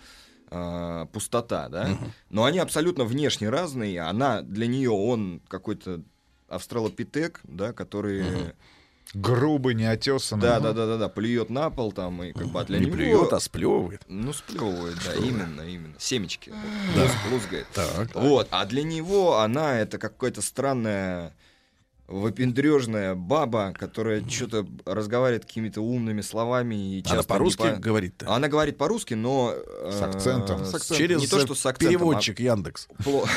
э, 0.50 1.06
пустота, 1.11 1.69
да, 1.69 1.98
но 2.30 2.45
они 2.45 2.59
абсолютно 2.59 3.03
внешне 3.03 3.50
разные, 3.50 4.01
она, 4.01 4.42
для 4.42 4.67
нее 4.67 4.92
он 4.92 5.42
какой-то 5.48 6.01
австралопитек, 6.48 7.42
да, 7.43 7.74
который... 7.74 8.53
Грубый, 9.14 9.74
неотесанный. 9.74 10.42
Да, 10.42 10.59
да, 10.59 10.74
да, 10.74 10.85
да, 10.85 10.98
да, 10.98 11.08
плюет 11.08 11.50
на 11.50 11.69
пол 11.69 11.93
там 11.93 12.22
и 12.24 12.34
как 12.34 12.48
бы 12.48 12.59
а 12.59 12.66
для 12.66 12.80
Не 12.80 12.88
него... 12.88 12.95
плюет, 12.98 13.32
а 13.32 13.40
сплевывает. 13.40 14.01
Ну, 14.09 14.34
сплевывает, 14.34 14.98
да, 15.06 15.14
именно, 15.14 15.61
именно. 15.61 15.95
Семечки. 15.98 16.51
Да. 16.93 17.03
Луз- 17.03 17.32
лузгает. 17.32 17.67
Так. 17.74 18.14
Вот, 18.16 18.50
а 18.51 18.66
для 18.66 18.84
него 18.84 19.40
она 19.40 19.80
это 19.80 19.98
какая-то 19.98 20.42
странная 20.42 21.34
выпендрежная 22.08 23.16
баба, 23.16 23.74
которая 23.77 24.27
что-то 24.27 24.66
разговаривает 24.86 25.45
какими-то 25.45 25.82
умными 25.82 26.22
словами. 26.22 26.76
И 26.76 27.02
Она 27.06 27.16
часто 27.16 27.27
по-русски 27.34 27.61
не 27.64 27.74
по- 27.74 27.80
говорит-то? 27.80 28.34
Она 28.34 28.48
говорит 28.48 28.77
по-русски, 28.77 29.14
но... 29.14 29.53
э, 29.56 29.92
С 29.92 30.02
акцентом. 30.02 30.64
с- 30.66 30.74
акцентом. 30.74 30.98
Через 30.98 31.19
Не 31.22 31.27
то, 31.27 31.40
что 31.40 31.53
с 31.56 31.66
акцентом, 31.66 31.90
переводчик 32.00 32.40
а 32.40 32.44
Яндекс. 32.44 32.88
пло- 33.00 33.27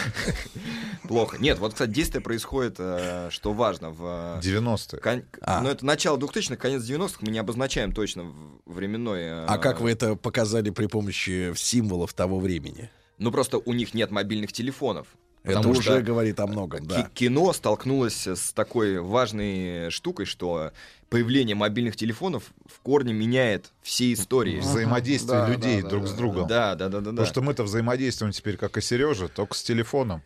Плохо. 1.09 1.39
Нет, 1.39 1.59
вот, 1.59 1.73
кстати, 1.73 1.91
действие 1.91 2.21
происходит, 2.23 2.77
э, 2.79 3.29
что 3.31 3.53
важно, 3.53 3.91
в... 3.91 4.39
90-е. 4.43 5.01
Кон- 5.01 5.25
А. 5.41 5.61
Ну, 5.63 5.69
это 5.71 5.85
начало 5.85 6.17
2000-х, 6.19 6.57
конец 6.57 6.83
90-х, 6.83 7.19
мы 7.23 7.33
не 7.33 7.39
обозначаем 7.39 7.93
точно 7.93 8.33
временной... 8.67 9.21
э, 9.23 9.45
А 9.47 9.59
как 9.59 9.81
вы 9.81 9.91
это 9.91 10.15
показали 10.15 10.71
при 10.71 10.87
помощи 10.87 11.53
символов 11.57 12.15
того 12.15 12.39
времени? 12.39 12.91
Ну, 13.19 13.33
просто 13.33 13.59
у 13.59 13.73
них 13.73 13.95
нет 13.95 14.11
мобильных 14.11 14.53
телефонов. 14.53 15.09
Это 15.43 15.57
Потому 15.57 15.73
уже 15.73 15.83
что 15.83 16.03
говорит 16.03 16.39
о 16.39 16.47
многом, 16.47 16.87
да. 16.87 17.03
ки- 17.05 17.09
кино 17.15 17.53
столкнулось 17.55 18.27
с 18.27 18.53
такой 18.53 19.01
важной 19.01 19.91
штукой, 19.91 20.27
что 20.27 20.71
появление 21.09 21.57
мобильных 21.57 21.97
телефонов 21.97 22.45
в 22.67 22.79
корне 22.81 23.15
меняет 23.15 23.73
все 23.83 24.13
истории. 24.13 24.61
Взаимодействие 24.61 25.41
Да, 25.41 25.49
людей 25.49 25.81
да, 25.81 25.89
друг 25.89 26.03
да, 26.05 26.09
с 26.09 26.13
другом. 26.13 26.47
Да, 26.47 26.75
да, 26.75 26.89
да, 26.91 27.01
да. 27.01 27.11
Потому 27.11 27.27
что 27.27 27.41
мы-то 27.41 27.63
взаимодействуем 27.63 28.33
теперь, 28.33 28.59
как 28.59 28.77
и 28.77 28.83
Сережа, 28.83 29.29
только 29.29 29.55
с 29.55 29.63
телефоном 29.63 30.23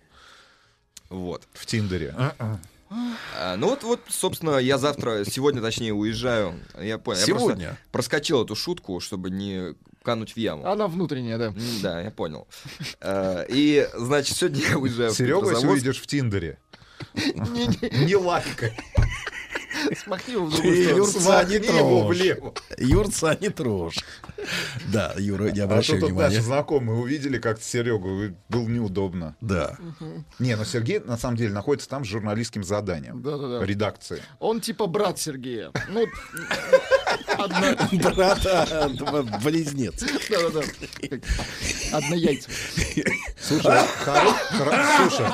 Вот. 1.11 1.47
в 1.53 1.65
Тиндере. 1.65 2.15
А, 3.37 3.57
ну 3.57 3.69
вот, 3.71 3.83
вот, 3.83 4.01
собственно, 4.09 4.59
я 4.59 4.79
завтра, 4.79 5.25
сегодня, 5.25 5.61
точнее, 5.61 5.93
уезжаю. 5.95 6.55
Я 6.81 6.99
понял. 6.99 7.19
Я 7.21 7.27
Сегодня? 7.27 7.67
просто 7.69 7.79
проскочил 7.93 8.45
эту 8.45 8.55
шутку, 8.55 9.01
чтобы 9.01 9.31
не 9.31 9.75
кануть 10.05 10.33
в 10.33 10.37
яму. 10.37 10.67
Она 10.67 10.87
внутренняя, 10.87 11.39
да. 11.39 11.53
Да, 11.83 12.01
я 12.01 12.11
понял. 12.11 12.47
А, 13.01 13.45
И, 13.49 13.89
значит, 13.95 14.37
сегодня 14.37 14.63
я 14.71 14.79
уезжаю 14.79 15.11
в 15.11 15.17
Серега, 15.17 15.51
если 15.51 15.67
увидишь 15.67 16.01
в 16.01 16.07
Тиндере, 16.07 16.59
не 17.15 18.15
лайкай. 18.17 18.77
Смахни 20.05 20.35
его 20.35 20.47
в 20.47 20.51
другую 20.51 21.05
сторону. 21.05 21.05
Юрца 21.05 21.45
не 21.45 21.59
трожь. 21.59 22.17
Юрца 22.79 23.37
не 23.41 23.49
трожь. 23.51 23.99
Да, 24.93 25.15
Юра, 25.19 25.51
не 25.51 25.61
А 25.61 25.65
обращай 25.65 25.97
то 25.97 26.01
тут 26.03 26.11
внимания. 26.11 26.35
наши 26.37 26.43
знакомые 26.43 26.99
увидели 27.01 27.39
как-то 27.39 27.65
Серегу, 27.65 28.35
было 28.49 28.69
неудобно. 28.69 29.37
Да. 29.41 29.77
Не, 30.39 30.57
но 30.57 30.65
Сергей 30.65 31.01
на 31.01 31.17
самом 31.17 31.37
деле 31.37 31.53
находится 31.53 31.89
там 31.89 32.05
с 32.05 32.09
журналистским 32.09 32.65
заданием. 32.65 33.23
Да-да-да. 33.23 33.65
Редакции. 33.65 34.23
Он 34.39 34.61
типа 34.61 34.87
брат 34.87 35.19
Сергея. 35.19 35.71
Ну, 35.89 36.07
одна... 37.39 37.77
Брата, 37.93 38.91
близнец. 39.43 40.03
Да-да-да. 40.31 40.63
Однояйцев. 41.97 42.53
Слушай, 43.41 43.81
слушай, 44.97 45.27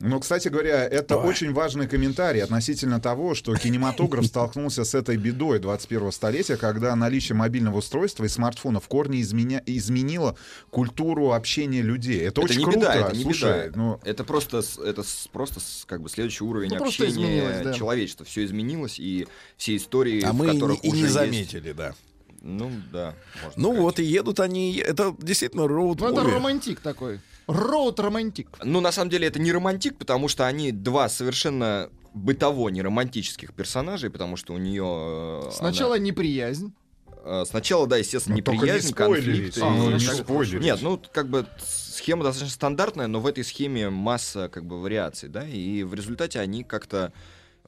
ну, 0.00 0.20
кстати 0.20 0.48
говоря, 0.48 0.84
это 0.84 1.16
очень 1.16 1.52
важный 1.52 1.88
комментарий 1.88 2.42
относительно 2.42 3.00
того, 3.00 3.34
что 3.34 3.54
кинематограф 3.56 4.26
столкнулся 4.26 4.84
с 4.84 4.94
этой 4.94 5.16
бедой 5.16 5.58
21 5.58 6.12
столетия, 6.12 6.56
когда 6.56 6.94
наличие 6.94 7.34
мобильного 7.36 7.78
устройства 7.78 8.24
и 8.24 8.28
смартфона 8.28 8.78
в 8.80 8.86
корне 8.88 9.20
изменя- 9.22 9.62
изменило 9.66 10.36
культуру 10.70 11.32
общения 11.32 11.82
людей. 11.82 12.18
Это, 12.20 12.28
Это 12.28 12.40
очень 12.42 12.58
не 12.58 12.64
круто. 12.64 12.78
беда, 12.80 12.94
это 12.94 13.16
не 13.16 13.22
Слушай, 13.24 13.66
беда. 13.68 13.72
ну, 13.76 14.00
Это 14.04 14.24
просто, 14.24 14.62
это 14.84 15.02
просто 15.32 15.60
как 15.86 16.00
бы 16.02 16.08
следующий 16.08 16.44
уровень 16.44 16.70
Ну, 16.70 16.84
общения 16.84 17.62
да. 17.64 17.72
человечества. 17.74 18.24
Все 18.24 18.44
изменилось, 18.44 19.00
и 19.00 19.26
все 19.56 19.76
истории, 19.76 20.22
А 20.22 20.32
в 20.32 20.36
мы 20.36 20.46
и 20.46 20.50
не- 20.50 20.54
которых 20.54 20.84
и 20.84 20.88
уже 20.88 20.96
не 20.96 21.02
есть- 21.02 21.14
заметили, 21.14 21.72
да. 21.72 21.94
Ну, 22.40 22.70
да. 22.92 23.14
можно 23.42 23.52
Ну 23.56 23.68
сказать. 23.70 23.82
вот, 23.82 23.98
и 23.98 24.04
едут 24.04 24.38
они, 24.38 24.76
это 24.76 25.12
действительно 25.18 25.66
роуд 25.66 25.98
Ну, 26.00 26.08
это 26.12 26.22
романтик 26.22 26.78
такой. 26.78 27.18
Road 27.48 27.79
romantic. 27.79 28.48
Ну, 28.62 28.80
на 28.80 28.92
самом 28.92 29.10
деле, 29.10 29.26
это 29.26 29.40
не 29.40 29.50
романтик, 29.52 29.96
потому 29.96 30.28
что 30.28 30.46
они 30.46 30.70
два 30.70 31.08
совершенно 31.08 31.88
бытово 32.14 32.68
не 32.68 32.82
романтических 32.82 33.52
персонажей, 33.54 34.10
потому 34.10 34.36
что 34.36 34.52
у 34.54 34.58
нее... 34.58 35.50
Сначала 35.52 35.98
неприязнь. 35.98 36.72
Сначала, 37.46 37.86
да, 37.86 37.96
естественно, 37.96 38.36
Ну, 38.36 38.52
не 38.52 38.56
неприязнь, 38.58 38.88
спойлерить. 38.88 39.54
конфликты. 39.54 39.60
А, 39.62 39.70
ну, 39.70 39.90
не 39.90 40.06
так- 40.06 40.14
спойлерить. 40.16 40.62
Нет, 40.62 40.78
ну, 40.82 41.00
как 41.12 41.28
бы 41.28 41.46
схема 41.66 42.22
достаточно 42.24 42.54
стандартная, 42.54 43.06
но 43.06 43.20
в 43.20 43.26
этой 43.26 43.44
схеме 43.44 43.90
масса, 43.90 44.48
как 44.48 44.64
бы, 44.64 44.80
вариаций, 44.80 45.28
да, 45.28 45.46
и 45.46 45.82
в 45.82 45.94
результате 45.94 46.40
они 46.40 46.64
как-то 46.64 47.12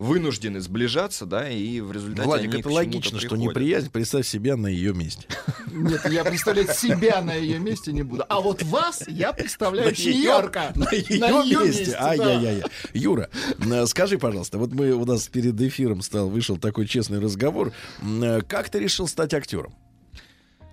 вынуждены 0.01 0.61
сближаться, 0.61 1.27
да, 1.27 1.49
и 1.49 1.81
в 1.81 1.93
результате 1.93 2.27
Владик, 2.27 2.55
это 2.55 2.71
логично, 2.71 3.21
что 3.21 3.37
неприязнь, 3.37 3.91
представь 3.91 4.27
себя 4.27 4.57
на 4.57 4.67
ее 4.67 4.95
месте. 4.95 5.27
Нет, 5.71 6.11
я 6.11 6.25
представлять 6.25 6.77
себя 6.77 7.21
на 7.21 7.35
ее 7.35 7.59
месте 7.59 7.93
не 7.93 8.03
буду. 8.03 8.25
А 8.29 8.41
вот 8.41 8.63
вас 8.63 9.05
я 9.07 9.33
представляю 9.33 9.95
ярко. 9.95 10.73
На 10.75 10.91
ее 10.93 11.65
месте. 11.67 11.95
Ай-яй-яй. 11.99 12.65
Юра, 12.95 13.29
э, 13.59 13.87
скажи, 13.87 14.19
пожалуйста, 14.19 14.59
вот 14.59 14.73
мы 14.73 14.93
у 14.93 15.05
нас 15.05 15.29
перед 15.29 15.61
эфиром 15.61 16.01
стал, 16.01 16.31
вышел 16.31 16.57
такой 16.57 16.87
честный 16.87 17.21
разговор. 17.21 17.73
Э, 18.03 18.41
Как 18.49 18.71
ты 18.71 18.79
решил 18.79 19.07
стать 19.07 19.35
актером? 19.35 19.75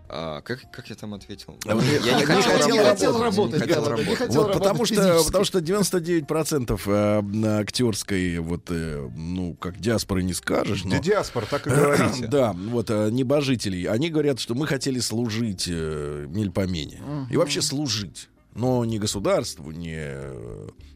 А, 0.09 0.41
как, 0.41 0.71
как 0.71 0.89
я 0.89 0.95
там 0.95 1.13
ответил? 1.13 1.57
Вот 1.65 1.83
я 1.83 2.13
не 2.13 2.19
не 2.19 2.25
хотел, 2.25 2.51
хотел 2.57 2.77
работать. 2.77 2.89
хотел 2.89 3.21
работать, 3.21 3.53
не 3.53 3.59
хотел 3.67 3.81
не 3.81 3.89
работать. 3.89 4.17
хотел 4.17 4.41
Вот 4.43 4.53
потому 4.53 4.73
работать 4.73 4.93
что, 4.93 5.03
физически. 5.03 5.27
потому 5.27 5.45
что 5.45 5.59
99% 5.59 6.81
э, 6.85 7.21
на 7.21 7.59
актерской, 7.59 8.37
вот, 8.39 8.61
э, 8.69 9.09
ну, 9.15 9.53
как 9.55 9.79
диаспоры 9.79 10.23
не 10.23 10.33
скажешь, 10.33 10.85
но... 10.85 10.91
да 10.91 10.99
диаспора, 10.99 11.45
так 11.45 11.67
и 11.67 11.69
говорите. 11.71 12.27
Да, 12.27 12.53
вот 12.53 12.89
э, 12.89 13.09
небожителей. 13.11 13.83
Они 13.83 14.09
говорят, 14.09 14.39
что 14.39 14.55
мы 14.55 14.65
хотели 14.65 14.99
служить 14.99 15.65
э, 15.67 16.25
мельпомене. 16.29 17.01
И 17.29 17.35
вообще 17.35 17.61
служить. 17.61 18.29
Но 18.57 18.83
не 18.85 18.99
государству, 18.99 19.71
не 19.71 19.97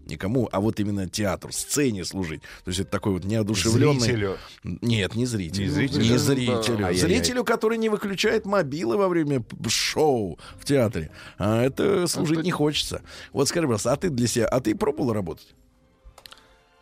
никому, 0.08 0.50
а 0.52 0.60
вот 0.60 0.80
именно 0.80 1.08
театру, 1.08 1.52
сцене 1.52 2.04
служить. 2.06 2.42
То 2.64 2.70
есть 2.70 2.82
это 2.82 2.92
такой 2.92 3.14
вот 3.14 3.24
неодушевленный... 3.24 4.00
Зрителю. 4.00 4.38
Нет, 4.64 5.16
не 5.16 5.26
зрителю. 5.26 5.66
Не 5.66 5.70
зрителю? 5.70 6.02
Не 6.02 6.18
зрителю. 6.18 6.86
Ай-яй-яй. 6.86 6.98
Зрителю, 6.98 7.44
который 7.44 7.78
не 7.78 7.90
выключает 7.90 8.46
мобилы 8.46 8.98
во 8.98 9.08
время 9.08 9.44
шоу 9.68 10.38
в 10.60 10.66
театре. 10.66 11.12
А 11.38 11.64
это 11.64 12.08
служить 12.08 12.44
не 12.44 12.52
хочется. 12.52 13.04
Вот 13.32 13.48
скажи, 13.48 13.68
пожалуйста, 13.68 13.94
а 13.94 13.96
ты 13.96 14.10
для 14.10 14.28
себя, 14.28 14.48
а 14.48 14.60
ты 14.60 14.76
пробовал 14.76 15.14
работать? 15.14 15.56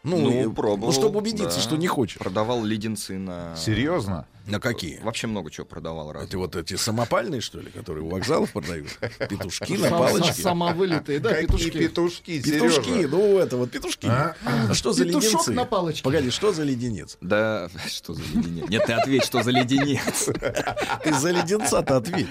Ну, 0.03 0.31
э, 0.31 0.49
пробовал. 0.49 0.87
Ну, 0.87 0.91
чтобы 0.93 1.19
убедиться, 1.19 1.57
да. 1.57 1.61
что 1.61 1.75
не 1.75 1.87
хочешь. 1.87 2.17
Продавал 2.17 2.63
леденцы 2.63 3.17
на... 3.17 3.55
Серьезно? 3.55 4.27
На 4.49 4.59
какие? 4.59 4.99
Вообще 4.99 5.27
много 5.27 5.51
чего 5.51 5.65
продавал 5.65 6.11
раз. 6.11 6.25
Эти 6.25 6.35
вот 6.35 6.55
эти 6.55 6.75
самопальные, 6.75 7.41
что 7.41 7.59
ли, 7.59 7.69
которые 7.69 8.03
у 8.03 8.09
вокзалов 8.09 8.51
продают? 8.51 8.87
Петушки 9.29 9.73
на 9.73 9.89
палочке. 9.89 10.41
Самовылитые, 10.41 11.19
да, 11.19 11.33
петушки. 11.33 11.69
петушки, 11.71 12.41
Петушки, 12.41 13.05
ну 13.05 13.37
это 13.37 13.57
вот 13.57 13.71
петушки. 13.71 14.07
А? 14.07 14.35
А 14.69 14.73
что 14.73 14.91
за 14.93 15.05
Петушок 15.05 15.31
леденцы? 15.31 15.51
на 15.51 15.65
палочке. 15.65 16.03
Погоди, 16.03 16.29
что 16.31 16.51
за 16.51 16.63
леденец? 16.63 17.17
Да, 17.21 17.69
что 17.87 18.13
за 18.13 18.21
леденец? 18.23 18.69
Нет, 18.69 18.85
ты 18.85 18.93
ответь, 18.93 19.23
что 19.25 19.43
за 19.43 19.51
леденец. 19.51 20.29
Ты 21.03 21.13
за 21.13 21.31
леденца-то 21.31 21.97
ответь. 21.97 22.29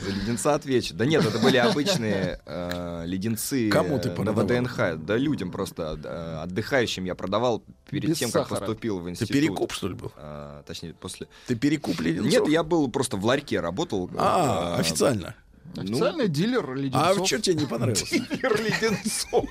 За 0.00 0.10
леденца 0.10 0.54
отвечу. 0.54 0.94
Да 0.94 1.06
нет, 1.06 1.24
это 1.24 1.38
были 1.38 1.56
обычные 1.56 2.40
э, 2.44 3.04
леденцы 3.06 3.70
Кому 3.70 3.98
ты 3.98 4.08
э, 4.08 4.10
на 4.10 4.16
продавал? 4.16 4.44
ВДНХ. 4.44 4.96
Да 5.04 5.16
людям 5.16 5.50
просто 5.50 5.98
э, 6.02 6.42
отдыхающим 6.42 7.04
я 7.04 7.14
продавал 7.14 7.62
перед 7.88 8.10
Без 8.10 8.18
тем, 8.18 8.30
сахара. 8.30 8.48
как 8.48 8.58
поступил 8.60 8.98
в 8.98 9.04
Ты 9.04 9.10
институт. 9.10 9.32
перекуп, 9.32 9.72
что 9.72 9.88
ли, 9.88 9.94
был? 9.94 10.12
А, 10.16 10.62
точнее, 10.64 10.94
после... 10.94 11.28
Ты 11.46 11.54
перекуп 11.54 12.00
леденцов? 12.00 12.32
Нет, 12.32 12.48
я 12.48 12.62
был 12.62 12.88
просто 12.90 13.16
в 13.16 13.24
ларьке 13.24 13.60
работал. 13.60 14.10
А, 14.16 14.76
э, 14.76 14.80
официально. 14.80 15.34
ну, 15.76 15.82
Официальный 15.82 16.28
дилер 16.28 16.70
А 16.70 16.74
леденцов. 16.74 17.26
что 17.26 17.38
тебе 17.40 17.60
не 17.60 17.66
понравилось? 17.66 18.08
Дилер 18.10 18.60
леденцов. 18.62 19.44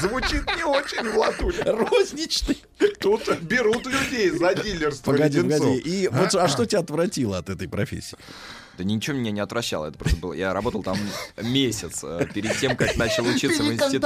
Звучит 0.00 0.44
не 0.56 0.64
очень, 0.64 1.08
Владуля. 1.10 1.64
Розничный. 1.66 2.62
Тут 3.00 3.28
берут 3.42 3.86
людей 3.86 4.30
за 4.30 4.54
дилерство 4.54 5.12
Погоди, 5.12 5.38
леденцов. 5.38 5.60
погоди. 5.68 5.80
И 5.80 6.08
вот 6.08 6.34
а 6.34 6.48
что 6.48 6.64
тебя 6.64 6.80
отвратило 6.80 7.38
от 7.38 7.50
этой 7.50 7.68
профессии? 7.68 8.16
Да 8.78 8.84
ничего 8.84 9.16
меня 9.16 9.32
не 9.32 9.40
отвращало. 9.40 9.86
Это 9.86 9.98
просто 9.98 10.16
было. 10.18 10.32
Я 10.32 10.52
работал 10.52 10.84
там 10.84 10.96
месяц 11.42 12.00
э, 12.04 12.28
перед 12.32 12.56
тем, 12.58 12.76
как 12.76 12.96
начал 12.96 13.26
учиться 13.26 13.64
в 13.64 13.72
институте. 13.72 13.98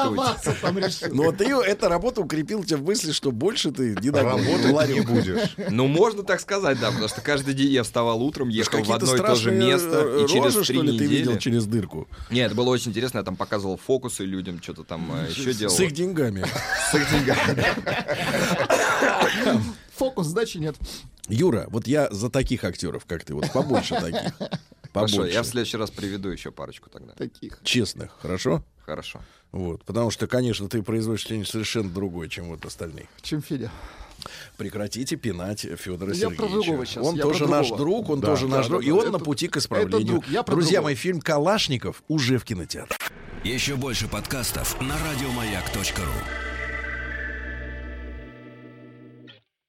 Решил. 0.80 1.14
Ну, 1.14 1.24
вот 1.24 1.36
ты 1.36 1.44
эта 1.44 1.90
работа 1.90 2.22
укрепила 2.22 2.64
тебя 2.64 2.78
в 2.78 2.82
мысли, 2.82 3.12
что 3.12 3.32
больше 3.32 3.70
ты 3.70 3.94
не 4.00 4.10
Работать 4.10 4.94
не 4.94 5.00
будешь. 5.00 5.56
Ну, 5.70 5.86
можно 5.88 6.22
так 6.22 6.40
сказать, 6.40 6.80
да, 6.80 6.88
потому 6.88 7.08
что 7.08 7.20
каждый 7.20 7.52
день 7.52 7.70
я 7.70 7.82
вставал 7.82 8.22
утром, 8.22 8.48
ехал 8.48 8.82
в 8.82 8.92
одно 8.92 9.14
и 9.14 9.18
то 9.18 9.34
же 9.34 9.42
страшные 9.42 9.58
место, 9.58 10.02
э, 10.04 10.24
и 10.24 10.28
через 10.28 10.54
три 10.54 10.64
что 10.64 10.82
ли, 10.82 10.98
ты 10.98 11.04
видел 11.04 11.32
недели... 11.32 11.38
через 11.38 11.66
дырку? 11.66 12.08
Нет, 12.30 12.46
это 12.46 12.54
было 12.54 12.70
очень 12.70 12.90
интересно, 12.90 13.18
я 13.18 13.24
там 13.24 13.36
показывал 13.36 13.78
фокусы 13.84 14.24
людям, 14.24 14.62
что-то 14.62 14.84
там 14.84 15.10
э, 15.14 15.28
еще 15.30 15.52
делал. 15.52 15.74
С 15.74 15.80
их 15.80 15.92
деньгами. 15.92 16.46
С 16.90 16.94
их 16.94 17.10
деньгами. 17.10 17.66
Фокус, 19.96 20.26
сдачи 20.26 20.58
нет. 20.58 20.76
Юра, 21.28 21.66
вот 21.68 21.86
я 21.86 22.08
за 22.10 22.30
таких 22.30 22.64
актеров, 22.64 23.04
как 23.06 23.24
ты, 23.24 23.34
вот 23.34 23.50
побольше 23.52 23.94
таких. 24.00 24.32
Хорошо, 24.92 25.16
Побольше. 25.16 25.32
я 25.34 25.42
в 25.42 25.46
следующий 25.46 25.76
раз 25.78 25.90
приведу 25.90 26.28
еще 26.28 26.50
парочку 26.50 26.90
тогда. 26.90 27.14
Таких. 27.14 27.60
Честных, 27.62 28.14
хорошо? 28.20 28.62
Хорошо. 28.84 29.20
Вот, 29.50 29.82
потому 29.84 30.10
что, 30.10 30.26
конечно, 30.26 30.68
ты 30.68 30.82
производишь 30.82 31.22
что-нибудь 31.22 31.48
совершенно 31.48 31.88
другое, 31.88 32.28
чем 32.28 32.48
вот 32.48 32.64
остальные. 32.66 33.08
Чем 33.22 33.40
Федя. 33.40 33.70
Прекратите 34.58 35.16
пинать 35.16 35.60
Федора 35.78 36.12
Я 36.12 36.28
про 36.28 36.36
Сергеевича. 36.36 36.52
другого 36.66 36.86
щас, 36.86 37.06
Он 37.06 37.14
я 37.16 37.22
тоже 37.22 37.44
про 37.46 37.50
наш 37.50 37.68
друг, 37.70 38.10
он 38.10 38.20
Да, 38.20 38.26
тоже 38.28 38.46
да, 38.48 38.56
наш 38.56 38.66
да, 38.66 38.70
друг, 38.70 38.82
да, 38.82 38.86
и 38.88 38.90
он 38.90 39.00
это- 39.00 39.10
на 39.12 39.18
пути 39.18 39.46
к 39.48 39.52
это 39.52 39.58
исправлению. 39.60 40.06
друг, 40.06 40.28
я 40.28 40.42
про 40.42 40.52
Друзья 40.56 40.72
другого. 40.72 40.88
мои, 40.88 40.94
фильм 40.94 41.20
«Калашников» 41.20 42.02
уже 42.08 42.38
в 42.38 42.44
кинотеатре. 42.44 42.96
Еще 43.44 43.76
больше 43.76 44.08
подкастов 44.08 44.78
на 44.82 44.94
радиомаяк.ру. 44.98 46.51